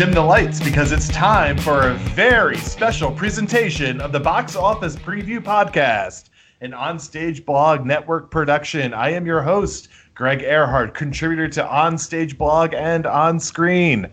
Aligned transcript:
dim 0.00 0.12
the 0.12 0.22
lights 0.22 0.64
because 0.64 0.92
it's 0.92 1.08
time 1.08 1.58
for 1.58 1.90
a 1.90 1.94
very 2.14 2.56
special 2.56 3.12
presentation 3.12 4.00
of 4.00 4.12
the 4.12 4.18
Box 4.18 4.56
Office 4.56 4.96
Preview 4.96 5.40
Podcast, 5.40 6.30
an 6.62 6.70
onstage 6.70 7.44
blog 7.44 7.84
network 7.84 8.30
production. 8.30 8.94
I 8.94 9.10
am 9.10 9.26
your 9.26 9.42
host, 9.42 9.90
Greg 10.14 10.40
Earhart, 10.40 10.94
contributor 10.94 11.48
to 11.48 11.62
Onstage 11.64 12.38
Blog 12.38 12.72
and 12.72 13.04
On 13.04 13.38
Screen. 13.38 14.10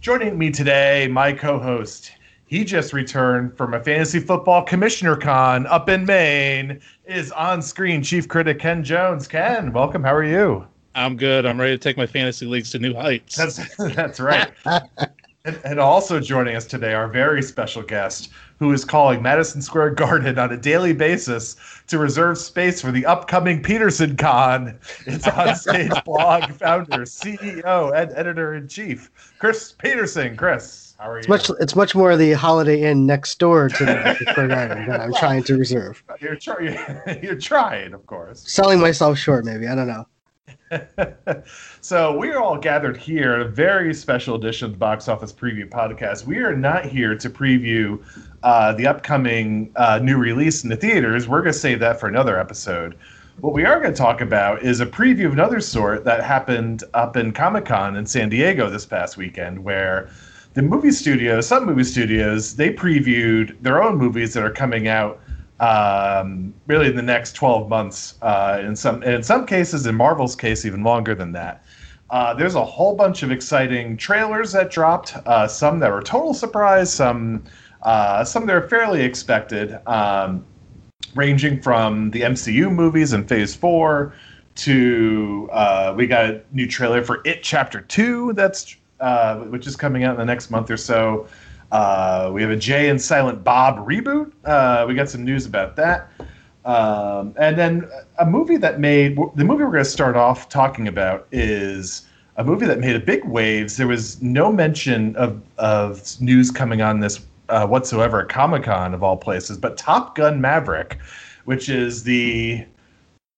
Joining 0.00 0.38
me 0.38 0.50
today, 0.50 1.06
my 1.06 1.34
co 1.34 1.58
host, 1.58 2.12
he 2.46 2.64
just 2.64 2.94
returned 2.94 3.54
from 3.58 3.74
a 3.74 3.84
fantasy 3.84 4.20
football 4.20 4.62
commissioner 4.62 5.16
con 5.16 5.66
up 5.66 5.90
in 5.90 6.06
Maine, 6.06 6.80
is 7.04 7.30
on 7.32 7.60
screen 7.60 8.02
chief 8.02 8.26
critic 8.26 8.58
Ken 8.58 8.82
Jones. 8.82 9.28
Ken, 9.28 9.70
welcome. 9.74 10.02
How 10.02 10.14
are 10.14 10.24
you? 10.24 10.66
I'm 10.94 11.16
good. 11.16 11.46
I'm 11.46 11.60
ready 11.60 11.74
to 11.74 11.78
take 11.78 11.96
my 11.96 12.06
fantasy 12.06 12.46
leagues 12.46 12.70
to 12.72 12.78
new 12.78 12.94
heights. 12.94 13.36
That's 13.36 13.76
that's 13.94 14.18
right. 14.20 14.50
and, 15.44 15.58
and 15.64 15.78
also 15.80 16.20
joining 16.20 16.56
us 16.56 16.66
today, 16.66 16.94
our 16.94 17.08
very 17.08 17.42
special 17.42 17.82
guest, 17.82 18.30
who 18.58 18.72
is 18.72 18.84
calling 18.84 19.22
Madison 19.22 19.62
Square 19.62 19.90
Garden 19.92 20.38
on 20.38 20.52
a 20.52 20.56
daily 20.56 20.92
basis 20.92 21.56
to 21.86 21.98
reserve 21.98 22.38
space 22.38 22.80
for 22.82 22.90
the 22.92 23.06
upcoming 23.06 23.62
Peterson 23.62 24.16
Con. 24.16 24.78
It's 25.06 25.26
on 25.28 25.54
stage 25.56 25.92
blog 26.04 26.50
founder, 26.52 27.02
CEO, 27.04 27.94
and 27.96 28.10
editor 28.16 28.54
in 28.54 28.66
chief, 28.68 29.10
Chris 29.38 29.72
Peterson. 29.72 30.36
Chris, 30.36 30.94
how 30.98 31.08
are 31.10 31.18
It's 31.18 31.28
you? 31.28 31.32
much 31.32 31.50
it's 31.60 31.76
much 31.76 31.94
more 31.94 32.16
the 32.16 32.32
Holiday 32.32 32.82
Inn 32.82 33.06
next 33.06 33.38
door 33.38 33.68
to 33.68 33.84
the 33.84 34.16
Square 34.30 34.48
Garden 34.48 34.86
that 34.88 35.00
I'm 35.00 35.14
trying 35.14 35.44
to 35.44 35.56
reserve. 35.56 36.02
You're, 36.20 36.34
try- 36.36 37.18
you're 37.22 37.36
trying, 37.36 37.94
of 37.94 38.04
course. 38.06 38.42
Selling 38.52 38.80
myself 38.80 39.16
short, 39.18 39.44
maybe. 39.44 39.68
I 39.68 39.74
don't 39.76 39.86
know. 39.88 40.04
so 41.80 42.16
we 42.16 42.30
are 42.30 42.40
all 42.40 42.56
gathered 42.56 42.96
here 42.96 43.34
at 43.34 43.40
a 43.40 43.48
very 43.48 43.92
special 43.92 44.36
edition 44.36 44.66
of 44.66 44.72
the 44.72 44.78
Box 44.78 45.08
Office 45.08 45.32
Preview 45.32 45.68
Podcast. 45.68 46.26
We 46.26 46.38
are 46.38 46.54
not 46.54 46.84
here 46.84 47.16
to 47.16 47.28
preview 47.28 48.02
uh, 48.42 48.72
the 48.74 48.86
upcoming 48.86 49.72
uh, 49.76 49.98
new 50.00 50.16
release 50.16 50.62
in 50.62 50.70
the 50.70 50.76
theaters. 50.76 51.26
We're 51.26 51.42
going 51.42 51.52
to 51.52 51.58
save 51.58 51.80
that 51.80 51.98
for 51.98 52.08
another 52.08 52.38
episode. 52.38 52.96
What 53.40 53.52
we 53.52 53.64
are 53.64 53.80
going 53.80 53.92
to 53.92 53.98
talk 53.98 54.20
about 54.20 54.62
is 54.62 54.80
a 54.80 54.86
preview 54.86 55.26
of 55.26 55.32
another 55.32 55.60
sort 55.60 56.04
that 56.04 56.22
happened 56.22 56.84
up 56.94 57.16
in 57.16 57.32
Comic 57.32 57.64
Con 57.64 57.96
in 57.96 58.06
San 58.06 58.28
Diego 58.28 58.70
this 58.70 58.86
past 58.86 59.16
weekend, 59.16 59.64
where 59.64 60.08
the 60.54 60.62
movie 60.62 60.92
studios, 60.92 61.48
some 61.48 61.64
movie 61.66 61.84
studios, 61.84 62.54
they 62.54 62.72
previewed 62.72 63.60
their 63.62 63.82
own 63.82 63.96
movies 63.96 64.34
that 64.34 64.44
are 64.44 64.50
coming 64.50 64.88
out 64.88 65.20
um, 65.60 66.54
really 66.66 66.88
in 66.88 66.96
the 66.96 67.02
next 67.02 67.32
12 67.32 67.68
months. 67.68 68.14
Uh, 68.22 68.60
in 68.64 68.74
some 68.74 69.02
in 69.02 69.22
some 69.22 69.46
cases, 69.46 69.86
in 69.86 69.94
Marvel's 69.94 70.34
case, 70.34 70.64
even 70.64 70.82
longer 70.82 71.14
than 71.14 71.32
that. 71.32 71.62
Uh, 72.08 72.34
there's 72.34 72.56
a 72.56 72.64
whole 72.64 72.96
bunch 72.96 73.22
of 73.22 73.30
exciting 73.30 73.96
trailers 73.96 74.50
that 74.52 74.70
dropped. 74.70 75.16
Uh, 75.26 75.46
some 75.46 75.78
that 75.78 75.92
were 75.92 76.02
total 76.02 76.34
surprise. 76.34 76.92
Some 76.92 77.44
uh, 77.82 78.24
some 78.24 78.46
that 78.46 78.56
are 78.56 78.68
fairly 78.68 79.02
expected. 79.02 79.78
Um, 79.86 80.44
ranging 81.14 81.60
from 81.60 82.10
the 82.10 82.22
MCU 82.22 82.72
movies 82.72 83.12
in 83.12 83.26
Phase 83.26 83.54
Four 83.54 84.14
to 84.56 85.48
uh, 85.52 85.94
we 85.96 86.06
got 86.06 86.24
a 86.24 86.42
new 86.52 86.66
trailer 86.66 87.04
for 87.04 87.20
It 87.24 87.42
Chapter 87.42 87.82
Two 87.82 88.32
that's 88.32 88.76
uh, 88.98 89.36
which 89.36 89.66
is 89.66 89.76
coming 89.76 90.04
out 90.04 90.14
in 90.14 90.18
the 90.18 90.24
next 90.24 90.50
month 90.50 90.70
or 90.70 90.76
so. 90.76 91.28
Uh, 91.72 92.30
we 92.32 92.42
have 92.42 92.50
a 92.50 92.56
Jay 92.56 92.88
and 92.88 93.00
Silent 93.00 93.44
Bob 93.44 93.86
reboot. 93.86 94.32
Uh, 94.44 94.84
we 94.88 94.94
got 94.94 95.08
some 95.08 95.24
news 95.24 95.46
about 95.46 95.76
that. 95.76 96.10
Um, 96.64 97.34
and 97.38 97.58
then 97.58 97.88
a 98.18 98.26
movie 98.26 98.56
that 98.58 98.80
made 98.80 99.16
the 99.34 99.44
movie 99.44 99.64
we're 99.64 99.70
going 99.70 99.84
to 99.84 99.90
start 99.90 100.16
off 100.16 100.48
talking 100.48 100.88
about 100.88 101.26
is 101.32 102.06
a 102.36 102.44
movie 102.44 102.66
that 102.66 102.80
made 102.80 102.96
a 102.96 103.00
big 103.00 103.24
waves. 103.24 103.76
There 103.76 103.86
was 103.86 104.20
no 104.20 104.52
mention 104.52 105.16
of, 105.16 105.40
of 105.58 106.20
news 106.20 106.50
coming 106.50 106.82
on 106.82 107.00
this 107.00 107.20
uh, 107.48 107.66
whatsoever 107.66 108.22
at 108.22 108.28
Comic 108.28 108.64
Con 108.64 108.94
of 108.94 109.02
all 109.02 109.16
places, 109.16 109.58
but 109.58 109.76
Top 109.76 110.14
Gun 110.14 110.40
Maverick, 110.40 110.98
which 111.44 111.68
is 111.68 112.02
the 112.04 112.64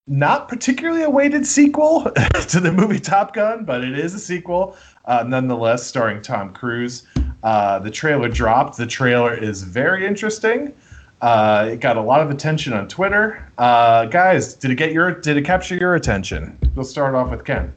not 0.09 0.49
particularly 0.49 1.03
awaited 1.03 1.47
sequel 1.47 2.03
to 2.49 2.61
the 2.61 2.73
movie 2.73 2.99
Top 2.99 3.35
Gun, 3.35 3.65
but 3.65 3.85
it 3.85 3.99
is 3.99 4.15
a 4.15 4.19
sequel 4.19 4.77
uh, 5.05 5.25
nonetheless, 5.27 5.87
starring 5.87 6.21
Tom 6.21 6.53
Cruise. 6.53 7.07
The 7.43 7.91
trailer 7.93 8.29
dropped. 8.29 8.77
The 8.77 8.87
trailer 8.87 9.35
is 9.35 9.63
very 9.63 10.07
interesting. 10.07 10.73
Uh, 11.21 11.69
it 11.73 11.81
got 11.81 11.97
a 11.97 12.01
lot 12.01 12.21
of 12.21 12.31
attention 12.31 12.73
on 12.73 12.89
Twitter. 12.89 13.49
Uh, 13.57 14.07
guys, 14.07 14.55
did 14.55 14.71
it 14.73 14.75
get 14.75 14.93
your? 14.93 15.13
Did 15.21 15.37
it 15.37 15.45
capture 15.45 15.77
your 15.77 15.95
attention? 15.95 16.59
We'll 16.75 16.85
start 16.85 17.15
off 17.15 17.31
with 17.31 17.45
Ken. 17.45 17.73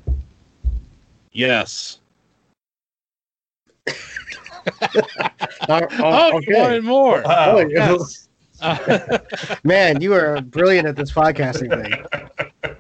Yes. 1.32 2.00
Oh, 5.68 5.82
Oh, 6.00 6.40
you 6.48 6.56
wanted 6.58 6.84
more. 6.84 7.22
Wow. 7.24 7.58
Oh, 7.58 7.68
yes. 7.68 8.28
Uh, 8.62 9.18
Man, 9.64 10.02
you 10.02 10.14
are 10.14 10.42
brilliant 10.42 10.88
at 10.88 10.96
this 10.96 11.12
podcasting 11.12 11.70
thing. 11.70 12.04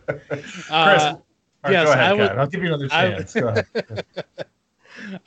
Chris, 0.08 0.72
uh, 0.72 0.72
all 0.74 1.22
right, 1.64 1.72
yes, 1.72 1.86
go 1.86 1.92
ahead, 1.92 2.00
I 2.00 2.14
would- 2.14 2.30
Ken. 2.30 2.40
I'll 2.40 2.48
give 2.48 2.64
you 2.64 2.68
another 2.74 2.88
I- 2.92 3.10
chance. 3.12 3.34
Go 3.34 3.48
ahead. 3.50 3.66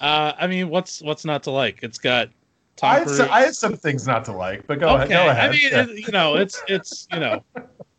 uh, 0.00 0.32
I 0.38 0.46
mean, 0.46 0.68
what's 0.68 1.00
what's 1.02 1.24
not 1.24 1.42
to 1.44 1.50
like? 1.50 1.80
It's 1.82 1.98
got 1.98 2.28
Tom 2.76 2.90
I 2.90 2.94
had, 2.98 3.06
Cruise. 3.06 3.16
some, 3.18 3.30
I 3.30 3.40
had 3.40 3.54
some 3.54 3.76
things 3.76 4.06
not 4.06 4.24
to 4.26 4.32
like, 4.32 4.66
but 4.66 4.78
go 4.80 4.94
ahead. 4.94 5.08
Go 5.08 5.28
ahead. 5.28 5.50
I 5.50 5.52
mean, 5.52 5.60
Yeah. 5.70 5.82
it, 5.82 6.06
you 6.06 6.12
know, 6.12 6.36
it's 6.36 6.62
it's 6.68 7.06
you 7.12 7.20
know, 7.20 7.42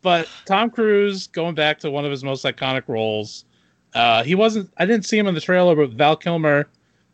but 0.02 0.28
Tom 0.46 0.70
Cruise 0.70 1.26
going 1.26 1.54
back 1.54 1.78
to 1.80 1.90
one 1.90 2.04
of 2.04 2.10
his 2.10 2.24
most 2.24 2.44
iconic 2.44 2.84
roles. 2.88 3.44
Uh, 3.94 4.22
he 4.22 4.34
wasn't. 4.34 4.70
I 4.78 4.86
didn't 4.86 5.04
see 5.04 5.18
him 5.18 5.26
in 5.26 5.34
the 5.34 5.40
trailer, 5.40 5.74
but 5.74 5.90
Val 5.90 6.16
Kilmer 6.16 6.68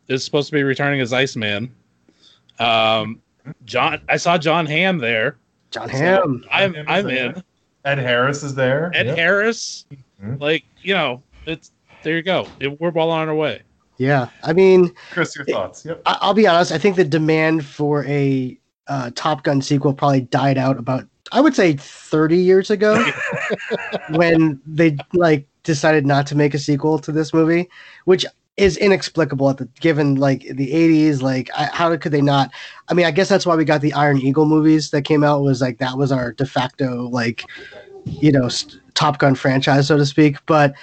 is 0.07 0.23
supposed 0.23 0.47
to 0.49 0.53
be 0.53 0.63
returning 0.63 1.01
as 1.01 1.11
Iceman. 1.11 1.73
Um, 2.59 3.21
Jon, 3.65 4.01
I 4.09 4.17
saw 4.17 4.37
Jon 4.37 4.65
Hamm 4.65 4.97
there. 4.99 5.37
Jon 5.71 5.89
Hamm. 5.89 6.43
I'm 6.51 6.73
Hamm 6.73 6.85
I'm 6.87 7.09
in. 7.09 7.43
Ed 7.85 7.99
Harris 7.99 8.43
is 8.43 8.55
there. 8.55 8.91
Ed 8.93 9.05
Yep. 9.07 9.17
Harris, 9.17 9.85
Mhm. 10.21 10.39
like 10.41 10.63
you 10.81 10.93
know, 10.93 11.21
it's 11.45 11.71
there. 12.03 12.15
You 12.17 12.21
go. 12.23 12.47
It, 12.59 12.79
we're 12.79 12.89
well 12.91 13.09
on 13.11 13.27
our 13.29 13.35
way. 13.35 13.61
Yeah. 13.97 14.29
I 14.43 14.53
mean, 14.53 14.93
Chris, 15.11 15.35
your 15.35 15.45
thoughts? 15.45 15.85
Yep. 15.85 16.01
I- 16.05 16.17
I'll 16.21 16.33
be 16.33 16.47
honest. 16.47 16.71
I 16.71 16.77
think 16.77 16.95
the 16.95 17.03
demand 17.03 17.65
for 17.65 18.05
a 18.05 18.57
uh, 18.87 19.11
Top 19.15 19.43
Gun 19.43 19.61
sequel 19.61 19.93
probably 19.93 20.21
died 20.21 20.57
out 20.57 20.77
about, 20.77 21.05
I 21.31 21.41
would 21.41 21.55
say, 21.55 21.73
30 21.73 22.37
years 22.37 22.69
ago 22.69 23.03
when 24.11 24.61
they 24.65 24.97
like 25.13 25.47
decided 25.63 26.05
not 26.05 26.25
to 26.27 26.35
make 26.35 26.53
a 26.53 26.59
sequel 26.59 26.99
to 26.99 27.11
this 27.11 27.33
movie, 27.33 27.69
which 28.05 28.25
is 28.55 28.77
inexplicable 28.77 29.49
at 29.49 29.57
the 29.57 29.65
given 29.79 30.15
like 30.15 30.41
the 30.41 30.71
80s. 30.71 31.21
Like, 31.21 31.49
I, 31.55 31.65
how 31.65 31.95
could 31.97 32.11
they 32.11 32.21
not? 32.21 32.51
I 32.89 32.93
mean, 32.93 33.05
I 33.05 33.11
guess 33.11 33.29
that's 33.29 33.45
why 33.45 33.55
we 33.55 33.65
got 33.65 33.81
the 33.81 33.93
Iron 33.93 34.17
Eagle 34.19 34.45
movies 34.45 34.89
that 34.91 35.03
came 35.03 35.23
out. 35.23 35.41
Was 35.41 35.61
like 35.61 35.77
that 35.79 35.97
was 35.97 36.11
our 36.11 36.33
de 36.33 36.45
facto 36.45 37.07
like, 37.09 37.45
you 38.05 38.31
know, 38.31 38.49
st- 38.49 38.81
Top 38.95 39.19
Gun 39.19 39.35
franchise, 39.35 39.87
so 39.87 39.97
to 39.97 40.05
speak. 40.05 40.37
But 40.47 40.73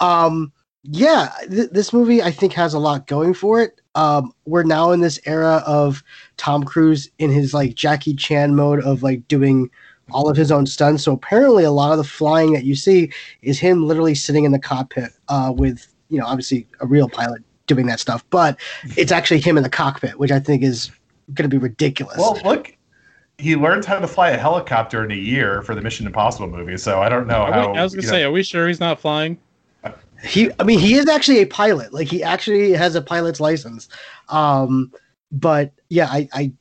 um 0.00 0.52
yeah 0.84 1.32
th- 1.50 1.70
this 1.70 1.92
movie 1.92 2.22
i 2.22 2.30
think 2.30 2.52
has 2.52 2.74
a 2.74 2.78
lot 2.78 3.06
going 3.06 3.32
for 3.32 3.60
it 3.60 3.80
um 3.94 4.32
we're 4.44 4.62
now 4.62 4.90
in 4.90 5.00
this 5.00 5.18
era 5.24 5.62
of 5.66 6.02
tom 6.36 6.62
cruise 6.62 7.08
in 7.18 7.30
his 7.30 7.54
like 7.54 7.74
jackie 7.74 8.14
chan 8.14 8.54
mode 8.54 8.82
of 8.84 9.02
like 9.02 9.26
doing 9.26 9.70
all 10.12 10.28
of 10.28 10.36
his 10.36 10.52
own 10.52 10.66
stunts 10.66 11.02
so 11.02 11.12
apparently 11.12 11.64
a 11.64 11.70
lot 11.70 11.90
of 11.90 11.96
the 11.98 12.04
flying 12.04 12.52
that 12.52 12.64
you 12.64 12.74
see 12.76 13.10
is 13.40 13.58
him 13.58 13.86
literally 13.86 14.14
sitting 14.14 14.44
in 14.44 14.52
the 14.52 14.58
cockpit 14.58 15.10
uh 15.28 15.50
with 15.56 15.86
you 16.10 16.18
know 16.18 16.26
obviously 16.26 16.66
a 16.80 16.86
real 16.86 17.08
pilot 17.08 17.42
doing 17.66 17.86
that 17.86 17.98
stuff 17.98 18.22
but 18.28 18.58
it's 18.98 19.10
actually 19.10 19.40
him 19.40 19.56
in 19.56 19.62
the 19.62 19.70
cockpit 19.70 20.18
which 20.18 20.30
i 20.30 20.38
think 20.38 20.62
is 20.62 20.90
going 21.32 21.48
to 21.48 21.54
be 21.54 21.56
ridiculous 21.56 22.18
Well, 22.18 22.38
look, 22.44 22.76
he 23.38 23.56
learned 23.56 23.86
how 23.86 23.98
to 23.98 24.06
fly 24.06 24.28
a 24.30 24.36
helicopter 24.36 25.02
in 25.02 25.10
a 25.10 25.14
year 25.16 25.62
for 25.62 25.74
the 25.74 25.80
Mission 25.80 26.06
Impossible 26.06 26.46
movie, 26.48 26.76
so 26.76 27.00
I 27.00 27.08
don't 27.08 27.26
know 27.26 27.40
Are 27.44 27.52
how. 27.52 27.72
we- 27.72 27.78
I 27.78 27.82
was 27.82 27.94
gonna 27.94 28.06
say, 28.06 28.22
know- 28.22 28.28
are 28.28 28.32
we 28.32 28.42
sure 28.42 28.68
he's 28.68 28.78
not 28.78 29.00
flying? 29.00 29.38
He 30.24 30.50
i 30.58 30.64
mean 30.64 30.78
he 30.78 30.94
is 30.94 31.08
actually 31.08 31.40
a 31.40 31.46
pilot. 31.46 31.92
Like 31.92 32.08
he 32.08 32.22
actually 32.22 32.72
has 32.72 32.94
a 32.94 33.02
pilot's 33.02 33.40
license. 33.40 33.88
Um 34.28 34.90
but 35.32 35.72
yeah 35.88 36.08
i 36.10 36.28
i 36.32 36.52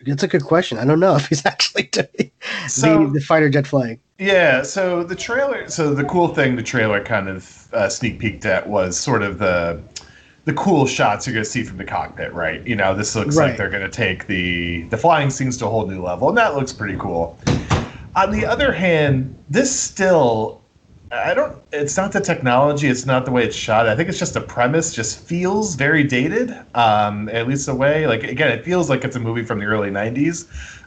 it's 0.00 0.22
a 0.22 0.28
good 0.28 0.44
question. 0.44 0.78
I 0.78 0.84
don't 0.84 1.00
know 1.00 1.16
if 1.20 1.26
he's 1.28 1.44
actually 1.44 1.84
doing 1.84 2.30
So- 2.68 3.06
the, 3.06 3.12
the 3.14 3.20
fighter 3.20 3.48
jet 3.50 3.66
flying. 3.66 4.00
Yeah, 4.18 4.62
so 4.62 5.04
the 5.04 5.14
trailer, 5.14 5.68
so 5.68 5.92
the 5.92 6.04
cool 6.04 6.28
thing 6.28 6.56
the 6.56 6.62
trailer 6.62 7.04
kind 7.04 7.28
of 7.28 7.68
uh, 7.74 7.90
sneak 7.90 8.18
peeked 8.18 8.46
at 8.46 8.66
was 8.66 8.98
sort 8.98 9.22
of 9.22 9.38
the 9.38 9.82
the 10.46 10.54
cool 10.54 10.86
shots 10.86 11.26
you're 11.26 11.34
going 11.34 11.44
to 11.44 11.50
see 11.50 11.62
from 11.64 11.76
the 11.76 11.84
cockpit, 11.84 12.32
right? 12.32 12.66
You 12.66 12.76
know, 12.76 12.94
this 12.94 13.14
looks 13.14 13.36
like 13.36 13.56
they're 13.58 13.68
going 13.68 13.82
to 13.82 13.90
take 13.90 14.26
the 14.26 14.84
the 14.84 14.96
flying 14.96 15.28
scenes 15.28 15.58
to 15.58 15.66
a 15.66 15.68
whole 15.68 15.86
new 15.86 16.00
level, 16.02 16.30
and 16.30 16.38
that 16.38 16.54
looks 16.54 16.72
pretty 16.72 16.96
cool. 16.96 17.38
On 18.14 18.30
the 18.30 18.46
other 18.46 18.72
hand, 18.72 19.36
this 19.50 19.78
still 19.78 20.62
I 21.12 21.34
don't 21.34 21.62
it's 21.72 21.96
not 21.96 22.12
the 22.12 22.20
technology, 22.20 22.88
it's 22.88 23.06
not 23.06 23.24
the 23.24 23.30
way 23.30 23.44
it's 23.44 23.54
shot. 23.56 23.88
I 23.88 23.94
think 23.94 24.08
it's 24.08 24.18
just 24.18 24.34
the 24.34 24.40
premise 24.40 24.92
just 24.92 25.20
feels 25.20 25.74
very 25.76 26.02
dated. 26.02 26.50
Um 26.74 27.28
at 27.28 27.46
least 27.46 27.66
the 27.66 27.74
way 27.74 28.06
like 28.06 28.24
again, 28.24 28.50
it 28.50 28.64
feels 28.64 28.90
like 28.90 29.04
it's 29.04 29.16
a 29.16 29.20
movie 29.20 29.44
from 29.44 29.60
the 29.60 29.66
early 29.66 29.90
90s. 29.90 30.46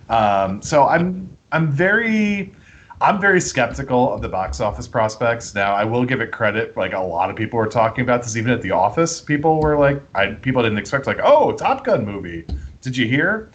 Um 0.10 0.62
so 0.62 0.88
I'm 0.88 1.38
I'm 1.52 1.72
very 1.72 2.54
I'm 3.02 3.22
very 3.22 3.40
skeptical 3.40 4.12
of 4.14 4.22
the 4.22 4.28
box 4.28 4.60
office 4.60 4.88
prospects. 4.88 5.56
Now, 5.56 5.74
I 5.74 5.86
will 5.86 6.04
give 6.04 6.20
it 6.20 6.32
credit. 6.34 6.76
Like 6.76 6.92
a 6.94 7.00
lot 7.00 7.30
of 7.30 7.36
people 7.38 7.58
were 7.58 7.68
talking 7.68 8.04
about 8.04 8.24
this, 8.24 8.36
even 8.36 8.52
at 8.52 8.62
the 8.62 8.72
office. 8.72 9.22
People 9.22 9.62
were 9.62 9.78
like, 9.78 10.02
I 10.16 10.32
people 10.32 10.62
didn't 10.64 10.80
expect 10.80 11.08
like, 11.08 11.20
oh, 11.24 11.54
Top 11.54 11.86
Gun 11.86 12.06
movie. 12.06 12.46
Did 12.82 12.98
you 12.98 13.08
hear? 13.08 13.52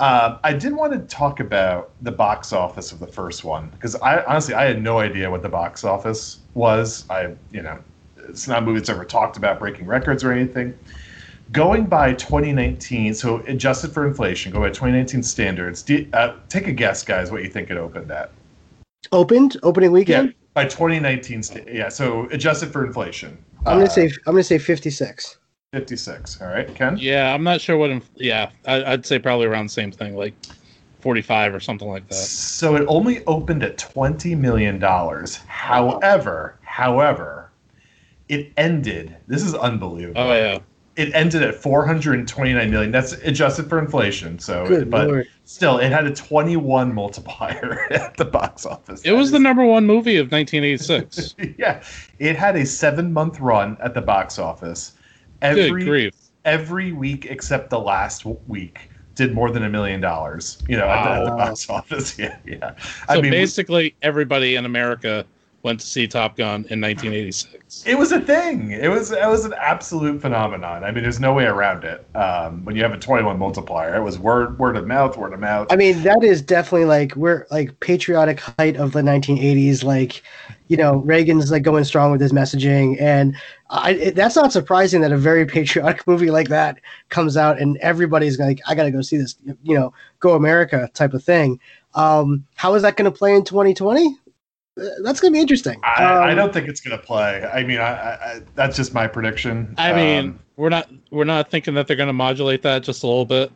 Uh, 0.00 0.38
I 0.42 0.54
did 0.54 0.72
want 0.72 0.94
to 0.94 0.98
talk 1.14 1.40
about 1.40 1.90
the 2.00 2.10
box 2.10 2.54
office 2.54 2.90
of 2.90 3.00
the 3.00 3.06
first 3.06 3.44
one 3.44 3.68
because 3.68 3.94
I 3.96 4.22
honestly 4.24 4.54
I 4.54 4.64
had 4.64 4.82
no 4.82 4.98
idea 4.98 5.30
what 5.30 5.42
the 5.42 5.48
box 5.50 5.84
office 5.84 6.38
was. 6.54 7.04
I 7.10 7.34
you 7.52 7.60
know 7.60 7.78
it's 8.26 8.48
not 8.48 8.62
a 8.62 8.64
movie 8.64 8.78
that's 8.78 8.88
ever 8.88 9.04
talked 9.04 9.36
about 9.36 9.58
breaking 9.58 9.84
records 9.86 10.24
or 10.24 10.32
anything. 10.32 10.76
Going 11.52 11.84
by 11.84 12.14
2019, 12.14 13.12
so 13.12 13.38
adjusted 13.46 13.92
for 13.92 14.06
inflation, 14.06 14.52
go 14.52 14.60
by 14.60 14.68
2019 14.68 15.22
standards. 15.22 15.82
Do, 15.82 16.06
uh, 16.12 16.36
take 16.48 16.68
a 16.68 16.72
guess, 16.72 17.02
guys, 17.02 17.30
what 17.32 17.42
you 17.42 17.50
think 17.50 17.70
it 17.70 17.76
opened 17.76 18.10
at? 18.12 18.30
Opened 19.10 19.56
opening 19.64 19.90
weekend. 19.90 20.28
Yeah, 20.28 20.34
by 20.54 20.64
2019. 20.64 21.42
sta- 21.42 21.64
Yeah, 21.70 21.88
so 21.90 22.26
adjusted 22.30 22.72
for 22.72 22.86
inflation. 22.86 23.36
I'm 23.66 23.74
gonna 23.78 23.84
Uh, 23.84 23.88
say 23.88 24.04
I'm 24.26 24.32
gonna 24.32 24.44
say 24.44 24.56
56. 24.58 25.36
56. 25.72 26.40
All 26.42 26.48
right, 26.48 26.74
Ken. 26.74 26.96
Yeah, 26.98 27.32
I'm 27.32 27.44
not 27.44 27.60
sure 27.60 27.76
what. 27.76 27.90
Inf- 27.90 28.10
yeah, 28.16 28.50
I, 28.66 28.82
I'd 28.92 29.06
say 29.06 29.20
probably 29.20 29.46
around 29.46 29.66
the 29.66 29.72
same 29.72 29.92
thing, 29.92 30.16
like 30.16 30.34
45 31.00 31.54
or 31.54 31.60
something 31.60 31.88
like 31.88 32.08
that. 32.08 32.14
So 32.14 32.74
it 32.74 32.84
only 32.88 33.24
opened 33.26 33.62
at 33.62 33.78
20 33.78 34.34
million 34.34 34.80
dollars. 34.80 35.36
However, 35.36 36.58
however, 36.62 37.52
it 38.28 38.52
ended. 38.56 39.16
This 39.28 39.44
is 39.44 39.54
unbelievable. 39.54 40.20
Oh 40.20 40.34
yeah, 40.34 40.58
It 40.96 41.14
ended 41.14 41.44
at 41.44 41.54
429 41.54 42.68
million. 42.68 42.90
That's 42.90 43.12
adjusted 43.12 43.68
for 43.68 43.78
inflation. 43.78 44.40
So, 44.40 44.66
Good 44.66 44.90
but 44.90 45.06
lord. 45.06 45.28
still, 45.44 45.78
it 45.78 45.92
had 45.92 46.04
a 46.04 46.12
21 46.12 46.92
multiplier 46.92 47.86
at 47.92 48.16
the 48.16 48.24
box 48.24 48.66
office. 48.66 49.02
it 49.04 49.12
was 49.12 49.30
That 49.30 49.38
the 49.38 49.42
number 49.44 49.64
one 49.64 49.86
movie 49.86 50.16
of 50.16 50.32
1986. 50.32 51.36
yeah, 51.58 51.80
it 52.18 52.34
had 52.34 52.56
a 52.56 52.66
seven-month 52.66 53.38
run 53.38 53.76
at 53.80 53.94
the 53.94 54.02
box 54.02 54.36
office. 54.36 54.94
Good 55.40 55.58
Every 55.58 55.84
grief! 55.84 56.14
every 56.44 56.92
week 56.92 57.26
except 57.26 57.70
the 57.70 57.78
last 57.78 58.24
week 58.24 58.90
did 59.14 59.34
more 59.34 59.50
than 59.50 59.64
a 59.64 59.68
million 59.68 60.00
dollars. 60.00 60.58
You 60.68 60.76
know, 60.76 60.86
at, 60.86 61.04
the, 61.04 61.10
at 61.10 61.24
the 61.24 61.30
box 61.30 61.68
office. 61.68 62.18
Yeah, 62.18 62.36
yeah. 62.44 62.74
So 63.08 63.20
basically, 63.20 63.94
everybody 64.02 64.56
in 64.56 64.64
America 64.64 65.26
went 65.62 65.80
to 65.80 65.86
see 65.86 66.06
Top 66.06 66.36
Gun 66.36 66.64
in 66.70 66.80
1986. 66.80 67.84
it 67.86 67.94
was 67.94 68.12
a 68.12 68.20
thing. 68.20 68.70
It 68.70 68.88
was 68.88 69.10
it 69.12 69.26
was 69.26 69.44
an 69.44 69.54
absolute 69.58 70.20
phenomenon. 70.20 70.84
I 70.84 70.90
mean, 70.90 71.02
there's 71.02 71.20
no 71.20 71.34
way 71.34 71.44
around 71.44 71.84
it. 71.84 72.06
Um, 72.14 72.64
when 72.64 72.76
you 72.76 72.82
have 72.82 72.92
a 72.92 72.98
21 72.98 73.38
multiplier, 73.38 73.96
it 73.96 74.02
was 74.02 74.18
word 74.18 74.58
word 74.58 74.76
of 74.76 74.86
mouth, 74.86 75.16
word 75.16 75.32
of 75.32 75.40
mouth. 75.40 75.68
I 75.70 75.76
mean, 75.76 76.02
that 76.02 76.22
is 76.22 76.40
definitely 76.40 76.86
like 76.86 77.14
we're 77.16 77.46
like 77.50 77.78
patriotic 77.80 78.40
height 78.40 78.76
of 78.76 78.92
the 78.92 79.02
1980s. 79.02 79.84
Like, 79.84 80.22
you 80.70 80.76
know, 80.76 80.98
Reagan's 80.98 81.50
like 81.50 81.64
going 81.64 81.82
strong 81.82 82.12
with 82.12 82.20
his 82.20 82.32
messaging, 82.32 82.96
and 83.00 83.36
I, 83.70 83.90
it, 83.92 84.14
that's 84.14 84.36
not 84.36 84.52
surprising 84.52 85.00
that 85.00 85.10
a 85.12 85.16
very 85.18 85.44
patriotic 85.56 86.06
movie 86.06 86.30
like 86.30 86.48
that 86.48 86.78
comes 87.08 87.36
out 87.36 87.60
and 87.60 87.76
everybody's 87.78 88.38
like, 88.38 88.60
I 88.68 88.74
gotta 88.76 88.92
go 88.92 89.02
see 89.02 89.16
this. 89.16 89.34
You 89.64 89.74
know, 89.78 89.92
go 90.20 90.34
America 90.36 90.88
type 90.94 91.12
of 91.12 91.24
thing. 91.24 91.58
Um, 91.94 92.46
how 92.54 92.74
is 92.74 92.82
that 92.82 92.96
going 92.96 93.10
to 93.10 93.18
play 93.18 93.34
in 93.34 93.42
2020? 93.44 94.16
Uh, 94.80 94.84
That's 95.02 95.18
going 95.18 95.32
to 95.32 95.36
be 95.36 95.40
interesting. 95.40 95.80
I, 95.82 96.04
I 96.04 96.30
Um, 96.30 96.36
don't 96.36 96.52
think 96.52 96.68
it's 96.68 96.80
gonna 96.80 96.98
play. 96.98 97.44
I 97.52 97.64
mean, 97.64 97.78
I, 97.78 97.90
I, 97.90 98.12
I 98.12 98.40
that's 98.54 98.76
just 98.76 98.94
my 98.94 99.08
prediction. 99.08 99.74
I 99.76 99.92
mean, 99.92 100.24
Um, 100.26 100.40
we're 100.56 100.68
not 100.68 100.88
we're 101.10 101.24
not 101.24 101.50
thinking 101.50 101.74
that 101.74 101.88
they're 101.88 101.96
going 101.96 102.06
to 102.06 102.12
modulate 102.12 102.62
that 102.62 102.84
just 102.84 103.02
a 103.02 103.06
little 103.08 103.26
bit. 103.26 103.50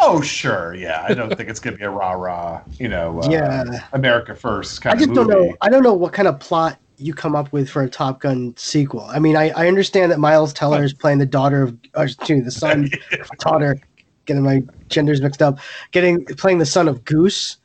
Oh 0.00 0.20
sure, 0.20 0.74
yeah. 0.74 1.04
I 1.08 1.14
don't 1.14 1.34
think 1.36 1.48
it's 1.48 1.60
gonna 1.60 1.76
be 1.76 1.84
a 1.84 1.90
rah 1.90 2.12
rah. 2.12 2.62
You 2.78 2.88
know, 2.88 3.20
uh, 3.20 3.28
Yeah. 3.30 3.64
America 3.92 4.34
first 4.34 4.84
I 4.86 4.94
just 4.94 5.10
of 5.10 5.14
don't 5.14 5.28
know. 5.28 5.56
I 5.60 5.68
don't 5.68 5.82
know 5.82 5.94
what 5.94 6.12
kind 6.12 6.28
of 6.28 6.38
plot 6.40 6.78
you 6.96 7.14
come 7.14 7.36
up 7.36 7.52
with 7.52 7.70
for 7.70 7.82
a 7.82 7.88
Top 7.88 8.20
Gun 8.20 8.54
sequel. 8.56 9.02
I 9.02 9.18
mean, 9.18 9.36
I, 9.36 9.50
I 9.50 9.68
understand 9.68 10.10
that 10.10 10.18
Miles 10.18 10.52
Teller 10.52 10.82
is 10.82 10.92
playing 10.92 11.18
the 11.18 11.26
daughter 11.26 11.62
of, 11.62 11.78
or 11.94 12.04
excuse 12.04 12.38
me, 12.38 12.44
the 12.44 12.50
son, 12.50 12.90
daughter, 13.38 13.80
getting 14.26 14.42
my 14.42 14.62
genders 14.88 15.20
mixed 15.22 15.40
up, 15.40 15.58
getting 15.92 16.24
playing 16.24 16.58
the 16.58 16.66
son 16.66 16.88
of 16.88 17.04
Goose. 17.04 17.58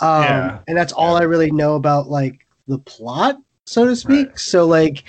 Um, 0.00 0.22
Yeah. 0.24 0.58
and 0.68 0.76
that's 0.76 0.92
all 0.92 1.16
I 1.16 1.22
really 1.22 1.50
know 1.50 1.76
about 1.76 2.08
like 2.08 2.46
the 2.68 2.78
plot, 2.78 3.38
so 3.66 3.86
to 3.86 3.96
speak. 3.96 4.28
Right. 4.28 4.38
So 4.38 4.66
like, 4.66 5.04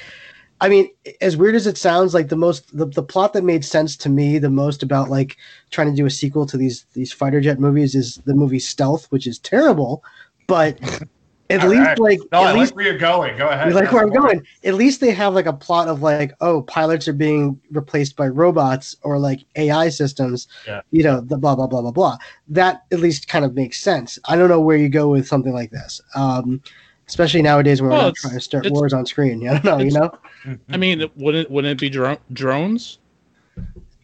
I 0.65 0.69
mean, 0.69 0.89
as 1.21 1.37
weird 1.37 1.53
as 1.53 1.67
it 1.67 1.77
sounds, 1.77 2.15
like 2.15 2.29
the 2.29 2.35
most 2.35 2.75
the, 2.75 2.87
the 2.87 3.03
plot 3.03 3.33
that 3.33 3.43
made 3.43 3.63
sense 3.63 3.95
to 3.97 4.09
me 4.09 4.39
the 4.39 4.49
most 4.49 4.81
about 4.81 5.11
like 5.11 5.37
trying 5.69 5.91
to 5.91 5.95
do 5.95 6.07
a 6.07 6.09
sequel 6.09 6.47
to 6.47 6.57
these 6.57 6.87
these 6.93 7.13
fighter 7.13 7.39
jet 7.39 7.59
movies 7.59 7.93
is 7.93 8.15
the 8.25 8.33
movie 8.33 8.57
Stealth, 8.57 9.05
which 9.11 9.27
is 9.27 9.37
terrible, 9.37 10.03
but 10.47 10.79
at 11.51 11.61
All 11.61 11.69
least 11.69 11.81
right. 11.83 11.99
like 11.99 12.19
No, 12.31 12.39
I 12.39 12.49
at 12.49 12.55
least 12.55 12.71
like 12.71 12.77
where 12.77 12.85
you're 12.85 12.97
going. 12.97 13.37
Go 13.37 13.47
ahead. 13.47 13.67
you 13.67 13.75
like 13.75 13.91
where 13.91 14.01
I'm 14.01 14.09
going. 14.09 14.43
At 14.63 14.73
least 14.73 15.01
they 15.01 15.11
have 15.11 15.35
like 15.35 15.45
a 15.45 15.53
plot 15.53 15.87
of 15.87 16.01
like, 16.01 16.33
oh, 16.41 16.63
pilots 16.63 17.07
are 17.07 17.13
being 17.13 17.61
replaced 17.69 18.15
by 18.15 18.27
robots 18.27 18.95
or 19.03 19.19
like 19.19 19.41
AI 19.57 19.89
systems. 19.89 20.47
Yeah. 20.65 20.81
You 20.89 21.03
know, 21.03 21.21
the 21.21 21.37
blah 21.37 21.53
blah 21.53 21.67
blah 21.67 21.81
blah 21.83 21.91
blah. 21.91 22.17
That 22.47 22.85
at 22.91 23.01
least 23.01 23.27
kind 23.27 23.45
of 23.45 23.53
makes 23.53 23.79
sense. 23.79 24.17
I 24.25 24.35
don't 24.35 24.49
know 24.49 24.61
where 24.61 24.77
you 24.77 24.89
go 24.89 25.09
with 25.09 25.27
something 25.27 25.53
like 25.53 25.69
this. 25.69 26.01
Um, 26.15 26.63
especially 27.07 27.41
nowadays 27.41 27.81
when 27.81 27.91
Well, 27.91 27.99
we're 27.99 28.05
not 28.07 28.15
trying 28.15 28.33
to 28.35 28.41
start 28.41 28.69
wars 28.71 28.93
on 28.93 29.05
screen. 29.05 29.47
I 29.49 29.59
don't 29.59 29.65
know. 29.65 29.77
You 29.79 29.91
know, 29.91 30.57
I 30.69 30.77
mean, 30.77 31.09
wouldn't 31.15 31.49
wouldn't 31.51 31.71
it 31.73 31.79
be 31.79 31.89
dro- 31.89 32.17
drones? 32.33 32.99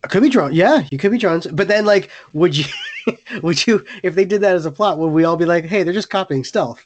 it 0.03 0.09
could 0.09 0.23
be 0.23 0.29
drones. 0.29 0.55
Yeah, 0.55 0.83
you 0.91 0.97
could 0.97 1.11
be 1.11 1.17
drones. 1.17 1.45
But 1.47 1.67
then, 1.67 1.85
like, 1.85 2.09
would 2.33 2.57
you, 2.57 2.65
would 3.43 3.65
you, 3.67 3.85
if 4.03 4.15
they 4.15 4.25
did 4.25 4.41
that 4.41 4.55
as 4.55 4.65
a 4.65 4.71
plot, 4.71 4.97
would 4.97 5.09
we 5.09 5.23
all 5.25 5.37
be 5.37 5.45
like, 5.45 5.65
hey, 5.65 5.83
they're 5.83 5.93
just 5.93 6.09
copying 6.09 6.43
stealth? 6.43 6.85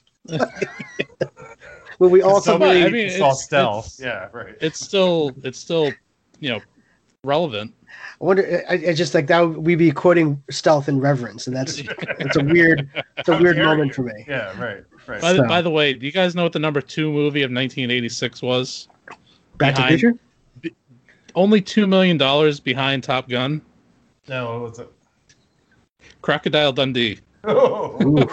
would 1.99 2.11
we 2.11 2.21
all 2.21 2.41
So 2.41 2.53
suddenly? 2.53 2.81
I 2.81 2.83
many 2.85 2.93
mean, 2.93 3.05
it's 3.07 3.43
stealth. 3.43 3.85
it's- 3.85 3.99
yeah, 3.99 4.27
right. 4.33 4.55
It's 4.61 4.79
still 4.79 5.31
it's 5.43 5.59
still 5.59 5.91
you 6.39 6.49
know 6.49 6.61
relevant. 7.23 7.73
I 8.21 8.23
wonder. 8.23 8.63
I, 8.69 8.73
I 8.73 8.93
just 8.93 9.13
like 9.13 9.27
that. 9.27 9.41
We'd 9.43 9.75
be 9.75 9.91
quoting 9.91 10.41
stealth 10.49 10.89
in 10.89 10.99
reverence, 10.99 11.47
and 11.47 11.55
that's 11.55 11.79
it's 11.79 12.35
a 12.35 12.43
weird, 12.43 12.89
it's 13.17 13.29
a 13.29 13.37
weird 13.37 13.57
moment 13.57 13.89
you. 13.89 13.93
for 13.93 14.03
me. 14.03 14.25
Yeah, 14.27 14.59
right, 14.61 14.83
right. 15.07 15.21
By 15.21 15.33
the, 15.33 15.43
by 15.43 15.61
the 15.61 15.69
way, 15.69 15.93
do 15.93 16.05
you 16.05 16.11
guys 16.11 16.35
know 16.35 16.43
what 16.43 16.53
the 16.53 16.59
number 16.59 16.81
two 16.81 17.11
movie 17.11 17.41
of 17.43 17.49
1986 17.51 18.41
was? 18.41 18.87
Back 19.57 19.75
to 19.75 19.81
the 19.81 19.87
Behind- 20.61 20.75
Only 21.35 21.61
two 21.61 21.87
million 21.87 22.17
dollars 22.17 22.59
behind 22.59 23.03
Top 23.03 23.29
Gun. 23.29 23.61
no, 24.27 24.53
what 24.59 24.69
was 24.71 24.79
it? 24.79 24.89
Crocodile 26.21 26.71
Dundee. 26.73 27.19
Oh, 27.47 28.27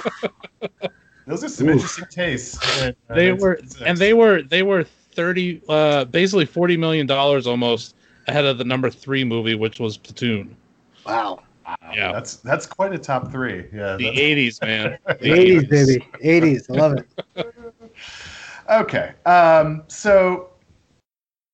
those 1.27 1.45
are 1.45 1.49
some 1.49 1.69
Oof. 1.69 1.75
interesting 1.75 2.07
tastes. 2.11 2.81
Uh, 2.81 2.93
They 3.15 3.27
it's- 3.29 3.41
were 3.43 3.53
it's- 3.55 3.77
and 3.85 3.99
they 3.99 4.15
were 4.15 4.41
they 4.43 4.63
were 4.63 4.85
30 4.85 5.61
uh 5.69 6.07
basically 6.07 6.47
40 6.47 6.79
million 6.79 7.07
dollars 7.07 7.47
almost 7.47 7.95
ahead 8.27 8.47
of 8.47 8.57
the 8.57 8.65
number 8.65 8.89
3 8.89 9.23
movie 9.25 9.55
which 9.55 9.79
was 9.79 9.99
Platoon. 9.99 10.57
Wow. 11.05 11.43
Yeah. 11.95 12.13
That's 12.13 12.37
that's 12.37 12.67
quite 12.67 12.93
a 12.93 12.99
top 12.99 13.31
three. 13.31 13.69
Yeah. 13.73 13.97
The 13.97 14.11
80s, 14.11 14.61
man. 14.63 14.99
The 15.07 15.15
80s, 15.15 15.69
baby. 15.69 16.07
80s. 16.23 16.71
I 16.71 16.81
love 16.81 16.95
it. 16.95 17.55
Okay. 18.71 19.13
Um, 19.27 19.83
so 19.89 20.53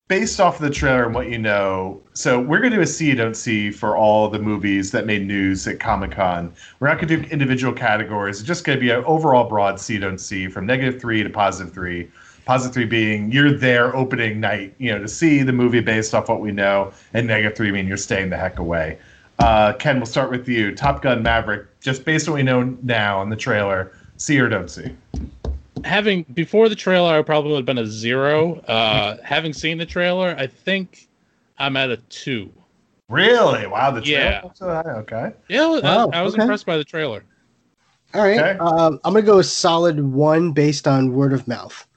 based 0.09 0.39
off 0.39 0.55
of 0.55 0.61
the 0.61 0.69
trailer 0.69 1.05
and 1.05 1.13
what 1.13 1.29
you 1.29 1.37
know, 1.37 2.01
so 2.13 2.39
we're 2.39 2.59
gonna 2.59 2.75
do 2.75 2.81
a 2.81 2.87
see 2.87 3.13
don't 3.13 3.35
see 3.35 3.71
for 3.71 3.95
all 3.95 4.27
the 4.27 4.39
movies 4.39 4.91
that 4.91 5.05
made 5.05 5.25
news 5.25 5.67
at 5.67 5.79
Comic 5.79 6.11
Con. 6.11 6.53
We're 6.79 6.87
not 6.87 6.99
gonna 6.99 7.17
do 7.17 7.29
individual 7.29 7.73
categories. 7.73 8.39
It's 8.39 8.47
just 8.47 8.63
gonna 8.63 8.79
be 8.79 8.89
an 8.89 9.03
overall 9.05 9.47
broad 9.47 9.79
see 9.79 9.99
don't 9.99 10.17
see 10.17 10.47
from 10.47 10.65
negative 10.65 10.99
three 10.99 11.23
to 11.23 11.29
positive 11.29 11.73
three. 11.73 12.09
Positive 12.45 12.73
three 12.73 12.85
being 12.85 13.31
you're 13.31 13.53
there 13.53 13.95
opening 13.95 14.39
night, 14.39 14.73
you 14.79 14.91
know, 14.91 14.99
to 14.99 15.07
see 15.07 15.43
the 15.43 15.53
movie 15.53 15.81
based 15.81 16.15
off 16.15 16.29
what 16.29 16.41
we 16.41 16.51
know, 16.51 16.91
and 17.13 17.27
negative 17.27 17.55
three 17.55 17.71
meaning 17.71 17.87
you're 17.87 17.97
staying 17.97 18.29
the 18.29 18.37
heck 18.37 18.57
away. 18.57 18.97
Uh, 19.39 19.73
Ken, 19.73 19.97
we'll 19.97 20.05
start 20.05 20.29
with 20.31 20.47
you. 20.49 20.75
Top 20.75 21.01
Gun 21.01 21.23
Maverick, 21.23 21.79
just 21.79 22.03
based 22.05 22.27
on 22.27 22.33
what 22.33 22.37
we 22.39 22.43
know 22.43 22.63
now 22.83 23.19
on 23.19 23.29
the 23.29 23.35
trailer, 23.35 23.93
see 24.17 24.39
or 24.39 24.49
don't 24.49 24.69
see. 24.69 24.89
having 25.85 26.23
before 26.33 26.67
the 26.67 26.75
trailer 26.75 27.17
I 27.17 27.21
probably 27.21 27.51
would 27.51 27.59
have 27.59 27.65
been 27.65 27.77
a 27.77 27.85
0. 27.87 28.55
Uh 28.67 29.17
having 29.23 29.53
seen 29.53 29.77
the 29.77 29.85
trailer, 29.85 30.35
I 30.37 30.47
think 30.47 31.07
I'm 31.57 31.77
at 31.77 31.89
a 31.89 31.97
2. 31.97 32.51
Really? 33.07 33.65
Wow, 33.65 33.91
the 33.91 34.01
trailer. 34.01 34.19
Yeah. 34.21 34.41
so 34.53 34.67
high, 34.67 34.81
Okay. 34.99 35.31
Yeah, 35.47 35.63
I- 35.63 35.79
Wow, 35.81 36.09
I, 36.13 36.21
was 36.21 36.33
okay. 36.33 36.43
impressed 36.43 36.65
by 36.65 36.77
the 36.77 36.83
trailer. 36.83 37.23
All 38.13 38.21
right. 38.23 38.39
Okay. 38.39 38.59
Um, 38.59 38.99
I'm 39.03 39.13
going 39.13 39.23
to 39.25 39.31
go 39.31 39.39
a 39.39 39.43
solid 39.43 39.99
one 40.03 40.51
based 40.51 40.87
on 40.87 41.13
word 41.13 41.31
of 41.33 41.47
mouth. 41.47 41.87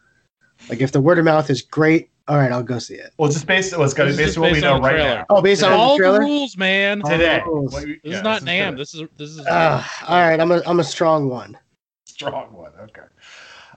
Like, 0.68 0.80
if 0.80 0.92
the 0.92 1.00
word 1.00 1.18
of 1.18 1.24
mouth 1.24 1.48
is 1.50 1.60
great, 1.62 2.10
all 2.32 2.38
right, 2.38 2.50
I'll 2.50 2.62
go 2.62 2.78
see 2.78 2.94
it. 2.94 3.12
Well, 3.18 3.30
just 3.30 3.46
based. 3.46 3.72
Well, 3.72 3.84
it's 3.84 3.94
got 3.94 4.04
to 4.04 4.10
be 4.10 4.12
is 4.12 4.16
based 4.16 4.36
on 4.38 4.42
what 4.42 4.52
we 4.52 4.56
based 4.56 4.64
know 4.64 4.80
right 4.80 4.92
trailer. 4.94 5.16
now. 5.18 5.26
Oh, 5.28 5.42
based 5.42 5.62
on 5.62 5.72
All 5.72 5.90
the 5.90 6.02
the 6.02 6.02
trailer? 6.02 6.20
rules, 6.20 6.56
man. 6.56 7.02
Oh, 7.04 7.10
Today. 7.10 7.42
rules. 7.46 7.72
What 7.74 7.84
This 7.86 7.98
yeah, 8.04 8.16
is 8.16 8.22
not 8.22 8.40
today. 8.40 8.56
NAM. 8.58 8.76
This 8.76 8.94
is 8.94 9.02
this 9.18 9.30
is 9.30 9.46
Uh, 9.46 9.84
all 10.08 10.20
right. 10.20 10.40
I'm 10.40 10.50
a, 10.50 10.62
I'm 10.66 10.80
a 10.80 10.84
strong 10.84 11.28
one. 11.28 11.58
strong 12.06 12.52
one. 12.52 12.72
Okay. 12.80 13.02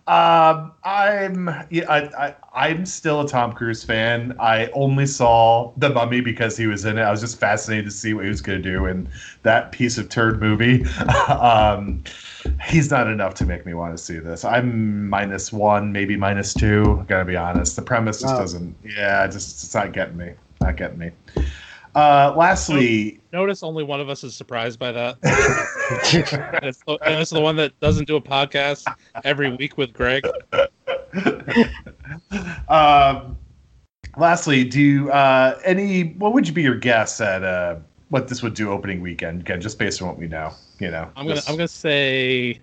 Um, 0.07 0.73
I'm 0.83 1.49
yeah, 1.71 1.89
I, 1.89 2.27
I 2.27 2.35
I'm 2.53 2.85
still 2.85 3.21
a 3.21 3.27
Tom 3.27 3.53
Cruise 3.53 3.83
fan. 3.83 4.35
I 4.39 4.67
only 4.67 5.07
saw 5.07 5.73
The 5.77 5.89
Mummy 5.89 6.21
because 6.21 6.55
he 6.55 6.67
was 6.67 6.85
in 6.85 6.99
it. 6.99 7.01
I 7.01 7.09
was 7.09 7.21
just 7.21 7.39
fascinated 7.39 7.85
to 7.85 7.91
see 7.91 8.13
what 8.13 8.23
he 8.23 8.29
was 8.29 8.41
going 8.41 8.61
to 8.61 8.69
do 8.71 8.85
in 8.85 9.09
that 9.41 9.71
piece 9.71 9.97
of 9.97 10.09
turd 10.09 10.39
movie. 10.39 10.85
um, 11.27 12.03
he's 12.67 12.91
not 12.91 13.07
enough 13.07 13.33
to 13.35 13.45
make 13.45 13.65
me 13.65 13.73
want 13.73 13.97
to 13.97 14.03
see 14.03 14.19
this. 14.19 14.45
I'm 14.45 15.09
minus 15.09 15.51
one, 15.51 15.91
maybe 15.91 16.15
minus 16.15 16.53
two. 16.53 17.03
Gotta 17.07 17.25
be 17.25 17.35
honest. 17.35 17.75
The 17.75 17.81
premise 17.81 18.21
just 18.21 18.33
Wow. 18.33 18.39
doesn't. 18.39 18.75
Yeah, 18.83 19.27
just 19.27 19.63
it's 19.63 19.73
not 19.73 19.93
getting 19.93 20.17
me. 20.17 20.33
Not 20.61 20.77
getting 20.77 20.97
me. 20.97 21.11
Uh, 21.95 22.33
lastly, 22.35 23.19
Notice 23.31 23.63
only 23.63 23.83
one 23.83 24.01
of 24.01 24.09
us 24.09 24.23
is 24.23 24.35
surprised 24.35 24.79
by 24.79 24.91
that. 24.91 25.17
and, 25.23 26.65
it's 26.65 26.83
the, 26.85 26.97
and 27.05 27.21
it's 27.21 27.31
the 27.31 27.39
one 27.39 27.55
that 27.55 27.79
doesn't 27.79 28.05
do 28.05 28.17
a 28.17 28.21
podcast 28.21 28.85
every 29.23 29.55
week 29.55 29.77
with 29.77 29.93
Greg. 29.93 30.25
um, 32.67 33.37
lastly, 34.17 34.65
do 34.65 34.81
you, 34.81 35.11
uh, 35.11 35.57
any? 35.63 36.09
What 36.13 36.33
would 36.33 36.47
you 36.47 36.53
be 36.53 36.63
your 36.63 36.75
guess 36.75 37.21
at 37.21 37.43
uh, 37.43 37.77
what 38.09 38.27
this 38.27 38.43
would 38.43 38.55
do 38.55 38.71
opening 38.71 38.99
weekend? 38.99 39.41
Again, 39.41 39.61
just 39.61 39.79
based 39.79 40.01
on 40.01 40.09
what 40.09 40.17
we 40.17 40.27
know. 40.27 40.51
You 40.79 40.91
know, 40.91 41.09
I'm 41.15 41.27
gonna 41.27 41.41
I'm 41.47 41.55
gonna 41.55 41.67
say 41.67 42.59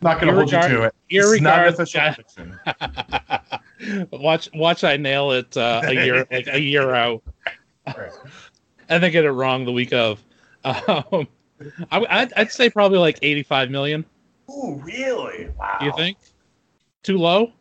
not 0.00 0.20
gonna 0.20 0.32
hold 0.32 0.50
you 0.50 0.60
to 0.60 0.82
it. 0.84 0.94
This 1.10 1.24
is 1.26 1.40
not 1.40 1.66
an 1.66 1.74
official 1.74 2.00
prediction. 2.00 2.58
watch 4.12 4.48
watch 4.54 4.84
I 4.84 4.96
nail 4.96 5.32
it 5.32 5.56
uh, 5.56 5.82
a 5.84 5.92
year 6.04 6.26
like 6.30 6.46
a 6.48 6.60
year 6.60 6.94
out 6.94 7.22
Right. 7.86 8.10
and 8.88 9.02
then 9.02 9.12
get 9.12 9.24
it 9.24 9.30
wrong 9.32 9.64
the 9.64 9.72
week 9.72 9.92
of. 9.92 10.22
Um, 10.64 11.28
I, 11.92 12.04
I'd, 12.10 12.32
I'd 12.34 12.50
say 12.52 12.68
probably 12.68 12.98
like 12.98 13.18
85 13.22 13.70
million. 13.70 14.04
Ooh, 14.50 14.80
really? 14.84 15.48
Wow. 15.58 15.76
Do 15.80 15.86
you 15.86 15.92
think 15.96 16.18
too 17.02 17.18
low? 17.18 17.52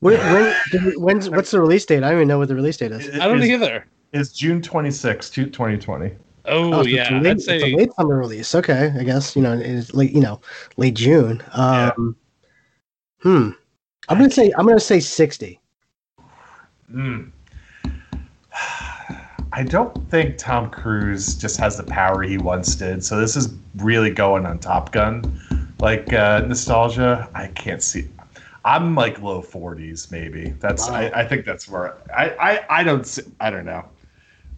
when, 0.00 0.18
when, 0.32 0.54
when's 0.98 1.30
what's 1.30 1.50
the 1.50 1.60
release 1.60 1.84
date? 1.86 1.98
I 2.04 2.10
don't 2.10 2.18
even 2.18 2.28
know 2.28 2.38
what 2.38 2.48
the 2.48 2.54
release 2.54 2.76
date 2.76 2.92
is. 2.92 3.06
It- 3.08 3.14
I 3.20 3.26
don't 3.26 3.42
it's- 3.42 3.50
either. 3.50 3.86
It's 4.12 4.32
June 4.32 4.60
26, 4.60 5.30
2020. 5.30 6.10
Oh, 6.50 6.74
Oh, 6.74 6.84
yeah, 6.84 7.02
it's 7.02 7.10
a 7.10 7.14
late, 7.14 7.26
I'd 7.26 7.36
it's 7.36 7.48
a 7.48 7.76
late 7.76 7.92
summer 7.94 8.18
release. 8.18 8.54
Okay, 8.54 8.92
I 8.98 9.04
guess 9.04 9.34
you 9.36 9.42
know 9.42 9.52
it's 9.52 9.94
late. 9.94 10.12
You 10.12 10.20
know, 10.20 10.40
late 10.76 10.94
June. 10.94 11.42
Um, 11.52 12.16
Hmm. 13.22 13.50
I'm 14.08 14.18
gonna 14.18 14.30
say 14.30 14.52
I'm 14.58 14.66
gonna 14.66 14.80
say 14.80 15.00
sixty. 15.00 15.60
Mm. 16.92 17.30
I 19.52 19.62
don't 19.64 20.08
think 20.10 20.38
Tom 20.38 20.70
Cruise 20.70 21.34
just 21.34 21.56
has 21.58 21.76
the 21.76 21.82
power 21.82 22.22
he 22.22 22.38
once 22.38 22.74
did. 22.76 23.04
So 23.04 23.20
this 23.20 23.36
is 23.36 23.52
really 23.76 24.10
going 24.10 24.46
on 24.46 24.58
Top 24.58 24.92
Gun, 24.92 25.40
like 25.80 26.12
uh, 26.12 26.40
nostalgia. 26.46 27.28
I 27.34 27.48
can't 27.48 27.82
see. 27.82 28.08
I'm 28.64 28.94
like 28.94 29.20
low 29.22 29.42
40s, 29.42 30.10
maybe. 30.10 30.50
That's 30.60 30.88
Wow. 30.88 30.96
I, 30.96 31.20
I 31.20 31.24
think 31.26 31.44
that's 31.44 31.68
where 31.68 31.96
I 32.14 32.30
I, 32.30 32.80
I 32.80 32.82
don't 32.84 33.06
see, 33.06 33.22
I 33.40 33.50
don't 33.50 33.64
know. 33.64 33.84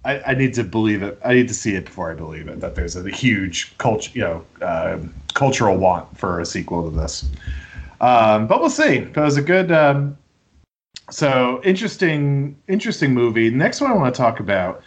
I, 0.05 0.21
I 0.21 0.35
need 0.35 0.55
to 0.55 0.65
believe 0.65 1.03
it. 1.03 1.21
I 1.25 1.35
need 1.35 1.49
to 1.49 1.55
see 1.55 1.75
it 1.75 1.85
before 1.85 2.11
I 2.11 2.15
believe 2.15 2.49
it. 2.49 2.61
That 2.61 2.75
there's 2.75 2.97
a, 2.97 3.09
huge 3.09 3.77
culture, 3.79 4.11
you 4.15 4.23
know, 4.23 4.45
um 4.61 5.15
cultural 5.35 5.77
want 5.77 6.17
for 6.17 6.41
a 6.41 6.47
sequel 6.47 6.91
to 6.91 6.97
this. 6.97 7.31
Um, 8.01 8.47
but 8.47 8.61
we'll 8.61 8.71
see. 8.71 9.01
But 9.01 9.21
it 9.21 9.25
was 9.25 9.37
a 9.37 9.43
good. 9.43 9.71
Um, 9.73 10.19
so 11.11 11.61
interesting, 11.65 12.57
interesting 12.69 13.13
movie. 13.13 13.51
Next 13.51 13.81
one 13.81 13.91
I 13.91 13.95
want 13.95 14.15
to 14.15 14.19
talk 14.19 14.41
about 14.41 14.83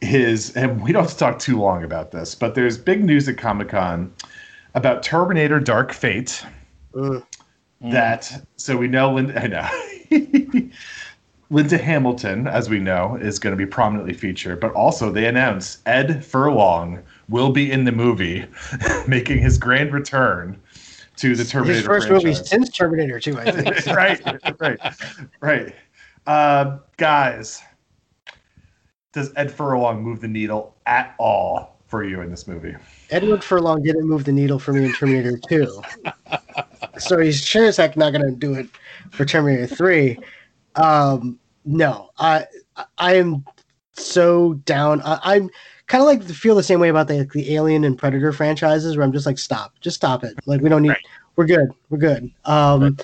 is, 0.00 0.54
and 0.56 0.82
we 0.82 0.92
don't 0.92 1.02
have 1.02 1.12
to 1.12 1.18
talk 1.18 1.38
too 1.38 1.58
long 1.58 1.84
about 1.84 2.10
this, 2.10 2.34
but 2.34 2.54
there's 2.54 2.76
big 2.76 3.04
news 3.04 3.28
at 3.28 3.38
Comic 3.38 3.70
Con 3.70 4.12
about 4.74 5.02
Terminator: 5.02 5.60
Dark 5.60 5.92
Fate. 5.92 6.44
That 7.80 8.46
so 8.56 8.76
we 8.76 8.86
know. 8.86 9.14
Linda, 9.14 9.42
I 9.42 9.46
know. 9.48 10.70
Linda 11.52 11.76
Hamilton, 11.76 12.46
as 12.46 12.70
we 12.70 12.78
know, 12.80 13.16
is 13.16 13.38
going 13.38 13.52
to 13.52 13.56
be 13.58 13.66
prominently 13.66 14.14
featured, 14.14 14.58
but 14.58 14.72
also 14.72 15.12
they 15.12 15.26
announce 15.26 15.82
Ed 15.84 16.24
Furlong 16.24 17.02
will 17.28 17.52
be 17.52 17.70
in 17.70 17.84
the 17.84 17.92
movie, 17.92 18.46
making 19.06 19.38
his 19.38 19.58
grand 19.58 19.92
return 19.92 20.58
to 21.16 21.36
the 21.36 21.44
Terminator. 21.44 21.76
His 21.76 21.86
first 21.86 22.08
franchise. 22.08 22.24
movie 22.24 22.46
since 22.46 22.70
Terminator 22.70 23.20
2, 23.20 23.38
I 23.38 23.50
think. 23.50 23.86
right, 23.94 24.60
right, 24.60 24.94
right. 25.40 25.74
Um, 26.26 26.80
guys, 26.96 27.60
does 29.12 29.30
Ed 29.36 29.52
Furlong 29.52 30.02
move 30.02 30.22
the 30.22 30.28
needle 30.28 30.74
at 30.86 31.14
all 31.18 31.76
for 31.86 32.02
you 32.02 32.22
in 32.22 32.30
this 32.30 32.48
movie? 32.48 32.74
Edward 33.10 33.44
Furlong 33.44 33.82
didn't 33.82 34.08
move 34.08 34.24
the 34.24 34.32
needle 34.32 34.58
for 34.58 34.72
me 34.72 34.86
in 34.86 34.94
Terminator 34.94 35.38
2. 35.50 35.82
so 36.98 37.18
he's 37.18 37.44
sure 37.44 37.66
as 37.66 37.76
heck 37.76 37.94
not 37.94 38.14
going 38.14 38.24
to 38.24 38.30
do 38.30 38.54
it 38.54 38.68
for 39.10 39.26
Terminator 39.26 39.66
3. 39.66 40.18
Um, 40.76 41.38
no, 41.64 42.10
I 42.18 42.46
I 42.98 43.16
am 43.16 43.44
so 43.92 44.54
down. 44.54 45.00
I, 45.02 45.20
I'm 45.22 45.50
kind 45.86 46.02
of 46.02 46.06
like 46.06 46.22
feel 46.24 46.54
the 46.54 46.62
same 46.62 46.80
way 46.80 46.88
about 46.88 47.08
the 47.08 47.28
the 47.32 47.54
Alien 47.54 47.84
and 47.84 47.96
Predator 47.96 48.32
franchises, 48.32 48.96
where 48.96 49.04
I'm 49.04 49.12
just 49.12 49.26
like, 49.26 49.38
stop, 49.38 49.74
just 49.80 49.96
stop 49.96 50.24
it. 50.24 50.34
Like 50.46 50.60
we 50.60 50.68
don't 50.68 50.82
need. 50.82 50.90
Right. 50.90 51.06
We're 51.36 51.46
good. 51.46 51.70
We're 51.88 51.98
good. 51.98 52.30
Um, 52.44 52.98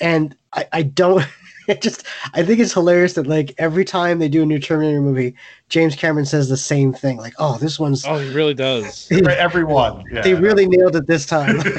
and 0.00 0.36
I, 0.52 0.66
I 0.72 0.82
don't. 0.82 1.24
It 1.74 1.82
just 1.82 2.04
I 2.34 2.42
think 2.42 2.58
it's 2.58 2.72
hilarious 2.72 3.12
that 3.14 3.26
like 3.28 3.54
every 3.58 3.84
time 3.84 4.18
they 4.18 4.28
do 4.28 4.42
a 4.42 4.46
new 4.46 4.58
Terminator 4.58 5.00
movie, 5.00 5.34
James 5.68 5.94
Cameron 5.94 6.26
says 6.26 6.48
the 6.48 6.56
same 6.56 6.92
thing. 6.92 7.16
Like, 7.18 7.34
oh, 7.38 7.58
this 7.58 7.78
one's 7.78 8.04
Oh, 8.04 8.18
he 8.18 8.28
really 8.34 8.54
does. 8.54 9.06
Right, 9.22 9.38
everyone. 9.38 10.02
Yeah, 10.12 10.22
they 10.22 10.34
really 10.34 10.66
nailed 10.66 10.96
it 10.96 11.06
this 11.06 11.26
time. 11.26 11.60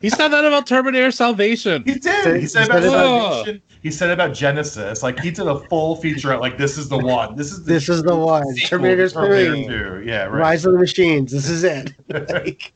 He 0.00 0.10
said 0.10 0.28
that 0.28 0.44
about 0.44 0.66
Terminator 0.66 1.10
Salvation. 1.10 1.82
He 1.86 1.94
did. 1.94 2.34
He 2.34 2.40
He 2.42 2.46
said 2.46 2.66
said 2.66 2.84
about. 2.84 3.32
Salvation. 3.46 3.62
He 3.80 3.90
said 3.90 4.10
about 4.10 4.32
Genisys. 4.32 5.02
Like 5.02 5.18
he 5.20 5.30
did 5.30 5.46
a 5.46 5.58
full 5.68 5.96
feature. 5.96 6.36
Like 6.36 6.58
this 6.58 6.76
is 6.76 6.90
the 6.90 6.98
one. 6.98 7.36
This 7.36 7.50
is 7.50 7.64
the 7.64 7.72
this 7.72 7.88
is 7.88 8.02
the 8.02 8.14
one. 8.14 8.44
Terminator 8.56 9.08
Terminator 9.08 10.00
3. 10.02 10.06
Yeah, 10.06 10.24
right. 10.24 10.30
Rise 10.40 10.66
of 10.66 10.74
the 10.74 10.78
Machines. 10.78 11.32
This 11.32 11.48
is 11.48 11.64
it. 11.64 11.94
Like, 12.10 12.74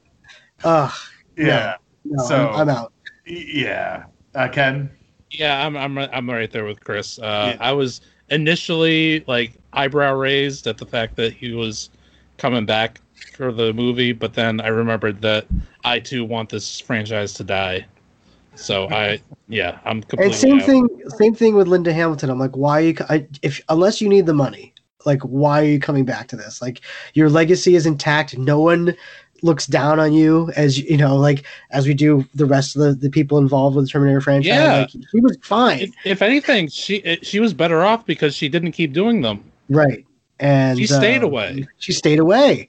ugh, 0.65 0.93
yeah, 1.37 1.77
no, 2.07 2.25
So- 2.25 2.49
I'm, 2.49 2.61
I'm 2.61 2.69
out. 2.71 2.93
Yeah. 3.27 4.05
Uh, 4.35 4.49
Ken. 4.49 4.89
Yeah, 5.31 5.65
I'm 5.67 5.77
I'm 5.77 5.99
I'm 5.99 6.31
right 6.31 6.51
there 6.51 6.65
with 6.65 6.81
Chris. 6.81 7.19
Uh, 7.19 7.57
Yeah. 7.57 7.57
I 7.61 7.73
was 7.73 8.01
initially 8.31 9.25
like 9.27 9.53
eyebrow 9.73 10.15
raised 10.15 10.67
at 10.67 10.79
the 10.79 10.87
fact 10.87 11.17
that 11.17 11.33
he 11.33 11.53
was 11.53 11.91
coming 12.39 12.67
back 12.67 13.01
for 13.37 13.53
the 13.53 13.73
movie, 13.73 14.13
but 14.13 14.35
then 14.35 14.61
I 14.61 14.69
remembered 14.69 15.21
that 15.23 15.47
I 15.85 16.01
too 16.01 16.25
want 16.25 16.49
this 16.51 16.81
franchise 16.81 17.33
to 17.35 17.45
die. 17.45 17.87
So 18.55 18.89
I 18.89 19.21
yeah, 19.49 19.79
I'm 19.85 20.03
completely 20.03 20.33
And 20.33 20.35
same 20.35 20.61
out. 20.61 20.67
thing, 20.67 20.89
same 21.19 21.35
thing 21.35 21.55
with 21.55 21.69
Linda 21.69 21.93
Hamilton. 21.93 22.31
I'm 22.31 22.39
like, 22.39 22.57
why 22.57 22.79
are 22.79 22.85
you? 22.85 22.95
I, 23.09 23.27
if 23.43 23.61
unless 23.69 24.01
you 24.01 24.09
need 24.09 24.27
the 24.27 24.35
money, 24.35 24.75
like, 25.05 25.23
why 25.23 25.63
are 25.63 25.67
you 25.67 25.79
coming 25.79 26.05
back 26.05 26.29
to 26.29 26.37
this? 26.37 26.61
Like, 26.61 26.81
your 27.15 27.31
legacy 27.31 27.77
is 27.77 27.87
intact. 27.87 28.37
No 28.37 28.61
one 28.61 28.95
looks 29.43 29.67
down 29.67 30.01
on 30.01 30.13
you 30.13 30.51
as 30.57 30.79
you 30.79 30.97
know, 30.97 31.17
like 31.17 31.45
as 31.71 31.87
we 31.87 31.95
do 31.95 32.25
the 32.35 32.47
rest 32.47 32.77
of 32.77 32.83
the, 32.83 32.93
the 32.93 33.11
people 33.11 33.39
involved 33.39 33.77
with 33.77 33.87
the 33.87 33.91
Terminator 33.91 34.21
franchise. 34.21 34.47
Yeah. 34.47 34.79
Like, 34.81 34.91
he 34.91 35.21
was 35.21 35.39
fine, 35.43 35.81
If, 35.81 35.91
if 36.05 36.23
anything, 36.23 36.69
she 36.69 37.19
she 37.23 37.41
was 37.41 37.55
better 37.55 37.85
off 37.85 38.07
because 38.07 38.35
she 38.35 38.49
didn't 38.49 38.73
keep 38.73 38.93
doing 38.93 39.23
them. 39.23 39.45
right? 39.69 40.05
And 40.41 40.79
She 40.79 40.87
stayed 40.87 41.23
uh, 41.23 41.27
away. 41.27 41.67
She 41.79 41.93
stayed 41.93 42.19
away. 42.19 42.69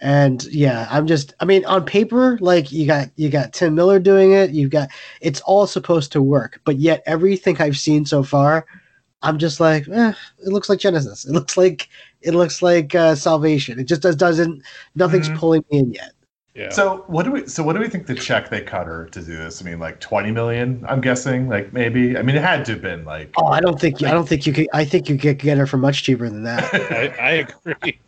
And 0.00 0.44
yeah, 0.44 0.86
I'm 0.90 1.06
just 1.06 1.34
I 1.40 1.44
mean, 1.44 1.64
on 1.64 1.84
paper, 1.84 2.38
like 2.40 2.70
you 2.70 2.86
got 2.86 3.08
you 3.16 3.28
got 3.28 3.52
Tim 3.52 3.74
Miller 3.74 3.98
doing 3.98 4.32
it, 4.32 4.50
you've 4.50 4.70
got 4.70 4.90
it's 5.20 5.40
all 5.40 5.66
supposed 5.66 6.12
to 6.12 6.22
work, 6.22 6.60
but 6.64 6.76
yet 6.76 7.02
everything 7.04 7.60
I've 7.60 7.78
seen 7.78 8.06
so 8.06 8.22
far, 8.22 8.64
I'm 9.22 9.38
just 9.38 9.58
like, 9.60 9.88
eh, 9.88 10.12
it 10.44 10.48
looks 10.48 10.68
like 10.68 10.78
Genisys. 10.78 11.26
It 11.26 11.32
looks 11.32 11.56
like 11.56 11.88
it 12.22 12.34
looks 12.34 12.62
like 12.62 12.94
uh, 12.94 13.14
Salvation. 13.14 13.78
It 13.78 13.84
just 13.84 14.02
does, 14.02 14.16
doesn't 14.16 14.62
nothing's 14.94 15.28
Mhm. 15.28 15.36
pulling 15.38 15.64
me 15.70 15.78
in 15.78 15.92
yet. 15.92 16.12
Yeah. 16.54 16.70
So 16.70 17.04
what 17.06 17.22
do 17.24 17.30
we? 17.30 17.46
So 17.46 17.62
what 17.62 17.74
do 17.74 17.78
we 17.80 17.88
think 17.88 18.06
the 18.06 18.14
check 18.16 18.48
they 18.48 18.60
cut 18.62 18.86
her 18.86 19.06
to 19.10 19.20
do 19.20 19.36
this? 19.36 19.62
I 19.62 19.64
mean, 19.64 19.78
like 19.78 20.00
twenty 20.00 20.32
million. 20.32 20.84
I'm 20.88 21.00
guessing. 21.00 21.48
Like 21.48 21.72
maybe. 21.72 22.16
I 22.18 22.22
mean, 22.22 22.34
it 22.36 22.42
had 22.42 22.64
to 22.66 22.72
have 22.72 22.82
been 22.82 23.04
like. 23.04 23.30
Oh, 23.36 23.46
I 23.46 23.60
don't 23.60 23.80
think 23.80 24.02
I 24.02 24.10
don't 24.10 24.28
think 24.28 24.44
you 24.46 24.52
could. 24.52 24.68
I 24.72 24.84
think 24.84 25.08
you 25.08 25.16
could 25.18 25.38
get 25.38 25.56
her 25.58 25.66
for 25.66 25.76
much 25.76 26.02
cheaper 26.02 26.28
than 26.28 26.42
that. 26.44 26.64
I, 26.92 27.14
I 27.22 27.30
agree. 27.30 28.00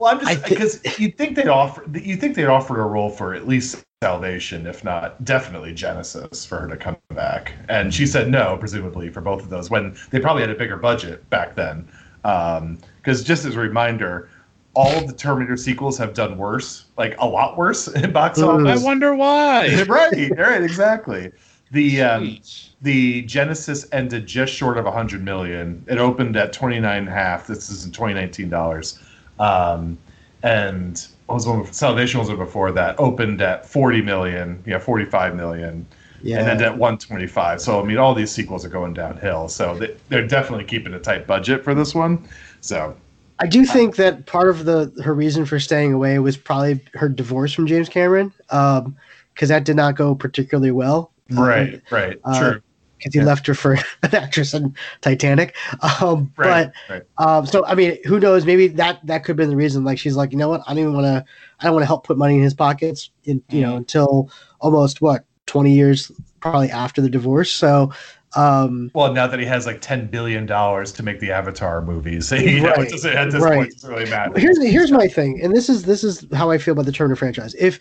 Well, 0.00 0.14
I'm 0.14 0.20
just 0.20 0.42
thi- 0.42 0.48
because 0.48 0.98
you 0.98 1.10
think 1.12 1.36
they'd 1.36 1.46
offer. 1.48 1.84
You 1.92 2.16
think 2.16 2.34
they'd 2.34 2.46
offer 2.46 2.80
a 2.80 2.86
role 2.86 3.10
for 3.10 3.34
at 3.34 3.46
least 3.46 3.84
Salvation, 4.02 4.66
if 4.66 4.82
not 4.82 5.22
definitely 5.26 5.74
Genisys, 5.74 6.46
for 6.46 6.60
her 6.60 6.68
to 6.68 6.76
come 6.78 6.96
back. 7.10 7.52
And 7.68 7.92
she 7.92 8.06
said 8.06 8.30
no, 8.30 8.56
presumably 8.56 9.10
for 9.10 9.20
both 9.20 9.42
of 9.42 9.50
those. 9.50 9.68
When 9.68 9.94
they 10.08 10.18
probably 10.18 10.40
had 10.40 10.48
a 10.48 10.54
bigger 10.54 10.78
budget 10.78 11.28
back 11.28 11.54
then. 11.54 11.86
Because 12.22 13.22
just 13.22 13.44
as 13.44 13.56
a 13.56 13.60
reminder, 13.60 14.30
all 14.72 14.90
of 14.90 15.06
the 15.06 15.12
Terminator 15.12 15.58
sequels 15.58 15.98
have 15.98 16.14
done 16.14 16.38
worse, 16.38 16.86
like 16.96 17.14
a 17.18 17.26
lot 17.26 17.58
worse 17.58 17.88
in 17.94 18.10
box 18.10 18.38
office. 18.38 18.80
I 18.80 18.82
wonder 18.82 19.14
why. 19.14 19.84
right, 19.86 20.32
right, 20.34 20.62
exactly. 20.62 21.30
The 21.70 22.00
um, 22.00 22.38
the 22.80 23.24
Genisys 23.24 23.86
ended 23.92 24.26
just 24.26 24.54
short 24.54 24.78
of 24.78 24.86
100 24.86 25.22
million. 25.22 25.84
It 25.88 25.98
opened 25.98 26.38
at 26.38 26.54
29 26.54 27.00
and 27.00 27.06
a 27.06 27.10
half. 27.10 27.46
This 27.46 27.68
is 27.68 27.84
in 27.84 27.92
2019 27.92 28.48
dollars. 28.48 28.98
Um, 29.38 29.98
and 30.42 31.06
what 31.19 31.19
was 31.32 31.46
one? 31.46 31.70
Salvation 31.72 32.20
was 32.20 32.28
one 32.28 32.38
before 32.38 32.72
that. 32.72 32.98
Opened 32.98 33.40
at 33.40 33.66
40 33.66 34.02
million, 34.02 34.62
yeah, 34.66 34.78
45 34.78 35.36
million, 35.36 35.86
Yeah, 36.22 36.38
and 36.38 36.48
ended 36.48 36.66
at 36.66 36.72
125. 36.72 37.60
So 37.60 37.80
I 37.80 37.84
mean, 37.84 37.98
all 37.98 38.14
these 38.14 38.30
sequels 38.30 38.64
are 38.64 38.68
going 38.68 38.94
downhill. 38.94 39.48
So 39.48 39.76
they, 39.76 39.96
they're 40.08 40.26
definitely 40.26 40.64
keeping 40.64 40.94
a 40.94 41.00
tight 41.00 41.26
budget 41.26 41.64
for 41.64 41.74
this 41.74 41.94
one. 41.94 42.26
So 42.60 42.96
I 43.38 43.46
do 43.46 43.64
think 43.64 43.96
that 43.96 44.26
part 44.26 44.50
of 44.50 44.64
the 44.66 44.92
her 45.02 45.14
reason 45.14 45.46
for 45.46 45.58
staying 45.58 45.92
away 45.92 46.18
was 46.18 46.36
probably 46.36 46.80
her 46.94 47.08
divorce 47.08 47.52
from 47.52 47.66
James 47.66 47.88
Cameron, 47.88 48.32
because 48.48 49.48
that 49.48 49.64
did 49.64 49.76
not 49.76 49.96
go 49.96 50.14
particularly 50.14 50.70
well. 50.70 51.12
Right, 51.30 51.80
right, 51.90 52.20
uh, 52.24 52.38
true. 52.38 52.62
Because 53.00 53.14
he 53.14 53.20
Yeah. 53.20 53.26
left 53.26 53.46
her 53.46 53.54
for 53.54 53.72
an 54.02 54.14
actress 54.14 54.52
in 54.54 54.74
Titanic. 55.00 55.56
Um, 56.00 56.32
Right, 56.36 56.70
but 56.88 56.94
right. 56.94 57.02
um, 57.18 57.46
so 57.46 57.64
I 57.66 57.74
mean, 57.74 57.96
who 58.04 58.20
knows? 58.20 58.44
Maybe 58.44 58.68
that 58.68 59.04
that 59.06 59.24
could 59.24 59.32
have 59.32 59.36
been 59.38 59.50
the 59.50 59.56
reason. 59.56 59.84
Like 59.84 59.98
she's 59.98 60.16
like, 60.16 60.32
you 60.32 60.38
know 60.38 60.48
what? 60.50 60.62
I 60.66 60.70
don't 60.74 60.78
even 60.82 60.94
want 60.94 61.06
to. 61.06 61.24
I 61.60 61.64
don't 61.64 61.72
want 61.74 61.82
to 61.82 61.86
help 61.88 62.06
put 62.06 62.18
money 62.18 62.36
in 62.36 62.42
his 62.42 62.54
pockets. 62.54 63.10
In 63.24 63.42
you 63.48 63.62
know, 63.62 63.72
Mhm. 63.74 63.78
until 63.78 64.30
almost 64.60 65.00
what 65.00 65.24
twenty 65.46 65.72
years, 65.72 66.12
probably 66.40 66.70
after 66.70 67.00
the 67.00 67.08
divorce. 67.10 67.50
So, 67.50 67.90
um, 68.36 68.90
Well, 68.94 69.12
now 69.12 69.26
that 69.26 69.40
he 69.40 69.46
has 69.46 69.66
like 69.66 69.80
ten 69.80 70.06
billion 70.06 70.46
dollars 70.46 70.92
to 70.92 71.02
make 71.02 71.20
the 71.20 71.32
Avatar 71.32 71.82
movies, 71.82 72.30
you 72.32 72.60
know, 72.60 72.68
Right, 72.68 72.80
it 72.86 72.90
doesn't, 72.90 73.12
at 73.16 73.30
this 73.30 73.42
right. 73.42 73.54
point, 73.56 73.68
it 73.70 73.74
doesn't 73.76 73.90
really 73.90 74.10
matter. 74.10 74.38
here's 74.38 74.62
here's 74.62 74.92
my 74.92 75.08
thing, 75.08 75.40
and 75.42 75.54
this 75.56 75.68
is 75.68 75.84
this 75.84 76.04
is 76.04 76.26
how 76.34 76.50
I 76.50 76.58
feel 76.58 76.72
about 76.72 76.84
the 76.86 76.92
Turner 76.92 77.16
franchise. 77.16 77.54
If 77.58 77.80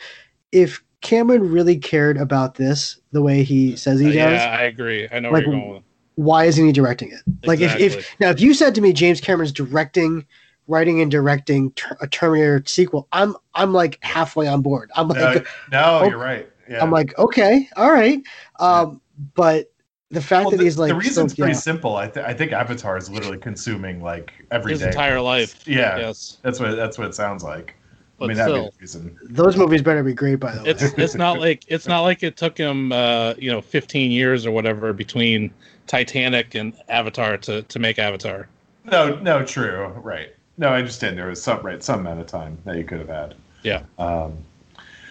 if 0.52 0.82
Cameron 1.02 1.52
really 1.52 1.78
cared 1.78 2.18
about 2.18 2.56
this 2.56 3.00
the 3.12 3.22
way 3.22 3.44
he 3.44 3.76
says 3.76 4.00
he 4.00 4.08
does, 4.08 4.16
yeah, 4.16 4.58
I 4.60 4.64
agree. 4.64 5.08
I 5.12 5.20
know 5.20 5.32
Like, 5.32 5.46
where 5.46 5.54
you're 5.56 5.62
going 5.62 5.74
with. 5.76 5.84
why 6.16 6.46
isn't 6.46 6.66
he 6.66 6.72
directing 6.72 7.12
it? 7.12 7.22
Like 7.46 7.60
if, 7.62 7.76
if 7.80 8.16
now 8.20 8.30
if 8.30 8.40
you 8.42 8.54
said 8.54 8.76
to 8.76 8.82
me 8.82 8.92
James 8.94 9.22
Cameron's 9.22 9.52
directing, 9.54 10.26
writing 10.68 11.02
and 11.02 11.10
directing 11.10 11.72
ter- 11.72 11.98
a 12.02 12.08
Terminator 12.08 12.62
sequel, 12.66 13.08
I'm 13.14 13.36
I'm 13.56 13.74
like 13.74 13.98
halfway 14.02 14.48
on 14.48 14.62
board. 14.62 14.92
I'm 14.96 15.08
like 15.08 15.46
no, 15.72 16.00
Oh, 16.02 16.10
you're 16.10 16.18
right. 16.18 16.50
Yeah. 16.70 16.84
I'm 16.84 16.92
like 16.92 17.18
okay, 17.18 17.68
all 17.78 17.92
right. 17.92 18.22
Um, 18.60 19.02
but 19.36 19.72
the 20.12 20.22
fact 20.22 20.46
Well, 20.46 20.52
that 20.52 20.58
the, 20.58 20.64
he's 20.64 20.78
like 20.78 20.90
the 20.90 20.96
reason's 20.96 21.32
so- 21.32 21.38
pretty 21.38 21.54
yeah. 21.54 21.60
simple. 21.60 21.96
I, 21.96 22.08
th- 22.08 22.26
I 22.26 22.34
think 22.34 22.52
Avatar 22.52 22.98
is 22.98 23.10
literally 23.10 23.38
consuming 23.38 24.02
like 24.04 24.32
every 24.52 24.72
His 24.74 24.82
day. 24.82 24.88
entire 24.88 25.22
life. 25.22 25.68
Yeah, 25.68 25.98
Yes. 25.98 26.40
that's 26.42 26.60
what 26.60 26.76
that's 26.76 26.98
what 26.98 27.08
it 27.08 27.16
sounds 27.16 27.44
like. 27.44 27.76
I 28.22 28.28
mean, 28.28 28.38
that'd 28.38 28.54
still, 28.54 28.72
the 28.72 28.80
reason. 28.80 29.20
those 29.24 29.58
movies 29.58 29.82
better 29.82 30.04
be 30.04 30.14
great 30.14 30.40
by 30.40 30.54
the 30.54 30.64
way. 30.64 30.70
it's 30.70 30.84
it's 30.84 31.16
not 31.16 31.40
like 31.40 31.64
it's 31.68 31.88
not 31.88 32.02
like 32.02 32.24
it 32.24 32.38
took 32.38 32.58
him 32.58 32.92
uh, 32.92 33.34
you 33.38 33.52
know 33.52 33.62
15 33.62 34.12
years 34.12 34.46
or 34.46 34.52
whatever 34.52 34.94
between 34.94 35.52
Titanic 35.88 36.56
and 36.56 36.74
Avatar 36.90 37.38
to 37.38 37.62
to 37.64 37.80
make 37.80 38.00
Avatar. 38.00 38.48
No, 38.86 39.16
no, 39.20 39.44
true. 39.44 39.88
Right. 39.98 40.36
No, 40.58 40.70
I 40.70 40.80
understand. 40.80 41.18
There 41.18 41.28
was 41.28 41.42
some 41.42 41.62
right 41.62 41.84
some 41.84 42.02
amount 42.02 42.20
of 42.20 42.28
time 42.28 42.58
that 42.66 42.78
you 42.78 42.84
could 42.84 43.00
have 43.00 43.10
had. 43.10 43.36
Yeah. 43.64 43.84
Um, 43.98 44.38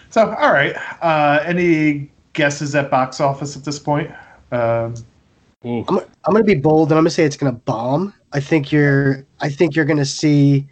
so, 0.09 0.33
all 0.35 0.51
right. 0.51 0.75
Uh, 1.01 1.43
any 1.45 2.09
guesses 2.33 2.75
at 2.75 2.89
box 2.89 3.19
office 3.19 3.55
at 3.55 3.63
this 3.63 3.79
point? 3.79 4.11
Um, 4.51 4.95
I'm, 5.63 5.99
I'm 6.25 6.33
gonna 6.33 6.43
be 6.43 6.55
bold 6.55 6.89
and 6.89 6.97
I'm 6.97 7.03
gonna 7.03 7.09
say 7.09 7.25
it's 7.25 7.37
gonna 7.37 7.51
bomb. 7.51 8.13
I 8.31 8.39
think 8.39 8.71
you're 8.71 9.25
I 9.39 9.49
think 9.49 9.75
you're 9.75 9.85
gonna 9.85 10.05
see 10.05 10.67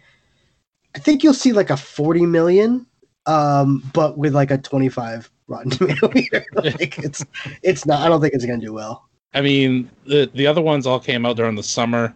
I 0.94 0.98
think 0.98 1.22
you'll 1.22 1.34
see 1.34 1.52
like 1.52 1.70
a 1.70 1.76
40 1.76 2.26
million, 2.26 2.86
um, 3.26 3.88
but 3.92 4.18
with 4.18 4.34
like 4.34 4.50
a 4.50 4.58
25 4.58 5.30
rotten 5.48 5.70
tomato 5.70 6.10
meter. 6.12 6.44
like 6.54 6.98
it's 6.98 7.24
it's 7.62 7.86
not 7.86 8.00
I 8.00 8.08
don't 8.08 8.20
think 8.20 8.34
it's 8.34 8.44
gonna 8.44 8.58
do 8.58 8.72
well. 8.72 9.08
I 9.34 9.40
mean, 9.40 9.90
the 10.06 10.30
the 10.34 10.46
other 10.46 10.62
ones 10.62 10.86
all 10.86 11.00
came 11.00 11.26
out 11.26 11.36
during 11.36 11.54
the 11.54 11.62
summer, 11.62 12.14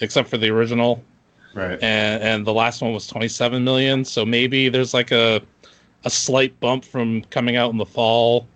except 0.00 0.28
for 0.28 0.38
the 0.38 0.50
original, 0.50 1.02
right. 1.54 1.80
and 1.82 2.22
and 2.22 2.46
the 2.46 2.54
last 2.54 2.82
one 2.82 2.92
was 2.92 3.06
27 3.06 3.62
million. 3.62 4.04
So 4.04 4.24
maybe 4.24 4.68
there's 4.68 4.94
like 4.94 5.10
a 5.10 5.40
a 6.04 6.10
slight 6.10 6.58
bump 6.60 6.84
from 6.84 7.22
coming 7.24 7.56
out 7.56 7.72
in 7.72 7.78
the 7.78 7.86
fall, 7.86 8.46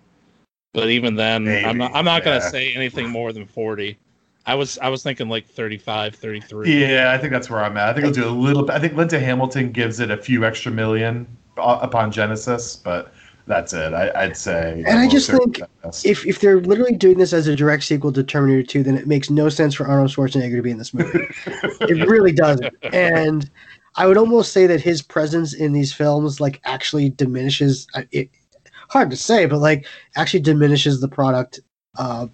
but 0.73 0.89
even 0.89 1.15
then, 1.15 1.47
I'm 1.65 1.77
not 1.77 1.91
I'm 1.93 2.05
not 2.05 2.25
yeah. 2.25 2.39
gonna 2.39 2.49
say 2.49 2.73
anything 2.73 3.09
more 3.09 3.31
than 3.31 3.45
40. 3.45 3.97
I 4.45 4.55
was 4.55 4.77
I 4.79 4.89
was 4.89 5.03
thinking 5.03 5.29
like 5.29 5.47
35, 5.47 6.15
33. 6.15 6.81
Yeah, 6.81 7.11
I 7.11 7.17
think 7.17 7.31
that's 7.31 7.49
where 7.49 7.63
I'm 7.63 7.77
at. 7.77 7.89
I 7.89 7.93
think 7.93 8.05
I'll 8.05 8.11
do 8.11 8.27
a 8.27 8.29
little 8.29 8.63
bit. 8.63 8.75
I 8.75 8.79
think 8.79 8.93
Linda 8.93 9.19
Hamilton 9.19 9.71
gives 9.71 9.99
it 9.99 10.11
a 10.11 10.17
few 10.17 10.43
extra 10.43 10.71
million 10.71 11.25
upon 11.57 12.11
Genisys, 12.11 12.83
but 12.83 13.13
that's 13.47 13.73
it. 13.73 13.93
I, 13.93 14.11
I'd 14.15 14.37
say. 14.37 14.83
And 14.85 14.99
I 14.99 15.07
just 15.07 15.29
think. 15.29 15.61
If 16.03 16.25
if 16.25 16.39
they're 16.39 16.59
literally 16.59 16.95
doing 16.95 17.17
this 17.17 17.31
as 17.31 17.47
a 17.47 17.55
direct 17.55 17.83
sequel 17.83 18.11
to 18.13 18.23
Terminator 18.23 18.63
2, 18.63 18.83
then 18.83 18.97
it 18.97 19.07
makes 19.07 19.29
no 19.29 19.47
sense 19.49 19.75
for 19.75 19.87
Arnold 19.87 20.11
Schwarzenegger 20.11 20.57
to 20.57 20.61
be 20.61 20.71
in 20.71 20.77
this 20.77 20.93
movie. 20.93 21.27
it 21.45 22.07
really 22.07 22.33
doesn't. 22.33 22.73
And 22.91 23.49
I 23.95 24.07
would 24.07 24.17
almost 24.17 24.51
say 24.51 24.67
that 24.67 24.81
his 24.81 25.01
presence 25.01 25.53
in 25.53 25.71
these 25.71 25.93
films 25.93 26.41
like 26.41 26.59
actually 26.65 27.09
diminishes 27.09 27.87
uh, 27.93 28.03
it 28.11 28.29
hard 28.89 29.09
to 29.09 29.17
say, 29.17 29.45
but 29.45 29.59
like 29.59 29.85
actually 30.15 30.41
diminishes 30.41 30.99
the 30.99 31.07
product 31.07 31.59
uh 31.97 32.27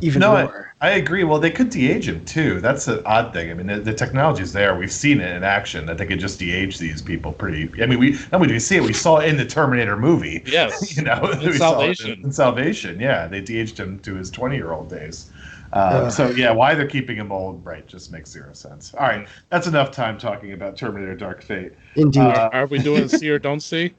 even 0.00 0.20
No, 0.20 0.32
more. 0.32 0.74
I 0.80 0.90
agree. 0.90 1.24
Well, 1.24 1.38
they 1.38 1.50
could 1.50 1.70
de-age 1.70 2.06
him 2.08 2.24
too. 2.24 2.60
That's 2.60 2.86
an 2.86 3.00
odd 3.06 3.32
thing. 3.32 3.50
I 3.50 3.54
mean, 3.54 3.66
the, 3.66 3.78
the 3.80 4.36
is 4.40 4.52
there. 4.52 4.76
We've 4.76 4.92
seen 4.92 5.20
it 5.20 5.34
in 5.34 5.42
action 5.42 5.86
that 5.86 5.96
they 5.96 6.04
could 6.06 6.20
just 6.20 6.38
de-age 6.38 6.78
these 6.78 7.00
people 7.00 7.32
pretty. 7.32 7.70
I 7.82 7.86
mean, 7.86 7.98
we 7.98 8.12
not 8.12 8.34
only 8.34 8.48
do 8.48 8.54
we 8.54 8.60
see 8.60 8.76
it, 8.76 8.82
we 8.82 8.92
saw 8.92 9.18
it 9.18 9.28
in 9.28 9.36
the 9.36 9.46
Terminator 9.46 9.96
movie. 9.96 10.42
Yes. 10.56 10.96
You 10.96 11.02
know, 11.02 11.30
In 11.32 11.38
we 11.40 11.52
saw 11.52 11.80
it 11.80 11.96
Salvation. 11.96 12.10
in, 12.12 12.24
in 12.24 12.32
Salvation. 12.32 13.00
Yeah, 13.00 13.26
they 13.26 13.40
de-aged 13.40 13.78
him 13.78 13.98
to 14.00 14.14
his 14.14 14.30
twenty-year-old 14.30 14.88
days. 14.88 15.30
Uh, 15.72 16.04
Ugh. 16.04 16.12
so 16.12 16.30
yeah, 16.30 16.50
why 16.52 16.74
they're 16.74 16.86
keeping 16.86 17.16
him 17.16 17.32
old, 17.32 17.64
right? 17.64 17.86
Just 17.86 18.12
makes 18.12 18.30
zero 18.30 18.52
sense. 18.52 18.94
All 18.94 19.00
right, 19.00 19.26
that's 19.50 19.66
enough 19.66 19.90
time 19.90 20.16
talking 20.18 20.52
about 20.52 20.76
Terminator: 20.76 21.14
Dark 21.16 21.42
Fate. 21.42 21.72
Indeed. 21.96 22.20
Uh, 22.20 22.50
Are 22.52 22.66
we 22.66 22.78
doing 22.78 23.08
see 23.08 23.28
or 23.30 23.38
don't 23.38 23.60
see? 23.60 23.94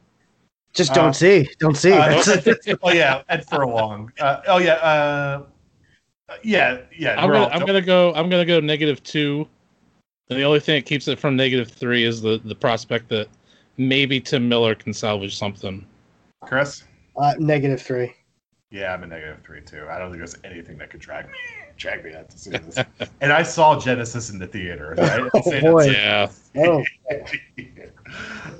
Just 0.74 0.92
uh, 0.92 0.96
don't 0.96 1.16
see. 1.16 1.48
Don't 1.60 1.76
see. 1.78 1.92
Uh, 1.92 2.24
oh 2.84 2.92
yeah, 2.92 3.24
Ed 3.30 3.48
Furlong. 3.48 4.12
Uh, 4.20 4.42
oh 4.48 4.58
yeah, 4.60 4.74
uh, 4.76 5.44
yeah, 6.44 6.80
yeah. 6.98 7.16
I'm 7.22 7.30
gonna 7.30 7.46
all- 7.46 7.50
I'm 7.52 7.66
gonna 7.66 7.82
go 7.82 8.14
I'm 8.14 8.30
gonna 8.30 8.46
go 8.46 8.60
negative 8.60 9.02
two. 9.04 9.48
And 10.30 10.38
the 10.38 10.44
only 10.44 10.60
thing 10.60 10.76
that 10.76 10.86
keeps 10.86 11.08
it 11.08 11.20
from 11.20 11.36
negative 11.36 11.70
three 11.70 12.04
is 12.04 12.22
the 12.22 12.40
the 12.44 12.56
prospect 12.56 13.10
that 13.10 13.28
maybe 13.78 14.20
Tim 14.20 14.48
Miller 14.50 14.76
can 14.76 14.94
salvage 14.94 15.38
something. 15.38 15.86
Chris. 16.44 16.84
uh, 17.16 17.34
negative 17.40 17.82
three. 17.82 18.14
Yeah, 18.70 18.94
I'm 18.94 19.04
a 19.04 19.08
negative 19.08 19.40
three 19.46 19.62
too. 19.62 19.88
I 19.90 19.98
don't 19.98 20.10
think 20.10 20.20
there's 20.20 20.38
anything 20.44 20.78
that 20.80 20.90
could 20.90 21.00
drag 21.00 21.28
me 21.28 21.38
drag 21.78 22.04
me 22.04 22.14
out 22.14 22.30
to 22.30 22.38
see 22.38 22.50
this. 22.50 22.78
and 23.22 23.32
I 23.32 23.44
saw 23.44 23.80
Genisys 23.80 24.32
in 24.32 24.40
the 24.40 24.48
theater. 24.48 24.96
Right? 24.98 25.30
Oh, 25.34 25.62
boy. 25.62 25.86
Yeah. 25.86 26.30
Oh, 26.58 26.84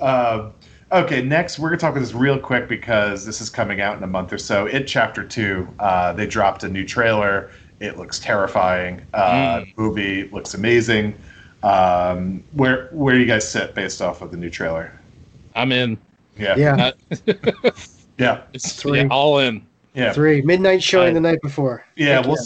um, 0.00 0.52
okay, 0.92 1.22
next 1.22 1.58
we're 1.58 1.68
gonna 1.70 1.78
talk 1.80 1.90
about 1.92 2.00
this 2.00 2.14
real 2.14 2.38
quick 2.38 2.68
because 2.68 3.24
this 3.24 3.40
is 3.40 3.50
coming 3.50 3.80
out 3.80 3.96
in 3.96 4.02
a 4.02 4.06
month 4.06 4.32
or 4.32 4.38
so. 4.38 4.66
It 4.66 4.86
Chapter 4.86 5.24
Two. 5.24 5.68
Uh, 5.78 6.12
they 6.12 6.26
dropped 6.26 6.64
a 6.64 6.68
new 6.68 6.84
trailer. 6.84 7.50
It 7.80 7.96
looks 7.96 8.18
terrifying. 8.18 9.02
Uh, 9.14 9.60
Mm. 9.60 9.76
Movie 9.76 10.28
looks 10.30 10.54
amazing. 10.54 11.14
Um, 11.62 12.42
where 12.52 12.88
where 12.92 13.14
do 13.14 13.20
you 13.20 13.26
guys 13.26 13.48
sit 13.48 13.74
based 13.74 14.00
off 14.02 14.22
of 14.22 14.30
the 14.30 14.36
new 14.36 14.50
trailer? 14.50 14.92
I'm 15.54 15.72
in. 15.72 15.98
Yeah, 16.36 16.54
yeah, 16.56 16.90
yeah, 18.18 18.42
It's 18.52 18.72
Three. 18.74 19.00
yeah, 19.00 19.08
all 19.10 19.38
in. 19.40 19.64
yeah. 19.94 20.12
three 20.12 20.40
midnight 20.42 20.82
showing 20.82 21.10
I- 21.10 21.14
the 21.14 21.20
night 21.20 21.40
before. 21.42 21.84
Yeah, 21.96 22.18
Heck 22.18 22.26
we'll 22.26 22.36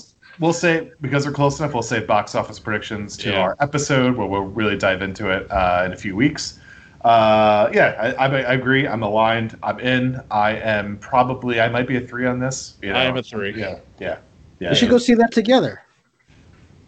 we'll 0.40 0.52
say 0.54 0.90
because 1.02 1.26
we're 1.26 1.32
close 1.32 1.58
enough. 1.60 1.74
We'll 1.74 1.82
say 1.82 2.00
box 2.00 2.34
office 2.34 2.58
predictions 2.58 3.16
to 3.18 3.30
Yeah. 3.30 3.40
our 3.40 3.56
episode 3.60 4.16
where 4.16 4.26
we'll 4.26 4.44
really 4.44 4.78
dive 4.78 5.02
into 5.02 5.28
it 5.30 5.46
uh, 5.50 5.82
in 5.84 5.92
a 5.92 5.96
few 5.96 6.16
weeks. 6.16 6.58
Uh, 7.04 7.68
yeah, 7.72 8.14
I, 8.18 8.26
I, 8.26 8.42
I 8.42 8.52
agree. 8.54 8.86
I'm 8.86 9.02
aligned. 9.02 9.58
I'm 9.62 9.80
in. 9.80 10.20
I 10.30 10.52
am 10.52 10.98
probably. 10.98 11.60
I 11.60 11.68
might 11.68 11.88
be 11.88 11.96
a 11.96 12.00
three 12.00 12.26
on 12.26 12.38
this. 12.38 12.76
You 12.80 12.92
know? 12.92 12.98
I 12.98 13.04
am 13.04 13.16
a 13.16 13.22
three. 13.22 13.58
Yeah, 13.58 13.80
yeah, 13.98 14.18
yeah. 14.60 14.70
we 14.70 14.76
should 14.76 14.90
go 14.90 14.98
see 14.98 15.14
that 15.14 15.32
together. 15.32 15.82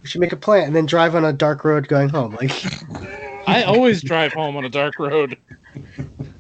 We 0.02 0.08
should 0.08 0.20
make 0.20 0.32
a 0.32 0.36
plan 0.36 0.64
and 0.64 0.76
then 0.76 0.86
drive 0.86 1.14
on 1.14 1.24
a 1.24 1.32
dark 1.32 1.64
road 1.64 1.88
going 1.88 2.10
home. 2.10 2.34
Like 2.34 2.52
I 3.48 3.64
always 3.64 4.02
drive 4.02 4.32
home 4.32 4.56
on 4.56 4.64
a 4.64 4.68
dark 4.68 4.98
road. 4.98 5.36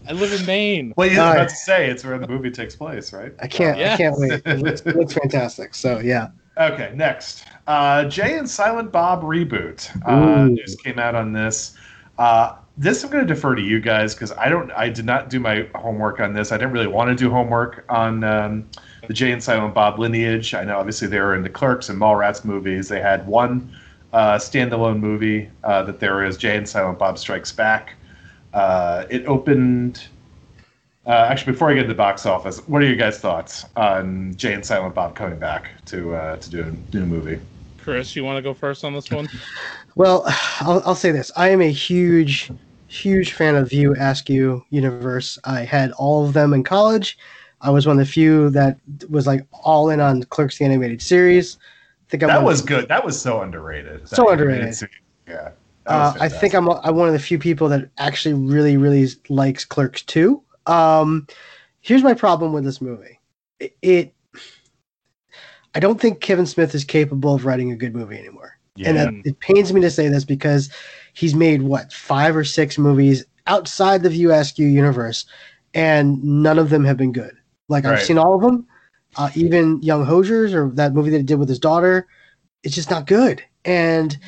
I 0.06 0.12
live 0.12 0.38
in 0.38 0.46
Maine. 0.46 0.94
Well, 0.96 1.10
you 1.10 1.20
All 1.20 1.30
were 1.30 1.36
about 1.36 1.48
to 1.48 1.56
say 1.56 1.90
it's 1.90 2.04
where 2.04 2.18
the 2.18 2.28
movie 2.28 2.50
takes 2.50 2.76
place, 2.76 3.12
right? 3.12 3.32
I 3.40 3.48
can't. 3.48 3.78
I 3.78 3.96
can't 3.96 4.16
wait. 4.18 4.42
It 4.44 4.58
looks, 4.58 4.80
it 4.82 4.96
looks 4.96 5.14
fantastic. 5.14 5.74
So 5.74 5.98
yeah. 5.98 6.28
Okay, 6.56 6.92
next. 6.94 7.46
Uh, 7.66 8.04
Jay 8.04 8.38
and 8.38 8.48
Silent 8.48 8.92
Bob 8.92 9.22
reboot. 9.22 9.90
Uh, 10.06 10.44
news 10.44 10.76
came 10.76 11.00
out 11.00 11.16
on 11.16 11.32
this. 11.32 11.76
Uh, 12.18 12.56
this 12.76 13.04
I'm 13.04 13.10
going 13.10 13.26
to 13.26 13.32
defer 13.32 13.54
to 13.54 13.62
you 13.62 13.80
guys 13.80 14.14
because 14.14 14.32
I 14.32 14.48
don't. 14.48 14.70
I 14.72 14.88
did 14.88 15.04
not 15.04 15.30
do 15.30 15.38
my 15.38 15.68
homework 15.74 16.20
on 16.20 16.32
this. 16.32 16.50
I 16.50 16.56
didn't 16.56 16.72
really 16.72 16.88
want 16.88 17.08
to 17.08 17.14
do 17.14 17.30
homework 17.30 17.84
on 17.88 18.24
um, 18.24 18.68
the 19.06 19.12
Jay 19.12 19.30
and 19.30 19.42
Silent 19.42 19.74
Bob 19.74 19.98
lineage. 19.98 20.54
I 20.54 20.64
know 20.64 20.78
obviously 20.78 21.06
they 21.06 21.20
were 21.20 21.34
in 21.34 21.42
the 21.42 21.48
Clerks 21.48 21.88
and 21.88 22.00
Mallrats 22.00 22.44
movies. 22.44 22.88
They 22.88 23.00
had 23.00 23.26
one 23.26 23.76
uh, 24.12 24.38
standalone 24.38 24.98
movie 24.98 25.50
uh, 25.62 25.84
that 25.84 26.00
there 26.00 26.24
is 26.24 26.36
Jay 26.36 26.56
and 26.56 26.68
Silent 26.68 26.98
Bob 26.98 27.18
Strikes 27.18 27.52
Back. 27.52 27.94
Uh, 28.52 29.04
it 29.08 29.24
opened. 29.26 30.08
Uh, 31.06 31.10
actually, 31.10 31.52
before 31.52 31.70
I 31.70 31.74
get 31.74 31.82
to 31.82 31.88
the 31.88 31.94
box 31.94 32.24
office, 32.26 32.66
what 32.66 32.82
are 32.82 32.86
your 32.86 32.96
guys' 32.96 33.18
thoughts 33.18 33.66
on 33.76 34.34
Jay 34.36 34.54
and 34.54 34.64
Silent 34.64 34.94
Bob 34.94 35.14
coming 35.14 35.38
back 35.38 35.70
to 35.86 36.14
uh, 36.14 36.36
to 36.36 36.50
do 36.50 36.62
a 36.62 36.96
new 36.96 37.06
movie? 37.06 37.38
Chris, 37.78 38.16
you 38.16 38.24
want 38.24 38.38
to 38.38 38.42
go 38.42 38.54
first 38.54 38.82
on 38.82 38.94
this 38.94 39.10
one? 39.10 39.28
Well, 39.96 40.24
I'll, 40.60 40.82
I'll 40.84 40.94
say 40.94 41.12
this. 41.12 41.30
I 41.36 41.48
am 41.50 41.60
a 41.60 41.70
huge, 41.70 42.50
huge 42.88 43.32
fan 43.32 43.56
of 43.56 43.70
View 43.70 43.94
Askew 43.94 44.64
universe. 44.70 45.38
I 45.44 45.60
had 45.60 45.92
all 45.92 46.26
of 46.26 46.32
them 46.32 46.52
in 46.52 46.64
college. 46.64 47.18
I 47.60 47.70
was 47.70 47.86
one 47.86 47.98
of 47.98 48.06
the 48.06 48.12
few 48.12 48.50
that 48.50 48.78
was 49.08 49.26
like 49.26 49.46
all 49.52 49.90
in 49.90 50.00
on 50.00 50.22
Clerks 50.24 50.58
the 50.58 50.64
animated 50.64 51.00
series. 51.00 51.56
I 52.06 52.10
think 52.10 52.22
I 52.22 52.26
That 52.26 52.42
was 52.42 52.60
good. 52.60 52.88
That 52.88 53.04
was 53.04 53.20
so 53.20 53.40
underrated. 53.40 54.08
So 54.08 54.28
underrated. 54.28 54.74
series. 54.74 54.94
Yeah. 55.26 55.50
Uh, 55.86 56.14
I 56.18 56.28
think 56.28 56.54
I'm 56.54 56.68
I'm 56.68 56.96
one 56.96 57.08
of 57.08 57.12
the 57.12 57.20
few 57.20 57.38
people 57.38 57.68
that 57.68 57.90
actually 57.98 58.34
really 58.34 58.76
really 58.76 59.06
likes 59.28 59.64
Clerks 59.64 60.02
2. 60.02 60.42
Um, 60.66 61.26
here's 61.80 62.02
my 62.02 62.14
problem 62.14 62.52
with 62.52 62.64
this 62.64 62.80
movie. 62.80 63.20
It, 63.60 63.76
it 63.82 64.14
I 65.74 65.80
don't 65.80 66.00
think 66.00 66.20
Kevin 66.20 66.46
Smith 66.46 66.74
is 66.74 66.84
capable 66.84 67.34
of 67.34 67.44
writing 67.44 67.72
a 67.72 67.76
good 67.76 67.94
movie 67.94 68.18
anymore. 68.18 68.53
Yeah. 68.76 68.88
And 68.88 68.98
that, 68.98 69.14
it 69.24 69.38
pains 69.40 69.72
me 69.72 69.80
to 69.82 69.90
say 69.90 70.08
this 70.08 70.24
because 70.24 70.70
he's 71.12 71.34
made 71.34 71.62
what 71.62 71.92
five 71.92 72.36
or 72.36 72.44
six 72.44 72.76
movies 72.76 73.24
outside 73.46 74.02
the 74.02 74.10
View 74.10 74.32
Askew 74.32 74.66
universe, 74.66 75.26
and 75.74 76.22
none 76.24 76.58
of 76.58 76.70
them 76.70 76.84
have 76.84 76.96
been 76.96 77.12
good. 77.12 77.36
Like 77.68 77.84
I've 77.84 78.02
seen 78.02 78.18
all 78.18 78.34
of 78.34 78.42
them, 78.42 78.66
uh, 79.16 79.30
even 79.34 79.80
Yoga 79.82 80.10
Hosers 80.10 80.52
or 80.52 80.70
that 80.74 80.92
movie 80.92 81.10
that 81.10 81.18
he 81.18 81.22
did 81.22 81.38
with 81.38 81.48
his 81.48 81.58
daughter. 81.58 82.06
It's 82.62 82.74
just 82.74 82.90
not 82.90 83.06
good. 83.06 83.42
And 83.64 84.18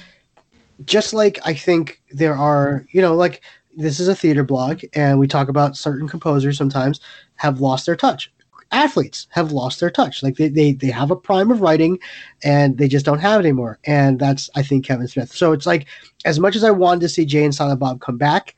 just 0.85 1.12
like 1.12 1.38
I 1.44 1.54
think 1.54 2.00
there 2.11 2.35
are, 2.35 2.87
you 2.90 3.02
know, 3.02 3.14
like 3.14 3.42
this 3.76 4.00
is 4.00 4.09
a 4.09 4.14
theater 4.14 4.44
blog, 4.44 4.82
and 4.94 5.18
we 5.18 5.26
talk 5.26 5.48
about 5.48 5.76
certain 5.76 6.09
composers 6.09 6.56
sometimes 6.56 7.00
have 7.37 7.61
lost 7.61 7.87
their 7.87 7.96
touch. 7.96 8.32
Athletes 8.72 9.26
have 9.31 9.52
lost 9.52 9.81
their 9.81 9.90
touch. 9.90 10.22
Like 10.22 10.37
they, 10.37 10.48
they 10.48 10.72
they 10.72 10.90
have 10.90 11.11
a 11.11 11.16
prime 11.16 11.50
of 11.50 11.61
writing 11.61 11.98
and 12.42 12.79
they 12.79 12.88
just 12.88 13.07
don't 13.07 13.20
have 13.20 13.40
it 13.40 13.44
anymore. 13.44 13.79
And 13.85 14.18
that's 14.18 14.50
I 14.55 14.62
think 14.62 14.85
Kevin 14.85 15.09
Smith. 15.09 15.33
So 15.33 15.52
it's 15.52 15.66
like 15.66 15.87
as 16.24 16.40
much 16.40 16.57
as 16.57 16.64
I 16.64 16.70
wanted 16.70 17.00
to 17.02 17.09
see 17.09 17.24
Jay 17.24 17.44
and 17.44 17.55
Silent 17.55 17.81
Bob 17.81 18.00
come 18.00 18.18
back 18.18 18.57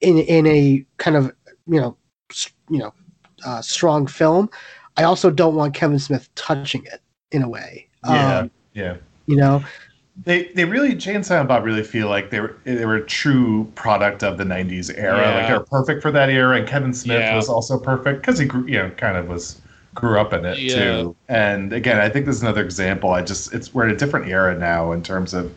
in 0.00 0.18
in 0.18 0.46
a 0.46 0.84
kind 0.98 1.16
of 1.16 1.32
you 1.66 1.80
know 1.80 1.96
you 2.68 2.78
know 2.78 2.92
uh, 3.44 3.62
strong 3.62 4.06
film, 4.06 4.50
I 4.96 5.04
also 5.04 5.30
don't 5.30 5.54
want 5.54 5.74
Kevin 5.74 5.98
Smith 5.98 6.28
touching 6.34 6.84
it 6.84 7.00
in 7.32 7.42
a 7.42 7.48
way. 7.48 7.88
Yeah. 8.04 8.38
Um, 8.38 8.50
yeah. 8.74 8.96
you 9.26 9.36
know, 9.36 9.64
They 10.24 10.44
they 10.54 10.64
really 10.64 10.94
Jay 10.94 11.14
and 11.14 11.26
Silent 11.26 11.48
Bob 11.48 11.64
really 11.64 11.82
feel 11.82 12.08
like 12.08 12.30
they 12.30 12.40
were 12.40 12.56
they 12.64 12.86
were 12.86 12.96
a 12.96 13.06
true 13.06 13.70
product 13.74 14.22
of 14.22 14.38
the 14.38 14.44
'90s 14.44 14.88
era. 14.96 15.30
Like 15.32 15.46
they're 15.46 15.60
perfect 15.60 16.00
for 16.00 16.10
that 16.10 16.30
era, 16.30 16.56
and 16.56 16.66
Kevin 16.66 16.94
Smith 16.94 17.18
Yeah. 17.18 17.34
was 17.34 17.48
also 17.50 17.78
perfect 17.78 18.22
because 18.22 18.38
he 18.38 18.46
grew, 18.46 18.66
you 18.66 18.78
know 18.78 18.90
kind 18.90 19.16
of 19.18 19.28
was 19.28 19.60
grew 19.94 20.18
up 20.18 20.32
in 20.32 20.44
it 20.46 20.58
Yeah. 20.62 20.66
too. 20.66 21.14
And 21.28 21.72
again, 21.72 21.98
I 22.00 22.08
think 22.08 22.24
this 22.26 22.36
is 22.36 22.42
another 22.42 22.64
example. 22.64 23.10
I 23.10 23.22
just 23.22 23.52
it's 23.52 23.74
we're 23.74 23.84
in 23.88 23.94
a 23.94 23.96
different 23.96 24.26
era 24.28 24.56
now 24.58 24.92
in 24.92 25.02
terms 25.02 25.34
of 25.34 25.54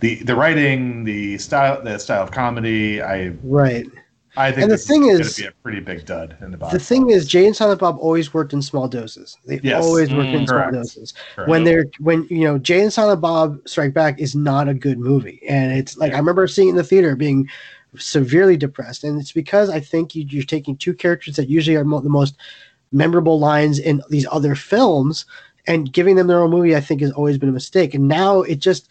the 0.00 0.22
the 0.24 0.34
writing, 0.34 1.04
the 1.04 1.36
style, 1.38 1.82
the 1.82 1.98
style 1.98 2.22
of 2.22 2.30
comedy. 2.30 3.02
I 3.02 3.36
right. 3.42 3.86
I 4.36 4.50
think 4.52 4.62
And 4.62 4.70
the 4.70 4.76
this 4.76 4.86
thing 4.86 5.06
is, 5.06 5.20
is- 5.20 5.26
going 5.26 5.34
to 5.34 5.42
be 5.42 5.46
a 5.48 5.62
pretty 5.62 5.80
big 5.80 6.06
dud 6.06 6.36
in 6.40 6.50
the 6.52 6.56
box. 6.56 6.72
The 6.72 6.78
thing 6.78 7.10
is, 7.10 7.26
Jay 7.26 7.46
and 7.46 7.54
Silent 7.56 7.80
Bob 7.80 7.98
always 7.98 8.32
worked 8.32 8.52
in 8.52 8.62
small 8.62 8.86
doses. 8.88 9.36
They 9.44 9.58
Yes. 9.62 9.84
always 9.84 10.12
worked 10.12 10.28
in 10.30 10.44
Mm. 10.44 10.48
small 10.48 10.70
doses. 10.72 11.14
Correct. 11.34 11.48
When 11.50 11.64
they're 11.64 11.86
when 11.98 12.26
you 12.30 12.44
know 12.44 12.58
Jay 12.58 12.80
and 12.80 12.92
Silent 12.92 13.20
Bob 13.20 13.58
Strike 13.66 13.92
Back 13.92 14.20
is 14.20 14.34
not 14.36 14.68
a 14.68 14.74
good 14.74 14.98
movie, 14.98 15.40
and 15.48 15.72
it's 15.72 15.96
like 15.96 16.12
I 16.14 16.18
remember 16.18 16.46
seeing 16.46 16.68
it 16.68 16.72
in 16.72 16.76
the 16.76 16.84
theater 16.84 17.16
being 17.16 17.48
severely 17.96 18.56
depressed, 18.56 19.02
and 19.02 19.20
it's 19.20 19.32
because 19.32 19.68
I 19.68 19.80
think 19.80 20.14
you, 20.14 20.24
you're 20.28 20.44
taking 20.44 20.76
two 20.76 20.94
characters 20.94 21.34
that 21.36 21.48
usually 21.48 21.76
are 21.76 21.84
mo- 21.84 22.00
the 22.00 22.08
most 22.08 22.36
memorable 22.92 23.38
lines 23.40 23.78
in 23.78 24.00
these 24.10 24.26
other 24.30 24.54
films 24.54 25.24
and 25.66 25.92
giving 25.92 26.16
them 26.16 26.26
their 26.28 26.40
own 26.40 26.50
movie. 26.50 26.76
I 26.76 26.80
think 26.80 27.00
has 27.00 27.10
always 27.12 27.36
been 27.36 27.48
a 27.48 27.52
mistake, 27.52 27.94
and 27.94 28.06
now 28.06 28.42
it 28.42 28.60
just 28.60 28.88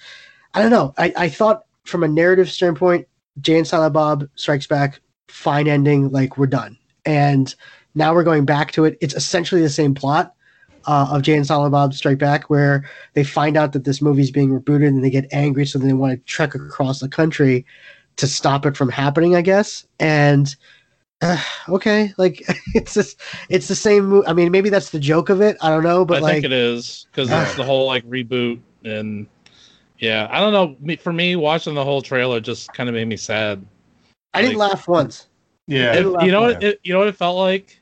I 0.54 0.62
don't 0.62 0.72
know. 0.72 0.94
I, 0.98 1.14
I 1.16 1.30
thought 1.30 1.64
from 1.86 2.04
a 2.04 2.08
narrative 2.10 2.50
standpoint, 2.52 3.08
Jay 3.40 3.58
and 3.58 3.66
Silent 3.68 3.94
Bob 3.94 4.28
Strikes 4.36 4.68
Back, 4.68 5.00
fine 5.30 5.68
ending, 5.68 6.10
like 6.10 6.38
we're 6.38 6.48
done. 6.48 6.78
And 7.06 7.54
now 7.96 8.14
we're 8.14 8.24
going 8.24 8.46
back 8.46 8.72
to 8.74 8.86
it. 8.86 8.98
It's 9.02 9.14
essentially 9.14 9.62
the 9.62 9.70
same 9.70 9.94
plot 9.94 10.34
uh, 10.86 11.08
of 11.12 11.22
Jay 11.22 11.36
and 11.36 11.46
Silent 11.46 11.72
Bob 11.72 11.94
Strike 11.94 12.18
Back, 12.18 12.50
where 12.50 12.90
they 13.14 13.24
find 13.24 13.58
out 13.58 13.74
that 13.74 13.84
this 13.84 14.02
movie's 14.02 14.32
being 14.32 14.50
rebooted 14.58 14.88
and 14.88 15.04
they 15.04 15.10
get 15.10 15.28
angry, 15.32 15.66
so 15.66 15.80
then 15.80 15.88
they 15.88 15.94
want 15.94 16.14
to 16.14 16.32
trek 16.32 16.56
across 16.56 17.00
the 17.00 17.10
country 17.10 17.66
to 18.18 18.28
stop 18.28 18.66
it 18.66 18.76
from 18.76 18.90
happening, 18.90 19.36
I 19.36 19.42
guess. 19.42 19.86
And 20.00 20.54
uh, 21.22 21.42
okay, 21.70 22.14
like 22.18 22.44
it's 22.76 22.94
just 22.94 23.22
it's 23.50 23.68
the 23.68 23.76
same. 23.76 24.10
Mo- 24.10 24.24
I 24.28 24.34
mean, 24.34 24.52
maybe 24.52 24.70
that's 24.70 24.92
the 24.92 25.00
joke 25.00 25.30
of 25.30 25.42
it. 25.42 25.58
I 25.62 25.70
don't 25.70 25.84
know, 25.84 26.06
but 26.06 26.18
I 26.18 26.22
like 26.22 26.34
think 26.36 26.46
it 26.46 26.54
is 26.54 27.08
because 27.12 27.30
it's 27.32 27.56
the 27.56 27.64
whole 27.64 27.86
like 27.86 28.06
reboot 28.06 28.60
and 28.84 29.28
yeah, 30.00 30.28
I 30.32 30.40
don't 30.40 30.54
know. 30.54 30.96
For 30.98 31.12
me, 31.12 31.36
watching 31.36 31.76
the 31.76 31.84
whole 31.84 32.02
trailer 32.02 32.40
just 32.40 32.74
kind 32.74 32.88
of 32.88 32.96
made 32.96 33.08
me 33.08 33.18
sad. 33.18 33.66
I 34.34 34.42
didn't 34.42 34.58
like- 34.58 34.72
laugh 34.72 34.88
once. 34.88 35.28
yeah, 35.68 35.94
It- 35.94 36.24
you 36.26 36.32
know 36.32 36.42
what? 36.42 36.64
It, 36.64 36.80
you 36.84 36.94
know 36.94 37.00
what 37.00 37.08
it 37.08 37.16
felt 37.16 37.38
like? 37.38 37.80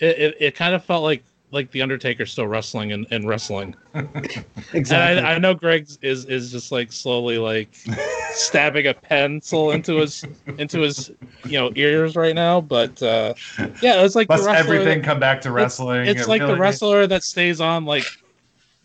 It, 0.00 0.18
it, 0.18 0.36
it 0.40 0.54
kind 0.54 0.74
of 0.74 0.84
felt 0.84 1.02
like 1.02 1.22
like 1.50 1.70
the 1.70 1.82
Undertaker 1.82 2.26
still 2.26 2.48
wrestling 2.48 2.90
and, 2.90 3.06
and 3.12 3.28
wrestling. 3.28 3.76
Exactly. 3.94 4.44
And 4.74 4.92
I, 5.24 5.34
I 5.34 5.38
know 5.38 5.54
Greg 5.54 5.88
is 6.02 6.24
is 6.24 6.50
just 6.50 6.72
like 6.72 6.90
slowly 6.90 7.38
like 7.38 7.68
stabbing 8.32 8.88
a 8.88 8.94
pencil 8.94 9.70
into 9.70 9.96
his 9.98 10.24
into 10.58 10.80
his 10.80 11.12
you 11.44 11.52
know 11.58 11.70
ears 11.76 12.16
right 12.16 12.34
now. 12.34 12.60
But 12.60 13.00
uh, 13.02 13.34
yeah, 13.80 14.02
it's 14.02 14.16
like 14.16 14.26
the 14.26 14.34
everything 14.56 14.98
that- 15.00 15.04
come 15.04 15.20
back 15.20 15.40
to 15.42 15.52
wrestling? 15.52 16.06
it's 16.06 16.22
and 16.22 16.28
like 16.28 16.40
the 16.40 16.48
really- 16.48 16.58
wrestler 16.60 17.06
that 17.06 17.22
stays 17.22 17.60
on 17.60 17.84
like 17.84 18.04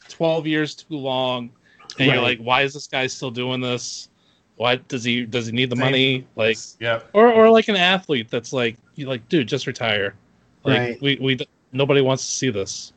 12 0.10 0.46
years 0.48 0.76
too 0.76 0.96
long 0.98 1.50
and 1.98 2.08
you're 2.12 2.22
like 2.22 2.40
why 2.40 2.62
is 2.64 2.74
this 2.74 2.88
guy 2.88 3.06
still 3.08 3.32
doing 3.32 3.62
this 3.62 4.09
why 4.60 4.76
does 4.76 5.04
he 5.04 5.26
does 5.26 5.48
he 5.48 5.52
need 5.52 5.70
the 5.70 5.76
Same. 5.76 5.86
money 5.86 6.28
like 6.36 6.58
yeah 6.80 7.00
or 7.14 7.32
or 7.32 7.50
like 7.50 7.68
an 7.70 7.76
athlete 7.76 8.30
that's 8.30 8.54
like 8.54 8.78
you 8.96 9.08
like 9.08 9.28
dude 9.30 9.48
just 9.48 9.66
retire 9.66 10.14
like 10.64 10.78
Right. 10.80 11.02
we 11.02 11.18
we 11.22 11.38
nobody 11.72 12.02
wants 12.02 12.26
to 12.26 12.32
see 12.32 12.50
this 12.50 12.94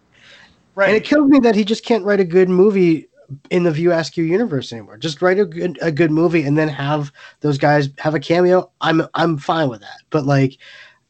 Right. 0.75 0.89
And 0.89 0.97
it 0.97 1.05
kills 1.05 1.29
me 1.29 1.39
that 1.41 1.55
he 1.55 1.65
just 1.65 1.85
can't 1.85 2.05
write 2.05 2.21
a 2.21 2.25
good 2.25 2.49
movie 2.49 3.07
in 3.51 3.63
the 3.65 3.71
View 3.71 3.93
Askew 3.93 4.25
universe 4.25 4.73
anymore. 4.73 4.97
Just 4.97 5.21
write 5.21 5.39
a 5.39 5.45
good 5.45 5.79
a 5.83 5.93
good 5.93 6.11
movie 6.11 6.43
and 6.45 6.57
then 6.57 6.69
have 6.69 7.13
those 7.41 7.59
guys 7.59 7.91
have 7.99 8.15
a 8.15 8.21
cameo. 8.21 8.71
I'm 8.81 9.03
I'm 9.15 9.37
fine 9.37 9.69
with 9.69 9.81
that. 9.83 10.01
But 10.11 10.25
like, 10.25 10.57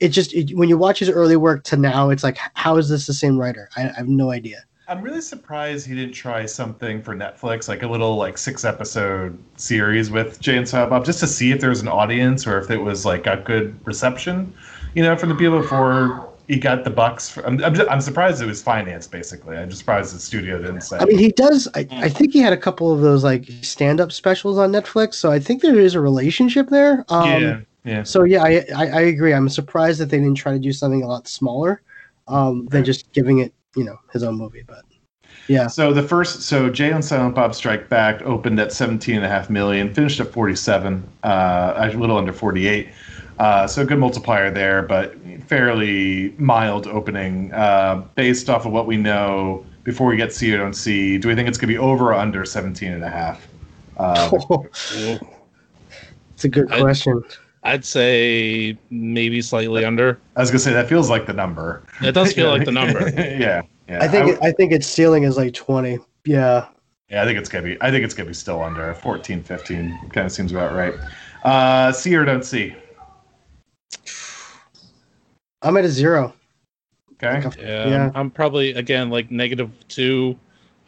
it 0.00 0.08
just 0.08 0.34
it, 0.34 0.56
when 0.56 0.68
you 0.68 0.76
watch 0.76 0.98
his 0.98 1.08
early 1.08 1.36
work 1.36 1.62
to 1.64 1.76
now, 1.76 2.10
it's 2.10 2.24
like, 2.24 2.38
how 2.54 2.76
is 2.76 2.88
this 2.88 3.06
the 3.06 3.14
same 3.14 3.38
writer? 3.38 3.68
I, 3.76 3.88
I 3.88 3.92
have 3.98 4.08
no 4.08 4.30
idea. 4.32 4.64
I'm 4.92 5.00
really 5.00 5.22
surprised 5.22 5.86
he 5.86 5.94
didn't 5.94 6.12
try 6.12 6.44
something 6.44 7.00
for 7.02 7.16
Netflix, 7.16 7.66
like 7.66 7.82
a 7.82 7.86
little 7.86 8.16
like 8.16 8.36
six 8.36 8.62
episode 8.62 9.38
series 9.56 10.10
with 10.10 10.38
Jay 10.38 10.58
and 10.58 10.68
Silent 10.68 10.90
Bob, 10.90 11.06
just 11.06 11.18
to 11.20 11.26
see 11.26 11.50
if 11.50 11.62
there 11.62 11.70
was 11.70 11.80
an 11.80 11.88
audience 11.88 12.46
or 12.46 12.58
if 12.58 12.70
it 12.70 12.76
was 12.76 13.06
like 13.06 13.24
got 13.24 13.44
good 13.44 13.74
reception, 13.86 14.52
you 14.94 15.02
know, 15.02 15.16
from 15.16 15.30
the 15.30 15.34
people 15.34 15.58
before 15.62 16.28
he 16.46 16.58
got 16.58 16.84
the 16.84 16.90
bucks. 16.90 17.30
For, 17.30 17.40
I'm, 17.46 17.64
I'm, 17.64 17.74
just, 17.74 17.90
I'm 17.90 18.02
surprised 18.02 18.42
it 18.42 18.46
was 18.46 18.62
financed. 18.62 19.10
Basically, 19.10 19.56
I'm 19.56 19.70
just 19.70 19.78
surprised 19.78 20.14
the 20.14 20.18
studio 20.18 20.58
didn't 20.58 20.82
say. 20.82 20.98
I 20.98 21.06
mean, 21.06 21.18
he 21.18 21.30
does. 21.30 21.68
I, 21.74 21.88
I 21.90 22.10
think 22.10 22.34
he 22.34 22.40
had 22.40 22.52
a 22.52 22.58
couple 22.58 22.92
of 22.92 23.00
those 23.00 23.24
like 23.24 23.46
stand 23.62 23.98
up 23.98 24.12
specials 24.12 24.58
on 24.58 24.72
Netflix, 24.72 25.14
so 25.14 25.32
I 25.32 25.38
think 25.38 25.62
there 25.62 25.80
is 25.80 25.94
a 25.94 26.00
relationship 26.00 26.68
there. 26.68 27.06
Um, 27.08 27.42
yeah, 27.42 27.60
yeah. 27.84 28.02
So 28.02 28.24
yeah, 28.24 28.42
I, 28.42 28.66
I 28.76 28.86
I 28.88 29.00
agree. 29.00 29.32
I'm 29.32 29.48
surprised 29.48 30.00
that 30.00 30.10
they 30.10 30.18
didn't 30.18 30.34
try 30.34 30.52
to 30.52 30.58
do 30.58 30.70
something 30.70 31.02
a 31.02 31.06
lot 31.06 31.28
smaller 31.28 31.80
um, 32.28 32.66
than 32.66 32.84
just 32.84 33.10
giving 33.12 33.38
it, 33.38 33.54
you 33.76 33.84
know, 33.84 33.98
his 34.12 34.22
own 34.22 34.36
movie. 34.36 34.62
But 34.66 34.84
yeah, 35.48 35.66
So 35.66 35.92
the 35.92 36.02
first, 36.02 36.42
so 36.42 36.68
Jay 36.70 36.90
and 36.92 37.04
Silent 37.04 37.34
Bob 37.34 37.54
Strike 37.54 37.88
Back 37.88 38.22
opened 38.22 38.58
at 38.60 38.72
17 38.72 39.16
and 39.16 39.24
a 39.24 39.28
half 39.28 39.50
million, 39.50 39.92
finished 39.92 40.20
at 40.20 40.30
47, 40.32 41.02
uh, 41.24 41.74
a 41.92 41.96
little 41.96 42.16
under 42.16 42.32
48. 42.32 42.88
Uh, 43.38 43.66
so 43.66 43.82
a 43.82 43.84
good 43.84 43.98
multiplier 43.98 44.50
there, 44.50 44.82
but 44.82 45.16
fairly 45.46 46.34
mild 46.38 46.86
opening 46.86 47.52
uh, 47.52 48.04
based 48.14 48.48
off 48.48 48.66
of 48.66 48.72
what 48.72 48.86
we 48.86 48.96
know 48.96 49.64
before 49.84 50.06
we 50.06 50.16
get 50.16 50.32
see 50.32 50.52
or 50.54 50.58
don't 50.58 50.74
see. 50.74 51.18
Do 51.18 51.28
we 51.28 51.34
think 51.34 51.48
it's 51.48 51.58
going 51.58 51.68
to 51.68 51.74
be 51.74 51.78
over 51.78 52.06
or 52.10 52.14
under 52.14 52.44
17 52.44 52.92
and 52.92 53.02
a 53.02 53.10
half? 53.10 53.48
Uh, 53.96 54.30
it's 56.34 56.44
a 56.44 56.48
good 56.48 56.70
I- 56.70 56.80
question. 56.80 57.22
I'd 57.64 57.84
say 57.84 58.76
maybe 58.90 59.40
slightly 59.42 59.84
under 59.84 60.18
I 60.36 60.40
was 60.40 60.50
going 60.50 60.58
to 60.58 60.64
say 60.64 60.72
that 60.72 60.88
feels 60.88 61.08
like 61.10 61.26
the 61.26 61.32
number. 61.32 61.82
it 62.02 62.12
does 62.12 62.32
feel 62.32 62.50
like 62.50 62.64
the 62.64 62.72
number 62.72 63.08
yeah, 63.16 63.62
yeah. 63.88 64.02
I 64.02 64.08
think 64.08 64.26
would- 64.26 64.42
I 64.42 64.52
think 64.52 64.72
its 64.72 64.86
ceiling 64.86 65.22
is 65.24 65.36
like 65.36 65.54
20. 65.54 65.98
Yeah. 66.24 66.66
Yeah, 67.08 67.22
I 67.22 67.26
think 67.26 67.38
it's 67.38 67.48
gonna 67.50 67.64
be. 67.64 67.76
I 67.82 67.90
think 67.90 68.04
it's 68.06 68.14
gonna 68.14 68.28
be 68.28 68.34
still 68.34 68.62
under 68.62 68.94
14, 68.94 69.42
15. 69.42 69.98
Kind 70.14 70.24
of 70.26 70.32
seems 70.32 70.50
about 70.50 70.74
right. 70.74 70.94
Uh, 71.44 71.92
see 71.92 72.14
or 72.16 72.24
don't 72.24 72.42
see. 72.44 72.74
I'm 75.60 75.76
at 75.76 75.84
a 75.84 75.88
zero. 75.88 76.32
Okay. 77.22 77.48
yeah, 77.60 77.88
Yeah. 77.88 78.04
I'm, 78.06 78.12
I'm 78.16 78.30
probably 78.30 78.72
again 78.74 79.10
like 79.10 79.30
negative 79.30 79.70
two 79.88 80.38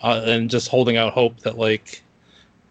uh, 0.03 0.23
and 0.25 0.51
just 0.51 0.69
holding 0.69 0.97
out 0.97 1.13
hope 1.13 1.39
that 1.41 1.59
like 1.59 2.03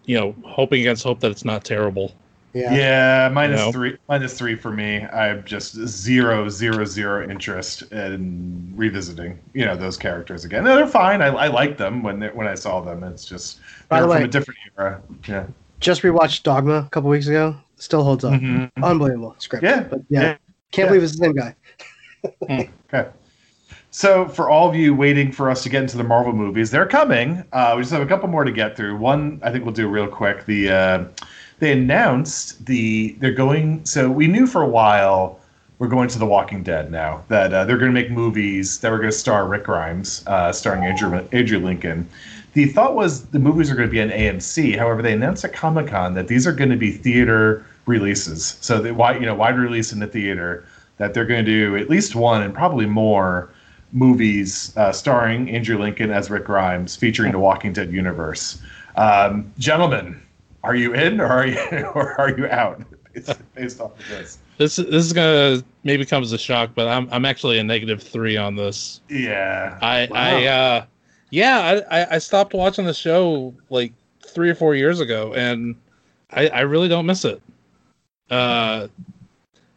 you 0.05 0.19
know 0.19 0.35
hoping 0.43 0.81
against 0.81 1.03
hope 1.03 1.19
that 1.21 1.31
it's 1.31 1.45
not 1.45 1.63
terrible 1.63 2.13
Yeah. 2.53 2.73
Yeah, 2.73 3.29
minus 3.33 3.59
No. 3.59 3.71
three. 3.71 3.97
Minus 4.07 4.37
three 4.37 4.55
for 4.55 4.71
me. 4.71 5.03
I 5.05 5.25
have 5.25 5.43
just 5.43 5.75
zero, 5.87 6.49
zero, 6.49 6.85
zero 6.85 7.27
interest 7.27 7.81
in 7.91 8.71
revisiting. 8.75 9.39
You 9.53 9.65
know 9.65 9.75
those 9.75 9.97
characters 9.97 10.45
again. 10.45 10.63
No, 10.63 10.75
they're 10.75 10.87
fine. 10.87 11.21
I, 11.21 11.27
I 11.27 11.47
like 11.47 11.77
them 11.77 12.03
when 12.03 12.19
they, 12.19 12.27
when 12.27 12.47
I 12.47 12.53
saw 12.55 12.79
them. 12.81 13.03
It's 13.03 13.25
just 13.25 13.59
By 13.89 13.99
they're 13.99 14.07
the 14.07 14.13
from 14.15 14.23
a 14.23 14.27
different 14.27 14.59
era. 14.77 15.01
Yeah. 15.27 15.45
Just 15.79 16.03
rewatched 16.03 16.43
Dogma 16.43 16.75
a 16.85 16.89
couple 16.91 17.09
weeks 17.09 17.27
ago. 17.27 17.55
Still 17.77 18.03
holds 18.03 18.23
up. 18.23 18.33
Mhm. 18.33 18.69
Unbelievable 18.83 19.35
script. 19.39 19.63
Yeah. 19.63 19.81
But 19.83 20.01
yeah. 20.09 20.21
Yeah. 20.21 20.27
Can't 20.71 20.85
Yeah. 20.85 20.85
believe 20.89 21.03
it's 21.03 21.17
the 21.17 21.25
same 21.25 21.33
guy. 21.33 21.55
Okay. 22.93 23.09
So, 23.91 24.27
for 24.27 24.49
all 24.49 24.69
of 24.69 24.75
you 24.75 24.95
waiting 24.95 25.31
for 25.31 25.49
us 25.49 25.61
to 25.63 25.69
get 25.69 25.81
into 25.83 25.97
the 25.97 26.03
Marvel 26.03 26.31
movies, 26.33 26.71
they're 26.71 26.85
coming. 26.87 27.43
Uh, 27.51 27.73
we 27.75 27.81
just 27.83 27.91
have 27.91 28.01
a 28.01 28.05
couple 28.07 28.27
more 28.29 28.43
to 28.43 28.51
get 28.51 28.75
through. 28.77 28.95
One, 28.97 29.39
I 29.43 29.51
think 29.51 29.65
we'll 29.65 29.73
do 29.73 29.87
real 29.87 30.07
quick. 30.07 30.45
The 30.45 30.69
uh, 30.69 31.05
they 31.63 31.71
announced 31.71 32.65
the 32.65 33.15
they're 33.19 33.31
going. 33.31 33.85
So 33.85 34.11
we 34.11 34.27
knew 34.27 34.45
for 34.45 34.61
a 34.61 34.67
while 34.67 35.39
we're 35.79 35.87
going 35.87 36.09
to 36.09 36.19
The 36.19 36.25
Walking 36.25 36.61
Dead 36.61 36.91
now 36.91 37.23
that 37.29 37.53
uh, 37.53 37.63
they're 37.63 37.77
going 37.77 37.93
to 37.93 37.99
make 37.99 38.11
movies 38.11 38.79
that 38.79 38.91
were 38.91 38.97
going 38.97 39.11
to 39.11 39.17
star 39.17 39.47
Rick 39.47 39.63
Grimes, 39.63 40.23
uh, 40.27 40.51
starring 40.51 40.83
Andrew 40.83 41.25
Andrew 41.31 41.59
Lincoln. 41.59 42.07
The 42.51 42.65
thought 42.65 42.95
was 42.95 43.27
the 43.27 43.39
movies 43.39 43.71
are 43.71 43.75
going 43.75 43.87
to 43.87 43.91
be 43.91 44.01
on 44.01 44.09
AMC. 44.09 44.77
However, 44.77 45.01
they 45.01 45.13
announced 45.13 45.45
at 45.45 45.53
Comic 45.53 45.87
Con 45.87 46.13
that 46.15 46.27
these 46.27 46.45
are 46.45 46.51
going 46.51 46.69
to 46.69 46.75
be 46.75 46.91
theater 46.91 47.65
releases. 47.85 48.57
So 48.59 48.81
the 48.81 48.93
wide 48.93 49.21
you 49.21 49.25
know 49.25 49.33
wide 49.33 49.57
release 49.57 49.93
in 49.93 49.99
the 49.99 50.07
theater 50.07 50.65
that 50.97 51.13
they're 51.13 51.25
going 51.25 51.45
to 51.45 51.49
do 51.51 51.77
at 51.77 51.89
least 51.89 52.13
one 52.13 52.43
and 52.43 52.53
probably 52.53 52.85
more 52.85 53.49
movies 53.93 54.75
uh, 54.75 54.91
starring 54.91 55.49
Andrew 55.49 55.77
Lincoln 55.77 56.11
as 56.11 56.29
Rick 56.29 56.43
Grimes, 56.43 56.97
featuring 56.97 57.31
the 57.31 57.39
Walking 57.39 57.71
Dead 57.71 57.89
universe. 57.89 58.61
Um, 58.95 59.51
gentlemen, 59.57 60.21
are 60.63 60.75
you 60.75 60.93
in 60.93 61.19
or 61.19 61.25
are 61.25 61.47
you 61.47 61.57
or 61.95 62.19
are 62.19 62.29
you 62.37 62.47
out 62.47 62.81
based, 63.13 63.53
based 63.55 63.81
off 63.81 63.99
of 63.99 64.07
this? 64.07 64.39
This 64.57 64.75
this 64.77 65.05
is 65.05 65.13
gonna 65.13 65.63
maybe 65.83 66.05
come 66.05 66.23
as 66.23 66.31
a 66.31 66.37
shock, 66.37 66.71
but 66.75 66.87
I'm 66.87 67.07
I'm 67.11 67.25
actually 67.25 67.59
a 67.59 67.63
negative 67.63 68.01
three 68.01 68.37
on 68.37 68.55
this. 68.55 69.01
Yeah, 69.09 69.77
I 69.81 70.07
I 70.11 70.45
uh 70.45 70.85
yeah 71.31 71.81
I 71.89 72.15
I 72.15 72.17
stopped 72.19 72.53
watching 72.53 72.85
the 72.85 72.93
show 72.93 73.53
like 73.69 73.93
three 74.25 74.49
or 74.49 74.55
four 74.55 74.75
years 74.75 74.99
ago, 74.99 75.33
and 75.33 75.75
I 76.31 76.47
I 76.49 76.61
really 76.61 76.87
don't 76.87 77.05
miss 77.05 77.25
it. 77.25 77.41
Uh, 78.29 78.87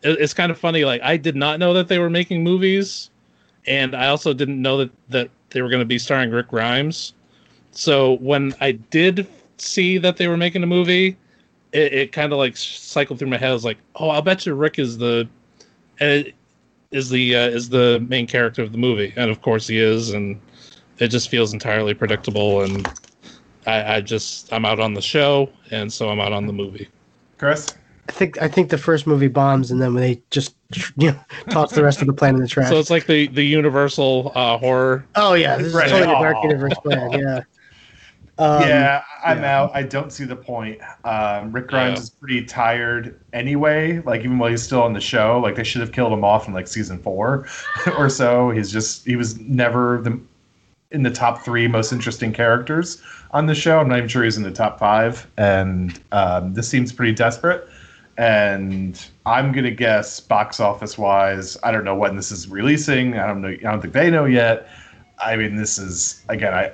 it, 0.02 0.20
it's 0.20 0.34
kind 0.34 0.50
of 0.50 0.58
funny. 0.58 0.84
Like 0.84 1.02
I 1.02 1.16
did 1.16 1.36
not 1.36 1.58
know 1.58 1.72
that 1.74 1.88
they 1.88 1.98
were 1.98 2.10
making 2.10 2.42
movies, 2.44 3.10
and 3.66 3.94
I 3.94 4.08
also 4.08 4.32
didn't 4.32 4.60
know 4.60 4.78
that 4.78 4.90
that 5.08 5.30
they 5.50 5.62
were 5.62 5.68
going 5.68 5.80
to 5.80 5.86
be 5.86 5.98
starring 5.98 6.30
Rick 6.30 6.48
Grimes. 6.48 7.14
So 7.72 8.16
when 8.18 8.54
I 8.60 8.72
did 8.72 9.26
see 9.58 9.98
that 9.98 10.16
they 10.16 10.28
were 10.28 10.36
making 10.36 10.62
a 10.62 10.66
movie, 10.66 11.16
it, 11.72 11.92
it 11.92 12.12
kind 12.12 12.32
of 12.32 12.38
like 12.38 12.56
cycled 12.56 13.18
through 13.18 13.28
my 13.28 13.36
head. 13.36 13.50
I 13.50 13.54
was 13.54 13.64
like, 13.64 13.78
oh, 13.96 14.08
I'll 14.10 14.22
bet 14.22 14.46
you 14.46 14.54
Rick 14.54 14.78
is 14.78 14.98
the 14.98 15.28
and 16.00 16.32
is 16.90 17.10
the 17.10 17.34
uh, 17.36 17.48
is 17.48 17.68
the 17.68 18.04
main 18.08 18.26
character 18.26 18.62
of 18.62 18.72
the 18.72 18.78
movie, 18.78 19.12
and 19.16 19.30
of 19.30 19.42
course 19.42 19.66
he 19.66 19.78
is, 19.78 20.12
and 20.12 20.40
it 20.98 21.08
just 21.08 21.28
feels 21.28 21.52
entirely 21.52 21.94
predictable. 21.94 22.62
And 22.62 22.88
I, 23.66 23.96
I 23.96 24.00
just 24.00 24.52
I'm 24.52 24.64
out 24.64 24.80
on 24.80 24.94
the 24.94 25.02
show, 25.02 25.50
and 25.70 25.92
so 25.92 26.08
I'm 26.10 26.20
out 26.20 26.32
on 26.32 26.46
the 26.46 26.52
movie. 26.52 26.88
Chris. 27.38 27.74
I 28.08 28.12
think 28.12 28.40
I 28.40 28.46
think 28.46 28.70
the 28.70 28.78
first 28.78 29.06
movie 29.06 29.26
bombs, 29.26 29.72
and 29.72 29.82
then 29.82 29.92
when 29.94 30.02
they 30.02 30.22
just 30.30 30.54
you 30.96 31.10
know 31.10 31.20
toss 31.50 31.72
the 31.72 31.82
rest 31.82 32.00
of 32.00 32.06
the 32.06 32.12
plan 32.12 32.36
in 32.36 32.40
the 32.40 32.46
trash. 32.48 32.68
So 32.68 32.78
it's 32.78 32.90
like 32.90 33.06
the 33.06 33.26
the 33.26 33.44
Universal 33.44 34.30
uh, 34.34 34.58
horror. 34.58 35.04
oh 35.16 35.34
yeah, 35.34 35.56
this 35.56 35.68
is 35.68 35.74
Right. 35.74 35.90
totally 35.90 36.12
a 36.12 36.20
dark 36.20 36.42
universe 36.44 36.78
plan. 36.78 37.12
Yeah. 37.12 37.42
Um, 38.38 38.60
yeah, 38.60 39.02
I'm 39.24 39.42
yeah. 39.42 39.62
out. 39.62 39.70
I 39.74 39.82
don't 39.82 40.12
see 40.12 40.24
the 40.24 40.36
point. 40.36 40.80
Um, 41.04 41.52
Rick 41.52 41.68
Grimes 41.68 41.98
Yeah. 41.98 42.02
is 42.02 42.10
pretty 42.10 42.44
tired 42.44 43.18
anyway. 43.32 44.00
Like 44.00 44.20
even 44.20 44.38
while 44.38 44.50
he's 44.50 44.62
still 44.62 44.82
on 44.82 44.92
the 44.92 45.00
show, 45.00 45.40
like 45.40 45.54
they 45.56 45.64
should 45.64 45.80
have 45.80 45.92
killed 45.92 46.12
him 46.12 46.24
off 46.24 46.46
in 46.48 46.52
like 46.54 46.68
season 46.68 46.98
four 46.98 47.46
or 47.98 48.08
so. 48.10 48.50
He's 48.50 48.70
just 48.70 49.06
he 49.06 49.16
was 49.16 49.38
never 49.40 50.00
the 50.02 50.20
in 50.92 51.02
the 51.02 51.10
top 51.10 51.44
three 51.44 51.66
most 51.68 51.92
interesting 51.92 52.32
characters 52.32 53.02
on 53.32 53.46
the 53.46 53.54
show. 53.54 53.80
I'm 53.80 53.88
not 53.88 53.98
even 53.98 54.08
sure 54.08 54.24
he's 54.24 54.36
in 54.36 54.42
the 54.42 54.50
top 54.52 54.78
five. 54.78 55.26
And 55.36 55.98
um, 56.12 56.54
this 56.54 56.68
seems 56.68 56.92
pretty 56.92 57.12
desperate. 57.12 57.68
And 58.18 59.04
I'm 59.26 59.52
gonna 59.52 59.70
guess 59.72 60.20
box 60.20 60.60
office 60.60 60.96
wise, 60.96 61.58
I 61.62 61.70
don't 61.72 61.84
know 61.84 61.96
when 61.96 62.16
this 62.16 62.32
is 62.32 62.48
releasing. 62.48 63.18
I 63.18 63.26
don't 63.26 63.42
know. 63.42 63.48
I 63.48 63.56
don't 63.56 63.80
think 63.82 63.92
they 63.94 64.10
know 64.10 64.24
yet. 64.24 64.68
I 65.18 65.36
mean, 65.36 65.56
this 65.56 65.78
is 65.78 66.22
again, 66.28 66.54
I 66.54 66.72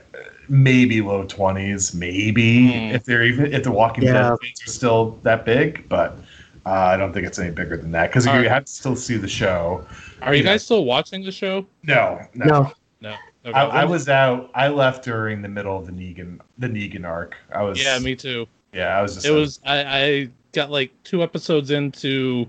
maybe 0.49 1.01
low 1.01 1.25
twenties, 1.25 1.95
maybe 1.95 2.67
Hmm. 2.73 2.95
if 2.95 3.05
they're 3.05 3.23
even 3.25 3.53
if 3.53 3.63
the 3.63 3.71
Walking 3.73 4.05
Yeah. 4.05 4.13
Dead 4.13 4.37
fans 4.43 4.63
are 4.67 4.71
still 4.71 5.19
that 5.23 5.45
big, 5.45 5.89
but 5.89 6.19
uh, 6.67 6.71
I 6.71 6.97
don't 6.97 7.13
think 7.13 7.27
it's 7.27 7.39
any 7.39 7.51
bigger 7.51 7.77
than 7.77 7.91
that 7.93 8.09
because 8.11 8.25
you 8.27 8.33
Alright. 8.33 8.49
have 8.49 8.65
to 8.67 8.73
still 8.73 8.97
see 8.97 9.17
the 9.17 9.29
show. 9.29 9.85
Are 10.21 10.35
you 10.35 10.43
Yeah. 10.43 10.51
guys 10.51 10.65
still 10.65 10.85
watching 10.85 11.25
the 11.25 11.33
show? 11.33 11.67
No, 11.83 12.21
no. 12.35 12.45
No. 12.47 12.73
No. 13.01 13.17
Okay. 13.45 13.59
I, 13.59 13.83
I 13.83 13.85
was 13.85 14.09
out. 14.09 14.51
I 14.55 14.69
left 14.69 15.05
during 15.05 15.43
the 15.43 15.49
middle 15.49 15.77
of 15.77 15.87
the 15.87 15.93
Negan 15.93 16.39
the 16.59 16.69
Negan 16.69 17.05
arc. 17.05 17.35
I 17.53 17.63
was 17.63 17.83
Yeah, 17.83 17.99
me 17.99 18.15
too. 18.15 18.47
Yeah, 18.73 18.97
I 18.97 19.03
was 19.03 19.15
just. 19.15 19.27
It 19.27 19.33
was 19.33 19.59
I, 19.67 19.85
I 19.85 20.29
got 20.53 20.71
like 20.71 20.93
two 21.03 21.23
episodes 21.25 21.71
into 21.73 22.47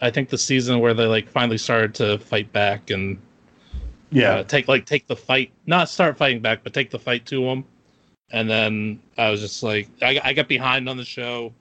I 0.00 0.10
think 0.10 0.28
the 0.28 0.38
season 0.38 0.78
where 0.78 0.94
they 0.94 1.06
like 1.06 1.28
finally 1.28 1.58
started 1.58 1.94
to 1.96 2.18
fight 2.18 2.52
back 2.52 2.90
and 2.90 3.18
yeah. 4.10 4.36
uh, 4.36 4.42
take 4.44 4.68
like 4.68 4.86
take 4.86 5.06
the 5.06 5.16
fight 5.16 5.50
not 5.66 5.88
start 5.88 6.16
fighting 6.16 6.40
back 6.40 6.62
but 6.62 6.72
take 6.72 6.90
the 6.90 6.98
fight 6.98 7.26
to 7.26 7.44
them 7.44 7.64
and 8.30 8.48
then 8.48 9.00
i 9.18 9.30
was 9.30 9.40
just 9.40 9.62
like 9.62 9.88
i, 10.02 10.20
I 10.22 10.32
got 10.32 10.48
behind 10.48 10.88
on 10.88 10.96
the 10.96 11.04
show 11.04 11.52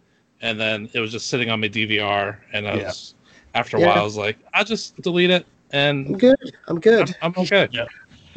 and 0.41 0.59
then 0.59 0.89
it 0.93 0.99
was 0.99 1.11
just 1.11 1.27
sitting 1.27 1.49
on 1.49 1.59
my 1.61 1.69
dvr 1.69 2.37
and 2.53 2.67
i 2.67 2.75
Yeah. 2.75 2.87
was 2.87 3.15
after 3.53 3.77
a 3.77 3.79
Yeah. 3.79 3.87
while 3.87 3.97
i 3.97 4.03
was 4.03 4.17
like 4.17 4.37
i'll 4.53 4.65
just 4.65 4.99
delete 5.01 5.29
it 5.29 5.45
and 5.71 6.07
I'm 6.07 6.17
good. 6.17 6.37
I'm 6.67 6.79
good 6.79 7.15
I'm. 7.21 7.33
I'm 7.35 7.43
okay 7.43 7.69
Yeah, 7.71 7.85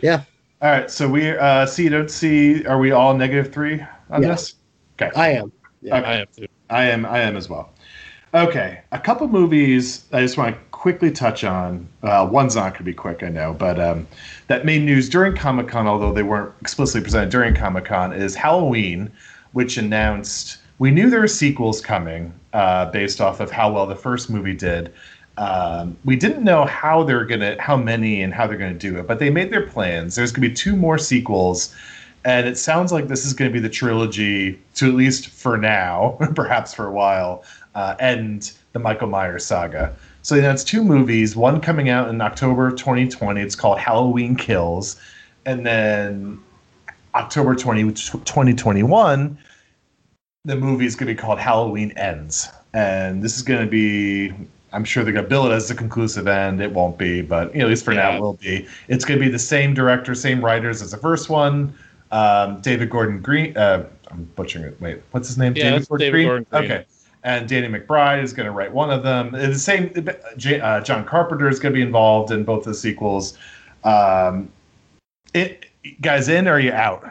yeah 0.02 0.22
All 0.60 0.70
right. 0.70 0.90
So 0.90 1.08
we 1.08 1.30
uh, 1.30 1.66
see 1.66 1.88
don't 1.88 2.10
see. 2.10 2.64
Are 2.66 2.78
we 2.78 2.92
all 2.92 3.16
negative 3.16 3.52
three 3.52 3.84
on 4.10 4.22
Yes. 4.22 4.52
this? 4.52 4.54
Okay. 5.00 5.10
I 5.18 5.30
am. 5.30 5.50
Yeah. 5.80 5.98
Okay. 5.98 6.06
i 6.06 6.14
have 6.14 6.30
to 6.32 6.46
I 6.70 6.84
am. 6.84 7.04
I 7.04 7.18
am 7.20 7.36
as 7.36 7.48
well. 7.48 7.71
Okay, 8.34 8.80
a 8.92 8.98
couple 8.98 9.28
movies 9.28 10.06
I 10.10 10.22
just 10.22 10.38
want 10.38 10.56
to 10.56 10.62
quickly 10.70 11.10
touch 11.10 11.44
on. 11.44 11.86
Uh, 12.02 12.26
one's 12.30 12.56
not 12.56 12.70
going 12.70 12.78
to 12.78 12.84
be 12.84 12.94
quick, 12.94 13.22
I 13.22 13.28
know, 13.28 13.52
but 13.52 13.78
um, 13.78 14.06
that 14.46 14.64
made 14.64 14.82
news 14.82 15.10
during 15.10 15.36
Comic 15.36 15.68
Con, 15.68 15.86
although 15.86 16.14
they 16.14 16.22
weren't 16.22 16.50
explicitly 16.62 17.02
presented 17.02 17.28
during 17.28 17.54
Comic 17.54 17.84
Con, 17.84 18.14
is 18.14 18.34
Halloween, 18.34 19.12
which 19.52 19.76
announced 19.76 20.56
we 20.78 20.90
knew 20.90 21.10
there 21.10 21.20
were 21.20 21.28
sequels 21.28 21.82
coming 21.82 22.32
uh, 22.54 22.86
based 22.86 23.20
off 23.20 23.40
of 23.40 23.50
how 23.50 23.70
well 23.70 23.86
the 23.86 23.94
first 23.94 24.30
movie 24.30 24.54
did. 24.54 24.94
Um, 25.36 25.94
we 26.06 26.16
didn't 26.16 26.42
know 26.42 26.64
how 26.64 27.04
they're 27.04 27.26
gonna, 27.26 27.60
how 27.60 27.76
many, 27.76 28.22
and 28.22 28.32
how 28.32 28.46
they're 28.46 28.56
gonna 28.56 28.72
do 28.72 28.98
it, 28.98 29.06
but 29.06 29.18
they 29.18 29.28
made 29.28 29.52
their 29.52 29.66
plans. 29.66 30.14
There's 30.14 30.32
gonna 30.32 30.48
be 30.48 30.54
two 30.54 30.74
more 30.74 30.96
sequels 30.96 31.74
and 32.24 32.46
it 32.46 32.56
sounds 32.56 32.92
like 32.92 33.08
this 33.08 33.26
is 33.26 33.32
going 33.32 33.50
to 33.50 33.52
be 33.52 33.60
the 33.60 33.68
trilogy 33.68 34.60
to 34.74 34.86
at 34.86 34.94
least 34.94 35.28
for 35.28 35.58
now, 35.58 36.16
perhaps 36.34 36.72
for 36.72 36.86
a 36.86 36.92
while, 36.92 37.44
uh, 37.74 37.94
end 37.98 38.52
the 38.72 38.78
Michael 38.78 39.08
Myers 39.08 39.44
saga. 39.44 39.94
So 40.22 40.34
you 40.34 40.42
know, 40.42 40.50
it's 40.50 40.64
two 40.64 40.84
movies. 40.84 41.36
One 41.36 41.60
coming 41.60 41.88
out 41.88 42.08
in 42.08 42.20
October 42.20 42.70
2020. 42.70 43.40
It's 43.40 43.56
called 43.56 43.78
Halloween 43.78 44.36
Kills, 44.36 45.00
and 45.46 45.66
then 45.66 46.40
October 47.14 47.54
20, 47.54 47.92
2021, 47.92 49.38
the 50.44 50.56
movie 50.56 50.86
is 50.86 50.96
going 50.96 51.08
to 51.08 51.14
be 51.14 51.20
called 51.20 51.38
Halloween 51.38 51.92
Ends, 51.92 52.48
and 52.72 53.22
this 53.22 53.36
is 53.36 53.42
going 53.42 53.64
to 53.64 53.70
be. 53.70 54.32
I'm 54.74 54.84
sure 54.84 55.04
they're 55.04 55.12
going 55.12 55.26
to 55.26 55.28
bill 55.28 55.44
it 55.44 55.54
as 55.54 55.68
the 55.68 55.74
conclusive 55.74 56.26
end. 56.26 56.62
It 56.62 56.72
won't 56.72 56.96
be, 56.96 57.20
but 57.20 57.52
you 57.52 57.60
know, 57.60 57.66
at 57.66 57.70
least 57.70 57.84
for 57.84 57.92
now, 57.92 58.16
it 58.16 58.20
will 58.20 58.32
be. 58.34 58.66
It's 58.88 59.04
going 59.04 59.20
to 59.20 59.24
be 59.24 59.30
the 59.30 59.38
same 59.38 59.74
director, 59.74 60.14
same 60.14 60.42
writers 60.42 60.80
as 60.80 60.92
the 60.92 60.96
first 60.96 61.28
one. 61.28 61.74
Um, 62.10 62.60
David 62.62 62.88
Gordon 62.88 63.20
Green. 63.20 63.54
Uh, 63.54 63.86
I'm 64.10 64.24
butchering 64.34 64.64
it. 64.64 64.80
Wait, 64.80 65.02
what's 65.10 65.28
his 65.28 65.36
name? 65.36 65.52
Yeah, 65.54 65.76
it's 65.76 65.88
David 65.88 66.24
Gordon 66.24 66.46
Green. 66.50 66.64
Okay. 66.64 66.86
And 67.24 67.48
Danny 67.48 67.68
McBride 67.68 68.22
is 68.22 68.32
going 68.32 68.46
to 68.46 68.52
write 68.52 68.72
one 68.72 68.90
of 68.90 69.02
them. 69.04 69.30
The 69.32 69.56
same. 69.58 69.92
J- 70.36 70.60
Uh, 70.60 70.80
John 70.80 71.04
Carpenter 71.04 71.48
is 71.48 71.60
going 71.60 71.72
to 71.72 71.76
be 71.76 71.82
involved 71.82 72.32
in 72.32 72.42
both 72.44 72.64
the 72.64 72.74
sequels. 72.74 73.38
Um, 73.84 74.50
it 75.34 75.66
guys 76.00 76.28
in 76.28 76.46
or 76.48 76.52
are 76.54 76.60
you 76.60 76.72
out? 76.72 77.04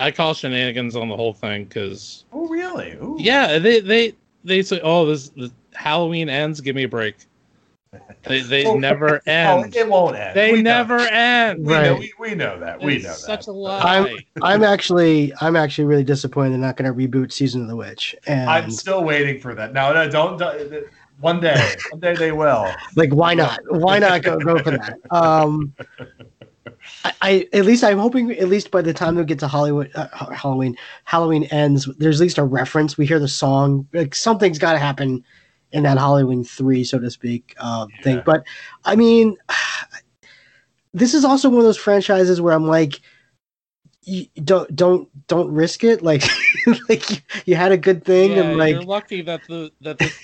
i 0.00 0.10
call 0.12 0.32
shenanigans 0.34 0.94
on 0.96 1.08
the 1.08 1.16
whole 1.16 1.32
thing 1.32 1.64
because 1.64 2.24
Oh 2.32 2.46
really? 2.48 2.92
Ooh. 2.92 3.16
yeah 3.18 3.58
they 3.58 3.80
they 3.80 4.14
they 4.44 4.62
say 4.62 4.80
oh 4.82 5.04
this, 5.06 5.28
this 5.30 5.50
halloween 5.74 6.28
ends 6.28 6.60
give 6.60 6.74
me 6.76 6.84
a 6.84 6.88
break 6.88 7.16
they 8.24 8.40
they 8.40 8.64
Oh, 8.66 8.78
never 8.78 9.16
Oh, 9.26 9.62
end 9.62 9.76
it 9.76 9.88
won't 9.88 10.16
end. 10.16 10.34
they 10.34 10.52
We 10.52 10.62
know. 10.62 10.70
never 10.70 10.98
end 10.98 11.64
We 11.64 11.72
know, 11.72 11.80
Right. 11.92 11.98
we, 11.98 12.12
we 12.18 12.34
know 12.34 12.58
that. 12.60 12.80
We 12.82 12.96
It's 12.96 13.04
know 13.04 13.12
such 13.12 13.46
that. 13.46 13.50
a 13.50 13.52
lie 13.52 14.24
I'm 14.42 14.62
actually 14.64 15.32
I'm 15.40 15.56
actually 15.56 15.84
really 15.86 16.04
disappointed 16.04 16.50
they're 16.52 16.58
not 16.58 16.76
going 16.76 16.92
to 16.92 17.08
reboot 17.08 17.32
season 17.32 17.62
of 17.62 17.68
the 17.68 17.76
witch. 17.76 18.14
And 18.26 18.48
I'm 18.48 18.70
still 18.70 19.04
waiting 19.04 19.40
for 19.40 19.54
that. 19.54 19.72
No, 19.72 19.92
no, 19.92 20.08
don't. 20.10 20.38
don't 20.38 20.84
one 21.20 21.40
day, 21.40 21.74
one 21.90 21.98
day 22.00 22.14
they 22.14 22.30
will. 22.30 22.72
like 22.94 23.12
why 23.12 23.34
not? 23.34 23.58
Why 23.70 23.98
not 23.98 24.22
go 24.22 24.38
go 24.38 24.58
for 24.62 24.70
that? 24.72 24.98
Um 25.10 25.74
I, 27.04 27.12
I 27.22 27.48
at 27.52 27.64
least 27.64 27.84
I'm 27.84 27.98
hoping 27.98 28.30
at 28.32 28.48
least 28.48 28.70
by 28.70 28.82
the 28.82 28.94
time 28.94 29.14
they 29.14 29.24
get 29.24 29.38
to 29.40 29.48
Hollywood 29.48 29.90
uh, 29.94 30.08
Halloween 30.34 30.76
Halloween 31.04 31.44
ends 31.44 31.86
there's 31.98 32.20
at 32.20 32.24
least 32.24 32.38
a 32.38 32.44
reference 32.44 32.96
we 32.96 33.06
hear 33.06 33.18
the 33.18 33.28
song 33.28 33.86
like 33.92 34.14
something's 34.14 34.58
got 34.58 34.72
to 34.72 34.78
happen 34.78 35.24
in 35.72 35.82
that 35.82 35.98
Halloween 35.98 36.44
3 36.44 36.84
so 36.84 36.98
to 36.98 37.10
speak 37.10 37.54
uh, 37.58 37.86
thing 38.02 38.22
but 38.24 38.44
I 38.84 38.96
mean 38.96 39.36
this 40.94 41.14
is 41.14 41.24
also 41.24 41.48
one 41.48 41.58
of 41.58 41.64
those 41.64 41.76
franchises 41.76 42.40
where 42.40 42.54
I'm 42.54 42.66
like 42.66 43.00
you 44.02 44.26
don't 44.42 44.74
don't 44.74 45.26
don't 45.26 45.50
risk 45.52 45.84
it 45.84 46.02
like 46.02 46.22
like 46.88 47.10
you, 47.10 47.16
you 47.44 47.54
had 47.56 47.72
a 47.72 47.76
good 47.76 48.04
thing 48.04 48.32
Yeah, 48.32 48.42
and 48.42 48.58
like 48.58 48.72
you're 48.72 48.82
lucky 48.82 49.22
that 49.22 49.44
the 49.44 49.70
that 49.82 49.98
this, 49.98 50.18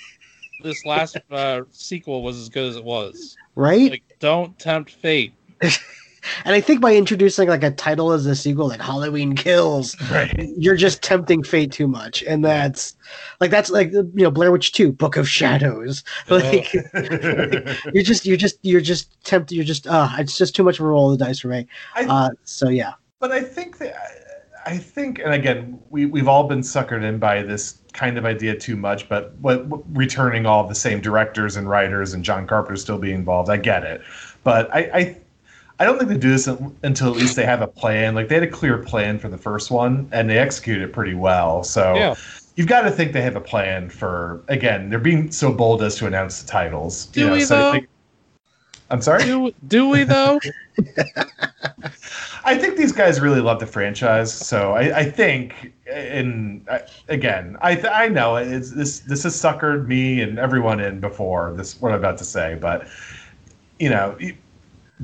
this 0.63 0.85
last 0.85 1.17
uh, 1.29 1.61
sequel 1.71 2.23
was 2.23 2.39
as 2.39 2.49
good 2.49 2.67
as 2.67 2.75
it 2.77 2.83
was. 2.83 3.37
right 3.55 3.91
Like, 3.91 4.03
don't 4.19 4.57
tempt 4.57 4.91
fate. 4.91 5.33
And 6.43 6.53
I 6.53 6.61
think 6.61 6.81
by 6.81 6.95
introducing 6.95 7.47
like 7.47 7.63
a 7.63 7.71
title 7.71 8.11
as 8.11 8.25
a 8.25 8.35
sequel, 8.35 8.67
like 8.67 8.81
Halloween 8.81 9.35
Kills, 9.35 9.95
Right. 10.11 10.49
you're 10.57 10.75
just 10.75 11.01
tempting 11.01 11.43
fate 11.43 11.71
too 11.71 11.87
much. 11.87 12.23
And 12.23 12.43
that's 12.43 12.95
like 13.39 13.51
that's 13.51 13.69
like 13.69 13.91
you 13.93 14.09
know 14.15 14.31
Blair 14.31 14.51
Witch 14.51 14.73
Two, 14.73 14.91
Book 14.91 15.15
of 15.17 15.29
Shadows. 15.29 16.03
Like 16.29 16.73
you're 17.93 18.03
just 18.03 18.25
you're 18.25 18.37
just 18.37 18.57
you're 18.63 18.81
just 18.81 19.23
tempted. 19.23 19.55
You're 19.55 19.63
just 19.65 19.87
uh 19.87 20.09
it's 20.19 20.37
just 20.37 20.55
too 20.55 20.63
much 20.63 20.79
of 20.79 20.85
a 20.85 20.89
roll 20.89 21.11
of 21.13 21.19
the 21.19 21.25
dice 21.25 21.39
for 21.39 21.47
me. 21.49 21.67
I- 21.95 22.05
Uh, 22.05 22.29
so 22.43 22.69
yeah, 22.69 22.93
But 23.19 23.31
I 23.31 23.41
think 23.41 23.77
that 23.77 23.95
I 24.67 24.77
think, 24.79 25.19
and 25.19 25.31
again, 25.31 25.79
we 25.91 26.07
we've 26.07 26.27
all 26.27 26.47
been 26.47 26.61
suckered 26.61 27.03
in 27.03 27.19
by 27.19 27.43
this 27.43 27.81
kind 27.93 28.17
of 28.17 28.25
idea 28.25 28.55
too 28.57 28.75
much. 28.75 29.07
But 29.07 29.35
what, 29.39 29.65
what- 29.67 29.81
returning 29.95 30.45
all 30.47 30.67
the 30.67 30.73
same 30.75 30.99
directors 31.01 31.55
and 31.55 31.69
writers 31.69 32.13
and 32.15 32.23
John 32.25 32.47
Carpenter 32.47 32.75
still 32.75 32.97
being 32.97 33.15
involved, 33.15 33.49
I 33.51 33.57
get 33.57 33.83
it. 33.83 34.01
But 34.43 34.73
I, 34.73 34.79
I 34.93 35.17
I 35.79 35.83
don't 35.85 35.97
think 35.97 36.09
they 36.09 36.17
do 36.17 36.29
this 36.31 36.47
until 36.47 37.09
at 37.09 37.15
least 37.17 37.35
they 37.35 37.45
have 37.45 37.61
a 37.61 37.67
plan. 37.67 38.15
Like 38.15 38.29
they 38.29 38.35
had 38.35 38.43
a 38.43 38.49
clear 38.49 38.77
plan 38.77 39.19
for 39.19 39.27
the 39.27 39.37
first 39.37 39.71
one, 39.71 40.07
and 40.11 40.29
they 40.29 40.37
executed 40.37 40.83
it 40.83 40.93
pretty 40.93 41.13
well. 41.15 41.63
So 41.63 41.95
Yeah. 41.95 42.15
you've 42.55 42.67
got 42.67 42.81
to 42.83 42.91
think 42.91 43.11
they 43.13 43.21
have 43.21 43.35
a 43.35 43.41
plan 43.41 43.89
for. 43.89 44.41
Again, 44.47 44.89
they're 44.89 44.99
being 44.99 45.31
so 45.31 45.51
bold 45.51 45.81
as 45.83 45.95
to 45.97 46.07
announce 46.07 46.41
the 46.41 46.47
titles. 46.47 47.07
Do 47.07 47.31
we, 47.31 47.41
so 47.41 47.55
I 47.55 47.59
though? 47.59 47.71
think- 47.73 47.87
I'm 48.91 49.01
sorry. 49.01 49.23
Do 49.25 49.51
do 49.67 49.89
we 49.89 50.03
though? 50.03 50.39
I 52.45 52.55
think 52.57 52.77
these 52.77 52.91
guys 52.91 53.19
really 53.19 53.41
love 53.41 53.59
the 53.59 53.65
franchise, 53.65 54.31
so 54.31 54.73
I, 54.73 54.99
I 54.99 55.03
think, 55.03 55.73
and 55.91 56.65
I- 56.69 56.83
again, 57.09 57.57
I 57.61 57.75
th- 57.75 57.87
I 57.91 58.07
know 58.07 58.35
it's 58.37 58.71
this 58.71 58.99
this 58.99 59.23
has 59.23 59.35
suckered 59.35 59.87
me 59.87 60.21
and 60.21 60.37
everyone 60.39 60.79
in 60.79 60.99
before 60.99 61.53
this 61.57 61.81
what 61.81 61.91
I'm 61.91 61.99
about 61.99 62.17
to 62.19 62.23
say, 62.25 62.55
but 62.61 62.87
you 63.79 63.89
know, 63.89 64.15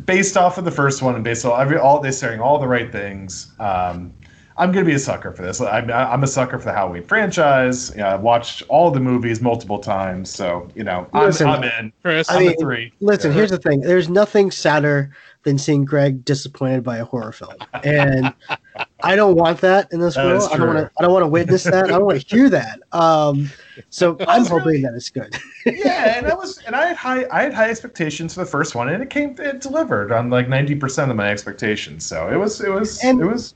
based 0.06 0.38
off 0.38 0.58
of 0.58 0.66
the 0.66 0.72
first 0.72 1.02
one 1.02 1.16
and 1.16 1.24
based 1.24 1.46
on 1.46 1.78
all 1.78 2.00
they're 2.00 2.12
saying 2.12 2.40
all 2.40 2.60
the 2.60 2.68
right 2.68 2.92
things, 2.92 3.52
um, 3.60 4.14
I'm 4.62 4.71
gonna 4.71 4.86
be 4.86 4.93
a 4.93 5.00
sucker 5.00 5.32
for 5.32 5.41
this. 5.41 5.60
I'm 5.60 5.89
I'm 5.91 6.24
a 6.24 6.28
sucker 6.28 6.60
for 6.60 6.65
the 6.65 6.71
Halloween 6.74 7.04
franchise. 7.04 7.89
You 7.95 7.97
know, 8.02 8.10
I've 8.10 8.21
watched 8.21 8.62
all 8.69 8.91
the 8.91 9.00
movies 9.00 9.41
multiple 9.41 9.80
times, 9.80 10.30
so 10.30 10.69
you 10.76 10.84
know, 10.84 11.08
I'm, 11.13 11.26
Listen, 11.26 11.47
I'm 11.50 11.63
in. 11.63 11.91
Chris, 12.04 12.30
I 12.30 12.36
I'm 12.38 12.45
mean, 12.45 12.58
three. 12.60 12.93
listen. 13.00 13.32
Yeah. 13.32 13.38
Here's 13.38 13.50
the 13.50 13.58
thing. 13.58 13.82
There's 13.82 14.08
nothing 14.08 14.52
sadder 14.52 15.15
than 15.43 15.58
seeing 15.58 15.84
Greg 15.84 16.24
disappointed 16.24 16.84
by 16.84 16.97
a 16.97 17.06
horror 17.06 17.32
film, 17.32 17.56
and 17.84 18.32
I 19.04 19.15
don't 19.15 19.36
want 19.36 19.62
that 19.62 19.91
in 19.91 20.00
this 20.00 20.13
That 20.13 20.26
world. 20.28 20.47
I 20.54 20.58
don't 20.58 20.67
want 20.67 20.78
to. 20.80 20.91
I 21.00 21.02
don't 21.02 21.12
want 21.13 21.24
to 21.24 21.28
witness 21.30 21.63
that. 21.63 21.86
I 21.86 21.88
don't 21.88 22.06
want 22.06 22.21
to 22.21 22.28
hear 22.36 22.47
that. 22.50 22.82
Um, 22.91 23.50
so 23.89 24.15
I'm 24.28 24.45
hoping 24.45 24.67
really- 24.67 24.82
that 24.84 24.93
it's 24.93 25.10
good. 25.10 25.36
yeah, 25.65 26.19
and 26.19 26.28
I 26.28 26.34
was, 26.41 26.60
and 26.67 26.76
I 26.76 26.86
had 26.86 26.97
high, 26.97 27.26
I 27.32 27.41
had 27.41 27.54
high 27.56 27.71
expectations 27.71 28.36
for 28.36 28.41
the 28.41 28.45
first 28.52 28.76
one, 28.76 28.89
and 28.89 29.02
it 29.02 29.10
came, 29.10 29.36
it 29.39 29.60
delivered 29.60 30.12
on 30.12 30.30
like 30.30 30.47
ninety 30.47 30.76
percent 30.76 31.10
of 31.10 31.17
my 31.17 31.32
expectations. 31.32 32.06
So 32.06 32.30
it 32.30 32.38
was, 32.38 32.62
it 32.62 32.69
was, 32.69 33.04
And- 33.04 33.19
it 33.21 33.26
was. 33.26 33.56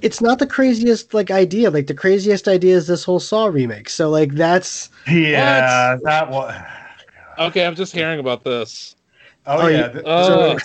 It's 0.00 0.20
not 0.20 0.38
the 0.38 0.46
craziest 0.46 1.12
like 1.14 1.30
idea. 1.30 1.70
Like 1.70 1.86
the 1.88 1.94
craziest 1.94 2.46
idea 2.48 2.76
is 2.76 2.86
this 2.86 3.04
whole 3.04 3.20
Saw 3.20 3.46
remake. 3.46 3.88
So 3.88 4.10
like 4.10 4.32
that's 4.32 4.90
Yeah, 5.08 5.96
that 6.04 6.30
was. 6.30 6.54
okay, 7.38 7.66
I'm 7.66 7.74
just 7.74 7.92
hearing 7.92 8.20
about 8.20 8.44
this. 8.44 8.94
Oh, 9.46 9.62
Oh, 9.62 9.66
yeah, 9.66 9.86
you- 9.88 9.92
th- 9.94 10.04
Oh, 10.06 10.56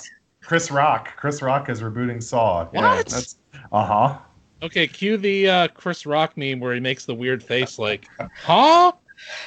Chris 0.43 0.69
Rock. 0.71 1.15
Chris 1.17 1.41
Rock 1.41 1.67
is 1.69 1.81
rebooting 1.81 2.21
Saw. 2.21 2.67
Yeah, 2.73 2.81
What? 2.95 3.07
that's 3.07 3.37
uh 3.71 3.85
huh. 3.85 4.17
okay. 4.61 4.87
Cue 4.87 5.17
the 5.17 5.49
uh, 5.49 5.67
Chris 5.69 6.05
Rock 6.05 6.37
meme 6.37 6.59
where 6.59 6.73
he 6.73 6.79
makes 6.79 7.05
the 7.05 7.15
weird 7.15 7.41
face, 7.43 7.79
like, 7.79 8.07
huh? 8.43 8.91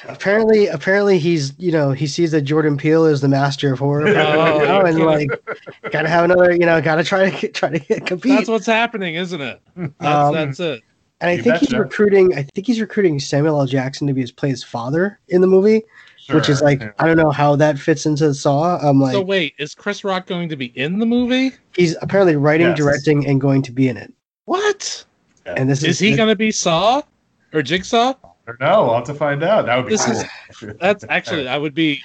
Apparently 0.07 0.67
apparently 0.67 1.19
he's 1.19 1.53
you 1.57 1.71
know 1.71 1.91
he 1.91 2.07
sees 2.07 2.31
that 2.31 2.41
Jordan 2.41 2.77
Peele 2.77 3.05
is 3.05 3.21
the 3.21 3.27
master 3.27 3.73
of 3.73 3.79
horror 3.79 4.07
Oh, 4.07 4.13
right 4.13 4.15
now, 4.15 4.85
you're 4.85 4.85
and 4.87 4.99
like 5.05 5.29
gotta 5.91 6.09
have 6.09 6.25
another 6.25 6.51
you 6.51 6.65
know 6.65 6.81
gotta 6.81 7.03
try 7.03 7.29
to 7.29 7.47
try 7.49 7.69
to 7.69 7.79
get, 7.79 8.05
compete. 8.05 8.31
That's 8.33 8.49
what's 8.49 8.65
happening, 8.65 9.15
isn't 9.15 9.41
it? 9.41 9.61
That's, 9.75 9.93
Um, 10.05 10.33
that's 10.33 10.59
it. 10.59 10.81
And 11.19 11.29
I 11.29 11.33
You 11.33 11.43
think 11.43 11.57
he's 11.57 11.69
betcha. 11.69 11.83
recruiting. 11.83 12.35
I 12.35 12.43
think 12.55 12.65
he's 12.65 12.81
recruiting 12.81 13.19
Samuel 13.19 13.59
L. 13.59 13.67
Jackson 13.67 14.07
to 14.07 14.13
be 14.13 14.21
his 14.21 14.31
play 14.31 14.49
his 14.49 14.63
father 14.63 15.19
in 15.27 15.41
the 15.41 15.47
movie, 15.47 15.83
which 16.31 16.49
is 16.49 16.61
like 16.63 16.79
yeah. 16.81 16.91
I 16.97 17.05
don't 17.05 17.17
know 17.17 17.29
how 17.29 17.55
that 17.57 17.77
fits 17.77 18.07
into 18.07 18.33
Saw. 18.33 18.77
I'm 18.79 18.99
like 18.99 19.13
so 19.13 19.21
wait, 19.21 19.53
is 19.59 19.75
Chris 19.75 20.03
Rock 20.03 20.25
going 20.25 20.49
to 20.49 20.55
be 20.55 20.67
in 20.77 20.97
the 20.97 21.05
movie? 21.05 21.51
he's 21.75 21.95
apparently 22.01 22.35
writing, 22.37 22.67
Yes. 22.67 22.77
directing, 22.77 23.27
and 23.27 23.39
going 23.39 23.61
to 23.61 23.71
be 23.71 23.87
in 23.87 23.97
it. 23.97 24.11
What 24.45 25.05
And 25.45 25.69
this 25.69 25.83
is 25.83 25.89
is, 25.89 25.99
he 25.99 26.15
going 26.15 26.29
to 26.29 26.35
be 26.35 26.51
Saw 26.51 27.03
or 27.53 27.61
Jigsaw? 27.61 28.15
Or 28.47 28.57
no, 28.59 28.89
I'll 28.89 28.95
have 28.95 29.03
to 29.05 29.13
find 29.13 29.43
out. 29.43 29.65
That 29.67 29.75
would 29.77 29.85
be 29.85 29.91
This 29.91 30.05
cool. 30.05 30.69
is- 30.69 30.75
That's 30.79 31.05
actually 31.09 31.47
I 31.47 31.57
would 31.57 31.73
be. 31.75 32.01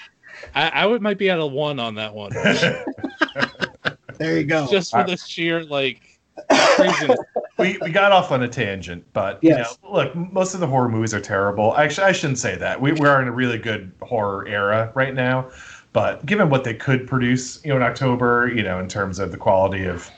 I, 0.54 0.68
I 0.68 0.86
would 0.86 1.00
might 1.00 1.16
be 1.18 1.30
at 1.30 1.38
a 1.40 1.46
one 1.46 1.80
on 1.80 1.94
that 1.94 2.14
one, 2.14 2.30
There 4.18 4.38
you 4.38 4.44
go. 4.44 4.66
just 4.70 4.90
for 4.92 5.04
the 5.04 5.16
sheer 5.16 5.64
like 5.64 6.00
craziness. 6.74 7.18
we, 7.58 7.78
we 7.82 7.90
got 7.90 8.12
off 8.12 8.32
on 8.32 8.42
a 8.42 8.48
tangent, 8.48 9.04
but 9.12 9.38
Yes. 9.42 9.76
you 9.82 9.88
know, 9.88 9.94
look, 9.96 10.14
most 10.14 10.54
of 10.54 10.60
the 10.60 10.66
horror 10.66 10.88
movies 10.88 11.12
are 11.14 11.20
terrible. 11.20 11.76
Actually, 11.76 12.06
I 12.08 12.12
shouldn't 12.12 12.38
say 12.38 12.56
that. 12.56 12.80
We, 12.80 12.92
we 12.92 13.06
are 13.06 13.20
in 13.22 13.28
a 13.28 13.32
really 13.32 13.58
good 13.58 13.92
horror 14.02 14.46
era 14.46 14.92
right 14.94 15.14
now, 15.14 15.50
but 15.92 16.24
given 16.26 16.48
what 16.50 16.64
they 16.64 16.74
could 16.74 17.06
produce, 17.06 17.62
you 17.64 17.70
know, 17.70 17.76
in 17.76 17.82
October, 17.82 18.50
you 18.54 18.62
know, 18.62 18.78
in 18.78 18.88
terms 18.88 19.18
of 19.18 19.32
the 19.32 19.38
quality 19.38 19.84
of, 19.86 20.10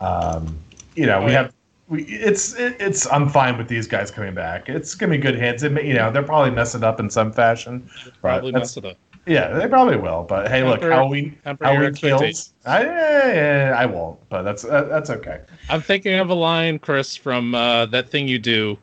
um, 0.00 0.56
you 0.94 1.06
know, 1.06 1.24
we 1.24 1.32
have. 1.32 1.52
We, 1.94 2.02
it's 2.04 2.54
it, 2.54 2.76
it's 2.80 3.06
I'm 3.12 3.28
fine 3.28 3.56
with 3.58 3.68
these 3.68 3.86
guys 3.86 4.10
coming 4.10 4.34
back. 4.34 4.68
It's 4.68 4.94
gonna 4.94 5.10
be 5.12 5.18
good 5.18 5.38
hands. 5.38 5.62
It 5.62 5.72
may, 5.72 5.86
you 5.86 5.94
know 5.94 6.10
they're 6.10 6.22
probably 6.22 6.50
messing 6.50 6.82
up 6.84 6.98
in 7.00 7.08
some 7.10 7.32
fashion. 7.32 7.88
Probably 8.20 8.52
But 8.52 8.58
mess 8.60 8.76
it 8.76 8.84
up. 8.84 8.96
Yeah, 9.26 9.48
they 9.56 9.66
probably 9.68 9.96
will. 9.96 10.22
But 10.24 10.48
hey, 10.48 10.64
look, 10.64 10.80
Temper- 10.80 10.94
Halloween 10.94 11.38
temper 11.44 11.64
your 11.64 11.72
Halloween 11.74 11.94
kills. 11.94 12.22
expectations. 12.22 12.54
I, 12.66 12.82
yeah, 12.84 13.74
I 13.78 13.86
won't, 13.86 14.18
but 14.28 14.42
that's 14.42 14.64
uh, 14.64 14.84
that's 14.84 15.08
okay. 15.10 15.40
I'm 15.70 15.80
thinking 15.80 16.14
of 16.18 16.28
a 16.30 16.34
line, 16.34 16.78
Chris, 16.78 17.16
from 17.16 17.54
uh, 17.54 17.86
that 17.86 18.10
thing 18.10 18.28
you 18.28 18.38
do, 18.38 18.76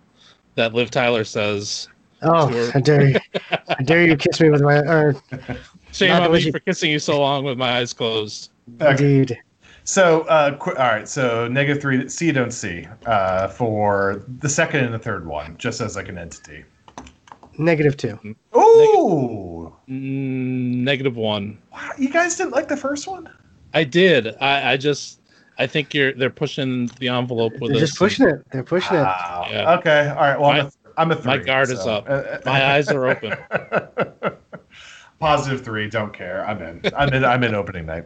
that 0.56 0.74
Liv 0.74 0.90
Tyler 0.90 1.24
says. 1.24 1.88
oh, 2.24 2.50
Sure. 2.52 2.72
how 2.72 2.80
dare 2.80 3.10
you! 3.10 3.20
How 3.68 3.76
dare 3.86 4.06
you 4.08 4.16
kiss 4.18 4.40
me 4.42 4.50
with 4.50 4.62
my 4.62 4.78
or 4.80 5.16
Shame 5.92 6.12
on 6.12 6.32
me 6.32 6.40
she- 6.42 6.52
for 6.52 6.60
kissing 6.60 6.90
you 6.92 7.00
so 7.00 7.20
long 7.20 7.44
with 7.44 7.58
my 7.58 7.78
eyes 7.78 7.94
closed. 7.94 8.50
Okay. 8.82 8.90
indeed. 9.20 9.40
So, 9.84 10.22
uh, 10.22 10.56
qu- 10.58 10.76
all 10.76 10.88
right. 10.88 11.08
So, 11.08 11.48
negative 11.48 11.82
three, 11.82 12.08
see 12.10 12.28
you 12.28 12.34
don't 12.34 12.52
see, 12.52 12.88
uh, 13.06 13.48
for 13.50 14.24
the 14.40 14.50
second 14.50 14.86
and 14.86 14.94
the 14.94 15.00
third 15.00 15.26
one, 15.26 15.58
just 15.58 15.82
as 15.82 15.96
like 15.96 16.08
an 16.10 16.18
entity. 16.18 16.64
Negative 17.58 17.98
two. 17.98 18.18
Ooh, 18.56 19.76
Mm, 19.90 20.84
negative 20.84 21.16
one. 21.18 21.58
wow, 21.74 21.90
you 21.98 22.10
guys 22.10 22.38
didn't 22.38 22.52
like 22.52 22.68
the 22.68 22.78
first 22.78 23.08
one? 23.08 23.30
I 23.74 23.84
did. 23.84 24.36
I, 24.40 24.74
I 24.74 24.78
just. 24.78 25.20
I 25.58 25.68
think 25.68 25.94
you're. 25.94 26.14
They're 26.14 26.30
pushing 26.30 26.88
the 27.00 27.10
envelope 27.10 27.54
with 27.60 27.72
They're 27.72 27.82
this. 27.82 27.90
just 27.92 28.00
pushing 28.00 28.28
it. 28.28 28.36
They're 28.52 28.64
pushing 28.64 28.98
it. 28.98 29.02
Wow. 29.04 29.48
Yeah. 29.50 29.74
Okay. 29.78 30.08
All 30.10 30.22
right. 30.22 30.40
Well, 30.40 30.52
I'm, 30.52 30.58
My- 30.58 30.64
a, 30.64 30.72
I'm 30.98 31.12
a 31.12 31.16
three. 31.16 31.26
my 31.26 31.38
guard 31.38 31.70
is 31.70 31.80
up. 31.86 32.06
uh, 32.10 32.38
My 32.46 32.74
eyes 32.74 32.90
are 32.90 33.06
open. 33.08 33.36
Positive 35.20 35.64
three. 35.64 35.90
Don't 35.90 36.14
care. 36.14 36.46
I'm 36.48 36.62
in. 36.62 36.82
I'm 36.96 37.14
in. 37.14 37.24
I'm 37.26 37.44
in 37.44 37.54
opening 37.54 37.86
night. 37.86 38.06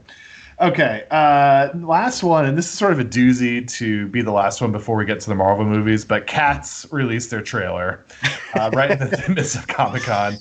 Okay. 0.61 1.05
Uh, 1.11 1.69
last 1.79 2.23
one, 2.23 2.45
and 2.45 2.57
this 2.57 2.65
is 2.65 2.71
sort 2.77 2.93
of 2.93 2.99
a 2.99 3.05
doozy 3.05 3.67
to 3.73 4.07
be 4.07 4.21
the 4.21 4.31
last 4.31 4.61
one 4.61 4.71
before 4.71 4.95
we 4.95 5.05
get 5.05 5.19
to 5.19 5.29
the 5.29 5.35
Marvel 5.35 5.65
movies. 5.65 6.05
But 6.05 6.27
Cats 6.27 6.87
released 6.91 7.29
their 7.29 7.41
trailer 7.41 8.05
uh, 8.53 8.69
right 8.73 8.91
in 8.91 8.99
the 8.99 9.33
midst 9.35 9.55
of 9.55 9.67
Comic 9.67 10.03
Con. 10.03 10.37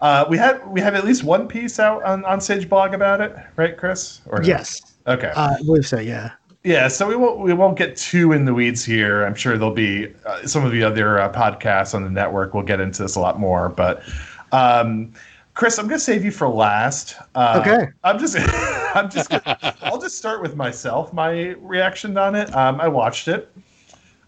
Uh, 0.00 0.24
we 0.28 0.36
had 0.38 0.64
we 0.68 0.80
have 0.80 0.94
at 0.94 1.04
least 1.04 1.24
one 1.24 1.48
piece 1.48 1.80
out 1.80 2.02
on 2.04 2.22
Onstage 2.22 2.68
Blog 2.68 2.94
about 2.94 3.20
it, 3.20 3.34
right, 3.56 3.76
Chris? 3.76 4.20
Or 4.26 4.40
no? 4.40 4.46
Yes, 4.46 4.80
Okay. 5.06 5.28
uh, 5.34 5.56
I 5.58 5.62
believe 5.62 5.86
so. 5.86 5.98
Yeah. 5.98 6.32
Yeah, 6.64 6.88
so 6.88 7.06
we 7.06 7.14
won't 7.14 7.38
we 7.40 7.52
won't 7.52 7.78
get 7.78 7.96
too 7.96 8.32
in 8.32 8.44
the 8.44 8.52
weeds 8.52 8.84
here. 8.84 9.24
I'm 9.24 9.36
sure 9.36 9.56
there'll 9.56 9.72
be 9.72 10.12
uh, 10.26 10.46
some 10.46 10.64
of 10.64 10.72
the 10.72 10.82
other 10.82 11.18
uh, 11.20 11.32
podcasts 11.32 11.94
on 11.94 12.02
the 12.02 12.10
network. 12.10 12.54
will 12.54 12.62
get 12.64 12.80
into 12.80 13.02
this 13.02 13.14
a 13.14 13.20
lot 13.20 13.38
more, 13.38 13.68
but 13.68 14.02
um, 14.50 15.12
Chris, 15.56 15.78
I'm 15.78 15.88
going 15.88 15.98
to 15.98 16.04
save 16.04 16.22
you 16.22 16.30
for 16.30 16.46
last. 16.46 17.16
Uh, 17.34 17.62
Okay. 17.62 17.88
I'm 18.04 18.18
just 18.18 18.36
I'm 18.94 19.10
just 19.10 19.30
gonna, 19.30 19.58
I'll 19.82 19.98
just 19.98 20.18
start 20.18 20.42
with 20.42 20.54
myself. 20.54 21.14
My 21.14 21.54
reaction 21.60 22.16
on 22.18 22.34
it. 22.34 22.54
Um, 22.54 22.78
I 22.78 22.88
watched 22.88 23.26
it. 23.26 23.50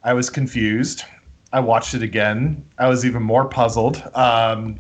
I 0.03 0.14
was 0.14 0.31
confused. 0.31 1.05
I 1.53 1.61
watched 1.61 1.93
it 1.93 2.03
again. 2.03 2.64
I 2.79 2.88
was 2.88 3.05
even 3.05 3.23
more 3.23 3.45
puzzled. 3.47 4.03
Um, 4.14 4.79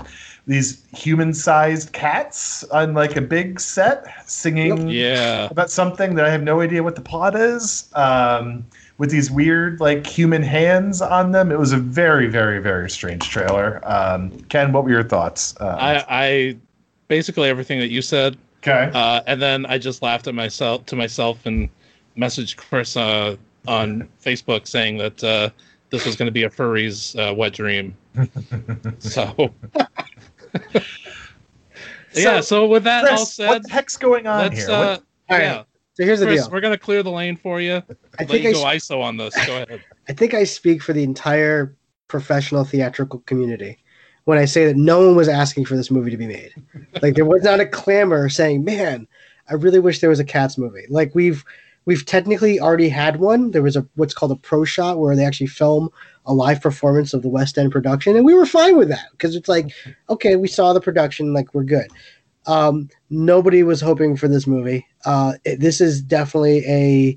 these 0.48 0.82
human-sized 0.96 1.92
cats 1.92 2.64
on 2.72 2.94
like 2.94 3.16
a 3.16 3.20
big 3.20 3.60
set 3.60 4.06
singing 4.28 4.88
Yeah. 4.88 5.46
about 5.50 5.70
something 5.70 6.14
that 6.14 6.24
I 6.24 6.30
have 6.30 6.42
no 6.42 6.60
idea 6.62 6.82
what 6.82 6.96
the 6.96 7.02
plot 7.02 7.36
is. 7.36 7.88
Um, 7.94 8.64
with 8.96 9.10
these 9.10 9.30
weird, 9.30 9.78
like 9.78 10.04
human 10.06 10.42
hands 10.42 11.00
on 11.02 11.30
them, 11.32 11.52
it 11.52 11.58
was 11.58 11.70
a 11.72 11.76
very, 11.76 12.26
very, 12.26 12.60
very 12.60 12.90
strange 12.90 13.28
trailer. 13.28 13.80
Um, 13.84 14.30
Ken, 14.48 14.72
what 14.72 14.82
were 14.84 14.90
your 14.90 15.04
thoughts? 15.04 15.54
Uh, 15.60 15.76
I. 15.78 16.04
I. 16.08 16.56
Basically 17.06 17.48
everything 17.48 17.78
that 17.80 17.88
you 17.88 18.02
said. 18.02 18.36
okay. 18.62 18.90
Uh, 18.92 19.22
and 19.26 19.40
then 19.40 19.64
I 19.66 19.78
just 19.78 20.02
laughed 20.02 20.26
at 20.26 20.34
myself 20.34 20.84
to 20.86 20.96
myself 20.96 21.46
and 21.46 21.70
messaged 22.18 22.56
Chris 22.56 22.96
uh, 22.98 23.36
on 23.66 24.06
Facebook 24.22 24.66
saying 24.66 24.98
that 24.98 25.24
uh, 25.24 25.48
this 25.90 26.04
was 26.04 26.16
going 26.16 26.26
to 26.26 26.32
be 26.32 26.42
a 26.42 26.50
furry's 26.50 27.16
uh, 27.16 27.32
wet 27.34 27.54
dream. 27.54 27.96
so, 28.98 29.54
yeah. 32.14 32.40
So 32.40 32.66
with 32.66 32.84
that 32.84 33.08
all 33.08 33.26
said, 33.26 33.48
what 33.48 33.62
the 33.62 33.70
heck's 33.70 33.96
going 33.96 34.26
on 34.26 34.40
let's. 34.40 34.56
here? 34.58 34.70
Uh, 34.70 34.98
All 35.30 35.38
yeah. 35.38 35.56
right. 35.56 35.64
So 35.94 36.04
here's 36.04 36.20
the 36.20 36.26
deal. 36.26 36.48
we're 36.50 36.60
gonna 36.60 36.78
clear 36.78 37.02
the 37.02 37.10
lane 37.10 37.36
for 37.36 37.60
you. 37.60 37.76
I 37.76 37.82
Let 38.20 38.28
think 38.28 38.44
you 38.44 38.50
I, 38.50 38.52
go 38.52 38.66
s- 38.66 38.88
ISO 38.88 39.02
on 39.02 39.16
this. 39.16 39.34
Go 39.46 39.56
ahead. 39.56 39.80
I 40.08 40.12
think 40.12 40.32
I 40.34 40.44
speak 40.44 40.82
for 40.82 40.92
the 40.92 41.02
entire 41.02 41.76
professional 42.06 42.64
theatrical 42.64 43.20
community 43.20 43.78
when 44.24 44.38
I 44.38 44.44
say 44.44 44.66
that 44.66 44.76
no 44.76 45.06
one 45.06 45.16
was 45.16 45.28
asking 45.28 45.64
for 45.64 45.76
this 45.76 45.90
movie 45.90 46.10
to 46.10 46.16
be 46.16 46.26
made. 46.26 46.52
Like 47.02 47.14
there 47.14 47.24
was 47.24 47.42
not 47.42 47.60
a 47.60 47.66
clamor 47.66 48.28
saying, 48.28 48.64
"Man, 48.64 49.08
I 49.48 49.54
really 49.54 49.80
wish 49.80 50.00
there 50.00 50.10
was 50.10 50.20
a 50.20 50.24
Cats 50.24 50.56
movie." 50.56 50.84
Like 50.88 51.14
we've 51.14 51.44
we've 51.88 52.04
technically 52.04 52.60
already 52.60 52.90
had 52.90 53.16
one. 53.18 53.50
There 53.50 53.62
was 53.62 53.74
a 53.74 53.86
what's 53.94 54.12
called 54.12 54.30
a 54.30 54.36
pro 54.36 54.62
shot 54.62 54.98
where 54.98 55.16
they 55.16 55.24
actually 55.24 55.46
film 55.46 55.88
a 56.26 56.34
live 56.34 56.60
performance 56.60 57.14
of 57.14 57.22
the 57.22 57.30
West 57.30 57.56
End 57.56 57.72
production, 57.72 58.14
and 58.14 58.26
we 58.26 58.34
were 58.34 58.44
fine 58.44 58.76
with 58.76 58.90
that 58.90 59.06
because 59.12 59.34
it's 59.34 59.48
like, 59.48 59.72
okay, 60.10 60.36
we 60.36 60.48
saw 60.48 60.74
the 60.74 60.82
production, 60.82 61.32
like 61.32 61.54
we're 61.54 61.64
good. 61.64 61.86
Um, 62.46 62.90
nobody 63.08 63.62
was 63.62 63.80
hoping 63.80 64.18
for 64.18 64.28
this 64.28 64.46
movie. 64.46 64.86
Uh, 65.06 65.32
it- 65.46 65.60
this 65.60 65.80
is 65.80 66.02
definitely 66.02 66.62
a 66.66 67.16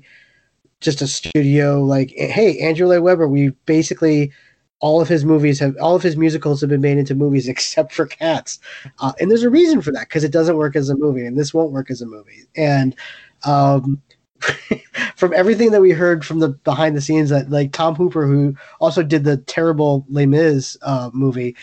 just 0.80 1.02
a 1.02 1.06
studio 1.06 1.82
like, 1.84 2.10
hey, 2.16 2.58
Andrew 2.60 2.86
Lloyd 2.88 3.02
Webber. 3.02 3.28
We 3.28 3.50
basically 3.66 4.32
all 4.80 5.02
of 5.02 5.08
his 5.08 5.22
movies 5.22 5.60
have 5.60 5.76
all 5.82 5.94
of 5.94 6.02
his 6.02 6.16
musicals 6.16 6.62
have 6.62 6.70
been 6.70 6.80
made 6.80 6.96
into 6.96 7.14
movies 7.14 7.46
except 7.54 7.92
for 7.92 8.06
Cats, 8.06 8.58
uh, 9.00 9.12
and 9.20 9.30
there's 9.30 9.42
a 9.42 9.50
reason 9.50 9.82
for 9.82 9.92
that 9.92 10.08
because 10.08 10.24
it 10.24 10.32
doesn't 10.32 10.56
work 10.56 10.76
as 10.76 10.88
a 10.88 10.96
movie, 10.96 11.26
and 11.26 11.36
this 11.36 11.52
won't 11.52 11.72
work 11.72 11.90
as 11.90 12.00
a 12.00 12.06
movie. 12.06 12.44
And 12.56 12.96
um, 13.44 14.00
from 15.16 15.32
everything 15.34 15.70
that 15.70 15.80
we 15.80 15.90
heard 15.90 16.24
from 16.24 16.38
the 16.40 16.48
behind 16.48 16.96
the 16.96 17.00
scenes, 17.00 17.30
that 17.30 17.50
like 17.50 17.72
Tom 17.72 17.94
Hooper, 17.94 18.26
who 18.26 18.54
also 18.80 19.02
did 19.02 19.24
the 19.24 19.36
terrible 19.38 20.04
Les 20.10 20.26
Mis 20.26 20.76
uh, 20.82 21.10
movie. 21.12 21.56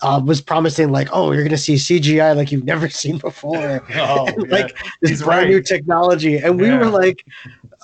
Uh, 0.00 0.22
was 0.24 0.40
promising 0.40 0.92
like, 0.92 1.08
oh, 1.12 1.32
you're 1.32 1.42
gonna 1.42 1.58
see 1.58 1.74
CGI 1.74 2.36
like 2.36 2.52
you've 2.52 2.62
never 2.62 2.88
seen 3.02 3.18
before, 3.18 3.84
Oh, 3.96 4.28
And, 4.28 4.46
yeah. 4.46 4.56
like 4.56 4.76
this 5.00 5.10
He's 5.10 5.22
brand 5.24 5.50
new 5.50 5.60
technology, 5.60 6.36
and 6.36 6.56
we 6.60 6.68
Yeah. 6.68 6.78
were 6.78 6.86
like, 6.88 7.26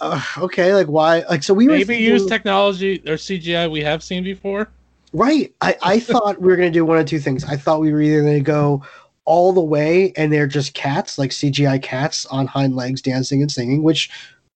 uh, 0.00 0.22
okay, 0.38 0.74
like 0.74 0.86
why? 0.86 1.24
Like 1.28 1.42
so 1.42 1.52
we 1.52 1.66
were 1.66 1.72
Maybe 1.72 1.84
thinking- 1.86 2.06
use 2.06 2.26
technology 2.26 3.00
or 3.08 3.14
CGI 3.16 3.68
we 3.68 3.80
have 3.80 4.00
seen 4.00 4.22
before. 4.22 4.68
Right. 5.12 5.52
I, 5.60 5.76
I 5.82 5.98
thought 5.98 6.40
we 6.40 6.46
were 6.46 6.56
going 6.56 6.72
to 6.72 6.76
do 6.78 6.84
one 6.84 6.98
of 6.98 7.06
two 7.06 7.18
things. 7.18 7.42
I 7.44 7.56
thought 7.56 7.80
we 7.80 7.92
were 7.92 8.00
either 8.00 8.20
going 8.22 8.34
to 8.34 8.40
go 8.40 8.82
all 9.24 9.52
the 9.52 9.60
way 9.60 10.12
and 10.16 10.32
they're 10.32 10.46
just 10.46 10.74
cats, 10.74 11.18
like 11.18 11.30
CGI 11.30 11.82
cats 11.82 12.26
on 12.26 12.46
hind 12.46 12.76
legs 12.76 13.00
dancing 13.02 13.40
and 13.42 13.50
singing, 13.50 13.82
which, 13.82 14.08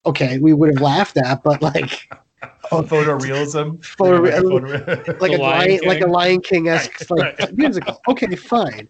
okay, 0.06 0.38
we 0.38 0.52
would 0.52 0.70
have 0.74 0.82
laughed 0.82 1.16
at, 1.16 1.42
but 1.42 1.60
like, 1.62 2.08
photorealism. 2.70 3.84
Photo- 3.84 4.24
Photo- 4.42 5.18
like 5.20 5.32
a 5.32 5.36
Lion 5.36 5.70
lion, 5.70 5.80
like 5.86 6.00
a 6.00 6.06
Lion 6.06 6.40
King 6.40 6.68
esque 6.68 7.02
Right, 7.10 7.18
like 7.18 7.38
right. 7.40 7.54
musical. 7.56 8.00
Okay, 8.08 8.34
fine. 8.36 8.88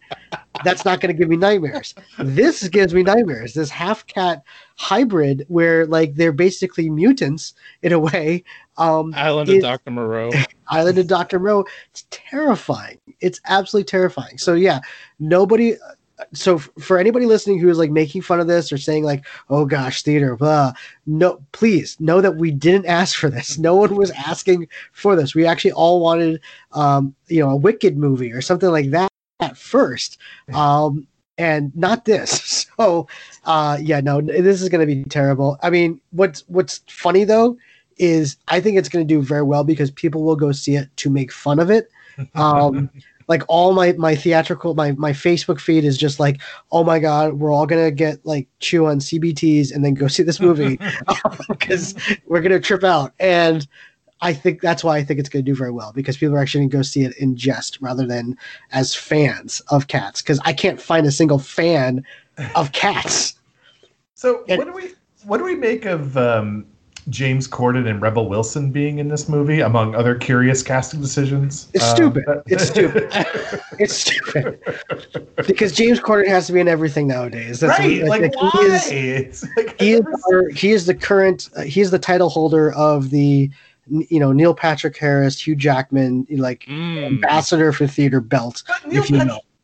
That's 0.65 0.85
not 0.85 1.01
going 1.01 1.15
to 1.15 1.19
give 1.19 1.29
me 1.29 1.37
nightmares. 1.37 1.95
This 2.19 2.67
gives 2.69 2.93
me 2.93 3.03
nightmares. 3.03 3.55
This 3.55 3.71
half 3.71 4.07
cat 4.07 4.43
hybrid 4.77 5.45
where 5.49 5.87
like 5.87 6.15
they're 6.15 6.33
basically 6.33 6.91
mutants 6.91 7.55
in 7.83 7.93
a 7.93 7.99
way. 7.99 8.45
Um, 8.77 9.13
Island 9.17 9.49
It- 9.49 9.57
of 9.57 9.63
Dr. 9.63 9.91
Moreau. 9.93 10.31
Island 10.69 10.99
of 10.99 11.07
Dr. 11.07 11.39
Moreau. 11.39 11.65
It's 11.91 12.07
terrifying. 12.11 12.99
It's 13.21 13.41
absolutely 13.47 13.87
terrifying. 13.87 14.39
So 14.39 14.55
yeah, 14.55 14.81
nobody. 15.19 15.75
So 16.33 16.59
for 16.59 16.99
anybody 16.99 17.27
listening 17.27 17.59
who 17.59 17.69
is 17.69 17.79
like 17.79 17.91
making 17.91 18.23
fun 18.23 18.41
of 18.41 18.47
this 18.47 18.73
or 18.73 18.79
saying 18.79 19.05
like, 19.05 19.25
"Oh 19.51 19.65
gosh, 19.65 20.03
theater," 20.03 20.37
blah, 20.37 20.73
no, 21.07 21.41
please 21.53 21.97
know 22.01 22.21
that 22.21 22.37
we 22.37 22.51
didn't 22.51 22.87
ask 22.87 23.17
for 23.17 23.31
this. 23.31 23.59
No 23.59 23.77
one 23.77 23.95
was 23.95 24.11
asking 24.11 24.69
for 24.93 25.17
this. 25.17 25.35
We 25.35 25.47
actually 25.47 25.73
all 25.73 26.01
wanted, 26.01 26.41
um, 26.73 27.15
you 27.29 27.41
know, 27.41 27.51
a 27.51 27.57
Wicked 27.57 27.97
movie 27.97 28.33
or 28.33 28.41
something 28.41 28.71
like 28.71 28.91
that 28.91 29.11
at 29.41 29.57
first, 29.57 30.19
um, 30.53 31.07
and 31.37 31.75
not 31.77 32.05
this. 32.05 32.67
So, 32.79 33.09
uh, 33.45 33.77
yeah, 33.83 34.01
no, 34.01 34.21
this 34.21 34.63
is 34.63 34.69
going 34.69 34.87
to 34.87 34.87
be 34.87 35.03
terrible. 35.03 35.59
I 35.65 35.71
mean, 35.71 36.01
what's 36.11 36.45
what's 36.47 36.81
funny 36.87 37.25
though 37.25 37.59
is 37.97 38.37
I 38.47 38.61
think 38.61 38.79
it's 38.79 38.89
going 38.89 39.07
to 39.07 39.15
do 39.15 39.21
very 39.21 39.43
well 39.43 39.65
because 39.65 39.91
people 39.91 40.23
will 40.23 40.37
go 40.37 40.53
see 40.53 40.77
it 40.77 40.97
to 40.99 41.11
make 41.11 41.33
fun 41.33 41.59
of 41.59 41.71
it. 41.71 41.91
Um, 42.35 42.91
like 43.29 43.43
all 43.47 43.73
my 43.73 43.93
my 43.93 44.15
theatrical 44.17 44.75
my 44.75 44.93
my 44.93 45.13
Facebook 45.13 45.61
feed 45.61 45.85
is 45.85 45.97
just 45.97 46.19
like, 46.19 46.41
oh 46.73 46.83
my 46.83 46.99
god, 46.99 47.35
we're 47.35 47.53
all 47.53 47.67
gonna 47.67 47.91
get 47.91 48.25
like 48.25 48.49
chew 48.61 48.87
on 48.87 48.99
CBTs 48.99 49.73
and 49.73 49.85
then 49.85 49.95
go 49.95 50.09
see 50.09 50.23
this 50.23 50.41
movie 50.41 50.79
because 51.49 51.95
we're 52.27 52.41
gonna 52.41 52.59
trip 52.59 52.83
out. 52.83 53.13
And 53.21 53.67
I 54.21 54.33
think 54.33 54.61
that's 54.61 54.83
why 54.83 54.97
I 54.97 55.05
think 55.05 55.21
it's 55.21 55.29
gonna 55.29 55.43
do 55.43 55.55
very 55.55 55.71
well 55.71 55.93
because 55.93 56.17
people 56.17 56.35
are 56.35 56.39
actually 56.41 56.63
gonna 56.67 56.79
go 56.79 56.83
see 56.83 57.03
it 57.03 57.17
in 57.19 57.37
jest 57.37 57.79
rather 57.81 58.07
than 58.07 58.37
as 58.73 58.95
fans 58.95 59.61
of 59.69 59.87
cats. 59.87 60.23
Because 60.23 60.41
I 60.45 60.53
can't 60.53 60.81
find 60.81 61.07
a 61.07 61.13
single 61.13 61.39
fan 61.39 62.05
of 62.57 62.73
cats. 62.73 63.35
So 64.15 64.45
And- 64.49 64.59
what 64.59 64.67
do 64.67 64.73
we 64.73 64.95
what 65.25 65.39
do 65.39 65.45
we 65.45 65.55
make 65.55 65.85
of 65.85 66.17
um, 66.17 66.65
James 67.09 67.49
Corden 67.49 67.89
and 67.89 68.01
Rebel 68.03 68.29
Wilson 68.29 68.71
being 68.71 68.99
in 68.99 69.09
this 69.09 69.29
movie, 69.29 69.61
among 69.61 69.95
other 69.95 70.15
curious 70.15 70.63
casting 70.63 71.01
decisions? 71.01 71.69
It's 71.75 71.85
Um, 71.91 71.97
stupid. 71.97 72.25
that- 72.27 72.43
It's 72.47 72.65
stupid. 72.69 73.09
It's 73.79 73.95
stupid 73.95 74.59
because 75.47 75.73
James 75.73 76.01
Corden 76.01 76.29
has 76.29 76.47
to 76.49 76.53
be 76.53 76.61
in 76.61 76.69
everything 76.69 77.07
nowadays. 77.07 77.61
That's 77.61 77.79
right? 77.79 78.05
Like, 78.05 78.23
like, 78.23 78.37
why? 78.37 78.79
he 78.89 79.11
is 79.11 79.49
like, 79.57 79.81
he 79.81 79.93
is, 79.93 80.05
our- 80.33 80.49
he 80.51 80.73
is 80.73 80.87
the 80.87 80.95
current 80.95 81.49
uh, 81.57 81.63
he 81.63 81.81
is 81.81 81.91
the 81.91 81.99
title 81.99 82.29
holder 82.29 82.73
of 82.75 83.11
the 83.11 83.51
you 83.89 84.21
know 84.21 84.33
Neil 84.33 84.55
Patrick 84.55 84.97
Harris, 84.99 85.47
Hugh 85.47 85.57
Jackman, 85.57 86.27
like 86.31 86.67
Mm. 86.69 87.07
ambassador 87.07 87.73
for 87.73 87.87
theater 87.87 88.21
belt. 88.21 88.63
But 88.67 88.87
Neil, 88.93 89.03
if 89.03 89.11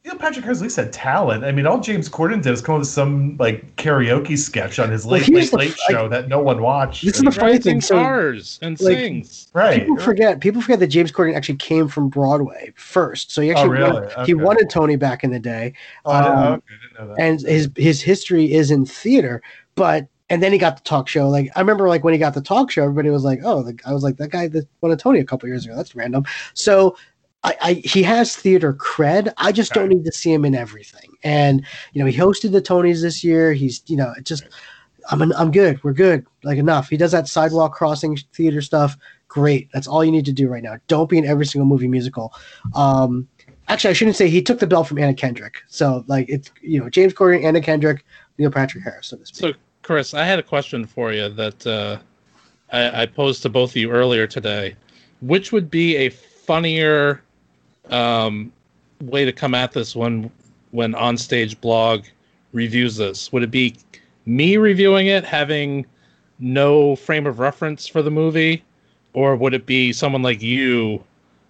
you 0.05 0.11
Patrick, 0.11 0.13
know. 0.13 0.13
Neil 0.13 0.19
Patrick 0.19 0.45
Harris 0.45 0.59
at 0.59 0.63
least 0.63 0.77
had 0.77 0.93
talent. 0.93 1.45
I 1.45 1.53
mean, 1.53 1.67
all 1.67 1.81
James 1.81 2.09
Corden 2.09 2.43
did 2.43 2.51
was 2.51 2.61
come 2.61 2.75
up 2.77 2.79
with 2.81 2.89
some 2.89 3.37
like 3.39 3.75
karaoke 3.77 4.37
sketch 4.39 4.79
on 4.79 4.91
his 4.91 5.05
Well, 5.05 5.15
late 5.21 5.29
late 5.29 5.51
the- 5.51 5.57
late 5.57 5.77
show 5.89 6.09
that 6.09 6.29
no 6.29 6.41
one 6.41 6.63
watched. 6.63 7.05
This 7.05 7.17
is 7.17 7.23
the 7.23 7.33
funny 7.33 7.59
thing, 7.59 7.77
in 7.77 7.81
so, 7.81 7.95
cars 7.97 8.59
and 8.63 8.79
like, 8.81 8.97
sings. 8.97 9.49
right. 9.55 9.81
People 9.81 9.97
forget 9.99 10.41
people 10.41 10.61
forget 10.61 10.81
that 10.81 10.89
James 10.89 11.11
Corden 11.11 11.35
actually 11.35 11.57
came 11.57 11.89
from 11.89 12.09
Broadway 12.09 12.73
first. 12.77 13.33
So 13.33 13.41
he 13.43 13.51
Oh, 13.53 13.57
actually 13.59 13.71
really? 13.71 13.93
won, 13.93 14.05
Okay. 14.05 14.25
he 14.27 14.35
won 14.35 14.57
a 14.63 14.67
Tony 14.67 14.97
back 14.97 15.25
in 15.25 15.31
the 15.31 15.41
day. 15.41 15.73
Oh, 16.05 16.11
I 16.13 16.23
didn't, 16.23 16.37
um, 16.39 16.45
okay, 16.45 16.53
I 16.53 16.87
didn't 16.99 17.09
know 17.09 17.15
that. 17.15 17.23
and 17.23 17.41
his 17.41 17.71
his 17.77 18.03
history 18.03 18.53
is 18.53 18.71
in 18.71 18.85
theater 18.87 19.43
but 19.77 20.07
and 20.31 20.43
then 20.43 20.53
he 20.53 20.59
got 20.59 20.77
the 20.77 20.83
talk 20.85 21.07
show 21.09 21.29
like 21.29 21.51
i 21.57 21.61
remember 21.61 21.87
like 21.89 22.03
when 22.05 22.15
he 22.15 22.19
got 22.19 22.33
the 22.33 22.41
talk 22.41 22.71
show 22.71 22.83
everybody 22.85 23.11
was 23.11 23.25
like 23.25 23.41
oh 23.45 23.63
the, 23.63 23.77
i 23.85 23.93
was 23.93 24.03
like 24.05 24.17
that 24.17 24.31
guy 24.31 24.47
that 24.49 24.67
won 24.81 24.91
a 24.93 24.97
tony 24.97 25.19
a 25.19 25.25
couple 25.25 25.49
years 25.49 25.67
ago 25.67 25.75
that's 25.77 25.95
random 25.97 26.25
so 26.55 26.97
I, 27.45 27.57
I 27.61 27.73
he 27.75 28.03
has 28.03 28.35
theater 28.35 28.73
cred. 28.73 29.33
I 29.37 29.53
just 29.53 29.73
don't 29.73 29.89
need 29.89 30.05
to 30.07 30.13
see 30.13 30.33
him 30.33 30.45
in 30.45 30.55
everything. 30.55 31.11
And 31.23 31.65
you 31.93 32.03
know 32.03 32.11
he 32.11 32.17
hosted 32.17 32.53
the 32.53 32.63
tonys 32.63 33.03
this 33.03 33.23
year. 33.23 33.53
He's 33.53 33.83
you 33.87 33.97
know 33.97 34.13
it 34.17 34.25
just 34.25 34.45
i'm 35.11 35.23
an, 35.23 35.33
i'm 35.37 35.51
good. 35.51 35.83
We're 35.85 35.93
good. 35.93 36.27
Like 36.43 36.59
enough. 36.59 36.89
He 36.89 36.97
does 36.97 37.13
that 37.13 37.29
sidewalk 37.29 37.75
crossing 37.75 38.17
theater 38.33 38.63
stuff. 38.63 38.97
Great. 39.29 39.69
That's 39.73 39.87
all 39.87 40.05
you 40.05 40.11
need 40.11 40.25
to 40.25 40.33
do 40.33 40.49
right 40.49 40.63
now. 40.63 40.77
Don't 40.89 41.09
be 41.09 41.19
in 41.19 41.27
every 41.27 41.47
single 41.47 41.67
movie 41.67 41.89
musical. 41.89 42.33
Um 42.75 43.29
actually 43.69 43.89
i 43.89 43.95
shouldn't 43.95 44.15
say 44.15 44.29
he 44.29 44.43
took 44.43 44.59
the 44.59 44.67
belt 44.67 44.87
from 44.87 44.99
anna 44.99 45.15
kendrick. 45.15 45.63
So 45.69 46.05
like 46.07 46.29
it's 46.29 46.51
you 46.63 46.81
know 46.81 46.89
james 46.89 47.13
corden 47.13 47.45
anna 47.45 47.61
kendrick 47.61 48.05
neil 48.39 48.51
patrick 48.51 48.85
harris 48.85 49.09
so 49.09 49.19
So, 49.25 49.53
Chris, 49.83 50.15
I 50.15 50.25
had 50.25 50.39
a 50.39 50.43
question 50.43 50.87
for 50.87 51.13
you 51.13 51.29
that 51.31 51.67
uh, 51.67 51.99
I, 52.73 53.03
I 53.03 53.07
posed 53.07 53.43
to 53.43 53.49
both 53.51 53.71
of 53.71 53.77
you 53.77 53.91
earlier 53.91 54.27
today. 54.27 54.77
Which 55.21 55.53
would 55.53 55.71
be 55.71 55.97
a 55.97 56.11
funnier 56.11 57.24
um, 57.91 58.53
way 59.03 59.25
to 59.25 59.33
come 59.33 59.55
at 59.55 59.73
this 59.73 59.95
when 59.95 60.31
when 60.71 60.93
onstage 60.93 61.61
blog 61.61 62.05
reviews 62.53 62.97
this? 62.97 63.33
Would 63.33 63.43
it 63.43 63.51
be 63.51 63.77
me 64.27 64.57
reviewing 64.57 65.07
it, 65.07 65.25
having 65.25 65.87
no 66.39 66.97
frame 66.97 67.27
of 67.27 67.39
reference 67.39 67.87
for 67.87 68.03
the 68.03 68.11
movie, 68.11 68.65
or 69.13 69.37
would 69.37 69.55
it 69.55 69.67
be 69.67 69.93
someone 69.93 70.23
like 70.23 70.43
you 70.43 71.03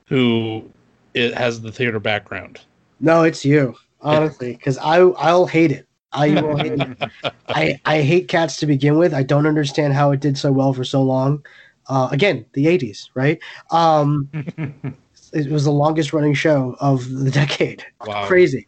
who 0.07 0.68
it 1.14 1.35
has 1.35 1.61
the 1.61 1.72
theater 1.72 2.01
background? 2.01 2.61
no 3.01 3.22
it's 3.22 3.45
you 3.45 3.74
honestly 4.01 4.53
because 4.53 4.78
i 4.78 4.99
i'll 4.99 5.47
hate 5.47 5.72
it 5.72 5.87
i 6.12 6.28
will 6.41 6.57
hate 6.57 6.80
it 6.80 7.11
I, 7.49 7.78
I 7.85 8.03
hate 8.03 8.28
cats 8.28 8.57
to 8.59 8.66
begin 8.66 8.99
with. 8.99 9.14
I 9.14 9.22
don't 9.22 9.47
understand 9.47 9.93
how 9.93 10.11
it 10.11 10.20
did 10.20 10.37
so 10.37 10.51
well 10.51 10.72
for 10.72 10.82
so 10.82 11.03
long. 11.03 11.45
Uh, 11.89 12.09
again, 12.11 12.47
the 12.55 12.66
80s, 12.66 13.11
right? 13.14 13.39
Um, 13.70 14.28
it 15.35 15.51
was 15.51 15.64
the 15.64 15.72
longest 15.72 16.12
running 16.12 16.35
show 16.35 16.76
of 16.80 17.09
the 17.11 17.30
decade. 17.41 17.85
Wow. 18.05 18.26
Crazy. 18.26 18.66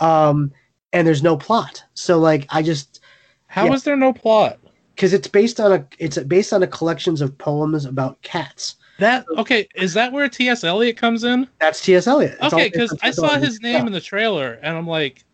Um, 0.00 0.52
and 0.92 1.06
there's 1.06 1.22
no 1.22 1.36
plot. 1.36 1.82
So 1.94 2.18
like 2.18 2.46
I 2.50 2.62
just 2.62 3.00
How 3.46 3.66
Yeah. 3.66 3.72
is 3.74 3.84
there 3.84 3.96
no 3.96 4.12
plot? 4.12 4.58
because 4.94 5.12
it's 5.12 5.28
based 5.28 5.60
on 5.60 5.72
a 5.72 5.86
it's 5.98 6.18
based 6.24 6.52
on 6.52 6.62
a 6.62 6.66
collections 6.66 7.20
of 7.20 7.36
poems 7.38 7.84
about 7.84 8.20
cats. 8.22 8.74
That 8.98 9.24
okay? 9.36 9.68
Is 9.76 9.94
that 9.94 10.12
where 10.12 10.28
T.S. 10.28 10.64
Eliot 10.64 10.96
comes 10.96 11.22
in? 11.22 11.46
That's 11.60 11.80
T.S. 11.80 12.08
Eliot. 12.08 12.36
It's 12.42 12.52
Okay, 12.52 12.68
because 12.68 12.92
I 13.00 13.12
saw 13.12 13.38
his 13.38 13.60
name 13.60 13.86
in 13.86 13.92
the 13.92 14.00
trailer, 14.00 14.54
and 14.60 14.76
I'm 14.76 14.88
like, 14.88 15.24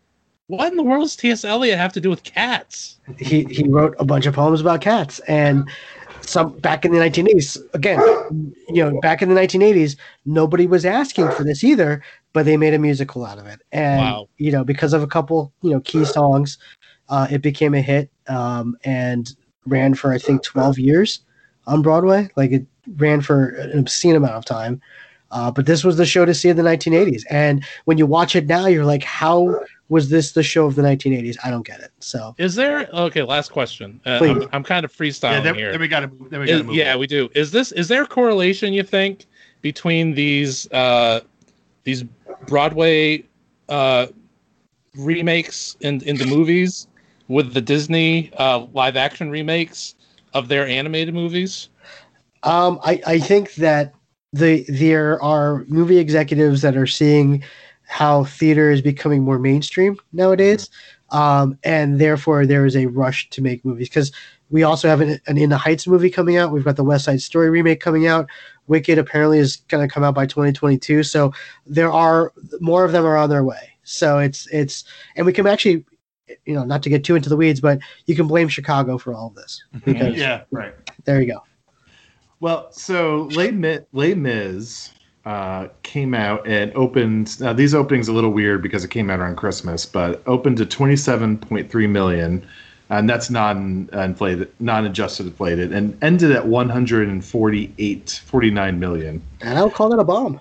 what 0.45 0.69
in 0.69 0.77
the 0.77 0.83
world 0.83 1.01
does 1.01 1.15
T.S. 1.15 1.43
Eliot 1.43 1.79
have 1.79 1.91
to 1.93 1.99
do 1.99 2.11
with 2.11 2.21
cats? 2.23 2.99
he 3.17 3.43
he 3.45 3.67
wrote 3.67 3.95
a 3.97 4.05
bunch 4.05 4.27
of 4.27 4.35
poems 4.35 4.61
about 4.61 4.81
cats 4.81 5.17
and 5.21 5.67
some 6.25 6.57
back 6.59 6.85
in 6.85 6.91
the 6.91 6.97
1980s 6.99 7.57
again 7.73 7.99
you 8.69 8.83
know 8.83 8.99
back 9.01 9.21
in 9.21 9.29
the 9.29 9.35
1980s 9.35 9.95
nobody 10.25 10.65
was 10.67 10.85
asking 10.85 11.29
for 11.31 11.43
this 11.43 11.63
either 11.63 12.01
but 12.33 12.45
they 12.45 12.57
made 12.57 12.73
a 12.73 12.79
musical 12.79 13.25
out 13.25 13.37
of 13.37 13.45
it 13.45 13.61
and 13.71 14.01
Wow. 14.01 14.29
you 14.37 14.51
know 14.51 14.63
because 14.63 14.93
of 14.93 15.03
a 15.03 15.07
couple 15.07 15.53
you 15.61 15.69
know 15.71 15.79
key 15.81 16.03
songs 16.05 16.57
uh, 17.09 17.27
it 17.29 17.41
became 17.41 17.73
a 17.73 17.81
hit 17.81 18.09
um, 18.27 18.75
and 18.83 19.35
ran 19.67 19.93
for 19.93 20.11
I 20.13 20.17
think 20.17 20.43
12 20.43 20.79
years 20.79 21.19
on 21.67 21.81
Broadway. 21.81 22.29
Like 22.35 22.51
it 22.51 22.65
ran 22.97 23.21
for 23.21 23.49
an 23.49 23.79
obscene 23.79 24.15
amount 24.15 24.33
of 24.33 24.45
time. 24.45 24.81
Uh, 25.31 25.51
but 25.51 25.65
this 25.65 25.83
was 25.83 25.97
the 25.97 26.05
show 26.05 26.23
to 26.25 26.33
see 26.33 26.49
in 26.49 26.55
the 26.57 26.63
1980s. 26.63 27.23
And 27.29 27.63
when 27.85 27.97
you 27.97 28.05
watch 28.05 28.35
it 28.35 28.45
now, 28.47 28.67
you're 28.67 28.85
like, 28.85 29.03
how 29.03 29.59
was 29.89 30.09
this 30.09 30.31
the 30.31 30.41
show 30.43 30.65
of 30.65 30.75
the 30.75 30.81
1980s? 30.81 31.37
I 31.43 31.49
don't 31.51 31.65
get 31.65 31.79
it. 31.79 31.91
So 31.99 32.33
Is 32.37 32.55
there 32.55 32.87
okay? 32.93 33.21
Last 33.23 33.51
question. 33.51 33.99
Uh, 34.05 34.17
Please. 34.17 34.31
I'm, 34.43 34.49
I'm 34.53 34.63
kind 34.63 34.83
of 34.85 34.91
Yeah, 34.91 35.05
freestyling 35.05 35.43
then, 35.43 35.55
here. 35.55 35.71
then 35.71 35.79
we 35.81 35.87
got 35.87 35.99
to 36.01 36.07
then 36.29 36.39
we 36.39 36.45
got 36.47 36.53
to 36.53 36.59
Is- 36.59 36.63
move. 36.63 36.75
yeah, 36.75 36.93
on. 36.93 36.99
we 36.99 37.07
do. 37.07 37.29
Is 37.35 37.51
this 37.51 37.71
is 37.71 37.87
there 37.87 38.03
a 38.03 38.07
correlation 38.07 38.73
you 38.73 38.83
think 38.83 39.25
between 39.61 40.13
these 40.15 40.71
uh, 40.71 41.21
these 41.83 42.03
Broadway 42.47 43.23
uh, 43.69 44.07
remakes 44.95 45.77
in 45.81 46.01
in 46.01 46.17
the 46.17 46.25
movies 46.25 46.87
with 47.27 47.53
the 47.53 47.61
Disney 47.61 48.31
uh, 48.37 48.65
live 48.73 48.95
action 48.97 49.29
remakes 49.29 49.95
of 50.33 50.47
their 50.47 50.67
animated 50.67 51.13
movies? 51.13 51.69
Um, 52.43 52.79
I, 52.83 53.01
I 53.07 53.19
think 53.19 53.55
that 53.55 53.93
the 54.33 54.65
there 54.67 55.21
are 55.23 55.65
movie 55.67 55.97
executives 55.97 56.61
that 56.61 56.75
are 56.77 56.87
seeing 56.87 57.43
how 57.87 58.23
theater 58.23 58.71
is 58.71 58.81
becoming 58.81 59.23
more 59.23 59.39
mainstream 59.39 59.97
nowadays, 60.13 60.69
um, 61.11 61.57
and 61.63 61.99
therefore 61.99 62.45
there 62.45 62.65
is 62.65 62.75
a 62.75 62.87
rush 62.87 63.29
to 63.29 63.41
make 63.41 63.63
movies 63.63 63.89
because 63.89 64.11
we 64.49 64.63
also 64.63 64.87
have 64.87 65.01
an, 65.01 65.19
an 65.27 65.37
In 65.37 65.49
the 65.49 65.57
Heights 65.57 65.87
movie 65.87 66.09
coming 66.09 66.37
out. 66.37 66.51
We've 66.51 66.63
got 66.63 66.75
the 66.75 66.83
West 66.83 67.05
Side 67.05 67.21
Story 67.21 67.49
remake 67.49 67.79
coming 67.79 68.07
out. 68.07 68.27
Wicked 68.67 68.97
apparently 68.97 69.39
is 69.39 69.57
going 69.57 69.87
to 69.87 69.93
come 69.93 70.03
out 70.03 70.15
by 70.15 70.25
2022. 70.25 71.03
So 71.03 71.33
there 71.65 71.91
are 71.91 72.31
more 72.59 72.83
of 72.83 72.91
them 72.91 73.05
are 73.05 73.17
on 73.17 73.29
their 73.29 73.43
way. 73.43 73.71
So 73.83 74.19
it's 74.19 74.47
it's 74.47 74.83
and 75.15 75.25
we 75.25 75.33
can 75.33 75.45
actually, 75.47 75.85
you 76.45 76.53
know, 76.53 76.63
not 76.63 76.83
to 76.83 76.89
get 76.89 77.03
too 77.03 77.15
into 77.15 77.29
the 77.29 77.37
weeds, 77.37 77.61
but 77.61 77.79
you 78.05 78.15
can 78.15 78.27
blame 78.27 78.47
Chicago 78.47 78.97
for 78.97 79.13
all 79.13 79.27
of 79.27 79.35
this 79.35 79.63
because 79.83 80.15
yeah, 80.15 80.43
right. 80.51 80.73
there 81.05 81.21
you 81.21 81.31
go. 81.31 81.43
Well, 82.39 82.71
so 82.71 83.29
Les 83.31 83.51
Mis, 83.51 83.79
Les 83.93 84.13
Mis 84.13 84.91
uh, 85.25 85.67
came 85.83 86.13
out 86.13 86.45
and 86.47 86.71
opened. 86.75 87.39
Now 87.39 87.53
these 87.53 87.73
openings 87.73 88.07
a 88.07 88.13
little 88.13 88.31
weird 88.31 88.61
because 88.61 88.83
it 88.83 88.89
came 88.89 89.09
out 89.09 89.19
around 89.19 89.37
Christmas, 89.37 89.85
but 89.85 90.21
opened 90.27 90.57
to 90.57 90.65
twenty 90.65 90.95
seven 90.95 91.37
point 91.37 91.69
three 91.69 91.87
million, 91.87 92.45
and 92.89 93.09
that's 93.09 93.29
non 93.29 93.89
inflated, 93.93 94.51
non 94.59 94.85
adjusted 94.85 95.25
inflated, 95.25 95.73
and 95.73 95.97
ended 96.03 96.31
at 96.31 96.47
148, 96.47 98.21
49 98.25 98.79
million. 98.79 99.21
And 99.41 99.57
I 99.57 99.63
would 99.63 99.73
call 99.73 99.89
that 99.89 99.99
a 99.99 100.03
bomb. 100.03 100.39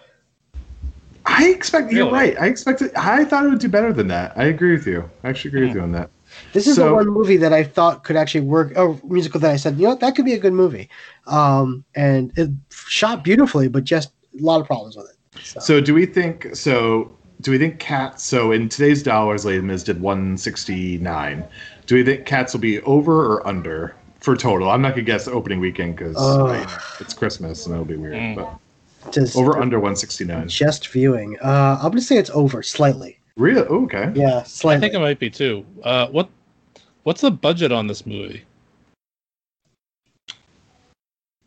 I 1.27 1.49
expect 1.49 1.91
you're 1.91 2.11
right. 2.11 2.39
I 2.39 2.47
expected. 2.47 2.95
I 2.95 3.25
thought 3.25 3.47
it 3.47 3.49
would 3.49 3.59
do 3.59 3.69
better 3.69 3.93
than 3.93 4.09
that. 4.09 4.33
I 4.37 4.45
agree 4.45 4.73
with 4.73 4.87
you. 4.87 5.09
I 5.23 5.31
actually 5.31 5.49
agree 5.51 5.67
with 5.67 5.75
you 5.77 5.81
on 5.81 5.93
that. 5.93 6.11
This 6.53 6.67
is 6.67 6.77
So- 6.77 6.89
the 6.89 6.95
one 6.95 7.09
movie 7.09 7.37
that 7.39 7.53
I 7.53 7.63
thought 7.63 8.05
could 8.05 8.17
actually 8.17 8.43
work. 8.43 8.77
A 8.77 8.95
musical 9.05 9.41
that 9.41 9.51
I 9.51 9.57
said, 9.57 9.77
you 9.77 9.85
know, 9.85 9.91
what, 9.91 10.01
that 10.01 10.17
could 10.17 10.25
be 10.25 10.35
a 10.35 10.39
good 10.39 10.53
movie. 10.53 10.89
Um, 11.27 11.85
and 11.95 12.33
it 12.37 12.51
shot 12.71 13.25
beautifully, 13.25 13.69
but 13.69 13.85
just 13.85 14.11
a 14.39 14.43
lot 14.43 14.61
of 14.61 14.67
problems 14.67 14.97
with 14.97 15.07
it. 15.11 15.17
So, 15.45 15.61
So 15.61 15.81
do 15.81 15.95
we 15.95 16.07
think 16.07 16.55
so 16.55 17.11
do 17.41 17.51
we 17.51 17.59
think 17.59 17.79
cats 17.79 18.23
so 18.25 18.53
in 18.53 18.69
today's 18.69 19.03
dollars 19.03 19.45
Les 19.45 19.61
Mis 19.61 19.83
did 19.83 20.01
169. 20.01 21.45
Do 21.87 21.95
we 21.97 22.05
think 22.05 22.25
cats 22.27 22.53
will 22.55 22.61
be 22.61 22.81
over 22.83 23.27
or 23.33 23.47
under 23.47 23.95
for 24.21 24.37
total? 24.37 24.71
I'm 24.71 24.81
not 24.81 24.91
gonna 24.91 25.03
guess 25.03 25.29
opening 25.29 25.61
weekend 25.61 25.97
because 25.97 26.15
Oh. 26.19 26.47
it's 27.01 27.13
Christmas 27.15 27.67
and 27.67 27.75
it'll 27.75 27.85
be 27.85 27.97
weird. 27.97 28.15
Mm. 28.15 28.37
But 29.03 29.13
just 29.13 29.37
over 29.37 29.59
under 29.59 29.79
169. 29.79 30.49
just 30.49 30.89
viewing. 30.89 31.37
Uh, 31.41 31.79
I'm 31.83 31.91
gonna 31.91 32.01
say 32.01 32.17
it's 32.17 32.31
over 32.31 32.63
slightly. 32.63 33.19
Really? 33.37 33.67
Oh, 33.69 33.85
okay. 33.85 34.13
Yeah, 34.15 34.45
slightly. 34.45 34.77
I 34.77 34.81
think 34.81 34.95
it 34.95 35.01
might 35.01 35.19
be 35.19 35.29
too. 35.29 35.67
Uh, 35.83 36.07
what 36.09 36.29
what's 37.03 37.21
the 37.21 37.31
budget 37.33 37.73
on 37.73 37.87
this 37.89 38.07
movie? 38.07 38.45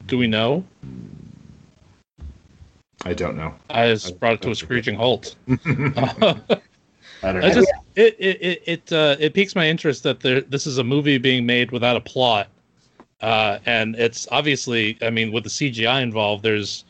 Do 0.05 0.17
we 0.17 0.27
know? 0.27 0.63
I 3.05 3.13
don't 3.13 3.35
know. 3.35 3.53
I 3.69 3.89
just 3.89 4.19
brought 4.19 4.33
it 4.33 4.41
to 4.43 4.51
a 4.51 4.55
screeching 4.55 4.95
halt. 4.95 5.35
I 7.23 7.31
don't 7.31 7.43
I 7.43 7.49
just 7.51 7.71
it 7.95 8.15
it 8.19 8.41
it 8.41 8.63
it, 8.65 8.93
uh, 8.93 9.15
it 9.19 9.33
piques 9.33 9.55
my 9.55 9.67
interest 9.67 10.03
that 10.03 10.19
there 10.19 10.41
this 10.41 10.67
is 10.67 10.77
a 10.77 10.83
movie 10.83 11.17
being 11.17 11.45
made 11.45 11.71
without 11.71 11.95
a 11.95 12.01
plot, 12.01 12.47
uh, 13.21 13.59
and 13.65 13.95
it's 13.95 14.27
obviously 14.31 14.97
I 15.01 15.09
mean 15.09 15.31
with 15.31 15.43
the 15.43 15.49
CGI 15.49 16.01
involved, 16.01 16.43
there's 16.43 16.85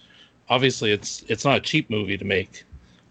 obviously 0.49 0.91
it's 0.91 1.23
it's 1.27 1.45
not 1.45 1.57
a 1.57 1.61
cheap 1.61 1.89
movie 1.89 2.17
to 2.17 2.25
make. 2.25 2.63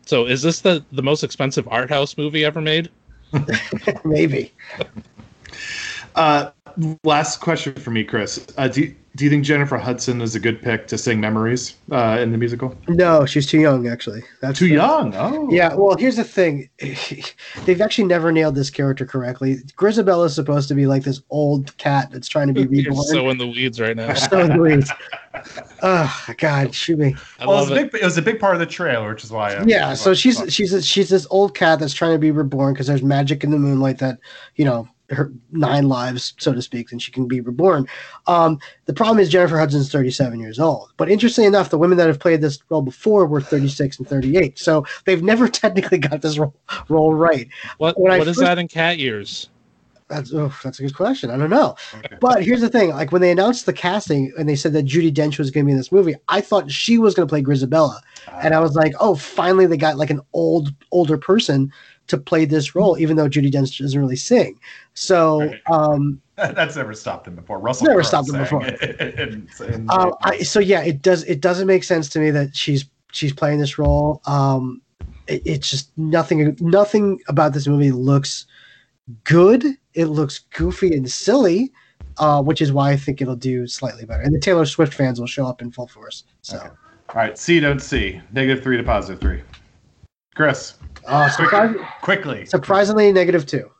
So 0.04 0.26
is 0.26 0.42
this 0.42 0.60
the 0.60 0.84
the 0.92 1.02
most 1.02 1.24
expensive 1.24 1.66
art 1.68 1.90
house 1.90 2.16
movie 2.16 2.44
ever 2.44 2.60
made? 2.60 2.90
Maybe. 4.04 4.52
Uh, 6.14 6.50
last 7.04 7.40
question 7.40 7.74
for 7.74 7.90
me, 7.90 8.04
Chris. 8.04 8.44
Uh, 8.56 8.68
do 8.68 8.82
you, 8.82 8.94
do 9.16 9.24
you 9.24 9.30
think 9.30 9.44
Jennifer 9.44 9.78
Hudson 9.78 10.20
is 10.20 10.34
a 10.34 10.40
good 10.40 10.60
pick 10.60 10.86
to 10.88 10.98
sing 10.98 11.20
"Memories" 11.20 11.76
uh, 11.90 12.18
in 12.20 12.32
the 12.32 12.38
musical? 12.38 12.76
No, 12.88 13.24
she's 13.24 13.46
too 13.46 13.58
young. 13.58 13.88
Actually, 13.88 14.22
that's 14.42 14.58
Too 14.58 14.68
the- 14.68 14.74
young. 14.74 15.14
Oh, 15.14 15.50
Yeah, 15.50 15.74
well, 15.74 15.96
here's 15.96 16.16
the 16.16 16.24
thing. 16.24 16.68
They've 17.64 17.80
actually 17.80 18.04
never 18.04 18.30
nailed 18.30 18.54
this 18.54 18.68
character 18.68 19.06
correctly. 19.06 19.56
Grizabella 19.76 20.26
is 20.26 20.34
supposed 20.34 20.68
to 20.68 20.74
be 20.74 20.86
like 20.86 21.02
this 21.04 21.22
old 21.30 21.74
cat 21.78 22.10
that's 22.10 22.28
trying 22.28 22.48
to 22.48 22.52
be 22.52 22.66
reborn. 22.84 23.02
so 23.06 23.30
in 23.30 23.38
the 23.38 23.46
weeds 23.46 23.80
right 23.80 23.96
now. 23.96 24.12
so 24.14 24.40
in 24.40 24.52
the 24.52 24.58
weeds. 24.62 24.90
Oh 25.82 26.26
God, 26.38 26.74
shoot 26.74 26.98
me. 26.98 27.14
I 27.38 27.46
well, 27.46 27.58
it 27.58 27.60
was, 27.60 27.70
a 27.70 27.74
it. 27.76 27.92
big, 27.92 28.02
it 28.02 28.04
was 28.04 28.18
a 28.18 28.22
big 28.22 28.38
part 28.40 28.54
of 28.54 28.60
the 28.60 28.66
trailer, 28.66 29.10
which 29.12 29.24
is 29.24 29.30
why. 29.30 29.54
I, 29.54 29.64
Yeah, 29.64 29.94
so 29.94 30.14
she's 30.14 30.42
she's 30.52 30.72
a, 30.72 30.82
she's 30.82 31.08
this 31.08 31.26
old 31.30 31.54
cat 31.54 31.78
that's 31.78 31.94
trying 31.94 32.12
to 32.12 32.18
be 32.18 32.30
reborn 32.30 32.72
because 32.74 32.86
there's 32.86 33.02
magic 33.02 33.44
in 33.44 33.50
the 33.50 33.58
moonlight 33.58 33.98
that 33.98 34.18
you 34.56 34.64
know 34.64 34.88
her 35.10 35.32
nine 35.52 35.88
lives, 35.88 36.34
so 36.38 36.52
to 36.52 36.62
speak, 36.62 36.92
and 36.92 37.00
she 37.00 37.12
can 37.12 37.26
be 37.26 37.40
reborn. 37.40 37.86
Um, 38.26 38.58
the 38.86 38.94
problem 38.94 39.18
is 39.18 39.28
Jennifer 39.28 39.58
Hudson's 39.58 39.90
37 39.90 40.40
years 40.40 40.58
old, 40.58 40.90
but 40.96 41.10
interestingly 41.10 41.46
enough, 41.46 41.70
the 41.70 41.78
women 41.78 41.98
that 41.98 42.08
have 42.08 42.18
played 42.18 42.40
this 42.40 42.58
role 42.68 42.82
before 42.82 43.26
were 43.26 43.40
36 43.40 43.98
and 43.98 44.08
38, 44.08 44.58
so 44.58 44.84
they've 45.04 45.22
never 45.22 45.48
technically 45.48 45.98
got 45.98 46.22
this 46.22 46.38
role, 46.38 46.54
role 46.88 47.14
right. 47.14 47.48
What 47.78 47.98
when 48.00 48.18
what 48.18 48.28
is 48.28 48.36
first- 48.36 48.40
that 48.40 48.58
in 48.58 48.68
cat 48.68 48.98
years? 48.98 49.48
That's 50.08 50.32
oh, 50.32 50.54
that's 50.62 50.78
a 50.78 50.82
good 50.82 50.94
question. 50.94 51.30
I 51.30 51.36
don't 51.36 51.50
know. 51.50 51.74
Okay. 51.96 52.16
But 52.20 52.44
here's 52.44 52.60
the 52.60 52.68
thing: 52.68 52.90
like 52.90 53.10
when 53.10 53.20
they 53.20 53.32
announced 53.32 53.66
the 53.66 53.72
casting 53.72 54.32
and 54.38 54.48
they 54.48 54.54
said 54.54 54.72
that 54.74 54.84
Judi 54.84 55.12
Dench 55.12 55.36
was 55.36 55.50
going 55.50 55.64
to 55.64 55.66
be 55.66 55.72
in 55.72 55.78
this 55.78 55.90
movie, 55.90 56.14
I 56.28 56.40
thought 56.40 56.70
she 56.70 56.96
was 56.96 57.14
going 57.14 57.26
to 57.26 57.30
play 57.30 57.42
Grizabella, 57.42 57.98
and 58.40 58.54
I 58.54 58.60
was 58.60 58.76
like, 58.76 58.94
oh, 59.00 59.16
finally 59.16 59.66
they 59.66 59.76
got 59.76 59.96
like 59.96 60.10
an 60.10 60.20
old 60.32 60.72
older 60.92 61.18
person 61.18 61.72
to 62.08 62.16
play 62.18 62.44
this 62.44 62.74
role, 62.74 62.98
even 62.98 63.16
though 63.16 63.28
Judi 63.28 63.50
Dench 63.50 63.78
doesn't 63.80 64.00
really 64.00 64.16
sing. 64.16 64.58
So, 64.94 65.40
Right. 65.40 65.60
um, 65.70 66.20
That's 66.36 66.76
never 66.76 66.92
stopped 66.94 67.26
him 67.26 67.34
before. 67.34 67.58
Russell 67.58 67.86
Never 67.86 68.00
Crowe 68.00 68.08
stopped 68.08 68.28
him 68.28 68.38
before. 68.38 68.66
in- 68.66 69.48
in- 69.72 69.86
uh, 69.88 70.10
I, 70.22 70.38
so 70.42 70.60
yeah, 70.60 70.82
it 70.82 71.02
does 71.02 71.24
it 71.24 71.40
doesn't 71.40 71.66
make 71.66 71.82
sense 71.84 72.08
to 72.10 72.18
me 72.18 72.30
that 72.30 72.54
she's 72.54 72.84
she's 73.12 73.32
playing 73.32 73.58
this 73.58 73.78
role. 73.78 74.20
Um, 74.26 74.82
it, 75.26 75.42
it's 75.46 75.70
just 75.70 75.96
nothing 75.96 76.56
nothing 76.60 77.20
about 77.28 77.54
this 77.54 77.66
movie 77.66 77.90
looks 77.92 78.46
good. 79.24 79.64
It 79.94 80.06
looks 80.06 80.40
goofy 80.54 80.94
and 80.94 81.10
silly. 81.10 81.72
Uh, 82.18 82.42
which 82.42 82.62
is 82.62 82.72
why 82.72 82.90
I 82.92 82.96
think 82.96 83.20
it'll 83.20 83.36
do 83.36 83.66
slightly 83.66 84.06
better, 84.06 84.22
and 84.22 84.34
the 84.34 84.38
Taylor 84.40 84.64
Swift 84.64 84.94
fans 84.94 85.20
will 85.20 85.26
show 85.26 85.46
up 85.46 85.60
in 85.60 85.70
full 85.70 85.86
force. 85.86 86.24
So, 86.40 86.56
Okay. 86.56 86.68
All 86.68 87.14
right, 87.14 87.36
C 87.38 87.60
don't 87.60 87.80
see 87.80 88.20
Negative 88.32 88.62
three 88.64 88.78
to 88.78 88.82
positive 88.82 89.20
three. 89.20 89.42
Chris, 90.36 90.74
uh, 91.06 91.28
surpris- 91.30 91.84
quickly. 92.02 92.44
surprisingly, 92.46 93.10
negative 93.10 93.46
two. 93.46 93.70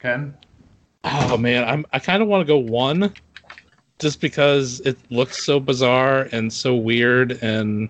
Ken. 0.00 0.34
Oh 1.02 1.36
man, 1.36 1.64
I'm 1.64 1.84
I 1.92 1.98
kind 1.98 2.22
of 2.22 2.28
want 2.28 2.46
to 2.46 2.50
go 2.50 2.56
one, 2.56 3.12
just 3.98 4.20
because 4.20 4.80
it 4.80 4.96
looks 5.10 5.44
so 5.44 5.58
bizarre 5.60 6.28
and 6.32 6.52
so 6.52 6.74
weird, 6.76 7.32
and 7.42 7.88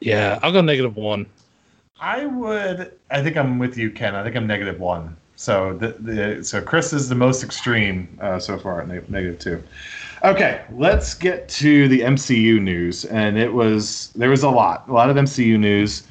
yeah, 0.00 0.38
I'll 0.42 0.52
go 0.52 0.60
negative 0.60 0.96
one. 0.96 1.26
I 1.98 2.26
would. 2.26 2.92
I 3.10 3.22
think 3.22 3.36
I'm 3.36 3.58
with 3.58 3.78
you, 3.78 3.90
Ken. 3.90 4.14
I 4.14 4.22
think 4.22 4.36
I'm 4.36 4.46
negative 4.46 4.78
one. 4.78 5.16
So 5.36 5.72
the, 5.74 5.88
the 5.98 6.44
so 6.44 6.60
Chris 6.60 6.92
is 6.92 7.08
the 7.08 7.14
most 7.14 7.42
extreme 7.42 8.18
uh, 8.20 8.38
so 8.38 8.58
far 8.58 8.82
at 8.82 8.88
neg- 8.88 9.08
negative 9.08 9.38
two. 9.38 9.62
Okay, 10.24 10.62
let's 10.72 11.14
get 11.14 11.48
to 11.48 11.88
the 11.88 12.00
MCU 12.00 12.60
news, 12.60 13.06
and 13.06 13.38
it 13.38 13.52
was 13.52 14.12
there 14.14 14.30
was 14.30 14.42
a 14.42 14.50
lot, 14.50 14.88
a 14.88 14.92
lot 14.92 15.08
of 15.10 15.16
MCU 15.16 15.58
news. 15.58 16.04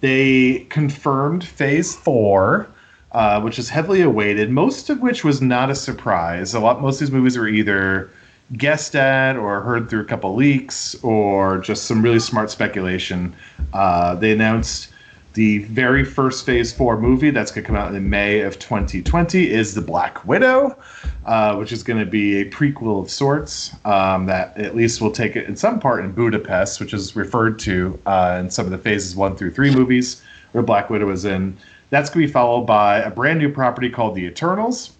They 0.00 0.66
confirmed 0.70 1.44
Phase 1.44 1.94
Four, 1.94 2.68
uh, 3.12 3.40
which 3.40 3.58
is 3.58 3.68
heavily 3.68 4.02
awaited. 4.02 4.50
Most 4.50 4.90
of 4.90 5.00
which 5.00 5.24
was 5.24 5.40
not 5.40 5.70
a 5.70 5.74
surprise. 5.74 6.54
A 6.54 6.60
lot, 6.60 6.80
most 6.82 6.96
of 6.96 7.00
these 7.00 7.10
movies 7.12 7.38
were 7.38 7.48
either 7.48 8.10
guessed 8.52 8.94
at 8.94 9.36
or 9.36 9.60
heard 9.60 9.90
through 9.90 10.00
a 10.00 10.04
couple 10.04 10.34
leaks 10.34 10.94
or 11.02 11.58
just 11.58 11.84
some 11.84 12.02
really 12.02 12.20
smart 12.20 12.50
speculation. 12.50 13.34
Uh, 13.72 14.14
they 14.14 14.32
announced 14.32 14.88
the 15.36 15.58
very 15.58 16.02
first 16.02 16.46
Phase 16.46 16.72
4 16.72 16.98
movie 16.98 17.28
that's 17.28 17.50
going 17.50 17.62
to 17.62 17.66
come 17.66 17.76
out 17.76 17.94
in 17.94 18.08
May 18.08 18.40
of 18.40 18.58
2020 18.58 19.50
is 19.50 19.74
The 19.74 19.82
Black 19.82 20.26
Widow, 20.26 20.78
uh, 21.26 21.56
which 21.56 21.72
is 21.72 21.82
going 21.82 22.00
to 22.00 22.06
be 22.06 22.40
a 22.40 22.50
prequel 22.50 23.02
of 23.02 23.10
sorts 23.10 23.74
um, 23.84 24.24
that 24.26 24.56
at 24.56 24.74
least 24.74 25.02
will 25.02 25.10
take 25.10 25.36
it 25.36 25.46
in 25.46 25.54
some 25.54 25.78
part 25.78 26.02
in 26.02 26.10
Budapest, 26.12 26.80
which 26.80 26.94
is 26.94 27.14
referred 27.14 27.58
to 27.60 28.00
uh, 28.06 28.38
in 28.40 28.50
some 28.50 28.64
of 28.64 28.72
the 28.72 28.78
Phases 28.78 29.14
1 29.14 29.36
through 29.36 29.50
3 29.50 29.74
movies 29.74 30.22
where 30.52 30.64
Black 30.64 30.88
Widow 30.88 31.10
is 31.10 31.26
in. 31.26 31.54
That's 31.90 32.08
going 32.08 32.22
to 32.22 32.28
be 32.28 32.32
followed 32.32 32.62
by 32.62 33.00
a 33.00 33.10
brand 33.10 33.38
new 33.38 33.52
property 33.52 33.90
called 33.90 34.14
The 34.14 34.24
Eternals. 34.24 34.92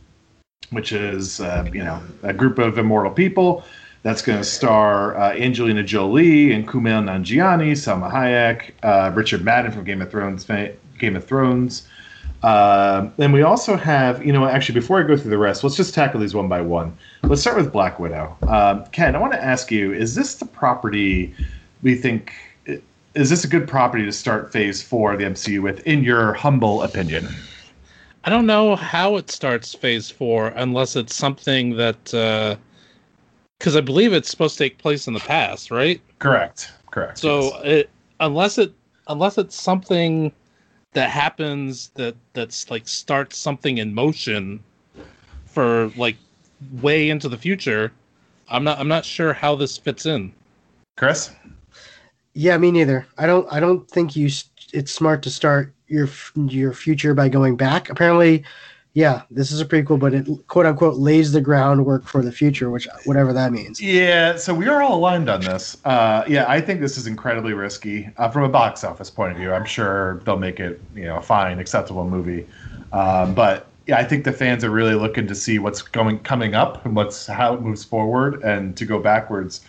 which 0.70 0.92
is 0.92 1.40
uh, 1.40 1.66
you 1.72 1.82
know 1.82 2.02
a 2.22 2.32
group 2.34 2.58
of 2.58 2.76
immortal 2.76 3.12
people. 3.12 3.64
That's 4.02 4.22
going 4.22 4.38
to 4.38 4.44
star 4.44 5.16
uh, 5.16 5.32
Angelina 5.32 5.82
Jolie 5.82 6.52
and 6.52 6.66
Kumail 6.66 7.02
Nanjiani, 7.02 7.72
Salma 7.72 8.10
Hayek, 8.10 8.70
uh, 8.82 9.10
Richard 9.14 9.44
Madden 9.44 9.72
from 9.72 9.84
Game 9.84 10.00
of 10.00 10.10
Thrones. 10.10 10.44
Game 10.98 11.16
of 11.16 11.24
Thrones. 11.26 11.88
Uh, 12.42 13.08
and 13.18 13.32
we 13.32 13.42
also 13.42 13.76
have, 13.76 14.24
you 14.24 14.32
know, 14.32 14.46
actually, 14.46 14.74
before 14.74 15.00
I 15.00 15.02
go 15.02 15.16
through 15.16 15.30
the 15.30 15.38
rest, 15.38 15.64
let's 15.64 15.76
just 15.76 15.94
tackle 15.94 16.20
these 16.20 16.34
one 16.34 16.48
by 16.48 16.60
one. 16.60 16.96
Let's 17.22 17.40
start 17.40 17.56
with 17.56 17.72
Black 17.72 17.98
Widow. 17.98 18.36
Um, 18.46 18.84
Ken, 18.92 19.16
I 19.16 19.18
want 19.18 19.32
to 19.32 19.42
ask 19.42 19.70
you: 19.70 19.92
Is 19.92 20.14
this 20.14 20.36
the 20.36 20.46
property 20.46 21.34
we 21.82 21.94
think? 21.94 22.32
Is 23.14 23.30
this 23.30 23.44
a 23.44 23.48
good 23.48 23.66
property 23.66 24.04
to 24.04 24.12
start 24.12 24.52
Phase 24.52 24.82
Four 24.82 25.14
of 25.14 25.18
the 25.18 25.24
MCU 25.24 25.62
with, 25.62 25.84
in 25.86 26.04
your 26.04 26.34
humble 26.34 26.82
opinion? 26.82 27.26
I 28.24 28.30
don't 28.30 28.46
know 28.46 28.76
how 28.76 29.16
it 29.16 29.30
starts 29.30 29.74
Phase 29.74 30.10
Four 30.10 30.48
unless 30.48 30.94
it's 30.94 31.14
something 31.14 31.76
that 31.76 32.14
because 33.58 33.76
I 33.76 33.80
believe 33.80 34.12
it's 34.12 34.30
supposed 34.30 34.58
to 34.58 34.64
take 34.64 34.78
place 34.78 35.06
in 35.08 35.14
the 35.14 35.20
past, 35.20 35.70
right? 35.70 36.00
Correct. 36.18 36.72
Correct. 36.90 37.18
So 37.18 37.42
yes. 37.42 37.60
it, 37.64 37.90
unless 38.20 38.58
it 38.58 38.72
unless 39.08 39.38
it's 39.38 39.60
something 39.60 40.32
that 40.92 41.10
happens 41.10 41.90
that 41.94 42.16
that's 42.32 42.70
like 42.70 42.88
starts 42.88 43.38
something 43.38 43.78
in 43.78 43.94
motion 43.94 44.62
for 45.44 45.90
like 45.96 46.16
way 46.80 47.10
into 47.10 47.28
the 47.28 47.36
future, 47.36 47.92
I'm 48.48 48.64
not 48.64 48.78
I'm 48.78 48.88
not 48.88 49.04
sure 49.04 49.32
how 49.32 49.54
this 49.54 49.76
fits 49.76 50.06
in. 50.06 50.32
Chris. 50.96 51.30
Yeah, 52.34 52.58
me 52.58 52.70
neither. 52.70 53.06
I 53.18 53.26
don't. 53.26 53.50
I 53.52 53.60
don't 53.60 53.88
think 53.90 54.16
you. 54.16 54.30
It's 54.72 54.92
smart 54.92 55.22
to 55.22 55.30
start 55.30 55.72
your 55.86 56.08
your 56.34 56.72
future 56.72 57.14
by 57.14 57.28
going 57.28 57.56
back. 57.56 57.88
Apparently, 57.88 58.44
yeah, 58.96 59.24
this 59.30 59.52
is 59.52 59.60
a 59.60 59.66
prequel, 59.66 60.00
but 60.00 60.14
it 60.14 60.26
quote 60.46 60.64
unquote 60.64 60.96
lays 60.96 61.30
the 61.30 61.40
groundwork 61.42 62.06
for 62.06 62.22
the 62.22 62.32
future, 62.32 62.70
which 62.70 62.88
whatever 63.04 63.30
that 63.34 63.52
means. 63.52 63.78
Yeah, 63.78 64.36
so 64.36 64.54
we 64.54 64.68
are 64.68 64.80
all 64.80 64.96
aligned 64.96 65.28
on 65.28 65.42
this. 65.42 65.76
Uh, 65.84 66.24
yeah, 66.26 66.46
I 66.48 66.62
think 66.62 66.80
this 66.80 66.96
is 66.96 67.06
incredibly 67.06 67.52
risky 67.52 68.08
uh, 68.16 68.30
from 68.30 68.44
a 68.44 68.48
box 68.48 68.84
office 68.84 69.10
point 69.10 69.32
of 69.32 69.36
view. 69.36 69.52
I'm 69.52 69.66
sure 69.66 70.22
they'll 70.24 70.38
make 70.38 70.60
it, 70.60 70.80
you 70.94 71.04
know, 71.04 71.18
a 71.18 71.22
fine, 71.22 71.58
acceptable 71.58 72.08
movie. 72.08 72.46
Um, 72.94 73.34
but 73.34 73.66
yeah, 73.86 73.98
I 73.98 74.04
think 74.04 74.24
the 74.24 74.32
fans 74.32 74.64
are 74.64 74.70
really 74.70 74.94
looking 74.94 75.26
to 75.26 75.34
see 75.34 75.58
what's 75.58 75.82
going 75.82 76.20
coming 76.20 76.54
up 76.54 76.86
and 76.86 76.96
what's 76.96 77.26
how 77.26 77.52
it 77.52 77.60
moves 77.60 77.84
forward, 77.84 78.42
and 78.44 78.74
to 78.78 78.86
go 78.86 78.98
backwards, 78.98 79.60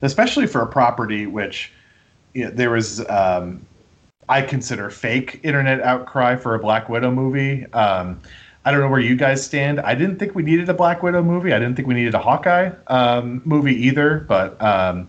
especially 0.00 0.46
for 0.46 0.62
a 0.62 0.66
property 0.66 1.26
which 1.26 1.70
you 2.32 2.46
know, 2.46 2.50
there 2.52 2.70
was. 2.70 3.06
Um, 3.10 3.66
I 4.32 4.40
consider 4.40 4.88
fake 4.88 5.40
internet 5.42 5.82
outcry 5.82 6.36
for 6.36 6.54
a 6.54 6.58
Black 6.58 6.88
Widow 6.88 7.10
movie. 7.10 7.70
Um, 7.74 8.18
I 8.64 8.70
don't 8.70 8.80
know 8.80 8.88
where 8.88 8.98
you 8.98 9.14
guys 9.14 9.44
stand. 9.44 9.78
I 9.80 9.94
didn't 9.94 10.16
think 10.16 10.34
we 10.34 10.42
needed 10.42 10.70
a 10.70 10.74
Black 10.74 11.02
Widow 11.02 11.22
movie. 11.22 11.52
I 11.52 11.58
didn't 11.58 11.76
think 11.76 11.86
we 11.86 11.92
needed 11.92 12.14
a 12.14 12.18
Hawkeye 12.18 12.70
um, 12.86 13.42
movie 13.44 13.74
either. 13.74 14.20
But 14.20 14.58
um, 14.62 15.06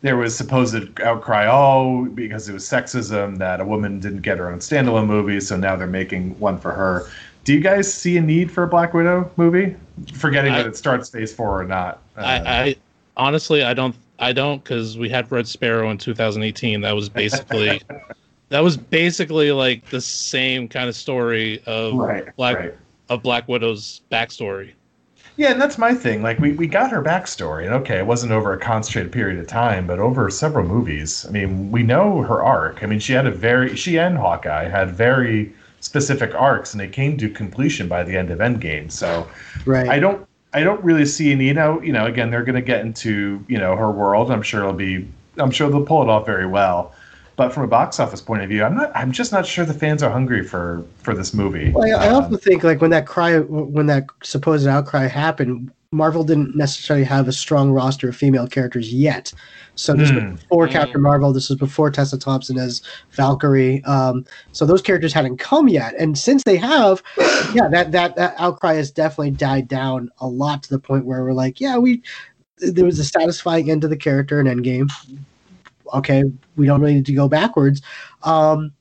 there 0.00 0.16
was 0.16 0.34
supposed 0.34 0.98
outcry, 1.00 1.46
oh, 1.50 2.06
because 2.14 2.48
it 2.48 2.54
was 2.54 2.64
sexism 2.64 3.36
that 3.36 3.60
a 3.60 3.64
woman 3.66 4.00
didn't 4.00 4.22
get 4.22 4.38
her 4.38 4.50
own 4.50 4.60
standalone 4.60 5.06
movie, 5.06 5.40
so 5.40 5.54
now 5.54 5.76
they're 5.76 5.86
making 5.86 6.38
one 6.40 6.56
for 6.56 6.72
her. 6.72 7.06
Do 7.44 7.52
you 7.52 7.60
guys 7.60 7.92
see 7.92 8.16
a 8.16 8.22
need 8.22 8.50
for 8.50 8.62
a 8.62 8.68
Black 8.68 8.94
Widow 8.94 9.30
movie? 9.36 9.76
Forgetting 10.14 10.54
I, 10.54 10.62
that 10.62 10.66
it 10.66 10.78
starts 10.78 11.10
Phase 11.10 11.34
Four 11.34 11.60
or 11.60 11.64
not. 11.64 12.00
Uh, 12.16 12.20
I, 12.22 12.62
I 12.62 12.76
honestly, 13.18 13.64
I 13.64 13.74
don't. 13.74 13.94
I 14.18 14.32
don't 14.32 14.64
because 14.64 14.96
we 14.96 15.10
had 15.10 15.30
Red 15.30 15.46
Sparrow 15.46 15.90
in 15.90 15.98
2018. 15.98 16.80
That 16.80 16.94
was 16.94 17.10
basically 17.10 17.82
that 18.52 18.62
was 18.62 18.76
basically 18.76 19.50
like 19.50 19.88
the 19.88 20.00
same 20.00 20.68
kind 20.68 20.86
of 20.86 20.94
story 20.94 21.62
of 21.64 21.94
right, 21.94 22.36
Black 22.36 22.56
right. 22.58 22.74
of 23.08 23.22
Black 23.22 23.48
Widow's 23.48 24.02
backstory. 24.10 24.72
Yeah, 25.38 25.52
and 25.52 25.60
that's 25.60 25.78
my 25.78 25.94
thing. 25.94 26.22
Like 26.22 26.38
we, 26.38 26.52
we 26.52 26.66
got 26.66 26.90
her 26.90 27.02
backstory, 27.02 27.64
and 27.64 27.72
okay, 27.76 27.96
it 27.96 28.06
wasn't 28.06 28.32
over 28.32 28.52
a 28.52 28.58
concentrated 28.58 29.10
period 29.10 29.38
of 29.38 29.46
time, 29.46 29.86
but 29.86 29.98
over 29.98 30.28
several 30.28 30.66
movies. 30.66 31.24
I 31.26 31.30
mean, 31.30 31.70
we 31.70 31.82
know 31.82 32.20
her 32.20 32.44
arc. 32.44 32.82
I 32.82 32.86
mean, 32.86 32.98
she 32.98 33.14
had 33.14 33.26
a 33.26 33.30
very 33.30 33.74
she 33.74 33.98
and 33.98 34.18
Hawkeye 34.18 34.68
had 34.68 34.90
very 34.90 35.54
specific 35.80 36.34
arcs, 36.34 36.74
and 36.74 36.80
they 36.80 36.88
came 36.88 37.16
to 37.16 37.30
completion 37.30 37.88
by 37.88 38.02
the 38.02 38.14
end 38.14 38.30
of 38.30 38.40
Endgame. 38.40 38.92
So, 38.92 39.26
right. 39.64 39.88
I 39.88 39.98
don't 39.98 40.28
I 40.52 40.62
don't 40.62 40.84
really 40.84 41.06
see 41.06 41.32
any. 41.32 41.46
You 41.46 41.54
know, 41.54 41.80
you 41.80 41.94
know, 41.94 42.04
again, 42.04 42.30
they're 42.30 42.44
going 42.44 42.56
to 42.56 42.60
get 42.60 42.82
into 42.82 43.42
you 43.48 43.56
know 43.56 43.76
her 43.76 43.90
world. 43.90 44.30
I'm 44.30 44.42
sure 44.42 44.60
it'll 44.60 44.74
be. 44.74 45.08
I'm 45.38 45.50
sure 45.50 45.70
they'll 45.70 45.86
pull 45.86 46.02
it 46.02 46.10
off 46.10 46.26
very 46.26 46.46
well. 46.46 46.94
But 47.36 47.52
from 47.52 47.62
a 47.62 47.66
box 47.66 47.98
office 47.98 48.20
point 48.20 48.42
of 48.42 48.48
view, 48.48 48.62
I'm 48.62 48.76
not. 48.76 48.92
I'm 48.94 49.10
just 49.10 49.32
not 49.32 49.46
sure 49.46 49.64
the 49.64 49.74
fans 49.74 50.02
are 50.02 50.10
hungry 50.10 50.44
for 50.44 50.84
for 50.98 51.14
this 51.14 51.32
movie. 51.32 51.70
Well, 51.70 51.84
I, 51.84 52.06
I 52.06 52.08
um, 52.08 52.24
also 52.24 52.36
think 52.36 52.62
like 52.62 52.80
when 52.80 52.90
that 52.90 53.06
cry, 53.06 53.38
when 53.38 53.86
that 53.86 54.06
supposed 54.22 54.66
outcry 54.66 55.06
happened, 55.06 55.70
Marvel 55.92 56.24
didn't 56.24 56.56
necessarily 56.56 57.04
have 57.04 57.28
a 57.28 57.32
strong 57.32 57.70
roster 57.70 58.08
of 58.08 58.16
female 58.16 58.46
characters 58.46 58.92
yet. 58.92 59.32
So 59.76 59.94
this 59.94 60.10
mm. 60.10 60.32
was 60.32 60.40
before 60.40 60.68
mm. 60.68 60.72
Captain 60.72 61.00
Marvel. 61.00 61.32
This 61.32 61.48
was 61.48 61.58
before 61.58 61.90
Tessa 61.90 62.18
Thompson 62.18 62.58
as 62.58 62.82
Valkyrie. 63.12 63.82
Um, 63.84 64.26
so 64.52 64.66
those 64.66 64.82
characters 64.82 65.14
hadn't 65.14 65.38
come 65.38 65.68
yet, 65.68 65.94
and 65.98 66.18
since 66.18 66.42
they 66.44 66.58
have, 66.58 67.02
yeah, 67.54 67.68
that 67.70 67.92
that 67.92 68.14
that 68.16 68.34
outcry 68.38 68.74
has 68.74 68.90
definitely 68.90 69.30
died 69.30 69.68
down 69.68 70.10
a 70.20 70.26
lot 70.26 70.62
to 70.64 70.70
the 70.70 70.78
point 70.78 71.06
where 71.06 71.22
we're 71.22 71.32
like, 71.32 71.60
yeah, 71.60 71.78
we 71.78 72.02
there 72.58 72.84
was 72.84 72.98
a 72.98 73.04
satisfying 73.04 73.70
end 73.70 73.80
to 73.80 73.88
the 73.88 73.96
character 73.96 74.38
in 74.38 74.46
Endgame 74.46 74.90
okay, 75.92 76.24
we 76.56 76.66
don't 76.66 76.80
really 76.80 76.94
need 76.94 77.06
to 77.06 77.14
go 77.14 77.28
backwards. 77.28 77.82
Um, 78.22 78.72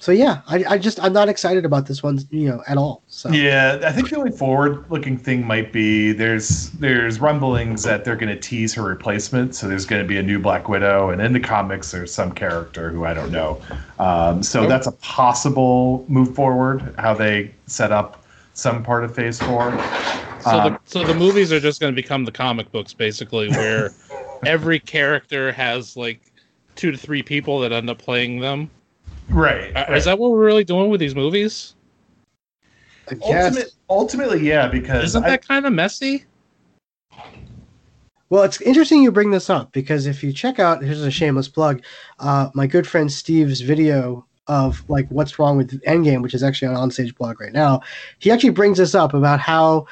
so 0.00 0.12
yeah, 0.12 0.42
I, 0.46 0.64
I 0.68 0.78
just 0.78 1.02
I'm 1.02 1.12
not 1.12 1.28
excited 1.28 1.64
about 1.64 1.86
this 1.86 2.04
one, 2.04 2.20
you 2.30 2.48
know, 2.48 2.62
at 2.68 2.76
all. 2.76 3.02
So 3.08 3.30
yeah, 3.30 3.80
I 3.84 3.90
think 3.90 4.08
the 4.08 4.16
only 4.16 4.30
forward-looking 4.30 5.18
thing 5.18 5.44
might 5.44 5.72
be 5.72 6.12
there's 6.12 6.70
there's 6.72 7.20
rumblings 7.20 7.82
that 7.82 8.04
they're 8.04 8.16
going 8.16 8.32
to 8.32 8.40
tease 8.40 8.72
her 8.74 8.82
replacement. 8.82 9.56
So 9.56 9.66
there's 9.66 9.84
going 9.84 10.00
to 10.00 10.06
be 10.06 10.18
a 10.18 10.22
new 10.22 10.38
Black 10.38 10.68
Widow, 10.68 11.10
and 11.10 11.20
in 11.20 11.32
the 11.32 11.40
comics 11.40 11.90
there's 11.90 12.14
some 12.14 12.30
character 12.30 12.90
who 12.90 13.04
I 13.04 13.12
don't 13.12 13.32
know. 13.32 13.60
Um, 13.98 14.40
so 14.40 14.68
that's 14.68 14.86
a 14.86 14.92
possible 14.92 16.04
move 16.06 16.32
forward. 16.32 16.94
How 16.96 17.12
they 17.12 17.52
set 17.66 17.90
up 17.90 18.24
some 18.54 18.84
part 18.84 19.02
of 19.02 19.12
Phase 19.12 19.40
Four. 19.40 19.72
So 20.42 20.50
um, 20.50 20.72
the 20.72 20.80
so 20.84 21.02
the 21.02 21.14
movies 21.14 21.52
are 21.52 21.60
just 21.60 21.80
going 21.80 21.92
to 21.92 22.00
become 22.00 22.24
the 22.24 22.32
comic 22.32 22.70
books, 22.70 22.94
basically, 22.94 23.48
where 23.48 23.90
every 24.46 24.78
character 24.78 25.50
has 25.50 25.96
like 25.96 26.20
two 26.78 26.90
to 26.90 26.96
three 26.96 27.22
people 27.22 27.60
that 27.60 27.72
end 27.72 27.90
up 27.90 27.98
playing 27.98 28.40
them. 28.40 28.70
Right. 29.28 29.76
Uh, 29.76 29.84
right. 29.88 29.98
Is 29.98 30.06
that 30.06 30.18
what 30.18 30.30
we're 30.30 30.44
really 30.44 30.64
doing 30.64 30.88
with 30.88 31.00
these 31.00 31.14
movies? 31.14 31.74
Ultimate, 33.22 33.72
ultimately, 33.88 34.40
yeah, 34.46 34.68
because 34.68 35.04
isn't 35.04 35.24
that 35.24 35.46
kind 35.46 35.66
of 35.66 35.72
messy? 35.72 36.24
Well, 38.30 38.42
it's 38.42 38.60
interesting 38.60 39.02
you 39.02 39.10
bring 39.10 39.30
this 39.30 39.48
up 39.48 39.72
because 39.72 40.06
if 40.06 40.22
you 40.22 40.32
check 40.32 40.58
out, 40.58 40.82
here's 40.82 41.00
a 41.00 41.10
shameless 41.10 41.48
plug, 41.48 41.82
uh, 42.18 42.50
my 42.54 42.66
good 42.66 42.86
friend 42.86 43.10
Steve's 43.10 43.62
video 43.62 44.26
of 44.46 44.84
like 44.88 45.08
what's 45.08 45.38
wrong 45.38 45.56
with 45.56 45.80
Endgame, 45.84 46.22
which 46.22 46.34
is 46.34 46.42
actually 46.42 46.68
on 46.68 46.90
Onstage 46.90 47.16
blog 47.16 47.40
right 47.40 47.52
now. 47.52 47.80
He 48.18 48.30
actually 48.30 48.50
brings 48.50 48.76
this 48.76 48.94
up 48.94 49.14
about 49.14 49.40
how 49.40 49.86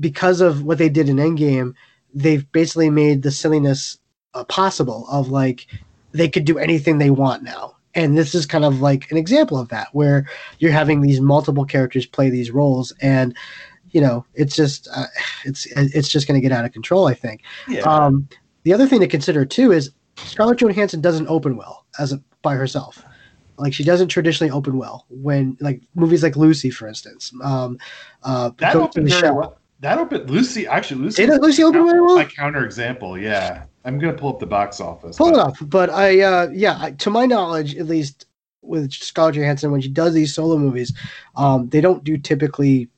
because 0.00 0.40
of 0.40 0.62
what 0.64 0.78
they 0.78 0.88
did 0.88 1.10
in 1.10 1.16
Endgame, 1.16 1.74
they've 2.14 2.50
basically 2.52 2.88
made 2.88 3.22
the 3.22 3.30
silliness 3.30 3.98
uh, 4.34 4.44
possible 4.44 5.06
of 5.10 5.28
like 5.28 5.66
they 6.12 6.28
could 6.28 6.44
do 6.44 6.58
anything 6.58 6.98
they 6.98 7.10
want 7.10 7.42
now. 7.42 7.76
And 7.94 8.18
this 8.18 8.34
is 8.34 8.44
kind 8.46 8.64
of 8.64 8.80
like 8.80 9.10
an 9.10 9.16
example 9.16 9.58
of 9.58 9.68
that 9.68 9.88
where 9.92 10.28
you're 10.58 10.72
having 10.72 11.00
these 11.00 11.20
multiple 11.20 11.64
characters 11.64 12.06
play 12.06 12.28
these 12.28 12.50
roles 12.50 12.92
and 13.00 13.36
you 13.90 14.00
know 14.00 14.26
it's 14.34 14.56
just 14.56 14.88
uh, 14.94 15.06
it's 15.44 15.66
it's 15.66 16.08
just 16.08 16.26
going 16.26 16.38
to 16.38 16.46
get 16.46 16.52
out 16.52 16.64
of 16.64 16.72
control 16.72 17.06
i 17.06 17.14
think. 17.14 17.42
Yeah. 17.68 17.82
um, 17.82 18.28
the 18.64 18.72
other 18.72 18.86
thing 18.86 19.00
to 19.00 19.06
consider 19.06 19.46
too 19.46 19.72
is 19.72 19.92
scarlett 20.16 20.58
johansson 20.58 21.00
doesn't 21.00 21.28
open 21.28 21.56
well 21.56 21.86
as 21.98 22.12
a, 22.12 22.20
by 22.42 22.54
herself. 22.54 23.02
Like 23.56 23.72
she 23.72 23.84
doesn't 23.84 24.08
traditionally 24.08 24.50
open 24.50 24.76
well 24.76 25.06
when 25.08 25.56
like 25.60 25.80
movies 25.94 26.24
like 26.24 26.36
lucy 26.36 26.70
for 26.70 26.88
instance. 26.88 27.32
Um, 27.42 27.78
uh, 28.24 28.50
that 28.58 28.74
opened 28.74 29.08
very 29.08 29.30
well. 29.30 29.58
That 29.78 29.98
opened 29.98 30.28
lucy 30.28 30.66
actually 30.66 31.02
lucy 31.02 31.26
did 31.26 31.40
lucy 31.40 31.62
open 31.62 31.86
very 31.86 32.00
well? 32.00 32.16
my 32.16 32.24
counter 32.24 32.64
example 32.64 33.16
yeah 33.16 33.64
I'm 33.84 33.98
gonna 33.98 34.14
pull 34.14 34.30
up 34.30 34.38
the 34.38 34.46
box 34.46 34.80
office. 34.80 35.16
Pull 35.16 35.32
but. 35.32 35.34
it 35.34 35.40
up, 35.40 35.54
but 35.62 35.90
I, 35.90 36.20
uh, 36.20 36.48
yeah, 36.52 36.78
I, 36.80 36.90
to 36.92 37.10
my 37.10 37.26
knowledge, 37.26 37.76
at 37.76 37.86
least 37.86 38.26
with 38.62 38.92
Scarlett 38.92 39.34
Johansson, 39.34 39.70
when 39.70 39.80
she 39.80 39.88
does 39.88 40.14
these 40.14 40.34
solo 40.34 40.56
movies, 40.56 40.92
um, 41.36 41.68
they 41.68 41.80
don't 41.80 42.02
do 42.02 42.16
typically 42.16 42.88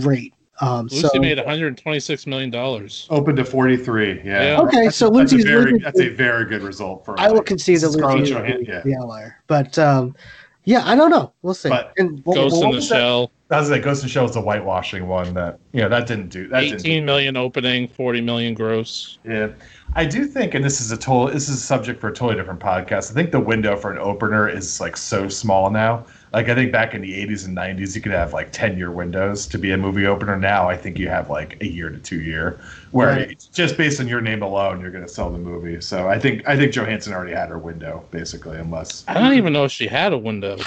great. 0.00 0.34
Um, 0.60 0.86
Lucy 0.86 1.08
so, 1.08 1.18
made 1.18 1.36
126 1.36 2.26
million 2.26 2.50
dollars. 2.50 3.06
Open 3.10 3.36
to 3.36 3.44
43. 3.44 4.22
Yeah. 4.24 4.42
yeah. 4.42 4.60
Okay, 4.60 4.84
that's, 4.84 4.96
so 4.96 5.10
that's 5.10 5.32
Lucy's 5.32 5.44
a 5.44 5.48
very, 5.48 5.78
that's 5.78 6.00
a 6.00 6.08
very 6.08 6.46
good 6.46 6.62
result 6.62 7.04
for. 7.04 7.18
I 7.20 7.30
will 7.30 7.42
concede 7.42 7.80
that 7.80 7.90
Lucy 7.90 8.32
is 8.32 8.66
yeah. 8.66 8.80
the 8.82 8.96
outlier, 8.96 9.42
but 9.48 9.78
um, 9.78 10.16
yeah, 10.64 10.82
I 10.84 10.96
don't 10.96 11.10
know. 11.10 11.32
We'll 11.42 11.54
see. 11.54 11.68
But 11.68 11.92
and, 11.98 12.24
Ghost 12.24 12.62
in 12.62 12.70
the 12.70 12.80
Shell. 12.80 13.30
That 13.48 13.60
was 13.60 13.70
like 13.70 13.82
Ghost 13.82 14.02
in 14.02 14.06
the 14.06 14.12
Shell 14.12 14.30
is 14.30 14.36
a 14.36 14.40
whitewashing 14.40 15.06
one 15.06 15.34
that 15.34 15.58
you 15.72 15.82
know 15.82 15.88
that 15.90 16.06
didn't 16.06 16.28
do 16.28 16.48
that. 16.48 16.62
18 16.62 16.78
didn't 16.78 17.04
million 17.04 17.36
opening, 17.36 17.86
40 17.86 18.20
million 18.22 18.54
gross. 18.54 19.18
Yeah, 19.24 19.48
I 19.96 20.04
do 20.04 20.26
think, 20.26 20.52
and 20.54 20.62
this 20.62 20.80
is 20.82 20.92
a 20.92 20.96
total, 20.96 21.28
this 21.32 21.48
is 21.48 21.56
a 21.56 21.60
subject 21.66 22.00
for 22.02 22.08
a 22.08 22.12
totally 22.12 22.36
different 22.36 22.60
podcast. 22.60 23.10
I 23.10 23.14
think 23.14 23.30
the 23.32 23.40
window 23.40 23.76
for 23.76 23.90
an 23.90 23.98
opener 23.98 24.46
is 24.46 24.78
like 24.78 24.94
so 24.96 25.26
small 25.28 25.70
now. 25.70 26.04
Like 26.34 26.50
I 26.50 26.54
think 26.54 26.70
back 26.70 26.92
in 26.92 27.00
the 27.00 27.12
80s 27.26 27.46
and 27.46 27.56
90s, 27.56 27.94
you 27.96 28.02
could 28.02 28.12
have 28.12 28.34
like 28.34 28.52
10 28.52 28.76
year 28.76 28.90
windows 28.90 29.46
to 29.46 29.58
be 29.58 29.72
a 29.72 29.76
movie 29.78 30.06
opener. 30.06 30.36
Now 30.36 30.68
I 30.68 30.76
think 30.76 30.98
you 30.98 31.08
have 31.08 31.30
like 31.30 31.56
a 31.62 31.66
year 31.66 31.88
to 31.88 31.96
two 31.98 32.20
year, 32.20 32.60
where 32.90 33.08
Right. 33.08 33.30
it's 33.30 33.46
just 33.46 33.78
based 33.78 33.98
on 33.98 34.06
your 34.06 34.20
name 34.20 34.42
alone, 34.42 34.82
you're 34.82 34.90
going 34.90 35.04
to 35.06 35.08
sell 35.10 35.30
the 35.30 35.38
movie. 35.38 35.80
So 35.80 36.08
I 36.08 36.18
think 36.18 36.46
I 36.46 36.56
think 36.58 36.72
Johansson 36.74 37.14
already 37.14 37.32
had 37.34 37.48
her 37.48 37.58
window 37.58 38.04
basically, 38.10 38.58
unless 38.58 39.02
I 39.08 39.14
don't 39.14 39.32
even 39.32 39.54
know 39.54 39.64
if 39.64 39.72
she 39.72 39.86
had 39.86 40.12
a 40.12 40.18
window. 40.18 40.58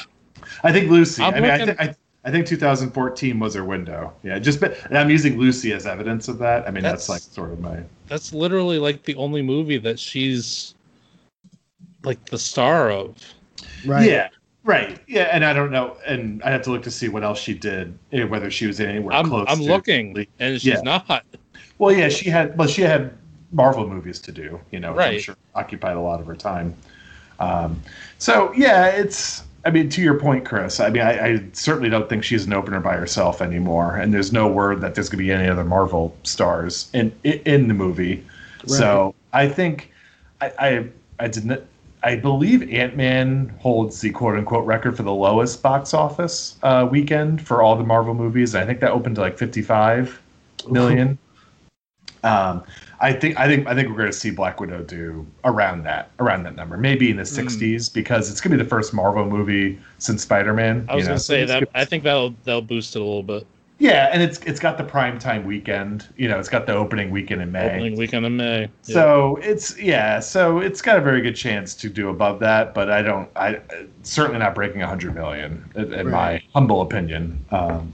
I 0.63 0.71
think 0.71 0.89
Lucy. 0.89 1.21
I'm 1.21 1.35
I 1.35 1.39
mean, 1.39 1.51
I, 1.51 1.57
looking- 1.57 1.77
th- 1.77 1.89
I 1.89 1.95
I 2.25 2.31
think 2.31 2.47
2014 2.47 3.39
was 3.39 3.53
her 3.55 3.63
window. 3.63 4.11
Yeah, 4.23 4.39
just 4.39 4.59
but 4.59 4.75
and 4.85 4.97
I'm 4.97 5.09
using 5.11 5.37
Lucy 5.37 5.71
as 5.71 5.85
evidence 5.85 6.27
of 6.27 6.37
that. 6.39 6.67
I 6.67 6.71
mean, 6.71 6.83
that's, 6.83 7.05
That's- 7.05 7.09
like 7.09 7.33
sort 7.33 7.51
of 7.51 7.59
my 7.61 7.77
That's 8.09 8.33
literally 8.33 8.79
like 8.79 9.03
the 9.03 9.15
only 9.15 9.41
movie 9.41 9.77
that 9.77 9.99
she's 9.99 10.73
like 12.03 12.23
the 12.25 12.37
star 12.39 12.89
of. 12.91 13.15
Right. 13.85 14.09
Yeah, 14.09 14.29
right. 14.63 14.99
Yeah, 15.07 15.29
and 15.31 15.45
I 15.45 15.53
don't 15.53 15.71
know, 15.71 15.95
and 16.05 16.41
I 16.43 16.49
have 16.51 16.63
to 16.63 16.71
look 16.71 16.83
to 16.83 16.91
see 16.91 17.07
what 17.07 17.23
else 17.23 17.39
she 17.39 17.53
did, 17.53 17.97
eh, 18.11 18.23
whether 18.23 18.49
she 18.49 18.65
was 18.65 18.79
anywhere 18.79 19.13
I'm 19.15 19.27
close. 19.29 19.45
I'm 19.47 19.59
to- 19.59 19.63
looking, 19.65 20.25
and 20.39 20.59
she's 20.59 20.65
Yeah. 20.65 20.81
not. 20.81 21.23
Well, 21.77 21.95
yeah, 21.95 22.09
she 22.09 22.29
had, 22.29 22.57
well, 22.57 22.67
she 22.67 22.81
had 22.81 23.13
Marvel 23.51 23.87
movies 23.87 24.19
to 24.19 24.31
do, 24.31 24.59
you 24.71 24.79
know, 24.79 24.91
which 24.93 25.05
I'm 25.05 25.11
Right. 25.13 25.21
sure 25.21 25.37
occupied 25.55 25.95
a 25.95 26.01
lot 26.01 26.19
of 26.19 26.25
her 26.27 26.35
time. 26.35 26.75
Um, 27.39 27.81
so 28.17 28.51
yeah, 28.55 28.87
it's. 28.87 29.43
I 29.65 29.71
mean, 29.71 29.89
to 29.89 30.01
your 30.01 30.17
point, 30.17 30.45
Chris. 30.45 30.79
I 30.79 30.89
mean, 30.89 31.01
I, 31.01 31.25
I 31.25 31.43
certainly 31.53 31.89
don't 31.89 32.07
think 32.07 32.23
she's 32.23 32.45
an 32.45 32.53
opener 32.53 32.79
by 32.79 32.95
herself 32.95 33.41
anymore, 33.41 33.95
and 33.97 34.13
there's 34.13 34.31
no 34.31 34.47
word 34.47 34.81
that 34.81 34.95
there's 34.95 35.09
going 35.09 35.17
to 35.17 35.23
be 35.23 35.31
any 35.31 35.49
other 35.49 35.65
Marvel 35.65 36.15
stars 36.23 36.89
in 36.93 37.13
in, 37.23 37.67
the 37.67 37.73
movie. 37.73 38.25
So 38.65 39.13
I 39.33 39.49
think 39.49 39.91
I 40.41 40.51
I, 40.59 40.89
I 41.19 41.27
didn't. 41.27 41.61
I 42.01 42.15
believe 42.15 42.71
Ant 42.71 42.95
Man 42.95 43.53
holds 43.59 43.99
the 43.99 44.11
quote 44.11 44.37
unquote 44.37 44.65
record 44.65 44.95
for 44.95 45.03
the 45.03 45.13
lowest 45.13 45.61
box 45.61 45.93
office 45.93 46.57
uh, 46.63 46.87
weekend 46.89 47.45
for 47.45 47.61
all 47.61 47.75
the 47.75 47.83
Marvel 47.83 48.13
movies. 48.13 48.55
I 48.55 48.65
think 48.65 48.79
that 48.79 48.91
opened 48.91 49.15
to 49.15 49.21
like 49.21 49.37
55 49.37 50.21
million. 50.69 51.17
Um, 52.21 52.63
I 53.01 53.13
think 53.13 53.39
I 53.39 53.47
think 53.47 53.67
I 53.67 53.75
think 53.75 53.89
we're 53.89 53.97
going 53.97 54.11
to 54.11 54.17
see 54.17 54.29
Black 54.29 54.59
Widow 54.59 54.83
do 54.83 55.25
around 55.45 55.83
that 55.83 56.11
around 56.19 56.43
that 56.43 56.55
number, 56.55 56.77
maybe 56.77 57.09
in 57.09 57.17
the 57.17 57.23
Hmm. 57.23 57.47
60s, 57.47 57.93
because 57.93 58.29
it's 58.29 58.41
going 58.41 58.51
to 58.51 58.57
be 58.57 58.63
the 58.63 58.69
first 58.69 58.93
Marvel 58.93 59.25
movie 59.25 59.79
since 59.99 60.23
Spider 60.23 60.53
Man. 60.53 60.85
I 60.89 60.95
was 60.95 61.07
gonna 61.07 61.19
say 61.19 61.45
that. 61.45 61.69
I 61.73 61.85
think 61.85 62.03
that'll 62.03 62.35
that'll 62.43 62.61
boost 62.61 62.95
it 62.95 62.99
a 62.99 63.03
little 63.03 63.23
bit. 63.23 63.45
Yeah, 63.81 64.09
and 64.11 64.21
it's 64.21 64.39
it's 64.39 64.59
got 64.59 64.77
the 64.77 64.83
prime 64.83 65.17
time 65.19 65.45
weekend. 65.45 66.05
You 66.17 66.27
know, 66.27 66.37
it's 66.37 66.49
got 66.49 66.65
the 66.65 66.73
opening 66.73 67.11
weekend 67.11 67.41
in 67.41 67.49
May. 67.53 67.65
Opening 67.65 67.97
weekend 67.97 68.25
in 68.25 68.35
May. 68.35 68.61
Yeah. 68.63 68.67
So 68.93 69.39
it's 69.41 69.79
yeah, 69.79 70.19
so 70.19 70.59
it's 70.59 70.81
got 70.81 70.97
a 70.97 71.01
very 71.01 71.21
good 71.21 71.35
chance 71.37 71.73
to 71.75 71.89
do 71.89 72.09
above 72.09 72.39
that, 72.39 72.73
but 72.73 72.91
I 72.91 73.01
don't, 73.01 73.29
I 73.37 73.61
certainly 74.03 74.39
not 74.39 74.53
breaking 74.53 74.81
hundred 74.81 75.15
million 75.15 75.71
in, 75.75 75.93
in 75.93 76.11
my 76.11 76.41
humble 76.53 76.81
opinion. 76.81 77.45
Um, 77.51 77.93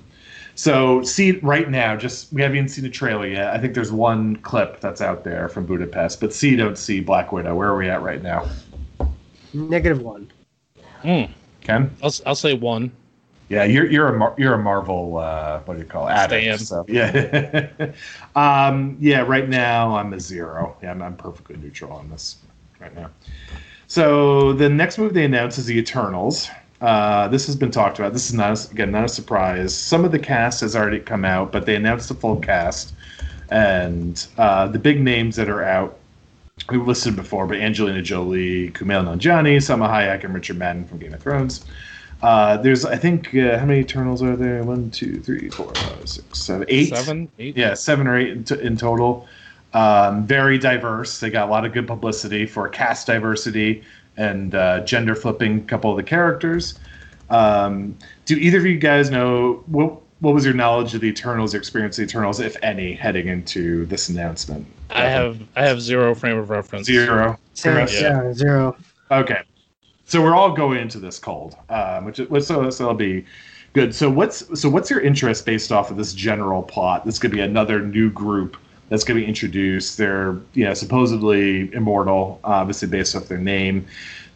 so 0.55 1.03
see 1.03 1.33
right 1.39 1.69
now, 1.69 1.95
just 1.95 2.31
we 2.33 2.41
haven't 2.41 2.57
even 2.57 2.69
seen 2.69 2.83
the 2.83 2.89
trailer 2.89 3.27
yet. 3.27 3.53
I 3.53 3.57
think 3.59 3.73
there's 3.73 3.91
one 3.91 4.37
clip 4.37 4.79
that's 4.79 5.01
out 5.01 5.23
there 5.23 5.49
from 5.49 5.65
Budapest, 5.65 6.19
but 6.21 6.33
see 6.33 6.55
don't 6.55 6.77
see 6.77 7.01
Black 7.01 7.31
Widow. 7.31 7.55
Where 7.55 7.69
are 7.69 7.77
we 7.77 7.89
at 7.89 8.01
right 8.01 8.23
now? 8.23 8.47
Negative 9.53 10.01
one. 10.01 10.31
Mm, 11.03 11.29
Ken? 11.61 11.95
I'll 12.01 12.07
s- 12.07 12.21
I'll 12.25 12.35
say 12.35 12.53
one. 12.53 12.91
Yeah, 13.49 13.63
you're 13.63 13.85
you're 13.85 14.07
a 14.07 14.17
Mar- 14.17 14.33
you're 14.37 14.55
a 14.55 14.61
Marvel 14.61 15.17
uh, 15.17 15.59
what 15.65 15.75
do 15.75 15.79
you 15.81 15.87
call 15.87 16.07
it? 16.07 16.11
addict? 16.11 16.61
Stan. 16.61 16.65
So 16.65 16.85
yeah, 16.89 17.91
um, 18.35 18.97
yeah. 18.99 19.21
Right 19.21 19.47
now 19.47 19.95
I'm 19.95 20.13
a 20.13 20.19
zero. 20.19 20.75
Yeah, 20.81 20.91
I'm, 20.91 21.01
I'm 21.01 21.15
perfectly 21.15 21.57
neutral 21.57 21.91
on 21.91 22.09
this 22.09 22.37
right 22.79 22.95
now. 22.95 23.11
So 23.87 24.53
the 24.53 24.67
next 24.67 24.97
movie 24.97 25.13
they 25.13 25.25
announced 25.25 25.59
is 25.59 25.65
the 25.67 25.77
Eternals. 25.77 26.49
Uh, 26.81 27.27
this 27.29 27.45
has 27.47 27.55
been 27.55 27.71
talked 27.71 27.99
about. 27.99 28.13
This 28.13 28.27
is 28.27 28.33
not 28.33 28.57
a, 28.57 28.71
again 28.71 28.91
not 28.91 29.05
a 29.05 29.09
surprise. 29.09 29.75
Some 29.75 30.03
of 30.03 30.11
the 30.11 30.19
cast 30.19 30.61
has 30.61 30.75
already 30.75 30.99
come 30.99 31.23
out, 31.23 31.51
but 31.51 31.65
they 31.65 31.75
announced 31.75 32.09
the 32.09 32.15
full 32.15 32.37
cast, 32.37 32.93
and 33.49 34.25
uh, 34.37 34.67
the 34.67 34.79
big 34.79 35.01
names 35.01 35.35
that 35.37 35.49
are 35.49 35.63
out. 35.63 35.97
We've 36.69 36.85
listed 36.85 37.15
before, 37.15 37.47
but 37.47 37.57
Angelina 37.57 38.01
Jolie, 38.01 38.71
Kumail 38.71 39.03
Nanjiani, 39.05 39.57
Salma 39.57 39.89
Hayek, 39.89 40.23
and 40.23 40.33
Richard 40.33 40.57
Madden 40.57 40.85
from 40.85 40.99
Game 40.99 41.13
of 41.13 41.21
Thrones. 41.21 41.65
Uh, 42.21 42.57
there's, 42.57 42.85
I 42.85 42.95
think, 42.95 43.35
uh, 43.35 43.59
how 43.59 43.65
many 43.65 43.81
Eternals 43.81 44.23
are 44.23 44.35
there? 44.35 44.63
One, 44.63 44.89
two, 44.89 45.19
three, 45.19 45.49
four, 45.49 45.73
five, 45.75 46.07
six, 46.09 46.39
seven, 46.39 46.65
eight. 46.69 46.95
Seven, 46.95 47.29
eight. 47.39 47.57
Yeah, 47.57 47.73
seven 47.73 48.07
or 48.07 48.17
eight 48.17 48.29
in, 48.29 48.43
t- 48.43 48.61
in 48.61 48.77
total. 48.77 49.27
Um, 49.73 50.25
very 50.25 50.57
diverse. 50.57 51.19
They 51.19 51.29
got 51.29 51.49
a 51.49 51.51
lot 51.51 51.65
of 51.65 51.73
good 51.73 51.87
publicity 51.87 52.45
for 52.45 52.69
cast 52.69 53.07
diversity 53.07 53.83
and 54.17 54.55
uh, 54.55 54.81
gender 54.81 55.15
flipping 55.15 55.59
a 55.59 55.63
couple 55.63 55.91
of 55.91 55.97
the 55.97 56.03
characters. 56.03 56.79
Um, 57.29 57.97
do 58.25 58.35
either 58.35 58.59
of 58.59 58.65
you 58.65 58.77
guys 58.77 59.09
know 59.09 59.63
what 59.67 60.01
what 60.19 60.33
was 60.33 60.45
your 60.45 60.53
knowledge 60.53 60.95
of 60.95 61.01
the 61.01 61.07
Eternals, 61.07 61.53
your 61.53 61.59
experience 61.59 61.97
of 61.99 62.03
the 62.03 62.09
Eternals, 62.09 62.39
if 62.39 62.55
any, 62.63 62.93
heading 62.93 63.27
into 63.27 63.85
this 63.87 64.09
announcement? 64.09 64.65
I 64.89 65.05
have 65.05 65.39
I 65.55 65.65
have 65.65 65.81
zero 65.81 66.15
frame 66.15 66.37
of 66.37 66.49
reference. 66.49 66.87
zero. 66.87 67.37
Zero. 67.55 67.85
Chris? 67.85 68.01
Yeah, 68.01 68.33
zero. 68.33 68.77
Okay, 69.11 69.41
so 70.05 70.21
we're 70.21 70.35
all 70.35 70.51
going 70.53 70.79
into 70.79 70.99
this 70.99 71.19
cold, 71.19 71.55
um, 71.69 72.05
which 72.05 72.19
is, 72.19 72.27
so 72.47 72.69
so 72.69 72.83
that'll 72.83 72.93
be 72.93 73.25
good. 73.73 73.93
So 73.93 74.09
what's 74.09 74.59
so 74.59 74.69
what's 74.69 74.89
your 74.89 75.01
interest 75.01 75.45
based 75.45 75.71
off 75.71 75.91
of 75.91 75.97
this 75.97 76.13
general 76.13 76.63
plot? 76.63 77.05
This 77.05 77.19
could 77.19 77.31
be 77.31 77.41
another 77.41 77.81
new 77.81 78.09
group 78.09 78.57
that's 78.89 79.03
going 79.03 79.19
to 79.19 79.23
be 79.23 79.27
introduced. 79.27 79.97
They're 79.97 80.37
you 80.53 80.65
know 80.65 80.73
supposedly 80.73 81.73
immortal, 81.73 82.39
obviously 82.43 82.87
based 82.87 83.15
off 83.15 83.27
their 83.27 83.37
name. 83.37 83.85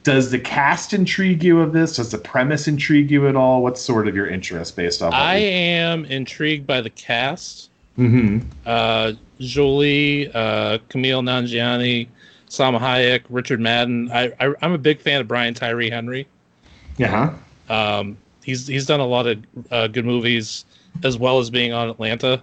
Does 0.04 0.32
the 0.32 0.40
cast 0.40 0.94
intrigue 0.94 1.44
you 1.44 1.60
of 1.60 1.74
this? 1.74 1.98
Does 1.98 2.12
the 2.12 2.18
premise 2.18 2.68
intrigue 2.68 3.12
you 3.12 3.28
at 3.28 3.36
all? 3.36 3.62
What's 3.62 3.82
sort 3.82 4.08
of 4.08 4.16
your 4.16 4.28
interest 4.28 4.76
based 4.76 5.02
off? 5.02 5.14
I 5.14 5.36
am 5.36 6.06
intrigued 6.06 6.66
by 6.66 6.82
the 6.82 6.90
cast. 6.90 7.70
mm-hmm. 7.98 8.40
Uh, 8.66 9.14
Jolie, 9.40 10.30
uh, 10.34 10.80
Kumail 10.90 11.22
Nanjiani, 11.22 12.08
Salma 12.50 12.80
Hayek, 12.80 13.22
Richard 13.30 13.60
Madden. 13.60 14.10
I, 14.12 14.32
I 14.40 14.54
I'm 14.62 14.72
a 14.72 14.78
big 14.78 15.00
fan 15.00 15.22
of 15.22 15.28
Brian 15.28 15.54
Tyree 15.54 15.90
Henry. 15.90 16.28
Yeah. 16.98 17.36
Um, 17.70 18.18
he's 18.44 18.68
he's 18.68 18.86
done 18.86 19.00
a 19.00 19.06
lot 19.06 19.28
of 19.28 19.38
uh, 19.72 19.88
good 19.88 20.06
movies 20.06 20.66
as 21.04 21.18
well 21.18 21.40
as 21.40 21.50
being 21.50 21.72
on 21.72 21.90
Atlanta 21.90 22.42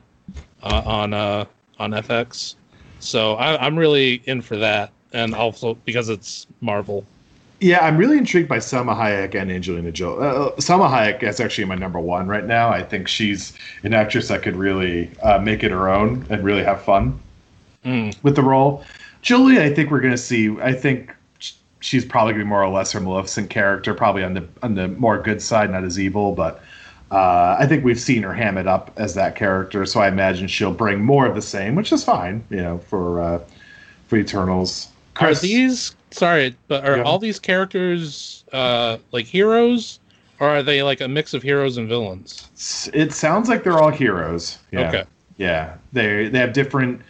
uh, 0.62 0.82
on 0.84 1.14
uh, 1.14 1.44
on 1.78 1.92
FX. 1.92 2.54
So 3.00 3.34
I, 3.34 3.64
I'm 3.64 3.76
really 3.76 4.22
in 4.24 4.40
for 4.42 4.56
that, 4.56 4.90
and 5.12 5.34
also 5.34 5.74
because 5.84 6.08
it's 6.08 6.46
Marvel. 6.60 7.04
Yeah, 7.60 7.80
I'm 7.84 7.96
really 7.96 8.18
intrigued 8.18 8.48
by 8.50 8.58
Salma 8.58 8.94
Hayek 8.94 9.34
and 9.34 9.50
Angelina 9.50 9.90
Jolie. 9.90 10.26
Uh, 10.26 10.50
Salma 10.56 10.90
Hayek 10.90 11.22
is 11.22 11.40
actually 11.40 11.64
my 11.64 11.74
number 11.74 11.98
one 11.98 12.26
right 12.26 12.44
now. 12.44 12.68
I 12.68 12.82
think 12.82 13.08
she's 13.08 13.54
an 13.82 13.94
actress 13.94 14.28
that 14.28 14.42
could 14.42 14.56
really 14.56 15.10
uh, 15.22 15.38
make 15.38 15.62
it 15.64 15.70
her 15.70 15.88
own 15.88 16.26
and 16.28 16.44
really 16.44 16.64
have 16.64 16.82
fun 16.82 17.18
Mm. 17.84 18.16
with 18.24 18.34
the 18.34 18.42
role. 18.42 18.84
Jolie, 19.22 19.60
I 19.60 19.72
think 19.72 19.92
we're 19.92 20.00
going 20.00 20.12
to 20.12 20.18
see. 20.18 20.50
I 20.60 20.72
think 20.72 21.14
she's 21.80 22.04
probably 22.04 22.32
going 22.32 22.40
to 22.40 22.44
be 22.46 22.48
more 22.48 22.62
or 22.62 22.68
less 22.68 22.90
her 22.92 23.00
Maleficent 23.00 23.48
character, 23.48 23.94
probably 23.94 24.24
on 24.24 24.34
the 24.34 24.46
on 24.62 24.74
the 24.74 24.88
more 24.88 25.22
good 25.22 25.40
side, 25.40 25.70
not 25.70 25.84
as 25.84 25.98
evil. 25.98 26.32
But 26.32 26.60
uh, 27.10 27.56
I 27.58 27.66
think 27.66 27.84
we've 27.84 28.00
seen 28.00 28.22
her 28.22 28.34
ham 28.34 28.58
it 28.58 28.66
up 28.66 28.90
as 28.96 29.14
that 29.14 29.36
character, 29.36 29.86
so 29.86 30.00
I 30.00 30.08
imagine 30.08 30.48
she'll 30.48 30.72
bring 30.72 31.04
more 31.04 31.26
of 31.26 31.34
the 31.34 31.42
same, 31.42 31.74
which 31.74 31.92
is 31.92 32.02
fine, 32.02 32.44
you 32.50 32.56
know, 32.56 32.78
for 32.78 33.20
uh, 33.20 33.40
for 34.08 34.16
Eternals. 34.16 34.88
Are 35.20 35.34
these 35.34 35.94
sorry, 36.10 36.56
but 36.68 36.84
are 36.84 36.98
Yeah. 36.98 37.02
all 37.04 37.18
these 37.18 37.38
characters 37.38 38.44
uh, 38.52 38.98
like 39.12 39.26
heroes, 39.26 40.00
or 40.40 40.48
are 40.48 40.62
they 40.62 40.82
like 40.82 41.00
a 41.00 41.08
mix 41.08 41.32
of 41.32 41.42
heroes 41.42 41.76
and 41.76 41.88
villains? 41.88 42.50
It 42.92 43.12
sounds 43.12 43.48
like 43.48 43.62
they're 43.64 43.78
all 43.80 43.90
heroes. 43.90 44.58
Yeah. 44.72 44.88
Okay. 44.88 45.04
Yeah. 45.38 45.74
They 45.92 46.28
they 46.28 46.38
have 46.38 46.52
different 46.52 47.00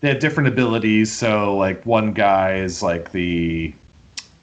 they 0.00 0.08
have 0.08 0.18
different 0.20 0.48
abilities. 0.48 1.12
So 1.12 1.56
like 1.56 1.84
one 1.86 2.12
guy 2.12 2.56
is 2.56 2.82
like 2.82 3.12
the 3.12 3.72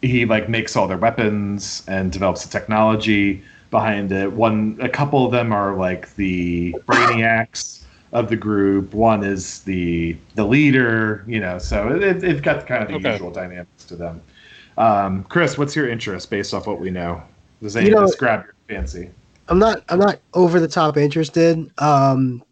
he 0.01 0.25
like 0.25 0.49
makes 0.49 0.75
all 0.75 0.87
their 0.87 0.97
weapons 0.97 1.83
and 1.87 2.11
develops 2.11 2.43
the 2.45 2.49
technology 2.51 3.43
behind 3.71 4.11
it. 4.11 4.31
One 4.31 4.77
a 4.81 4.89
couple 4.89 5.25
of 5.25 5.31
them 5.31 5.51
are 5.51 5.75
like 5.75 6.13
the 6.15 6.73
brainiacs 6.87 7.83
of 8.13 8.29
the 8.29 8.35
group. 8.35 8.93
One 8.93 9.23
is 9.23 9.59
the 9.63 10.17
the 10.35 10.45
leader, 10.45 11.23
you 11.27 11.39
know, 11.39 11.57
so 11.59 11.89
it, 11.89 12.03
it, 12.03 12.19
they've 12.21 12.41
got 12.41 12.65
kind 12.67 12.83
of 12.83 12.89
the 12.89 12.95
Okay. 12.95 13.11
usual 13.13 13.31
dynamics 13.31 13.85
to 13.85 13.95
them. 13.95 14.21
Um, 14.77 15.23
Chris, 15.25 15.57
what's 15.57 15.75
your 15.75 15.89
interest 15.89 16.29
based 16.29 16.53
off 16.53 16.67
what 16.67 16.79
we 16.79 16.89
know? 16.89 17.21
Does 17.61 17.75
any 17.75 17.89
You 17.89 17.97
of 17.97 18.09
know- 18.09 18.15
grab 18.17 18.43
your 18.45 18.55
fancy? 18.67 19.09
I'm 19.47 19.59
not 19.59 19.83
I'm 19.89 19.99
not 19.99 20.19
over 20.33 20.59
the 20.59 20.67
top 20.67 20.97
interested. 20.97 21.69
Um 21.79 22.43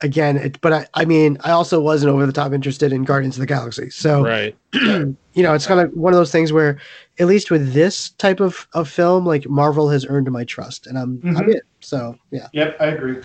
again, 0.00 0.36
it, 0.36 0.60
but 0.60 0.72
I, 0.72 0.86
I 0.94 1.04
mean 1.04 1.38
I 1.44 1.50
also 1.50 1.80
wasn't 1.80 2.12
over 2.12 2.26
the 2.26 2.32
top 2.32 2.52
interested 2.52 2.92
in 2.92 3.04
Guardians 3.04 3.36
of 3.36 3.40
the 3.40 3.46
Galaxy. 3.46 3.90
So 3.90 4.24
Right. 4.24 4.56
you 4.72 5.16
know, 5.36 5.54
it's 5.54 5.66
kind 5.66 5.80
of 5.80 5.92
one 5.94 6.12
of 6.12 6.18
those 6.18 6.32
things 6.32 6.52
where 6.52 6.78
at 7.18 7.26
least 7.26 7.50
with 7.50 7.72
this 7.72 8.10
type 8.10 8.40
of, 8.40 8.68
of 8.74 8.88
film, 8.88 9.24
like 9.26 9.48
Marvel 9.48 9.88
has 9.88 10.06
earned 10.06 10.30
my 10.30 10.44
trust 10.44 10.86
and 10.86 10.98
I'm 10.98 11.20
I'm 11.24 11.46
Mhm. 11.46 11.54
in. 11.54 11.60
So 11.80 12.16
yeah. 12.30 12.48
Yep, 12.52 12.76
I 12.80 12.86
agree. 12.86 13.16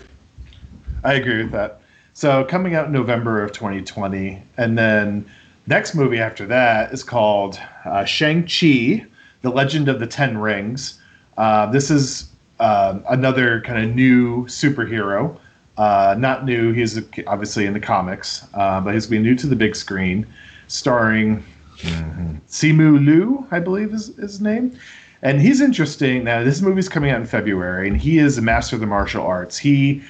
I 1.04 1.14
agree 1.14 1.42
with 1.42 1.52
that. 1.52 1.80
So 2.14 2.44
coming 2.44 2.74
out 2.74 2.86
in 2.86 2.92
November 2.92 3.42
of 3.42 3.52
2020, 3.52 4.40
and 4.56 4.78
then 4.78 5.26
next 5.66 5.94
movie 5.94 6.18
after 6.18 6.46
that 6.46 6.92
is 6.92 7.02
called 7.02 7.58
uh, 7.84 8.04
Shang 8.04 8.42
Chi: 8.42 9.04
The 9.42 9.50
Legend 9.50 9.88
of 9.88 10.00
the 10.00 10.06
Ten 10.06 10.38
Rings. 10.38 11.00
Uh, 11.36 11.66
this 11.66 11.90
is 11.90 12.28
um, 12.60 13.04
another 13.08 13.60
kind 13.62 13.84
of 13.84 13.94
new 13.94 14.44
superhero. 14.46 15.36
Uh, 15.76 16.14
not 16.18 16.44
new. 16.44 16.72
He's 16.72 17.00
obviously 17.26 17.66
in 17.66 17.72
the 17.72 17.80
comics, 17.80 18.46
uh, 18.54 18.80
but 18.80 18.94
he's 18.94 19.06
been 19.06 19.22
new 19.22 19.34
to 19.34 19.46
the 19.46 19.56
big 19.56 19.74
screen, 19.74 20.26
starring 20.68 21.44
mm-hmm. 21.78 22.36
Simu 22.48 23.04
Liu, 23.04 23.46
I 23.50 23.58
believe 23.58 23.92
is, 23.92 24.10
is 24.10 24.16
his 24.16 24.40
name. 24.40 24.78
And 25.22 25.40
he's 25.40 25.60
interesting. 25.60 26.22
Now, 26.24 26.44
this 26.44 26.60
movie's 26.60 26.88
coming 26.88 27.10
out 27.10 27.20
in 27.20 27.26
February, 27.26 27.88
and 27.88 27.96
he 27.96 28.18
is 28.18 28.38
a 28.38 28.42
master 28.42 28.76
of 28.76 28.80
the 28.80 28.86
martial 28.86 29.26
arts. 29.26 29.56
He, 29.56 30.02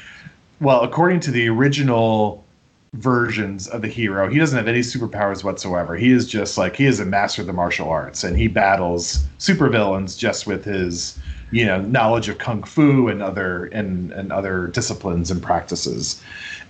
well, 0.60 0.82
according 0.82 1.20
to 1.20 1.30
the 1.30 1.48
original 1.48 2.44
versions 2.94 3.68
of 3.68 3.80
the 3.80 3.88
hero, 3.88 4.28
he 4.28 4.38
doesn't 4.38 4.58
have 4.58 4.68
any 4.68 4.80
superpowers 4.80 5.44
whatsoever. 5.44 5.96
He 5.96 6.10
is 6.10 6.28
just 6.28 6.58
like 6.58 6.76
he 6.76 6.86
is 6.86 7.00
a 7.00 7.04
master 7.04 7.42
of 7.42 7.46
the 7.46 7.52
martial 7.52 7.88
arts, 7.88 8.24
and 8.24 8.36
he 8.36 8.48
battles 8.48 9.24
supervillains 9.38 10.18
just 10.18 10.46
with 10.46 10.64
his 10.64 11.18
you 11.50 11.64
know 11.64 11.80
knowledge 11.80 12.28
of 12.28 12.38
kung 12.38 12.62
fu 12.62 13.08
and 13.08 13.22
other 13.22 13.66
and 13.66 14.12
and 14.12 14.32
other 14.32 14.68
disciplines 14.68 15.30
and 15.30 15.42
practices. 15.42 16.22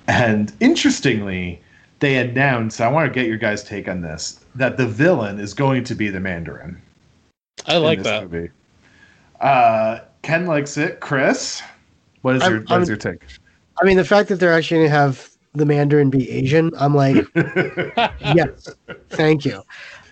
And 0.06 0.52
interestingly, 0.60 1.60
they 2.00 2.16
announced. 2.16 2.80
I 2.80 2.88
want 2.88 3.12
to 3.12 3.18
get 3.18 3.28
your 3.28 3.38
guys' 3.38 3.64
take 3.64 3.88
on 3.88 4.02
this. 4.02 4.44
That 4.54 4.76
the 4.76 4.86
villain 4.86 5.40
is 5.40 5.54
going 5.54 5.84
to 5.84 5.94
be 5.94 6.08
the 6.08 6.20
Mandarin. 6.20 6.80
I 7.66 7.78
like 7.78 8.02
that. 8.02 8.30
Movie. 8.30 8.50
Uh, 9.40 10.00
Ken 10.22 10.46
likes 10.46 10.76
it. 10.76 11.00
Chris, 11.00 11.62
what 12.22 12.36
is 12.36 12.42
I'm, 12.42 12.52
your 12.52 12.60
what 12.62 12.82
is 12.82 12.88
your 12.88 12.98
take? 12.98 13.22
I 13.80 13.84
mean, 13.84 13.96
the 13.96 14.04
fact 14.04 14.28
that 14.28 14.36
they're 14.36 14.52
actually 14.52 14.78
going 14.78 14.90
to 14.90 14.96
have 14.96 15.30
the 15.54 15.66
Mandarin 15.66 16.10
be 16.10 16.30
Asian, 16.30 16.70
I'm 16.78 16.94
like, 16.94 17.26
yes, 18.34 18.68
thank 19.10 19.44
you 19.44 19.62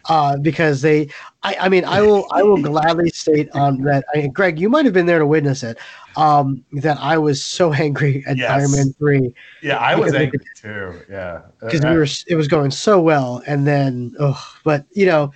uh, 0.08 0.36
because 0.36 0.82
they. 0.82 1.08
I, 1.42 1.56
I 1.60 1.68
mean, 1.68 1.84
I 1.84 2.02
will 2.02 2.26
I 2.30 2.42
will 2.42 2.60
gladly 2.60 3.10
state 3.10 3.54
um, 3.54 3.82
that 3.82 4.04
I, 4.14 4.28
Greg, 4.28 4.58
you 4.58 4.68
might 4.68 4.84
have 4.84 4.94
been 4.94 5.06
there 5.06 5.18
to 5.18 5.26
witness 5.26 5.62
it. 5.62 5.78
Um, 6.16 6.64
that 6.72 6.98
I 6.98 7.16
was 7.18 7.42
so 7.42 7.72
angry 7.86 8.22
at 8.26 8.36
yes. 8.36 8.50
Iron 8.50 8.72
Man 8.72 8.92
three. 8.94 9.34
Yeah, 9.62 9.78
I 9.78 9.94
was 9.94 10.14
angry 10.14 10.40
too. 10.56 11.00
Yeah, 11.10 11.42
because 11.60 11.82
we 11.82 11.96
were 11.96 12.06
it 12.26 12.36
was 12.36 12.48
going 12.48 12.70
so 12.70 13.00
well, 13.00 13.42
and 13.46 13.66
then 13.66 14.14
oh, 14.20 14.54
but 14.64 14.86
you 14.92 15.06
know, 15.06 15.32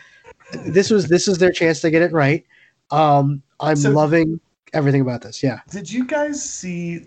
this 0.66 0.90
was 0.90 1.08
this 1.08 1.28
is 1.28 1.38
their 1.38 1.52
chance 1.52 1.80
to 1.80 1.90
get 1.90 2.02
it 2.02 2.12
right. 2.12 2.44
Um, 2.90 3.42
I'm 3.60 3.76
so, 3.76 3.90
loving 3.90 4.40
everything 4.72 5.00
about 5.00 5.22
this. 5.22 5.42
Yeah. 5.42 5.60
Did 5.70 5.90
you 5.90 6.04
guys 6.04 6.42
see? 6.42 7.06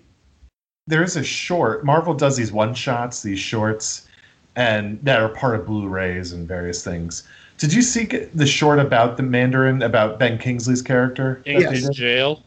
There's 0.87 1.15
a 1.15 1.23
short. 1.23 1.85
Marvel 1.85 2.13
does 2.13 2.35
these 2.35 2.51
one 2.51 2.73
shots, 2.73 3.21
these 3.21 3.39
shorts, 3.39 4.07
and 4.55 4.99
that 5.03 5.21
are 5.21 5.29
part 5.29 5.59
of 5.59 5.65
Blu-rays 5.67 6.33
and 6.33 6.47
various 6.47 6.83
things. 6.83 7.23
Did 7.59 7.73
you 7.73 7.81
see 7.81 8.05
the 8.05 8.47
short 8.47 8.79
about 8.79 9.17
the 9.17 9.23
Mandarin 9.23 9.81
about 9.81 10.17
Ben 10.17 10.37
Kingsley's 10.37 10.81
character? 10.81 11.41
In 11.45 11.91
jail. 11.93 12.43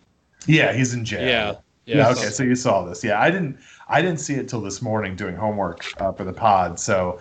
Yeah, 0.46 0.72
he's 0.72 0.94
in 0.94 1.04
jail. 1.04 1.26
Yeah. 1.26 1.54
Yeah. 1.84 1.96
yeah 1.96 2.10
okay, 2.10 2.30
so 2.30 2.42
you 2.42 2.54
saw 2.54 2.84
this. 2.84 3.04
Yeah, 3.04 3.20
I 3.20 3.30
didn't. 3.30 3.58
I 3.88 4.00
didn't 4.00 4.20
see 4.20 4.34
it 4.34 4.48
till 4.48 4.62
this 4.62 4.80
morning 4.80 5.14
doing 5.14 5.36
homework 5.36 5.84
uh, 6.00 6.12
for 6.12 6.24
the 6.24 6.32
pod. 6.32 6.80
So, 6.80 7.20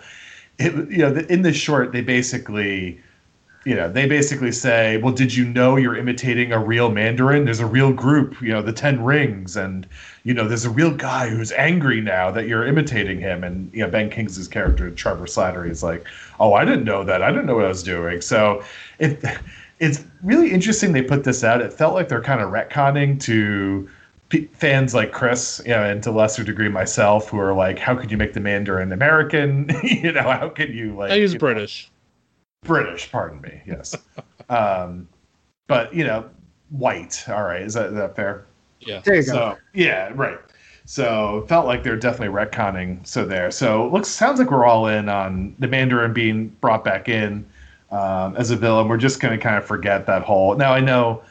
it 0.58 0.72
you 0.90 0.98
know 0.98 1.14
in 1.28 1.42
this 1.42 1.56
short 1.56 1.92
they 1.92 2.00
basically 2.00 2.98
you 3.64 3.76
know, 3.76 3.88
they 3.88 4.06
basically 4.06 4.50
say, 4.50 4.96
well, 4.96 5.12
did 5.12 5.34
you 5.34 5.44
know 5.44 5.76
you're 5.76 5.96
imitating 5.96 6.52
a 6.52 6.58
real 6.58 6.90
Mandarin? 6.90 7.44
There's 7.44 7.60
a 7.60 7.66
real 7.66 7.92
group, 7.92 8.40
you 8.42 8.48
know, 8.48 8.60
the 8.60 8.72
Ten 8.72 9.02
Rings, 9.04 9.56
and 9.56 9.86
you 10.24 10.34
know, 10.34 10.48
there's 10.48 10.64
a 10.64 10.70
real 10.70 10.90
guy 10.90 11.28
who's 11.28 11.52
angry 11.52 12.00
now 12.00 12.30
that 12.32 12.48
you're 12.48 12.66
imitating 12.66 13.20
him. 13.20 13.44
And 13.44 13.72
you 13.72 13.84
know, 13.84 13.90
Ben 13.90 14.10
Kingsley's 14.10 14.48
character, 14.48 14.90
Trevor 14.90 15.26
Slattery, 15.26 15.70
is 15.70 15.82
like, 15.82 16.06
oh, 16.40 16.54
I 16.54 16.64
didn't 16.64 16.84
know 16.84 17.04
that. 17.04 17.22
I 17.22 17.30
didn't 17.30 17.46
know 17.46 17.54
what 17.54 17.64
I 17.64 17.68
was 17.68 17.82
doing. 17.82 18.20
So 18.20 18.64
it 18.98 19.22
it's 19.78 20.04
really 20.22 20.50
interesting 20.50 20.92
they 20.92 21.02
put 21.02 21.24
this 21.24 21.44
out. 21.44 21.60
It 21.60 21.72
felt 21.72 21.94
like 21.94 22.08
they're 22.08 22.22
kind 22.22 22.40
of 22.40 22.50
retconning 22.50 23.20
to 23.22 23.88
fans 24.54 24.94
like 24.94 25.12
Chris, 25.12 25.60
you 25.64 25.72
know, 25.72 25.82
and 25.82 26.02
to 26.02 26.10
lesser 26.10 26.42
degree 26.42 26.68
myself, 26.68 27.28
who 27.28 27.38
are 27.38 27.52
like, 27.52 27.78
how 27.78 27.94
could 27.94 28.10
you 28.10 28.16
make 28.16 28.32
the 28.32 28.40
Mandarin 28.40 28.92
American? 28.92 29.70
you 29.82 30.12
know, 30.12 30.22
how 30.22 30.48
could 30.48 30.72
you 30.72 30.94
like? 30.96 31.12
He's 31.12 31.34
British. 31.34 31.86
Know, 31.86 31.91
British, 32.64 33.10
pardon 33.10 33.40
me. 33.40 33.60
Yes, 33.66 33.96
um, 34.48 35.08
but 35.66 35.94
you 35.94 36.04
know, 36.04 36.28
white. 36.70 37.24
All 37.28 37.42
right, 37.42 37.62
is 37.62 37.74
that 37.74 37.86
is 37.86 37.94
that 37.94 38.16
fair? 38.16 38.46
Yeah. 38.80 39.00
There 39.04 39.16
you 39.16 39.22
so, 39.22 39.32
go. 39.32 39.58
Yeah, 39.74 40.10
right. 40.14 40.38
So 40.84 41.44
felt 41.48 41.66
like 41.66 41.82
they're 41.82 41.96
definitely 41.96 42.34
retconning. 42.34 43.06
So 43.06 43.24
there. 43.24 43.50
So 43.50 43.88
looks 43.88 44.08
sounds 44.08 44.38
like 44.38 44.50
we're 44.50 44.64
all 44.64 44.88
in 44.88 45.08
on 45.08 45.54
the 45.58 45.68
Mandarin 45.68 46.12
being 46.12 46.48
brought 46.60 46.84
back 46.84 47.08
in 47.08 47.46
um, 47.90 48.36
as 48.36 48.50
a 48.50 48.56
villain. 48.56 48.88
We're 48.88 48.96
just 48.96 49.20
going 49.20 49.36
to 49.36 49.42
kind 49.42 49.56
of 49.56 49.64
forget 49.64 50.06
that 50.06 50.22
whole. 50.22 50.56
Now 50.56 50.72
I 50.72 50.80
know 50.80 51.22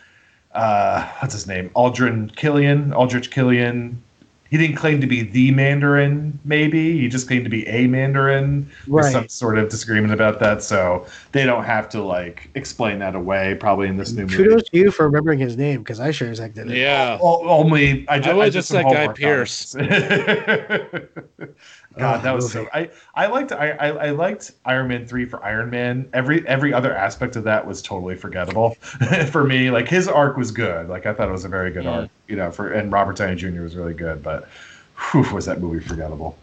uh, 0.54 1.08
what's 1.20 1.34
his 1.34 1.48
name, 1.48 1.70
Aldrin 1.76 2.36
Killian, 2.36 2.94
Aldrich 2.94 3.32
Killian 3.32 4.02
he 4.52 4.58
didn't 4.58 4.76
claim 4.76 5.00
to 5.00 5.08
be 5.08 5.22
the 5.22 5.52
Mandarin, 5.52 6.38
maybe. 6.44 7.00
He 7.00 7.08
just 7.08 7.26
claimed 7.26 7.46
to 7.46 7.50
be 7.50 7.66
a 7.68 7.88
Mandarin. 7.88 8.70
Right. 8.86 9.04
There's 9.04 9.14
some 9.14 9.30
sort 9.30 9.58
of 9.58 9.70
disagreement 9.70 10.14
about 10.14 10.42
that. 10.42 10.62
So 10.62 11.06
they 11.32 11.46
don't 11.46 11.64
have 11.64 11.88
to 11.90 12.04
like 12.04 12.50
explain 12.54 13.00
that 13.00 13.16
away 13.16 13.56
probably 13.56 13.88
in 13.88 13.96
this 13.96 14.12
new 14.12 14.24
movie. 14.24 14.36
Kudos 14.36 14.70
to 14.70 14.78
you 14.78 14.92
for 14.92 15.06
remembering 15.06 15.40
his 15.40 15.56
name 15.56 15.80
because 15.80 16.02
I 16.02 16.12
sure 16.12 16.30
as 16.30 16.40
heck 16.40 16.54
didn't. 16.54 16.76
Yeah. 16.76 17.18
only 17.22 18.06
I, 18.10 18.20
just, 18.20 18.30
I, 18.30 18.42
I 18.42 18.50
just 18.50 18.68
said 18.68 18.84
Guy 18.84 19.08
Pearce. 19.14 19.74
God, 21.98 22.20
oh, 22.20 22.24
that 22.24 22.32
was 22.34 22.52
so. 22.52 22.68
I 22.74 22.90
I 23.16 23.28
liked 23.28 23.52
I, 23.52 23.72
I, 23.72 23.88
I 23.88 24.10
liked 24.12 24.52
Iron 24.66 24.88
Man 24.88 25.06
three 25.06 25.26
for 25.26 25.44
Iron 25.44 25.70
Man. 25.70 26.10
Every 26.14 26.48
every 26.48 26.74
other 26.74 26.96
aspect 26.96 27.36
of 27.36 27.44
that 27.44 27.68
was 27.68 27.82
totally 27.82 28.16
forgettable 28.16 28.76
for 29.30 29.44
me. 29.44 29.72
Like 29.72 29.90
his 29.90 30.08
arc 30.08 30.38
was 30.38 30.52
good. 30.52 30.88
Like 30.88 31.06
I 31.06 31.14
thought 31.14 31.28
it 31.28 31.34
was 31.34 31.44
a 31.44 31.50
very 31.50 31.72
good 31.72 31.84
mm. 31.84 31.92
arc. 31.92 32.10
You 32.28 32.38
know, 32.38 32.50
for 32.50 32.72
and 32.72 32.92
Robert 32.92 33.18
Downey 33.18 33.36
Jr. 33.36 33.62
was 33.62 33.76
really 33.76 33.94
good, 33.94 34.24
but 34.24 34.48
whew, 35.12 35.24
was 35.34 35.46
that 35.46 35.60
movie 35.60 35.86
forgettable. 35.86 36.38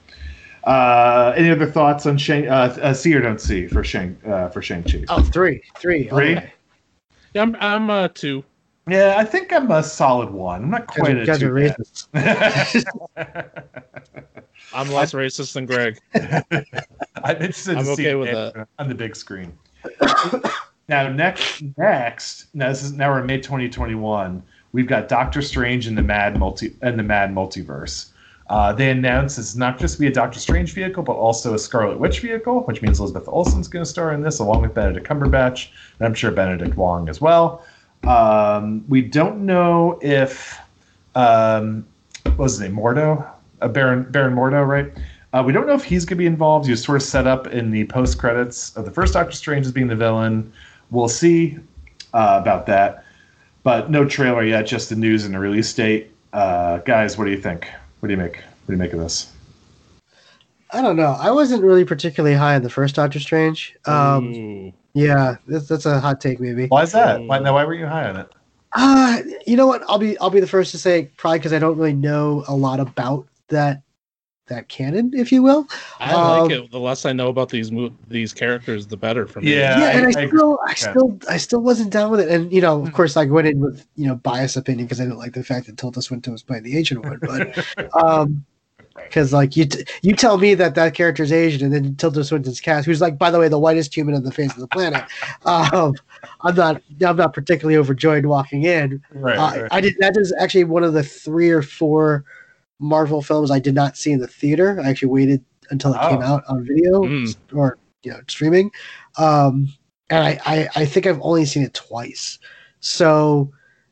Uh, 0.64 1.32
any 1.34 1.50
other 1.50 1.66
thoughts 1.66 2.04
on 2.04 2.18
Shang? 2.18 2.48
Uh, 2.48 2.76
uh, 2.82 2.92
see 2.92 3.14
or 3.14 3.22
don't 3.22 3.40
see 3.40 3.66
for 3.66 3.82
Shang 3.82 4.18
uh, 4.26 4.50
for 4.50 4.60
Shang 4.60 4.82
Chi? 4.82 5.04
Oh, 5.08 5.22
three, 5.22 5.62
three, 5.78 6.08
three. 6.08 6.36
Okay. 6.36 6.52
Yeah, 7.32 7.42
I'm 7.42 7.56
I'm 7.60 7.88
uh, 7.88 8.08
two. 8.08 8.44
Yeah, 8.86 9.14
I 9.16 9.24
think 9.24 9.50
I'm 9.52 9.70
a 9.70 9.82
solid 9.82 10.30
one. 10.30 10.64
I'm 10.64 10.70
not 10.70 10.86
quite 10.86 11.16
a 11.16 11.38
two. 11.38 11.72
I'm 14.72 14.90
less 14.90 15.12
racist 15.12 15.54
than 15.54 15.66
Greg. 15.66 15.98
I'm 16.14 17.36
interested 17.36 17.78
I'm 17.78 17.84
to 17.84 17.90
okay 17.92 18.04
see 18.04 18.14
with 18.14 18.30
that. 18.32 18.68
on 18.78 18.88
the 18.88 18.94
big 18.94 19.16
screen. 19.16 19.56
now, 20.88 21.08
next, 21.08 21.62
next, 21.76 22.46
now 22.54 22.68
this 22.68 22.82
is 22.82 22.92
now 22.92 23.10
we're 23.10 23.20
in 23.20 23.26
May 23.26 23.40
2021. 23.40 24.42
We've 24.72 24.86
got 24.86 25.08
Doctor 25.08 25.40
Strange 25.42 25.86
in 25.86 25.94
the 25.94 26.02
Mad 26.02 26.38
multi 26.38 26.76
and 26.82 26.98
the 26.98 27.02
Mad 27.02 27.30
Multiverse. 27.30 28.10
Uh, 28.50 28.72
they 28.72 28.90
announced 28.90 29.38
it's 29.38 29.56
not 29.56 29.78
just 29.78 30.00
be 30.00 30.06
a 30.06 30.12
Doctor 30.12 30.40
Strange 30.40 30.72
vehicle, 30.72 31.02
but 31.02 31.12
also 31.12 31.54
a 31.54 31.58
Scarlet 31.58 31.98
Witch 31.98 32.20
vehicle, 32.20 32.60
which 32.60 32.80
means 32.80 32.98
Elizabeth 32.98 33.28
Olsen's 33.28 33.68
going 33.68 33.84
to 33.84 33.90
star 33.90 34.12
in 34.14 34.22
this, 34.22 34.38
along 34.38 34.62
with 34.62 34.72
Benedict 34.74 35.06
Cumberbatch, 35.06 35.68
and 35.98 36.06
I'm 36.06 36.14
sure 36.14 36.30
Benedict 36.30 36.76
Wong 36.76 37.08
as 37.08 37.20
well. 37.20 37.64
Um, 38.04 38.84
we 38.88 39.02
don't 39.02 39.44
know 39.44 39.98
if 40.00 40.58
um, 41.14 41.86
what 42.24 42.38
was 42.38 42.52
his 42.52 42.60
name, 42.60 42.76
Mordo, 42.76 43.28
uh, 43.60 43.68
Baron 43.68 44.06
Baron 44.10 44.34
Mordo, 44.34 44.66
right? 44.66 44.92
Uh, 45.32 45.42
we 45.44 45.52
don't 45.52 45.66
know 45.66 45.74
if 45.74 45.84
he's 45.84 46.04
going 46.04 46.16
to 46.16 46.20
be 46.20 46.26
involved. 46.26 46.64
He 46.64 46.70
was 46.70 46.82
sort 46.82 46.96
of 46.96 47.02
set 47.02 47.26
up 47.26 47.46
in 47.48 47.70
the 47.70 47.84
post 47.86 48.18
credits 48.18 48.74
of 48.76 48.84
the 48.84 48.90
first 48.90 49.12
Doctor 49.12 49.32
Strange 49.32 49.66
as 49.66 49.72
being 49.72 49.88
the 49.88 49.96
villain. 49.96 50.50
We'll 50.90 51.08
see 51.08 51.58
uh, 52.14 52.38
about 52.40 52.66
that, 52.66 53.04
but 53.62 53.90
no 53.90 54.06
trailer 54.06 54.42
yet. 54.42 54.62
Just 54.62 54.88
the 54.88 54.96
news 54.96 55.24
and 55.24 55.34
the 55.34 55.38
release 55.38 55.72
date. 55.74 56.10
Uh, 56.32 56.78
guys, 56.78 57.18
what 57.18 57.26
do 57.26 57.30
you 57.30 57.40
think? 57.40 57.68
What 58.00 58.08
do 58.08 58.14
you 58.14 58.18
make? 58.18 58.36
What 58.36 58.68
do 58.68 58.72
you 58.72 58.78
make 58.78 58.92
of 58.92 59.00
this? 59.00 59.32
I 60.70 60.82
don't 60.82 60.96
know. 60.96 61.16
I 61.18 61.30
wasn't 61.30 61.62
really 61.62 61.84
particularly 61.84 62.36
high 62.36 62.54
on 62.54 62.62
the 62.62 62.70
first 62.70 62.94
Doctor 62.94 63.20
Strange. 63.20 63.74
Um, 63.86 64.72
yeah, 64.92 65.36
that's, 65.46 65.68
that's 65.68 65.86
a 65.86 65.98
hot 66.00 66.20
take, 66.20 66.40
maybe. 66.40 66.66
Why 66.66 66.82
is 66.82 66.92
that? 66.92 67.22
Why, 67.22 67.38
now, 67.38 67.54
why 67.54 67.64
were 67.64 67.74
you 67.74 67.86
high 67.86 68.08
on 68.08 68.16
it? 68.16 68.28
Uh, 68.74 69.22
you 69.46 69.56
know 69.56 69.66
what? 69.66 69.82
I'll 69.88 69.98
be 69.98 70.18
I'll 70.18 70.30
be 70.30 70.40
the 70.40 70.46
first 70.46 70.72
to 70.72 70.78
say 70.78 71.10
probably 71.16 71.38
because 71.38 71.52
I 71.52 71.58
don't 71.58 71.76
really 71.78 71.94
know 71.94 72.44
a 72.48 72.54
lot 72.54 72.80
about 72.80 73.26
that 73.48 73.82
that 74.48 74.68
canon, 74.68 75.12
if 75.14 75.30
you 75.30 75.42
will. 75.42 75.66
I 76.00 76.12
um, 76.12 76.48
like 76.48 76.50
it. 76.58 76.70
The 76.70 76.80
less 76.80 77.04
I 77.04 77.12
know 77.12 77.28
about 77.28 77.48
these 77.48 77.70
mo- 77.70 77.94
these 78.08 78.32
characters, 78.32 78.86
the 78.86 78.96
better 78.96 79.26
for 79.26 79.40
me. 79.40 79.54
Yeah, 79.54 79.78
yeah, 79.78 79.90
and 79.90 80.06
I, 80.06 80.22
I 80.22 80.26
still, 80.26 80.58
I, 80.66 80.74
still, 80.74 81.18
I 81.28 81.36
still 81.36 81.60
wasn't 81.60 81.90
down 81.90 82.10
with 82.10 82.20
it. 82.20 82.28
And 82.28 82.52
you 82.52 82.60
know, 82.60 82.80
of 82.80 82.88
hmm. 82.88 82.94
course, 82.94 83.16
I 83.16 83.24
went 83.26 83.48
in 83.48 83.60
with 83.60 83.86
you 83.96 84.06
know 84.06 84.16
bias 84.16 84.56
opinion 84.56 84.86
because 84.86 85.00
I 85.00 85.04
didn't 85.04 85.18
like 85.18 85.32
the 85.32 85.44
fact 85.44 85.66
that 85.66 85.76
Tilda 85.76 86.02
Swinton 86.02 86.32
was 86.32 86.42
playing 86.42 86.64
the 86.64 86.76
Asian 86.76 87.00
one. 87.02 87.18
But 87.20 87.94
um, 88.02 88.44
because 88.94 89.32
like 89.32 89.56
you 89.56 89.66
t- 89.66 89.84
you 90.02 90.14
tell 90.14 90.38
me 90.38 90.54
that 90.54 90.74
that 90.74 90.94
character 90.94 91.22
is 91.22 91.32
Asian, 91.32 91.64
and 91.66 91.74
then 91.74 91.94
Tilda 91.96 92.24
Swinton's 92.24 92.60
cast, 92.60 92.86
who's 92.86 93.00
like 93.00 93.18
by 93.18 93.30
the 93.30 93.38
way 93.38 93.48
the 93.48 93.58
whitest 93.58 93.94
human 93.94 94.14
on 94.14 94.24
the 94.24 94.32
face 94.32 94.52
of 94.52 94.60
the 94.60 94.68
planet. 94.68 95.04
Um, 95.44 95.94
I'm 96.42 96.54
not 96.54 96.82
I'm 97.06 97.16
not 97.16 97.32
particularly 97.32 97.76
overjoyed 97.76 98.26
walking 98.26 98.64
in. 98.64 99.02
Right, 99.12 99.38
uh, 99.38 99.62
right. 99.62 99.68
I 99.70 99.80
did 99.80 99.96
that 100.00 100.16
is 100.16 100.34
actually 100.38 100.64
one 100.64 100.82
of 100.82 100.92
the 100.92 101.02
three 101.02 101.48
or 101.48 101.62
four 101.62 102.24
Marvel 102.78 103.22
films 103.22 103.50
I 103.50 103.58
did 103.58 103.74
not 103.74 103.96
see 103.96 104.12
in 104.12 104.20
the 104.20 104.26
theater. 104.26 104.80
I 104.82 104.88
actually 104.88 105.08
waited 105.08 105.44
until 105.70 105.92
it 105.94 105.98
oh. 106.00 106.10
came 106.10 106.22
out 106.22 106.44
on 106.48 106.64
video 106.64 107.02
mm. 107.02 107.36
or 107.52 107.78
you 108.02 108.12
know 108.12 108.20
streaming, 108.28 108.70
um, 109.18 109.68
and 110.10 110.24
I, 110.24 110.40
I 110.44 110.68
I 110.76 110.86
think 110.86 111.06
I've 111.06 111.20
only 111.20 111.44
seen 111.44 111.62
it 111.62 111.74
twice. 111.74 112.38
So 112.80 113.50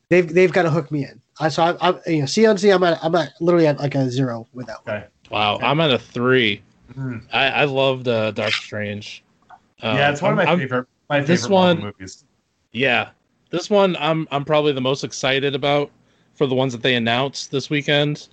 they've 0.09 0.27
they've 0.27 0.51
got 0.51 0.63
to 0.63 0.69
hook 0.69 0.91
me 0.91 1.05
in. 1.05 1.21
I 1.39 1.49
so 1.49 1.63
I, 1.63 1.89
I 1.89 1.99
you 2.07 2.21
know 2.21 2.25
C 2.25 2.45
on 2.45 2.57
C. 2.57 2.69
I'm 2.69 2.83
at 2.83 3.03
I'm 3.03 3.13
at 3.15 3.33
literally 3.39 3.67
at 3.67 3.79
like 3.79 3.95
a 3.95 4.09
zero 4.09 4.47
with 4.53 4.67
that 4.67 4.85
one. 4.85 4.95
Okay. 4.95 5.07
Wow, 5.29 5.59
I'm 5.61 5.79
at 5.81 5.91
a 5.91 5.99
three. 5.99 6.61
Mm. 6.93 7.23
I, 7.33 7.49
I 7.49 7.63
loved 7.65 8.07
uh, 8.07 8.31
Dark 8.31 8.53
Strange. 8.53 9.23
Uh, 9.51 9.93
yeah, 9.95 10.11
it's 10.11 10.21
one 10.21 10.31
of 10.31 10.37
my 10.37 10.43
I'm- 10.43 10.51
I'm- 10.51 10.59
favorite. 10.59 10.87
My 11.09 11.19
favorite 11.21 11.27
this 11.27 11.41
Marvel 11.43 11.57
one- 11.57 11.79
movies. 11.81 12.23
Yeah, 12.71 13.09
this 13.49 13.69
one 13.69 13.95
I'm 13.99 14.27
I'm 14.31 14.45
probably 14.45 14.73
the 14.73 14.81
most 14.81 15.03
excited 15.03 15.55
about 15.55 15.91
for 16.33 16.47
the 16.47 16.55
ones 16.55 16.73
that 16.73 16.81
they 16.83 16.95
announced 16.95 17.51
this 17.51 17.69
weekend, 17.69 18.27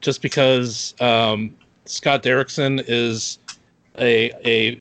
just 0.00 0.22
because 0.22 0.94
um, 1.00 1.54
Scott 1.84 2.22
Derrickson 2.22 2.84
is 2.86 3.38
a 3.98 4.30
a 4.44 4.80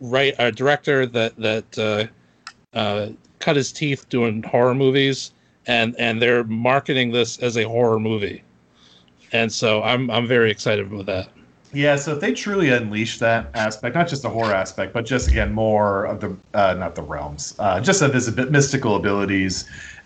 right 0.00 0.34
a 0.38 0.52
director 0.52 1.06
that 1.06 1.36
that 1.36 1.78
uh, 1.78 2.78
uh, 2.78 3.08
cut 3.40 3.56
his 3.56 3.72
teeth 3.72 4.08
doing 4.08 4.42
horror 4.42 4.74
movies, 4.74 5.32
and 5.66 5.94
and 5.98 6.20
they're 6.20 6.44
marketing 6.44 7.12
this 7.12 7.38
as 7.38 7.56
a 7.56 7.64
horror 7.64 8.00
movie, 8.00 8.42
and 9.32 9.52
so 9.52 9.82
I'm 9.82 10.10
I'm 10.10 10.26
very 10.26 10.50
excited 10.50 10.90
with 10.90 11.06
that. 11.06 11.28
Yeah, 11.74 11.96
so 11.96 12.12
if 12.12 12.20
they 12.20 12.32
truly 12.32 12.70
unleash 12.70 13.18
that 13.18 13.50
aspect, 13.54 13.96
not 13.96 14.06
just 14.06 14.22
the 14.22 14.30
horror 14.30 14.54
aspect, 14.54 14.92
but 14.92 15.04
just 15.04 15.28
again 15.28 15.52
more 15.52 16.04
of 16.04 16.20
the 16.20 16.36
uh, 16.54 16.74
not 16.74 16.94
the 16.94 17.02
realms, 17.02 17.56
uh, 17.58 17.80
just 17.80 18.00
of 18.00 18.14
his 18.14 18.34
mystical 18.36 18.94
abilities, 18.94 19.64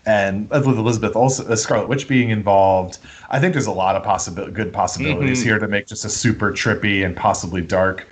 and 0.09 0.49
with 0.49 0.65
Elizabeth 0.65 1.15
also 1.15 1.45
uh, 1.47 1.55
Scarlet 1.55 1.87
Witch 1.87 2.07
being 2.07 2.31
involved, 2.31 2.97
I 3.29 3.39
think 3.39 3.53
there's 3.53 3.67
a 3.67 3.71
lot 3.83 3.95
of 3.95 4.03
possible 4.03 4.47
good 4.47 4.73
possibilities 4.73 5.41
Mhm. 5.41 5.43
here 5.43 5.59
to 5.59 5.67
make 5.67 5.85
just 5.85 6.03
a 6.03 6.09
super 6.09 6.51
trippy 6.51 7.05
and 7.05 7.15
possibly 7.15 7.61
dark 7.61 8.07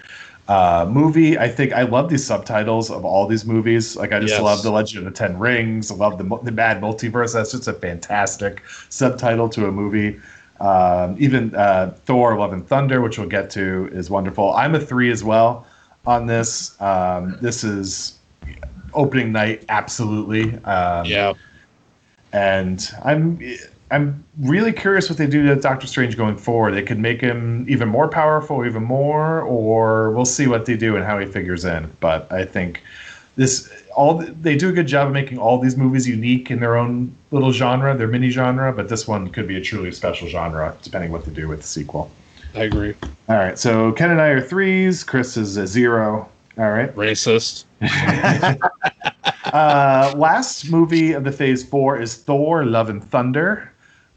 uh, 0.47 0.85
movie. 0.89 1.37
I 1.37 1.49
think 1.49 1.73
I 1.73 1.81
love 1.81 2.07
these 2.09 2.25
subtitles 2.25 2.89
of 2.91 3.03
all 3.03 3.25
these 3.27 3.45
movies. 3.45 3.95
Like 3.97 4.13
I 4.13 4.19
just 4.19 4.35
Yes. 4.35 4.41
love 4.43 4.61
the 4.63 4.71
Legend 4.71 4.99
of 5.07 5.11
the 5.11 5.17
Ten 5.17 5.39
Rings. 5.39 5.91
I 5.91 5.95
love 5.95 6.17
the 6.19 6.23
the 6.43 6.51
Mad 6.51 6.79
Multiverse. 6.81 7.33
That's 7.33 7.51
just 7.51 7.67
a 7.67 7.73
fantastic 7.73 8.61
subtitle 8.89 9.49
to 9.49 9.67
a 9.67 9.71
movie. 9.71 10.19
Um, 10.59 11.15
even 11.19 11.53
uh, 11.55 11.93
Thor: 12.05 12.37
Love 12.37 12.53
and 12.53 12.65
Thunder, 12.65 13.01
which 13.01 13.17
we'll 13.17 13.27
get 13.39 13.49
to, 13.51 13.89
is 13.91 14.09
wonderful. 14.09 14.53
I'm 14.53 14.73
a 14.75 14.79
three 14.79 15.11
as 15.11 15.23
well 15.23 15.65
on 16.05 16.27
this. 16.27 16.79
Um, 16.79 17.37
this 17.41 17.63
is 17.63 18.13
opening 18.93 19.31
night, 19.31 19.65
absolutely. 19.69 20.43
Um, 20.63 21.05
Yeah, 21.05 21.33
and 22.37 22.91
I'm 23.03 23.39
I'm 23.89 24.23
really 24.39 24.73
curious 24.73 25.09
what 25.09 25.17
they 25.17 25.27
do 25.27 25.47
to 25.47 25.55
Doctor 25.55 25.87
Strange 25.87 26.17
going 26.17 26.37
forward. 26.37 26.73
They 26.73 26.83
could 26.83 26.99
make 26.99 27.21
him 27.21 27.65
even 27.67 27.87
more 27.87 28.07
powerful, 28.07 28.65
even 28.65 28.83
more, 28.83 29.41
or 29.41 30.11
we'll 30.11 30.25
see 30.25 30.47
what 30.47 30.65
they 30.65 30.75
do 30.75 30.95
and 30.95 31.05
how 31.05 31.17
he 31.17 31.25
figures 31.25 31.65
in. 31.65 31.89
But 31.99 32.31
I 32.31 32.45
think 32.45 32.83
this 33.37 33.71
all 33.95 34.15
they 34.17 34.55
do 34.55 34.69
a 34.69 34.71
good 34.71 34.87
job 34.87 35.07
of 35.07 35.13
making 35.13 35.39
all 35.39 35.57
these 35.57 35.77
movies 35.77 36.07
unique 36.07 36.51
in 36.51 36.59
their 36.59 36.75
own 36.75 37.15
little 37.31 37.51
genre, 37.51 37.97
their 37.97 38.07
mini 38.07 38.29
genre. 38.29 38.71
But 38.71 38.89
this 38.89 39.07
one 39.07 39.29
could 39.29 39.47
be 39.47 39.57
a 39.57 39.61
truly 39.61 39.91
special 39.91 40.27
genre, 40.27 40.75
depending 40.83 41.11
what 41.11 41.25
they 41.25 41.31
do 41.31 41.47
with 41.47 41.61
the 41.61 41.67
sequel. 41.67 42.11
I 42.53 42.63
agree. 42.63 42.93
All 43.29 43.37
right, 43.37 43.57
so 43.57 43.91
Ken 43.93 44.11
and 44.11 44.21
I 44.21 44.27
are 44.27 44.41
threes. 44.41 45.03
Chris 45.03 45.37
is 45.37 45.57
a 45.57 45.65
zero. 45.65 46.29
All 46.57 46.71
right. 46.71 46.93
Racist. 46.95 47.65
uh, 49.53 50.13
last 50.15 50.69
movie 50.69 51.13
of 51.13 51.23
the 51.23 51.31
Phase 51.31 51.63
Four 51.63 51.99
is 51.99 52.15
Thor: 52.15 52.65
Love 52.65 52.89
and 52.89 53.03
Thunder. 53.03 53.71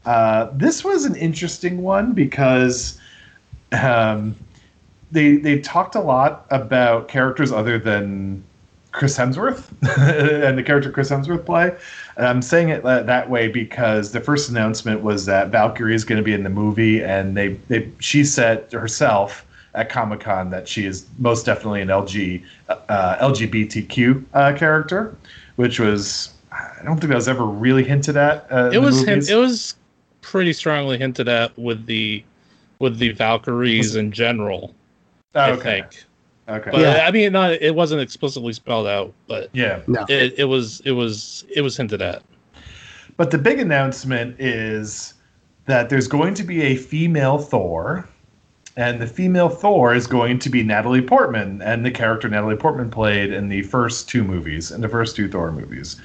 Uh, 0.05 0.49
this 0.53 0.83
was 0.83 1.05
an 1.05 1.15
interesting 1.15 1.81
one 1.83 2.13
because 2.13 2.99
um, 3.71 4.35
they 5.11 5.37
they 5.37 5.59
talked 5.59 5.95
a 5.95 6.01
lot 6.01 6.45
about 6.49 7.07
characters 7.07 7.51
other 7.51 7.77
than 7.77 8.43
Chris 8.91 9.17
Hemsworth 9.17 9.69
and 10.47 10.57
the 10.57 10.63
character 10.63 10.91
Chris 10.91 11.09
Hemsworth 11.09 11.45
play. 11.45 11.75
And 12.17 12.25
I'm 12.25 12.41
saying 12.41 12.69
it 12.69 12.83
that, 12.83 13.29
way 13.29 13.47
because 13.47 14.11
the 14.11 14.19
first 14.19 14.49
announcement 14.49 15.01
was 15.01 15.25
that 15.25 15.49
Valkyrie 15.49 15.95
is 15.95 16.03
going 16.03 16.17
to 16.17 16.23
be 16.23 16.33
in 16.33 16.43
the 16.43 16.49
movie, 16.49 17.03
and 17.03 17.35
they 17.37 17.49
they 17.69 17.89
she 17.99 18.23
said 18.23 18.71
herself 18.71 19.45
at 19.73 19.89
Comic 19.89 20.19
Con 20.19 20.49
that 20.49 20.67
she 20.67 20.85
is 20.85 21.05
most 21.17 21.45
definitely 21.45 21.81
an 21.81 21.87
LG 21.87 22.43
uh, 22.69 23.17
LGBTQ 23.17 24.23
uh, 24.33 24.53
character, 24.57 25.15
which 25.55 25.79
was 25.79 26.31
I 26.51 26.81
don't 26.83 26.97
think 26.97 27.09
that 27.09 27.15
was 27.15 27.29
ever 27.29 27.45
really 27.45 27.83
hinted 27.83 28.17
at. 28.17 28.47
Uh, 28.51 28.69
it 28.73 28.79
was 28.79 29.03
hint, 29.03 29.29
it 29.29 29.35
was 29.35 29.75
pretty 30.21 30.53
strongly 30.53 30.97
hinted 30.97 31.27
at 31.27 31.57
with 31.57 31.85
the 31.85 32.23
with 32.79 32.97
the 32.97 33.11
Valkyries 33.11 33.95
in 33.95 34.11
general. 34.11 34.73
I 35.33 35.51
okay. 35.51 35.81
think, 35.81 36.03
Okay. 36.49 36.71
but 36.71 36.81
Yeah. 36.81 37.05
I 37.07 37.11
mean, 37.11 37.31
not 37.31 37.53
it 37.53 37.75
wasn't 37.75 38.01
explicitly 38.01 38.53
spelled 38.53 38.87
out, 38.87 39.13
but 39.27 39.49
yeah. 39.53 39.81
No. 39.87 40.05
it, 40.09 40.33
it 40.37 40.45
was 40.45 40.81
it 40.81 40.91
was 40.91 41.45
it 41.55 41.61
was 41.61 41.77
hinted 41.77 42.01
at. 42.01 42.23
But 43.17 43.31
the 43.31 43.37
big 43.37 43.59
announcement 43.59 44.39
is 44.39 45.13
that 45.65 45.89
there's 45.89 46.07
going 46.07 46.33
to 46.33 46.43
be 46.43 46.61
a 46.63 46.75
female 46.75 47.37
Thor, 47.37 48.07
and 48.77 49.01
the 49.01 49.07
female 49.07 49.49
Thor 49.49 49.93
is 49.93 50.07
going 50.07 50.39
to 50.39 50.49
be 50.49 50.63
Natalie 50.63 51.01
Portman, 51.01 51.61
and 51.61 51.85
the 51.85 51.91
character 51.91 52.29
Natalie 52.29 52.55
Portman 52.55 52.89
played 52.89 53.31
in 53.31 53.49
the 53.49 53.63
first 53.63 54.07
two 54.07 54.23
movies, 54.23 54.71
in 54.71 54.81
the 54.81 54.89
first 54.89 55.15
two 55.15 55.27
Thor 55.27 55.51
movies. 55.51 55.99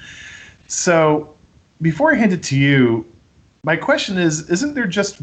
So, 0.67 1.33
before 1.81 2.11
I 2.11 2.15
hand 2.15 2.33
it 2.33 2.43
to 2.43 2.57
you, 2.57 3.05
my 3.63 3.75
question 3.75 4.17
is: 4.17 4.49
Isn't 4.49 4.73
there 4.73 4.87
just 4.87 5.21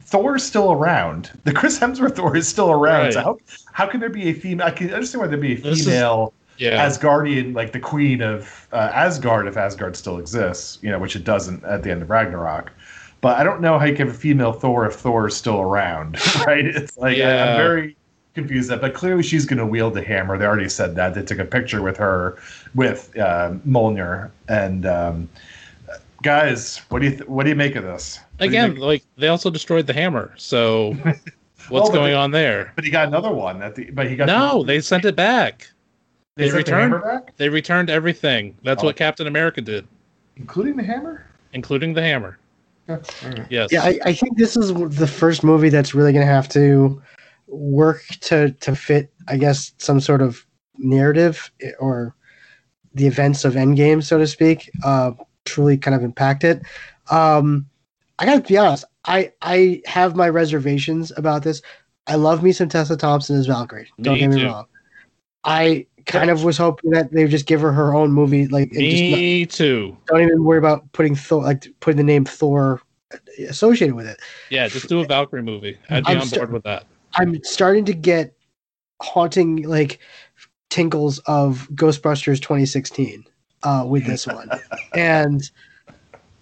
Thor 0.00 0.38
still 0.38 0.72
around? 0.72 1.30
The 1.44 1.52
Chris 1.52 1.78
Hemsworth 1.78 2.16
Thor 2.16 2.36
is 2.36 2.46
still 2.46 2.70
around. 2.70 3.12
So 3.12 3.20
how 3.20 3.38
how 3.72 3.86
can 3.86 4.00
there 4.00 4.10
be 4.10 4.28
a 4.28 4.32
female? 4.32 4.66
I 4.66 4.70
can 4.70 4.92
understand 4.92 5.22
why 5.22 5.28
there'd 5.28 5.40
be 5.40 5.54
a 5.54 5.66
is- 5.66 5.84
female. 5.84 6.32
Yeah, 6.56 6.86
Asgardian, 6.86 7.52
like 7.52 7.72
the 7.72 7.80
queen 7.80 8.22
of 8.22 8.68
uh, 8.72 8.88
Asgard, 8.94 9.48
if 9.48 9.56
Asgard 9.56 9.96
still 9.96 10.18
exists, 10.18 10.78
you 10.82 10.88
know, 10.88 11.00
which 11.00 11.16
it 11.16 11.24
doesn't 11.24 11.64
at 11.64 11.82
the 11.82 11.90
end 11.90 12.00
of 12.00 12.10
Ragnarok. 12.10 12.72
But 13.24 13.38
I 13.38 13.42
don't 13.42 13.62
know 13.62 13.78
how 13.78 13.86
you 13.86 13.96
can 13.96 14.06
have 14.08 14.14
a 14.14 14.18
female 14.18 14.52
Thor 14.52 14.84
if 14.86 14.96
Thor 14.96 15.26
is 15.28 15.34
still 15.34 15.58
around, 15.62 16.18
right? 16.46 16.62
It's 16.66 16.98
like 16.98 17.14
I, 17.14 17.20
Yeah. 17.20 17.52
am 17.52 17.56
very 17.56 17.96
confused. 18.34 18.68
That, 18.68 18.82
but 18.82 18.92
clearly 18.92 19.22
she's 19.22 19.46
going 19.46 19.56
to 19.60 19.64
wield 19.64 19.94
the 19.94 20.02
hammer. 20.02 20.36
They 20.36 20.44
already 20.44 20.68
said 20.68 20.94
that. 20.96 21.14
They 21.14 21.22
took 21.22 21.38
a 21.38 21.44
picture 21.46 21.80
with 21.80 21.96
her, 21.96 22.36
with 22.74 23.16
uh, 23.16 23.54
Mjolnir, 23.66 24.30
and 24.50 24.84
um, 24.84 25.30
guys, 26.22 26.82
what 26.90 26.98
do 27.00 27.06
you 27.06 27.12
th- 27.16 27.26
what 27.26 27.44
do 27.44 27.48
you 27.48 27.56
make 27.56 27.76
of 27.76 27.84
this? 27.84 28.18
What 28.36 28.46
again, 28.48 28.76
like 28.76 29.02
they 29.16 29.28
also 29.28 29.48
destroyed 29.48 29.86
the 29.86 29.94
hammer. 29.94 30.34
So 30.36 30.92
what's 31.70 31.88
but 31.88 31.94
going 31.94 32.10
they- 32.10 32.14
on 32.14 32.30
there? 32.30 32.72
but 32.76 32.84
he 32.84 32.90
got 32.90 33.08
another 33.08 33.32
one 33.32 33.62
at 33.62 33.74
the. 33.74 33.90
But 33.90 34.10
he 34.10 34.16
got 34.16 34.26
No, 34.26 34.62
they 34.62 34.82
sent 34.82 35.06
it 35.06 35.16
back. 35.16 35.66
they, 36.36 36.44
they 36.44 36.50
sent 36.50 36.66
the 36.66 36.72
returned- 36.74 37.02
back, 37.02 37.36
They 37.38 37.48
returned 37.48 37.88
everything. 37.88 38.54
That's 38.64 38.82
Oh. 38.82 38.86
what 38.88 38.96
Captain 38.96 39.26
America 39.26 39.62
did, 39.62 39.86
including 40.36 40.76
the 40.76 40.82
hammer. 40.84 41.24
including 41.54 41.94
the 41.94 42.02
hammer. 42.02 42.38
Yeah. 42.88 43.46
Yes. 43.50 43.72
Yeah, 43.72 43.82
I, 43.82 43.98
I 44.04 44.12
think 44.12 44.36
this 44.36 44.56
is 44.56 44.72
the 44.74 45.06
first 45.06 45.42
movie 45.42 45.68
that's 45.68 45.94
really 45.94 46.12
going 46.12 46.26
to 46.26 46.32
have 46.32 46.48
to 46.50 47.00
work 47.46 48.04
to 48.20 48.50
to 48.52 48.76
fit, 48.76 49.12
I 49.28 49.36
guess, 49.36 49.72
some 49.78 50.00
sort 50.00 50.22
of 50.22 50.44
narrative 50.78 51.50
eh, 51.62 51.72
or 51.78 52.14
the 52.94 53.06
events 53.06 53.44
of 53.44 53.54
Endgame, 53.54 54.02
so 54.02 54.18
to 54.18 54.26
speak, 54.26 54.70
uh, 54.84 55.12
truly 55.44 55.76
kind 55.76 55.94
of 55.94 56.02
impact 56.02 56.44
it. 56.44 56.62
Um, 57.10 57.66
I 58.18 58.26
got 58.26 58.34
to 58.36 58.40
be 58.48 58.56
honest, 58.56 58.84
I 59.06 59.32
I 59.42 59.82
have 59.86 60.16
my 60.16 60.28
reservations 60.28 61.12
about 61.16 61.42
this. 61.42 61.62
I 62.06 62.16
love 62.16 62.42
me 62.42 62.52
some 62.52 62.68
Tessa 62.68 62.96
Thompson 62.96 63.36
as 63.36 63.46
Valkyrie. 63.46 63.88
Don't 64.00 64.14
Me 64.14 64.20
get 64.20 64.30
me 64.30 64.40
too. 64.40 64.46
wrong. 64.46 64.66
I 65.44 65.86
kind 66.06 66.30
of 66.30 66.44
was 66.44 66.56
hoping 66.56 66.90
that 66.90 67.12
they 67.12 67.22
would 67.22 67.30
just 67.30 67.46
give 67.46 67.60
her 67.60 67.72
her 67.72 67.94
own 67.94 68.12
movie, 68.12 68.46
like 68.48 68.70
and 68.72 68.80
just 68.80 69.02
not- 69.02 69.18
Me 69.18 69.46
too. 69.46 69.96
don't 70.06 70.22
even 70.22 70.44
worry 70.44 70.58
about 70.58 70.90
putting 70.92 71.14
Thor, 71.14 71.42
like 71.42 71.66
putting 71.80 71.96
the 71.96 72.02
name 72.04 72.24
Thor 72.24 72.80
associated 73.48 73.94
with 73.94 74.06
it. 74.06 74.20
Yeah, 74.50 74.68
just 74.68 74.88
do 74.88 75.00
a 75.00 75.06
Valkyrie 75.06 75.42
movie. 75.42 75.78
I'd 75.90 76.04
be 76.04 76.12
I'm 76.12 76.20
on 76.20 76.26
st- 76.26 76.40
board 76.40 76.52
with 76.52 76.64
that. 76.64 76.84
I'm 77.16 77.42
starting 77.44 77.84
to 77.86 77.94
get 77.94 78.34
haunting 79.00 79.62
like 79.62 79.98
tinkles 80.70 81.18
of 81.20 81.68
Ghostbusters 81.74 82.40
2016 82.40 83.24
uh, 83.62 83.84
with 83.86 84.06
this 84.06 84.26
one, 84.26 84.50
and 84.94 85.42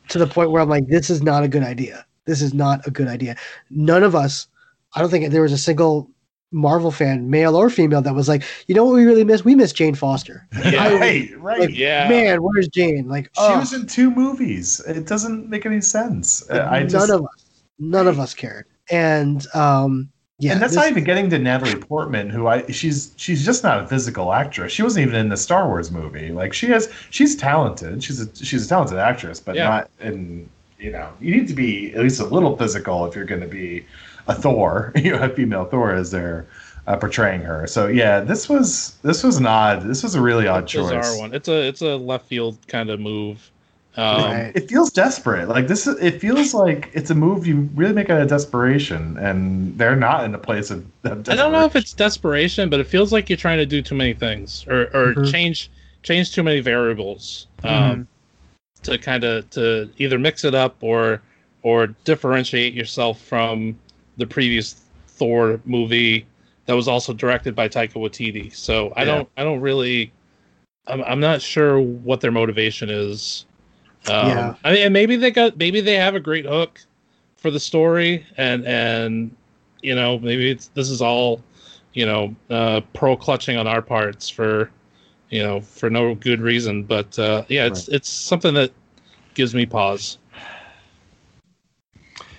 to 0.09 0.19
the 0.19 0.27
point 0.27 0.51
where 0.51 0.63
I'm 0.63 0.69
like, 0.69 0.89
this 0.89 1.11
is 1.11 1.23
not 1.23 1.43
a 1.45 1.49
good 1.49 1.63
idea. 1.63 2.05
This 2.25 2.41
is 2.43 2.55
not 2.55 2.87
a 2.87 2.91
good 2.91 3.09
idea. 3.09 3.37
None 3.71 4.03
of 4.03 4.15
us, 4.15 4.47
I 4.95 5.01
don't 5.01 5.11
think 5.11 5.31
there 5.31 5.43
was 5.43 5.53
a 5.53 5.59
single 5.59 6.11
Marvel 6.53 6.91
fan, 6.91 7.31
male 7.31 7.57
or 7.57 7.71
female, 7.71 8.03
that 8.03 8.15
was 8.15 8.29
like, 8.29 8.43
you 8.67 8.75
know 8.75 8.85
what 8.85 8.95
we 8.95 9.05
really 9.05 9.25
miss? 9.25 9.45
We 9.45 9.55
miss 9.55 9.73
Jane 9.73 9.95
Foster. 9.95 10.47
Yeah. 10.65 10.95
right, 10.99 11.31
right. 11.39 11.61
Like, 11.61 11.77
Yeah. 11.77 12.09
man, 12.09 12.43
where's 12.43 12.69
Jane? 12.69 13.09
Like, 13.09 13.25
She 13.27 13.31
oh, 13.39 13.59
was 13.59 13.73
in 13.73 13.87
two 13.87 14.11
movies. 14.11 14.81
It 14.87 15.07
doesn't 15.07 15.49
make 15.49 15.67
any 15.67 15.81
sense. 15.81 16.49
Uh, 16.51 16.69
I 16.71 16.81
none 16.81 16.89
just, 16.89 17.11
of 17.11 17.23
us, 17.25 17.45
none 17.79 18.07
of 18.07 18.21
us 18.21 18.35
cared. 18.35 18.67
And 18.91 19.47
um, 19.55 20.11
yeah, 20.39 20.53
and 20.53 20.61
that's 20.63 20.73
this- 20.73 20.77
not 20.83 20.91
even 20.91 21.05
getting 21.05 21.31
to 21.31 21.39
Natalie 21.39 21.77
Portman, 21.77 22.29
who 22.29 22.47
I 22.49 22.67
she's 22.71 23.13
she's 23.17 23.45
just 23.45 23.63
not 23.63 23.83
a 23.83 23.87
physical 23.87 24.33
actress. 24.33 24.73
She 24.73 24.83
wasn't 24.83 25.07
even 25.07 25.19
in 25.21 25.29
the 25.29 25.37
Star 25.37 25.69
Wars 25.69 25.91
movie. 25.91 26.31
Like 26.33 26.53
she 26.53 26.67
has, 26.67 26.91
she's 27.11 27.37
talented. 27.37 28.03
She's 28.03 28.21
a 28.21 28.45
she's 28.45 28.67
a 28.67 28.69
talented 28.69 28.99
actress, 28.99 29.39
but 29.41 29.55
Yeah. 29.55 29.69
not 29.69 29.91
in 30.01 30.49
you 30.79 30.91
know. 30.91 31.11
You 31.21 31.37
need 31.37 31.47
to 31.49 31.55
be 31.55 31.95
at 31.95 32.01
least 32.03 32.21
a 32.21 32.25
little 32.25 32.57
physical 32.57 33.07
if 33.07 33.15
you're 33.15 33.25
going 33.25 33.41
to 33.41 33.47
be 33.47 33.87
a 34.29 34.35
Thor, 34.35 34.93
you 34.97 35.13
know, 35.13 35.23
a 35.23 35.29
female 35.29 35.65
Thor 35.65 35.93
as 35.93 36.11
they're 36.11 36.47
uh, 36.87 36.97
portraying 36.97 37.43
her. 37.43 37.67
So 37.67 37.87
yeah, 37.87 38.21
this 38.21 38.49
was 38.49 38.97
this 39.03 39.23
was 39.23 39.37
an 39.37 39.47
odd. 39.47 39.83
This 39.83 40.03
was 40.03 40.15
a 40.15 40.21
really 40.21 40.47
odd 40.47 40.67
choice. 40.67 40.91
Bizarre 40.91 41.19
one. 41.19 41.35
It's 41.35 41.49
a 41.49 41.69
it's 41.69 41.83
a 41.83 41.97
left 41.97 42.27
field 42.27 42.59
kind 42.69 42.91
of 42.91 43.01
move. 43.01 43.51
Um, 43.97 44.17
Right. 44.17 44.53
It 44.55 44.69
feels 44.69 44.91
desperate. 44.91 45.49
Like 45.49 45.69
this, 45.69 45.87
is, 45.87 46.01
it 46.01 46.19
feels 46.19 46.55
like 46.55 46.91
it's 46.95 47.11
a 47.11 47.15
move 47.15 47.47
you 47.47 47.69
really 47.75 47.93
make 47.93 48.09
out 48.09 48.23
of 48.23 48.29
desperation, 48.29 49.17
and 49.19 49.77
they're 49.77 49.97
not 49.97 50.25
in 50.25 50.35
a 50.35 50.39
place 50.39 50.71
of. 50.71 50.85
of 51.05 51.29
I 51.29 51.35
don't 51.35 51.53
know 51.53 51.65
if 51.65 51.77
it's 51.77 51.93
desperation, 51.93 52.71
but 52.71 52.81
it 52.81 52.87
feels 52.87 53.13
like 53.13 53.29
you're 53.29 53.37
trying 53.37 53.59
to 53.59 53.67
do 53.67 53.83
too 53.83 53.95
many 53.95 54.15
things 54.15 54.65
or, 54.69 54.83
or 54.95 55.15
Mhm. 55.15 55.31
change 55.31 55.71
change 56.03 56.33
too 56.33 56.43
many 56.43 56.61
variables 56.61 57.47
um, 57.63 57.71
Mm-hmm. 57.71 58.03
to 58.85 58.99
kind 58.99 59.25
of 59.25 59.49
to 59.51 59.91
either 59.99 60.19
mix 60.19 60.45
it 60.45 60.55
up 60.55 60.77
or 60.81 61.21
or 61.63 61.89
differentiate 62.05 62.75
yourself 62.75 63.21
from 63.21 63.79
the 64.17 64.27
previous 64.27 64.83
Thor 65.07 65.61
movie 65.65 66.27
that 66.67 66.75
was 66.75 66.89
also 66.89 67.13
directed 67.13 67.55
by 67.55 67.69
Taika 67.69 67.95
Waititi. 67.95 68.55
So 68.55 68.93
I 68.97 69.05
don't 69.05 69.29
I 69.37 69.45
don't 69.45 69.61
really 69.61 70.13
I'm 70.87 71.03
I'm 71.05 71.21
not 71.21 71.41
sure 71.43 71.81
what 71.81 72.21
their 72.21 72.33
motivation 72.33 72.91
is. 72.91 73.47
Um, 74.09 74.29
Yeah. 74.29 74.55
I 74.65 74.73
mean, 74.73 74.93
maybe 74.93 75.17
they 75.17 75.31
got 75.31 75.57
maybe 75.57 75.81
they 75.81 75.95
have 75.95 76.15
a 76.15 76.21
great 76.21 76.45
hook 76.45 76.81
for 77.37 77.51
the 77.51 77.61
story, 77.61 78.27
and 78.37 78.67
and 78.67 79.35
you 79.83 79.95
know 79.95 80.19
maybe 80.19 80.51
it's 80.51 80.69
this 80.69 80.91
is 80.91 81.01
all 81.01 81.43
you 81.95 82.07
know 82.07 82.35
uh, 82.51 82.81
pro 82.95 83.17
clutching 83.17 83.57
on 83.57 83.67
our 83.67 83.83
parts 83.83 84.29
for 84.29 84.71
you 85.31 85.43
know 85.43 85.61
for 85.61 85.89
no 85.91 86.15
good 86.15 86.41
reason. 86.41 86.83
But 86.83 87.19
uh, 87.19 87.45
yeah, 87.49 87.67
it's 87.67 87.89
it's 87.89 88.09
something 88.09 88.55
that 88.55 88.73
gives 89.35 89.55
me 89.55 89.67
pause. 89.67 90.19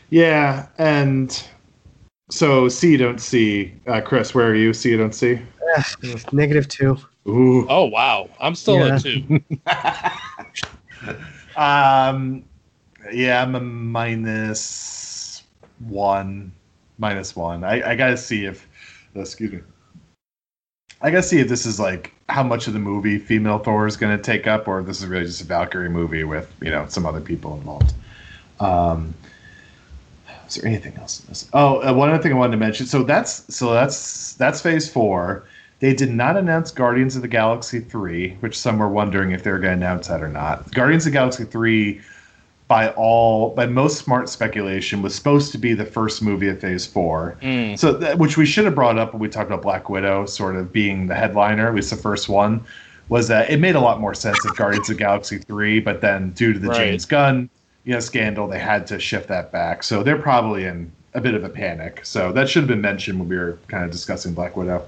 Yeah, 0.09 0.67
and 0.77 1.43
so 2.33 2.67
see 2.67 2.91
you 2.91 2.97
don't 2.97 3.19
see. 3.21 3.71
Uh, 3.85 4.01
Chris, 4.01 4.33
where 4.33 4.47
are 4.47 4.55
you? 4.55 4.73
See 4.73 4.89
you 4.89 4.97
don't 4.97 5.13
see. 5.13 5.39
Negative 6.31 6.67
two. 6.67 6.97
Ooh. 7.27 7.67
Oh 7.69 7.85
wow, 7.85 8.27
I'm 8.39 8.55
still 8.55 8.79
Yeah. 8.79 8.95
at 8.95 9.01
two. 9.01 9.39
um, 11.55 12.43
yeah, 13.11 13.41
I'm 13.43 13.53
a 13.53 13.59
minus 13.59 15.43
one. 15.87 16.51
Minus 16.97 17.35
one. 17.35 17.63
I, 17.63 17.91
I 17.91 17.95
gotta 17.95 18.17
see 18.17 18.45
if. 18.45 18.67
Excuse 19.15 19.51
me. 19.51 19.59
I 21.01 21.11
gotta 21.11 21.21
see 21.21 21.39
if 21.39 21.47
this 21.47 21.67
is 21.67 21.79
like 21.79 22.13
how 22.29 22.41
much 22.41 22.65
of 22.65 22.73
the 22.73 22.79
movie 22.79 23.19
female 23.19 23.59
Thor 23.59 23.85
is 23.85 23.95
gonna 23.95 24.17
take 24.17 24.47
up, 24.47 24.67
or 24.67 24.79
if 24.79 24.87
this 24.87 25.01
is 25.01 25.05
really 25.05 25.25
just 25.25 25.41
a 25.41 25.45
Valkyrie 25.45 25.89
movie 25.89 26.23
with 26.23 26.51
you 26.61 26.71
know 26.71 26.87
some 26.87 27.05
other 27.05 27.21
people 27.21 27.55
involved. 27.55 27.93
Um, 28.59 29.13
is 30.55 30.61
there 30.61 30.69
anything 30.69 30.95
else? 30.97 31.21
In 31.21 31.27
this? 31.29 31.49
Oh, 31.53 31.77
uh, 31.81 31.93
one 31.93 32.09
other 32.09 32.21
thing 32.21 32.31
I 32.31 32.35
wanted 32.35 32.51
to 32.51 32.57
mention. 32.57 32.85
So 32.85 33.03
that's 33.03 33.53
so 33.53 33.73
that's 33.73 34.33
that's 34.35 34.61
Phase 34.61 34.89
Four. 34.91 35.45
They 35.79 35.93
did 35.93 36.11
not 36.11 36.37
announce 36.37 36.71
Guardians 36.71 37.17
of 37.17 37.23
the 37.23 37.27
Galaxy 37.27 37.81
3, 37.81 38.37
which 38.39 38.57
some 38.57 38.77
were 38.77 38.87
wondering 38.87 39.31
if 39.31 39.43
they 39.43 39.51
were 39.51 39.59
going 39.59 39.77
to 39.79 39.85
announce 39.85 40.07
that 40.07 40.21
or 40.23 40.29
not. 40.29 40.71
Guardians 40.71 41.05
of 41.05 41.11
the 41.11 41.17
Galaxy 41.17 41.43
3, 41.43 41.99
by 42.69 42.89
all, 42.91 43.49
by 43.49 43.65
most 43.65 43.97
smart 43.97 44.29
speculation, 44.29 45.01
was 45.01 45.13
supposed 45.13 45.51
to 45.51 45.57
be 45.57 45.73
the 45.73 45.83
first 45.83 46.21
movie 46.21 46.47
of 46.47 46.61
Phase 46.61 46.85
4. 46.85 47.37
Mm, 47.41 47.77
So, 47.77 47.91
that, 47.93 48.17
which 48.17 48.37
we 48.37 48.45
should 48.45 48.63
have 48.63 48.75
brought 48.75 48.97
up 48.97 49.11
when 49.11 49.19
we 49.19 49.27
talked 49.27 49.49
about 49.49 49.61
Black 49.61 49.89
Widow 49.89 50.25
sort 50.25 50.55
of 50.55 50.71
being 50.71 51.07
the 51.07 51.15
headliner, 51.15 51.67
at 51.67 51.75
least 51.75 51.89
the 51.89 51.97
first 51.97 52.29
one, 52.29 52.63
was 53.09 53.27
that 53.27 53.49
it 53.49 53.59
made 53.59 53.75
a 53.75 53.81
lot 53.81 53.99
more 53.99 54.13
sense 54.13 54.37
if 54.45 54.55
Guardians 54.55 54.89
of 54.89 54.95
the 54.95 55.03
Galaxy 55.03 55.39
3, 55.39 55.81
but 55.81 55.99
then 55.99 56.29
due 56.31 56.53
to 56.53 56.59
the 56.59 56.69
Right. 56.69 56.77
James 56.77 57.03
Gunn 57.03 57.49
you 57.85 57.93
know, 57.93 57.99
scandal, 57.99 58.47
they 58.47 58.59
had 58.59 58.87
to 58.87 58.99
shift 58.99 59.27
that 59.27 59.51
back. 59.51 59.83
So 59.83 60.03
they're 60.03 60.17
probably 60.17 60.65
in 60.65 60.91
a 61.13 61.21
bit 61.21 61.33
of 61.35 61.43
a 61.43 61.49
panic. 61.49 62.05
So 62.05 62.31
that 62.31 62.49
should 62.49 62.61
have 62.63 62.67
been 62.69 62.81
mentioned 62.81 63.19
when 63.19 63.27
we 63.29 63.37
were 63.37 63.57
kind 63.67 63.83
of 63.83 63.91
discussing 63.91 64.33
Black 64.33 64.55
Widow. 64.57 64.85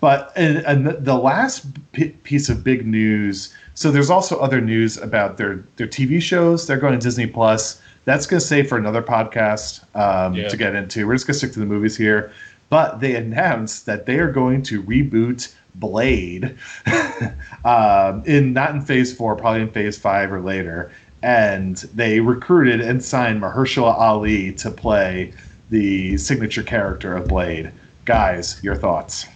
But 0.00 0.32
and, 0.36 0.58
and 0.58 0.86
the- 1.04 1.14
last 1.16 1.66
p- 1.92 2.10
piece 2.10 2.48
of 2.48 2.62
big 2.62 2.86
news. 2.86 3.52
So 3.74 3.90
there's 3.90 4.10
also 4.10 4.38
other 4.38 4.60
news 4.60 4.96
about 4.96 5.36
their 5.38 5.64
their 5.76 5.86
TV 5.88 6.20
shows. 6.22 6.66
They're 6.66 6.78
going 6.78 6.92
to 6.92 6.98
Disney 6.98 7.26
Plus. 7.26 7.80
That's 8.04 8.26
going 8.26 8.40
to 8.40 8.46
stay 8.46 8.62
for 8.62 8.78
another 8.78 9.02
podcast 9.02 9.82
um, 9.96 10.34
Yeah. 10.34 10.48
to 10.48 10.56
get 10.56 10.74
into. 10.74 11.06
We're 11.06 11.14
just 11.14 11.26
going 11.26 11.34
to 11.34 11.38
stick 11.38 11.52
to 11.52 11.58
the 11.60 11.66
movies 11.66 11.96
here. 11.96 12.32
But 12.70 13.00
they 13.00 13.16
announced 13.16 13.86
that 13.86 14.06
they 14.06 14.18
are 14.18 14.30
going 14.30 14.62
to 14.64 14.82
reboot 14.82 15.52
Blade 15.74 16.56
um, 17.64 18.22
in 18.26 18.52
not 18.52 18.70
in 18.74 18.82
Phase 18.82 19.14
Four, 19.14 19.36
probably 19.36 19.62
in 19.62 19.70
Phase 19.70 19.98
Five 19.98 20.32
or 20.32 20.40
later. 20.40 20.92
And 21.22 21.76
they 21.94 22.20
recruited 22.20 22.80
and 22.80 23.02
signed 23.02 23.42
Mahershala 23.42 23.92
Ali 23.98 24.52
to 24.52 24.70
play 24.70 25.32
the 25.70 26.16
signature 26.16 26.62
character 26.62 27.16
of 27.16 27.26
Blade. 27.28 27.72
Guys, 28.04 28.60
your 28.62 28.76
thoughts? 28.76 29.26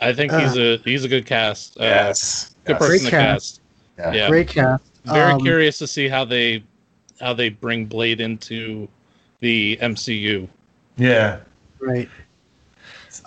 I 0.00 0.12
think 0.12 0.32
he's 0.32 0.56
a 0.56 0.78
he's 0.78 1.04
a 1.04 1.08
good 1.08 1.26
cast. 1.26 1.78
Uh, 1.80 1.84
Yes. 1.84 2.54
good 2.64 2.72
Yes. 2.74 2.78
person 2.78 2.90
Great 2.90 3.04
to 3.04 3.10
cast. 3.10 3.60
cast. 3.96 4.14
Yeah. 4.14 4.22
Yeah, 4.22 4.28
Great 4.28 4.48
cast. 4.48 4.84
very 5.04 5.32
Um, 5.32 5.40
curious 5.40 5.78
to 5.78 5.86
see 5.86 6.08
how 6.08 6.24
they 6.24 6.62
how 7.20 7.32
they 7.32 7.48
bring 7.48 7.86
Blade 7.86 8.20
into 8.20 8.88
the 9.40 9.76
MCU. 9.80 10.48
Yeah. 10.96 11.38
Right. 11.80 12.08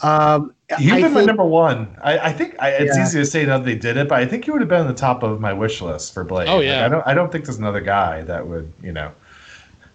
Um, 0.02 0.55
He 0.80 0.86
would 0.86 0.94
I 0.96 1.00
have 1.02 1.02
been 1.10 1.14
my 1.14 1.24
number 1.26 1.46
one. 1.46 1.96
I, 2.02 2.18
I 2.18 2.34
think 2.34 2.56
I, 2.60 2.70
it's 2.72 2.96
Yeah. 2.98 3.04
easy 3.04 3.20
to 3.20 3.26
say 3.26 3.46
now 3.46 3.60
that 3.60 3.66
they 3.66 3.76
did 3.76 3.98
it, 3.98 4.08
but 4.10 4.20
I 4.20 4.26
think 4.26 4.46
he 4.46 4.52
would 4.52 4.62
have 4.62 4.70
been 4.70 4.82
on 4.82 4.88
the 4.88 4.94
top 4.96 5.22
of 5.22 5.40
my 5.40 5.54
wish 5.54 5.80
list 5.82 6.14
for 6.14 6.24
Blade. 6.24 6.48
Oh, 6.48 6.58
Like, 6.58 6.66
yeah. 6.66 6.86
I 6.86 6.90
don't. 6.90 7.08
I 7.08 7.14
don't 7.14 7.32
think 7.32 7.46
there's 7.46 7.60
another 7.60 7.82
guy 7.82 8.22
that 8.24 8.48
would. 8.48 8.72
You 8.82 8.92
know. 8.92 9.12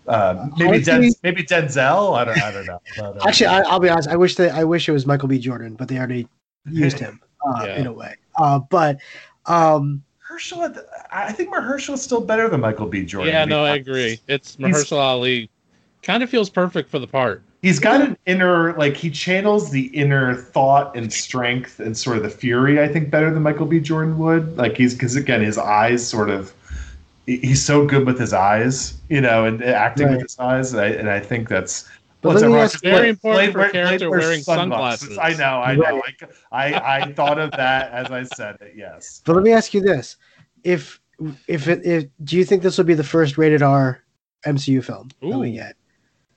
Uh, 0.07 0.49
maybe 0.57 0.69
Honestly- 0.77 0.85
Den, 0.93 1.13
maybe 1.23 1.43
Denzel. 1.43 2.17
I 2.17 2.25
don't. 2.25 2.41
I 2.43 2.53
don't 2.53 2.67
know. 2.67 2.81
But, 2.97 3.17
uh, 3.17 3.29
Actually, 3.29 3.47
I, 3.49 3.61
I'll 3.63 3.81
be 3.81 3.89
honest. 3.89 4.09
I 4.09 4.17
wish 4.17 4.37
that 4.37 4.53
I 4.55 4.63
wish 4.65 4.89
it 4.89 4.93
was 4.93 5.07
Michael 5.07 5.29
B. 5.29 5.39
Jordan, 5.39 5.75
but 5.75 5.89
they 5.89 5.99
already 5.99 6.27
used 6.67 6.99
him 6.99 7.21
uh, 7.49 7.65
Yeah. 7.65 7.77
in 7.81 7.87
a 7.87 7.93
way. 7.93 8.15
Uh, 8.39 8.59
but 8.61 8.99
um, 9.47 10.03
Herschel. 10.19 10.73
I 11.11 11.33
think 11.33 11.53
Mahershala 11.53 11.95
is 11.95 12.03
still 12.03 12.21
better 12.21 12.49
than 12.49 12.61
Michael 12.61 12.87
B. 12.87 13.05
Jordan. 13.05 13.33
yeah, 13.33 13.45
no, 13.45 13.65
I 13.65 13.75
agree. 13.77 14.21
It's 14.29 14.55
He's- 14.55 14.71
Mahershala 14.71 15.01
Ali. 15.01 15.51
Kind 16.03 16.23
of 16.23 16.31
feels 16.31 16.49
perfect 16.49 16.89
for 16.89 16.99
the 16.99 17.07
part. 17.07 17.43
He's 17.63 17.79
got 17.79 18.01
an 18.01 18.17
inner, 18.27 18.73
like 18.79 18.97
he 18.97 19.11
channels 19.11 19.71
the 19.71 19.87
inner 19.89 20.35
thought 20.35 20.97
and 20.97 21.13
strength 21.13 21.79
and 21.79 21.95
sort 21.97 22.17
of 22.17 22.23
the 22.23 22.31
fury. 22.31 22.81
I 22.83 22.89
think 22.89 23.11
better 23.11 23.31
than 23.33 23.43
Michael 23.43 23.67
B. 23.67 23.81
Jordan 23.81 24.19
would. 24.19 24.57
Like 24.57 24.77
he's 24.79 24.95
because 24.95 25.15
again, 25.17 25.43
his 25.43 25.59
eyes 25.59 26.07
sort 26.07 26.31
of. 26.31 26.53
He's 27.27 27.63
so 27.65 27.87
good 27.87 28.07
with 28.07 28.19
his 28.19 28.33
eyes, 28.33 28.95
you 29.09 29.21
know, 29.21 29.45
and 29.45 29.63
acting 29.63 30.07
Right. 30.07 30.13
with 30.15 30.23
his 30.23 30.39
eyes, 30.41 30.73
and 30.73 30.81
I, 30.83 30.87
and 30.87 31.09
I 31.11 31.21
think 31.21 31.49
that's. 31.49 31.89
But 32.23 32.31
what's 32.31 32.43
let 32.43 32.49
ironic. 32.51 32.65
ask- 32.65 32.83
Very 32.83 33.09
important 33.11 33.53
for 33.53 33.61
a 33.61 33.71
character 33.71 34.11
wearing 34.11 34.41
sunglasses. 34.41 35.17
I 35.19 35.35
know, 35.35 35.61
I 35.61 35.75
know. 35.77 36.01
Right. 36.01 36.31
I, 36.51 36.73
I 36.73 36.97
I 37.03 37.13
thought 37.13 37.39
of 37.39 37.51
that 37.53 37.93
as 37.93 38.11
I 38.11 38.23
said 38.25 38.57
it. 38.63 38.73
Yes. 38.77 39.23
but 39.25 39.35
let 39.37 39.45
me 39.45 39.53
ask 39.53 39.73
you 39.75 39.81
this: 39.81 40.17
if 40.65 40.99
if 41.47 41.69
it 41.69 41.85
if 41.85 42.07
do 42.25 42.37
you 42.37 42.45
think 42.45 42.63
this 42.63 42.79
will 42.79 42.85
be 42.87 42.95
the 42.95 43.05
first 43.05 43.39
rated 43.39 43.63
R 43.63 44.03
MCU 44.47 44.83
film 44.83 45.11
that 45.21 45.39
we 45.39 45.51
Ooh. 45.51 45.53
get? 45.53 45.77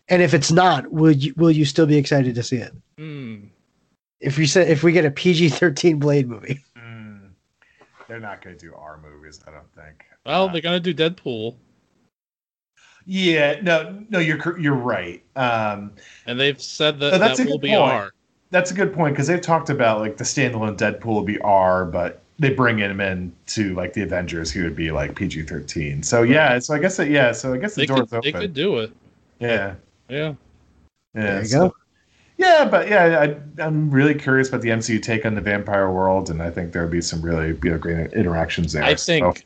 And 0.09 0.21
if 0.21 0.33
it's 0.33 0.51
not, 0.51 0.91
will 0.91 1.11
you 1.11 1.33
will 1.37 1.51
you 1.51 1.65
still 1.65 1.85
be 1.85 1.97
excited 1.97 2.35
to 2.35 2.43
see 2.43 2.57
it? 2.57 2.73
Hmm. 2.97 3.45
If 4.19 4.37
we 4.37 4.45
said 4.47 4.69
if 4.69 4.83
we 4.83 4.91
get 4.91 5.05
a 5.05 5.11
PG 5.11 5.49
thirteen 5.49 5.99
Blade 5.99 6.27
movie, 6.27 6.59
Mm, 6.77 7.29
they're 8.07 8.19
not 8.19 8.41
going 8.41 8.57
to 8.57 8.65
do 8.65 8.73
R 8.75 8.99
movies. 9.01 9.39
I 9.47 9.51
don't 9.51 9.71
think. 9.75 10.05
Well, 10.25 10.49
Uh, 10.49 10.51
they're 10.53 10.61
gonna 10.61 10.79
do 10.79 10.93
Deadpool, 10.93 11.55
Yeah, 13.05 13.59
no, 13.61 14.03
no, 14.09 14.19
you're 14.19 14.57
you're 14.59 14.73
right. 14.75 15.21
Um, 15.35 15.91
and 16.25 16.39
they've 16.39 16.61
said 16.61 16.99
that 16.99 17.11
No, 17.11 17.17
that's 17.19 17.37
that 17.39 17.47
a 17.47 17.49
will 17.49 17.57
good 17.57 17.61
be 17.61 17.75
point. 17.75 17.81
R. 17.81 18.11
that's 18.51 18.71
a 18.71 18.73
good 18.73 18.93
point 18.93 19.13
because 19.15 19.27
they've 19.27 19.41
talked 19.41 19.69
about 19.69 19.99
like 19.99 20.15
the 20.17 20.23
standalone 20.23 20.77
Deadpool 20.77 21.05
will 21.05 21.23
be 21.23 21.39
R, 21.41 21.85
but 21.85 22.21
they 22.39 22.53
bring 22.53 22.77
him 22.77 23.01
in 23.01 23.33
to 23.47 23.73
like 23.75 23.93
the 23.93 24.01
Avengers, 24.03 24.51
he 24.51 24.61
would 24.61 24.75
be 24.75 24.91
like 24.91 25.15
PG 25.15 25.43
thirteen. 25.43 26.01
So 26.03 26.23
yeah, 26.23 26.59
so 26.59 26.73
I 26.73 26.79
guess 26.79 26.95
that 26.97 27.09
yeah, 27.09 27.31
so 27.33 27.53
I 27.53 27.57
guess 27.57 27.75
the 27.75 27.81
They 27.81 27.85
door's 27.85 28.09
could, 28.09 28.21
they 28.21 28.31
could 28.31 28.53
do 28.53 28.77
it. 28.79 28.91
Yeah, 29.39 29.75
Yeah. 30.09 30.33
yeah. 31.15 31.21
there 31.21 31.39
you 31.41 31.45
so- 31.45 31.67
go. 31.69 31.75
Yeah, 32.35 32.65
but 32.69 32.89
yeah, 32.89 33.21
I, 33.59 33.63
I'm 33.63 33.91
really 33.91 34.15
curious 34.15 34.49
about 34.49 34.61
the 34.61 34.69
MCU 34.69 35.01
take 35.01 35.23
on 35.25 35.35
the 35.35 35.39
vampire 35.41 35.91
world, 35.91 36.29
and 36.31 36.41
I 36.41 36.49
think 36.49 36.73
there 36.73 36.81
would 36.81 36.91
be 36.91 36.99
some 36.99 37.21
really 37.21 37.49
you 37.63 37.69
know 37.71 37.77
great 37.77 38.11
interactions 38.13 38.73
there. 38.73 38.83
I 38.83 38.95
So- 38.95 39.05
think 39.05 39.45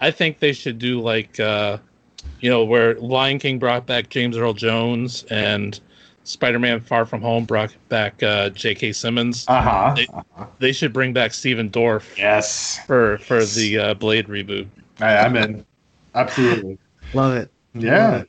I 0.00 0.10
think 0.10 0.38
they 0.38 0.52
should 0.52 0.78
do 0.78 1.00
like 1.00 1.40
uh 1.40 1.78
you 2.40 2.50
know 2.50 2.62
where 2.64 2.94
Lion 2.96 3.38
King 3.38 3.58
brought 3.58 3.86
back 3.86 4.10
James 4.10 4.36
Earl 4.36 4.52
Jones 4.52 5.24
and 5.30 5.80
Spider-Man 6.24 6.80
Far 6.80 7.06
From 7.06 7.22
Home 7.22 7.46
brought 7.46 7.74
back 7.88 8.22
uh 8.22 8.50
J.K. 8.50 8.92
Simmons. 8.92 9.46
uh 9.48 9.62
huh. 9.62 9.94
They- 9.96 10.06
They 10.58 10.72
should 10.72 10.92
bring 10.92 11.14
back 11.14 11.32
Stephen 11.32 11.70
Dorff 11.70 12.16
Yes, 12.18 12.78
for 12.86 13.16
for 13.18 13.44
the 13.46 13.78
uh, 13.78 13.94
Blade 13.94 14.26
reboot. 14.28 14.66
I, 15.00 15.16
I'm 15.16 15.36
in. 15.36 15.64
Absolutely. 16.14 16.78
Love 17.14 17.34
it. 17.36 17.50
Yeah. 17.74 18.24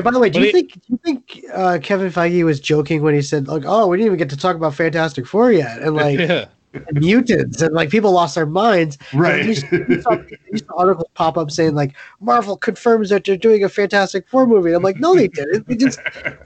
And 0.00 0.04
by 0.06 0.12
the 0.12 0.18
way, 0.18 0.30
do 0.30 0.38
But 0.38 0.42
you 0.44 0.48
it- 0.48 0.52
think 0.52 0.72
do 0.72 0.80
you 0.88 1.00
think 1.04 1.44
uh, 1.52 1.78
Kevin 1.82 2.10
Feige 2.10 2.42
was 2.42 2.58
joking 2.58 3.02
when 3.02 3.14
he 3.14 3.20
said 3.20 3.48
like, 3.48 3.64
"Oh, 3.66 3.86
we 3.86 3.98
didn't 3.98 4.06
even 4.06 4.18
get 4.18 4.30
to 4.30 4.36
talk 4.36 4.56
about 4.56 4.74
Fantastic 4.74 5.26
Four 5.26 5.52
yet," 5.52 5.82
and 5.82 5.94
like 5.94 6.18
yeah. 6.18 6.46
mutants, 6.92 7.60
and 7.60 7.74
like 7.74 7.90
people 7.90 8.10
lost 8.12 8.34
their 8.34 8.46
minds. 8.46 8.96
Right. 9.12 9.44
You, 9.44 9.50
you 9.88 10.00
saw, 10.00 10.12
you 10.50 10.58
saw 10.58 10.78
articles 10.78 11.08
pop 11.14 11.36
up 11.36 11.50
saying 11.50 11.74
like 11.74 11.94
Marvel 12.20 12.56
confirms 12.56 13.10
that 13.10 13.24
they're 13.24 13.36
doing 13.36 13.62
a 13.62 13.68
Fantastic 13.68 14.26
Four 14.26 14.46
movie. 14.46 14.70
And 14.70 14.76
I'm 14.76 14.82
like, 14.82 14.98
no, 15.00 15.14
they 15.14 15.28
didn't. 15.28 15.68
They 15.68 15.76
just, 15.76 15.98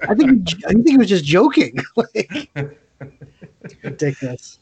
I 0.08 0.14
think, 0.16 0.48
I 0.66 0.72
think 0.72 0.88
he 0.88 0.96
was 0.96 1.08
just 1.08 1.24
joking. 1.24 1.76
like, 1.96 2.50
ridiculous. 3.84 4.58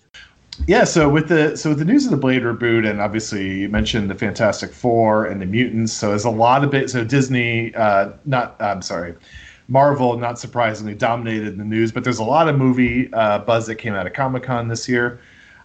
Yeah, 0.67 0.85
so 0.85 1.09
with 1.09 1.29
the 1.29 1.57
so 1.57 1.71
with 1.71 1.79
the 1.79 1.85
news 1.85 2.05
of 2.05 2.11
the 2.11 2.17
Blade 2.17 2.43
reboot, 2.43 2.89
and 2.89 3.01
obviously 3.01 3.61
you 3.61 3.69
mentioned 3.69 4.11
the 4.11 4.15
Fantastic 4.15 4.73
Four 4.73 5.25
and 5.25 5.41
the 5.41 5.47
mutants. 5.47 5.93
So 5.93 6.11
there's 6.11 6.25
a 6.25 6.31
lot 6.31 6.63
of 6.63 6.75
it. 6.75 6.91
So 6.91 7.05
Disney, 7.05 7.75
uh, 7.75 8.11
not 8.27 8.61
I'm 8.61 8.83
sorry, 8.83 9.15
Marvel, 9.69 10.19
not 10.19 10.39
surprisingly, 10.39 10.95
dominated 10.95 11.57
the 11.57 11.65
news. 11.65 11.91
But 11.91 12.05
there's 12.05 12.19
a 12.19 12.25
lot 12.25 12.49
of 12.49 12.59
movie 12.59 13.13
uh, 13.15 13.39
buzz 13.39 13.67
that 13.67 13.77
came 13.77 13.95
out 13.95 14.07
of 14.07 14.13
Comic 14.13 14.45
Con 14.45 14.69
this 14.69 14.89
year, 14.89 15.21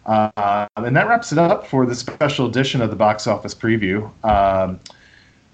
uh, 0.05 0.67
and 0.77 0.95
that 0.95 1.07
wraps 1.07 1.31
it 1.31 1.37
up 1.37 1.67
for 1.67 1.85
the 1.85 1.95
special 1.95 2.47
edition 2.47 2.81
of 2.81 2.89
the 2.89 2.95
box 2.95 3.27
office 3.27 3.53
preview. 3.53 4.09
Um, 4.23 4.79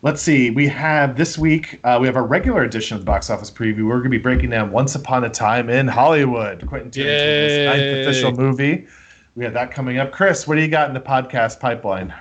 let's 0.04 0.22
see. 0.22 0.52
We 0.52 0.68
have 0.68 1.18
this 1.18 1.40
week. 1.40 1.80
Uh, 1.84 1.98
we 2.00 2.06
have 2.06 2.16
our 2.16 2.26
regular 2.26 2.64
edition 2.64 2.96
of 2.96 3.02
the 3.02 3.06
box 3.06 3.32
office 3.32 3.50
preview. 3.50 3.88
We're 3.88 3.98
going 3.98 4.04
to 4.04 4.10
be 4.10 4.20
breaking 4.20 4.52
down 4.52 4.72
Once 4.72 4.94
Upon 4.94 5.24
a 5.24 5.30
Time 5.30 5.72
in 5.72 5.88
Hollywood, 5.88 6.66
Quentin 6.68 6.92
Tarantino's 6.92 7.66
ninth 7.66 8.08
official 8.08 8.32
movie. 8.32 8.88
We 9.36 9.44
have 9.46 9.54
that 9.54 9.72
coming 9.72 9.98
up. 9.98 10.12
Chris, 10.12 10.48
what 10.48 10.56
do 10.56 10.62
you 10.62 10.68
got 10.68 10.88
in 10.90 10.94
the 10.94 11.02
podcast 11.02 11.60
pipeline? 11.60 12.14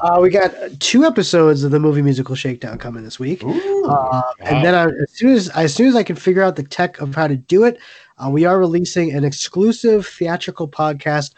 Uh, 0.00 0.18
we 0.20 0.28
got 0.28 0.52
two 0.80 1.04
episodes 1.04 1.64
of 1.64 1.70
the 1.70 1.80
movie 1.80 2.02
musical 2.02 2.34
shakedown 2.34 2.76
coming 2.76 3.04
this 3.04 3.18
week, 3.18 3.42
Ooh, 3.42 3.84
uh, 3.86 4.22
and 4.40 4.62
then 4.62 4.74
I, 4.74 4.84
as 4.84 5.10
soon 5.12 5.30
as 5.30 5.48
as 5.50 5.74
soon 5.74 5.86
as 5.86 5.96
I 5.96 6.02
can 6.02 6.14
figure 6.14 6.42
out 6.42 6.56
the 6.56 6.62
tech 6.62 7.00
of 7.00 7.14
how 7.14 7.26
to 7.26 7.36
do 7.36 7.64
it, 7.64 7.78
uh, 8.18 8.28
we 8.28 8.44
are 8.44 8.58
releasing 8.58 9.12
an 9.12 9.24
exclusive 9.24 10.06
theatrical 10.06 10.68
podcast 10.68 11.32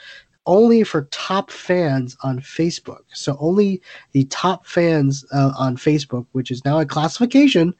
only 0.46 0.82
for 0.82 1.02
top 1.12 1.52
fans 1.52 2.16
on 2.24 2.40
Facebook. 2.40 3.02
So 3.12 3.36
only 3.38 3.80
the 4.10 4.24
top 4.24 4.66
fans 4.66 5.24
uh, 5.32 5.52
on 5.56 5.76
Facebook, 5.76 6.26
which 6.32 6.50
is 6.50 6.64
now 6.64 6.80
a 6.80 6.86
classification 6.86 7.72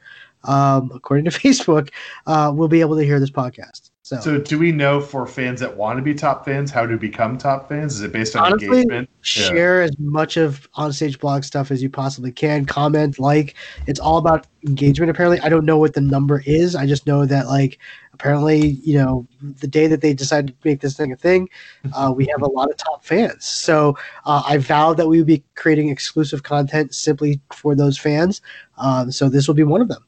um, 0.45 0.89
according 0.93 1.25
to 1.25 1.31
Facebook, 1.39 1.89
uh, 2.27 2.53
will 2.55 2.69
be 2.69 2.79
able 2.79 2.95
to 2.97 3.03
hear 3.03 3.19
this 3.19 3.31
podcast. 3.31 3.90
So, 4.11 4.19
so 4.19 4.37
do 4.39 4.59
we 4.59 4.73
know 4.73 4.99
for 4.99 5.25
fans 5.25 5.61
that 5.61 5.77
want 5.77 5.97
to 5.97 6.03
be 6.03 6.13
top 6.13 6.43
fans 6.43 6.69
how 6.69 6.85
to 6.85 6.97
become 6.97 7.37
top 7.37 7.69
fans? 7.69 7.95
Is 7.95 8.01
it 8.01 8.11
based 8.11 8.35
on 8.35 8.51
Honestly, 8.51 8.81
engagement? 8.81 9.09
Yeah. 9.09 9.23
share 9.23 9.81
as 9.81 9.97
much 9.99 10.35
of 10.35 10.69
onstage 10.73 11.17
blog 11.17 11.45
stuff 11.45 11.71
as 11.71 11.81
you 11.81 11.89
possibly 11.89 12.31
can. 12.31 12.65
Comment, 12.65 13.17
like. 13.19 13.55
It's 13.87 14.01
all 14.01 14.17
about 14.17 14.47
engagement. 14.67 15.09
Apparently, 15.09 15.39
I 15.39 15.47
don't 15.47 15.63
know 15.63 15.77
what 15.77 15.93
the 15.93 16.01
number 16.01 16.43
is. 16.45 16.75
I 16.75 16.85
just 16.85 17.07
know 17.07 17.25
that 17.25 17.47
like 17.47 17.79
apparently, 18.13 18.79
you 18.83 18.97
know, 18.97 19.25
the 19.41 19.67
day 19.67 19.87
that 19.87 20.01
they 20.01 20.13
decided 20.13 20.49
to 20.49 20.67
make 20.67 20.81
this 20.81 20.97
thing 20.97 21.13
a 21.13 21.15
thing, 21.15 21.49
uh, 21.93 22.13
we 22.13 22.25
have 22.27 22.41
a 22.41 22.49
lot 22.49 22.69
of 22.69 22.75
top 22.75 23.05
fans. 23.05 23.45
So 23.45 23.97
uh, 24.25 24.43
I 24.45 24.57
vowed 24.57 24.97
that 24.97 25.07
we 25.07 25.19
would 25.19 25.27
be 25.27 25.43
creating 25.55 25.87
exclusive 25.87 26.43
content 26.43 26.93
simply 26.93 27.39
for 27.53 27.75
those 27.75 27.97
fans. 27.97 28.41
Um, 28.77 29.09
so 29.09 29.29
this 29.29 29.47
will 29.47 29.55
be 29.55 29.63
one 29.63 29.81
of 29.81 29.87
them. 29.87 30.05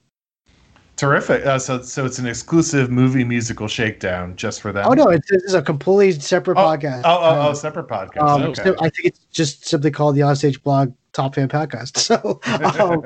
Terrific. 0.96 1.46
Uh, 1.46 1.58
so 1.58 1.82
so 1.82 2.06
it's 2.06 2.20
an 2.20 2.28
exclusive 2.28 2.92
movie 2.92 3.24
musical 3.24 3.68
shakedown 3.68 4.36
just 4.36 4.62
for 4.62 4.72
them. 4.72 4.86
Oh 4.88 4.94
no, 4.94 5.08
it's, 5.10 5.30
this 5.30 5.44
is 5.44 5.54
a 5.56 5.62
completely 5.62 6.12
separate 6.20 6.58
Oh, 6.58 6.62
podcast. 6.62 7.02
Oh, 7.04 7.18
oh, 7.20 7.24
Uh, 7.24 7.48
oh, 7.50 7.54
separate 7.54 7.88
podcast. 7.88 8.22
Um, 8.22 8.44
okay. 8.44 8.64
so 8.64 8.76
I 8.80 8.90
think 8.90 9.06
it's 9.06 9.20
just 9.32 9.66
simply 9.66 9.90
called 9.92 10.16
the 10.16 10.22
Onstage 10.22 10.62
Blog 10.62 10.94
Top 11.12 11.36
Fan 11.36 11.50
Podcast. 11.50 11.98
So 11.98 12.40
um, 12.80 13.02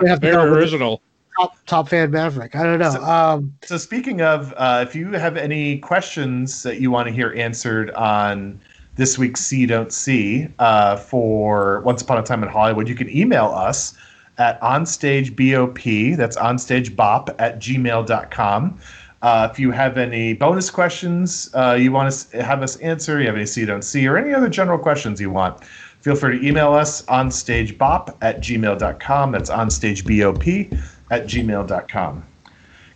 we 0.00 0.08
have 0.08 0.20
Very 0.20 0.32
know 0.34 0.42
original. 0.52 1.00
top, 1.38 1.56
top 1.66 1.88
fan 1.88 2.10
Maverick. 2.10 2.56
I 2.56 2.64
don't 2.64 2.80
know. 2.80 2.90
So- 2.90 3.02
Um, 3.04 3.54
So 3.64 3.76
speaking 3.78 4.20
of, 4.20 4.52
uh, 4.56 4.84
if 4.86 4.94
you 4.96 5.12
have 5.12 5.36
any 5.36 5.78
questions 5.78 6.64
that 6.64 6.80
you 6.80 6.90
want 6.90 7.06
to 7.06 7.14
hear 7.14 7.32
answered 7.36 7.90
on 7.92 8.60
this 8.96 9.16
week's 9.16 9.40
See 9.40 9.64
Don't 9.64 9.92
See 9.92 10.48
uh, 10.58 10.96
for 10.96 11.80
Once 11.82 12.02
Upon 12.02 12.18
a 12.18 12.22
Time 12.22 12.42
in 12.42 12.48
Hollywood, 12.48 12.88
you 12.88 12.94
can 12.96 13.08
email 13.16 13.46
us 13.46 13.94
at 14.38 14.60
onstagebop, 14.60 16.16
that's 16.16 16.36
onstagebop 16.36 17.34
at 17.38 17.58
gmail.com. 17.58 18.78
Uh, 19.22 19.48
if 19.50 19.58
you 19.58 19.70
have 19.70 19.98
any 19.98 20.34
bonus 20.34 20.68
questions 20.68 21.48
uh, 21.54 21.76
you 21.78 21.92
want 21.92 22.08
us 22.08 22.28
have 22.32 22.60
us 22.60 22.76
answer, 22.78 23.20
you 23.20 23.26
have 23.26 23.36
any 23.36 23.46
See 23.46 23.64
Don't 23.64 23.82
See, 23.82 24.06
or 24.08 24.16
any 24.18 24.34
other 24.34 24.48
general 24.48 24.78
questions 24.78 25.20
you 25.20 25.30
want, 25.30 25.62
feel 26.00 26.16
free 26.16 26.40
to 26.40 26.46
email 26.46 26.72
us 26.72 27.02
onstagebop 27.02 28.16
at 28.20 28.40
gmail.com. 28.40 29.32
That's 29.32 29.50
onstagebop 29.50 30.80
at 31.10 31.26
gmail.com. 31.26 32.24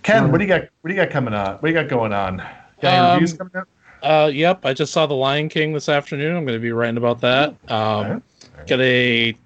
Ken, 0.03 0.33
what 0.33 0.39
do 0.39 0.45
you 0.45 0.49
got? 0.49 0.63
What 0.81 0.89
do 0.89 0.95
you 0.95 1.01
got 1.01 1.11
coming 1.11 1.35
on? 1.35 1.53
What 1.55 1.63
do 1.63 1.69
you 1.69 1.75
got 1.75 1.89
going 1.89 2.13
on? 2.13 2.39
Got 2.39 2.85
any 2.85 2.97
Um, 2.97 3.13
reviews 3.15 3.33
coming 3.35 3.53
out? 3.57 3.69
Uh, 4.03 4.27
yep, 4.29 4.65
I 4.65 4.73
just 4.73 4.93
saw 4.93 5.07
The 5.07 5.15
Lion 5.15 5.49
King 5.49 5.73
this 5.73 5.89
afternoon. 5.89 6.37
I'm 6.37 6.45
going 6.45 6.59
to 6.59 6.63
be 6.63 6.71
writing 6.73 6.97
about 6.97 7.21
that. 7.23 7.51
Um, 7.69 7.77
Alright. 7.77 8.23
Got 8.67 8.81
a 8.81 9.37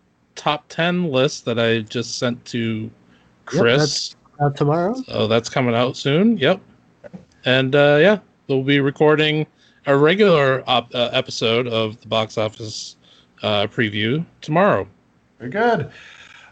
top 0.41 0.65
10 0.71 1.11
list 1.13 1.45
that 1.45 1.59
I 1.59 1.81
just 1.81 2.19
sent 2.19 2.43
to 2.47 2.91
Chris. 3.45 4.17
uh, 4.41 4.49
tomorrow. 4.49 4.95
so 5.07 5.27
that's 5.27 5.51
coming 5.51 5.75
out 5.75 5.99
soon. 5.99 6.39
Yep. 6.39 6.59
And 7.45 7.75
uh, 7.75 7.99
yeah, 8.01 8.19
we'll 8.49 8.63
be 8.63 8.81
recording 8.81 9.47
a 9.85 9.95
regular 9.95 10.65
op- 10.67 10.95
uh, 10.95 11.11
episode 11.13 11.69
of 11.69 12.01
the 12.01 12.09
box 12.09 12.39
office 12.39 12.97
uh, 13.43 13.67
preview 13.67 14.25
tomorrow. 14.41 14.89
Very 15.39 15.51
good. 15.51 15.91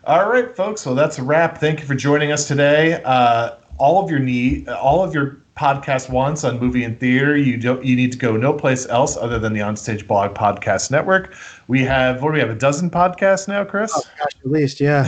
All 0.05 0.28
right, 0.28 0.55
folks. 0.55 0.85
Well, 0.85 0.94
that's 0.94 1.19
a 1.19 1.23
wrap. 1.23 1.56
Thank 1.56 1.81
you 1.81 1.86
for 1.86 1.94
joining 1.94 2.31
us 2.31 2.47
today. 2.47 3.02
Uh, 3.05 3.56
all 3.78 4.05
of 4.05 4.10
your 4.10 4.20
need, 4.20 4.69
all 4.69 5.02
of 5.02 5.15
your 5.15 5.39
podcast 5.56 6.10
wants 6.10 6.44
on 6.44 6.59
movie 6.60 6.85
and 6.85 6.98
theater, 7.01 7.36
you 7.36 7.56
don't. 7.56 7.85
You 7.85 7.97
need 7.97 8.12
to 8.12 8.19
go 8.19 8.36
no 8.36 8.52
place 8.52 8.86
else 8.89 9.16
other 9.16 9.39
than 9.39 9.52
the 9.55 9.60
Onstage 9.60 10.06
Blog 10.06 10.35
Podcast 10.35 10.90
Network. 10.90 11.35
We 11.69 11.82
have 11.85 12.23
what 12.23 12.31
do 12.31 12.35
we 12.35 12.40
have? 12.40 12.51
A 12.51 12.55
dozen 12.55 12.90
podcasts 12.90 13.47
now, 13.47 13.62
Chris. 13.62 13.93
Oh, 13.95 14.03
gosh, 14.19 14.32
at 14.43 14.51
least, 14.51 14.81
yeah. 14.81 15.07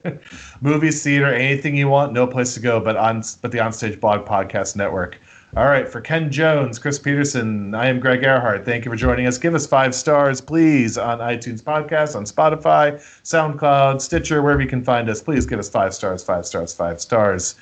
Movies, 0.60 1.02
theater, 1.02 1.32
anything 1.32 1.74
you 1.74 1.88
want, 1.88 2.12
no 2.12 2.26
place 2.26 2.52
to 2.54 2.60
go 2.60 2.78
but 2.78 2.96
on 2.96 3.22
but 3.40 3.52
the 3.52 3.58
Onstage 3.58 3.98
Blog 3.98 4.26
Podcast 4.26 4.76
Network. 4.76 5.18
All 5.54 5.66
right, 5.66 5.86
for 5.86 6.00
Ken 6.00 6.30
Jones, 6.30 6.78
Chris 6.78 6.98
Peterson, 6.98 7.74
I 7.74 7.86
am 7.86 8.00
Greg 8.00 8.22
Earhart. 8.22 8.64
Thank 8.64 8.86
you 8.86 8.90
for 8.90 8.96
joining 8.96 9.26
us. 9.26 9.36
Give 9.36 9.54
us 9.54 9.66
five 9.66 9.94
stars, 9.94 10.40
please, 10.40 10.96
on 10.96 11.18
iTunes 11.18 11.62
Podcast, 11.62 12.16
on 12.16 12.24
Spotify, 12.24 12.96
SoundCloud, 13.22 14.00
Stitcher, 14.00 14.40
wherever 14.42 14.62
you 14.62 14.68
can 14.68 14.82
find 14.82 15.10
us. 15.10 15.22
Please 15.22 15.44
give 15.44 15.58
us 15.58 15.68
five 15.68 15.92
stars, 15.92 16.24
five 16.24 16.46
stars, 16.46 16.72
five 16.72 17.02
stars. 17.02 17.56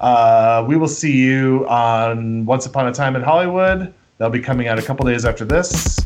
Uh, 0.00 0.64
we 0.66 0.76
will 0.78 0.88
see 0.88 1.12
you 1.12 1.66
on 1.68 2.46
Once 2.46 2.64
Upon 2.64 2.86
a 2.86 2.92
Time 2.92 3.16
in 3.16 3.22
Hollywood. 3.22 3.92
That'll 4.16 4.32
be 4.32 4.40
coming 4.40 4.68
out 4.68 4.78
a 4.78 4.82
couple 4.82 5.04
days 5.04 5.26
after 5.26 5.44
this. 5.44 6.05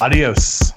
Adios. 0.00 0.73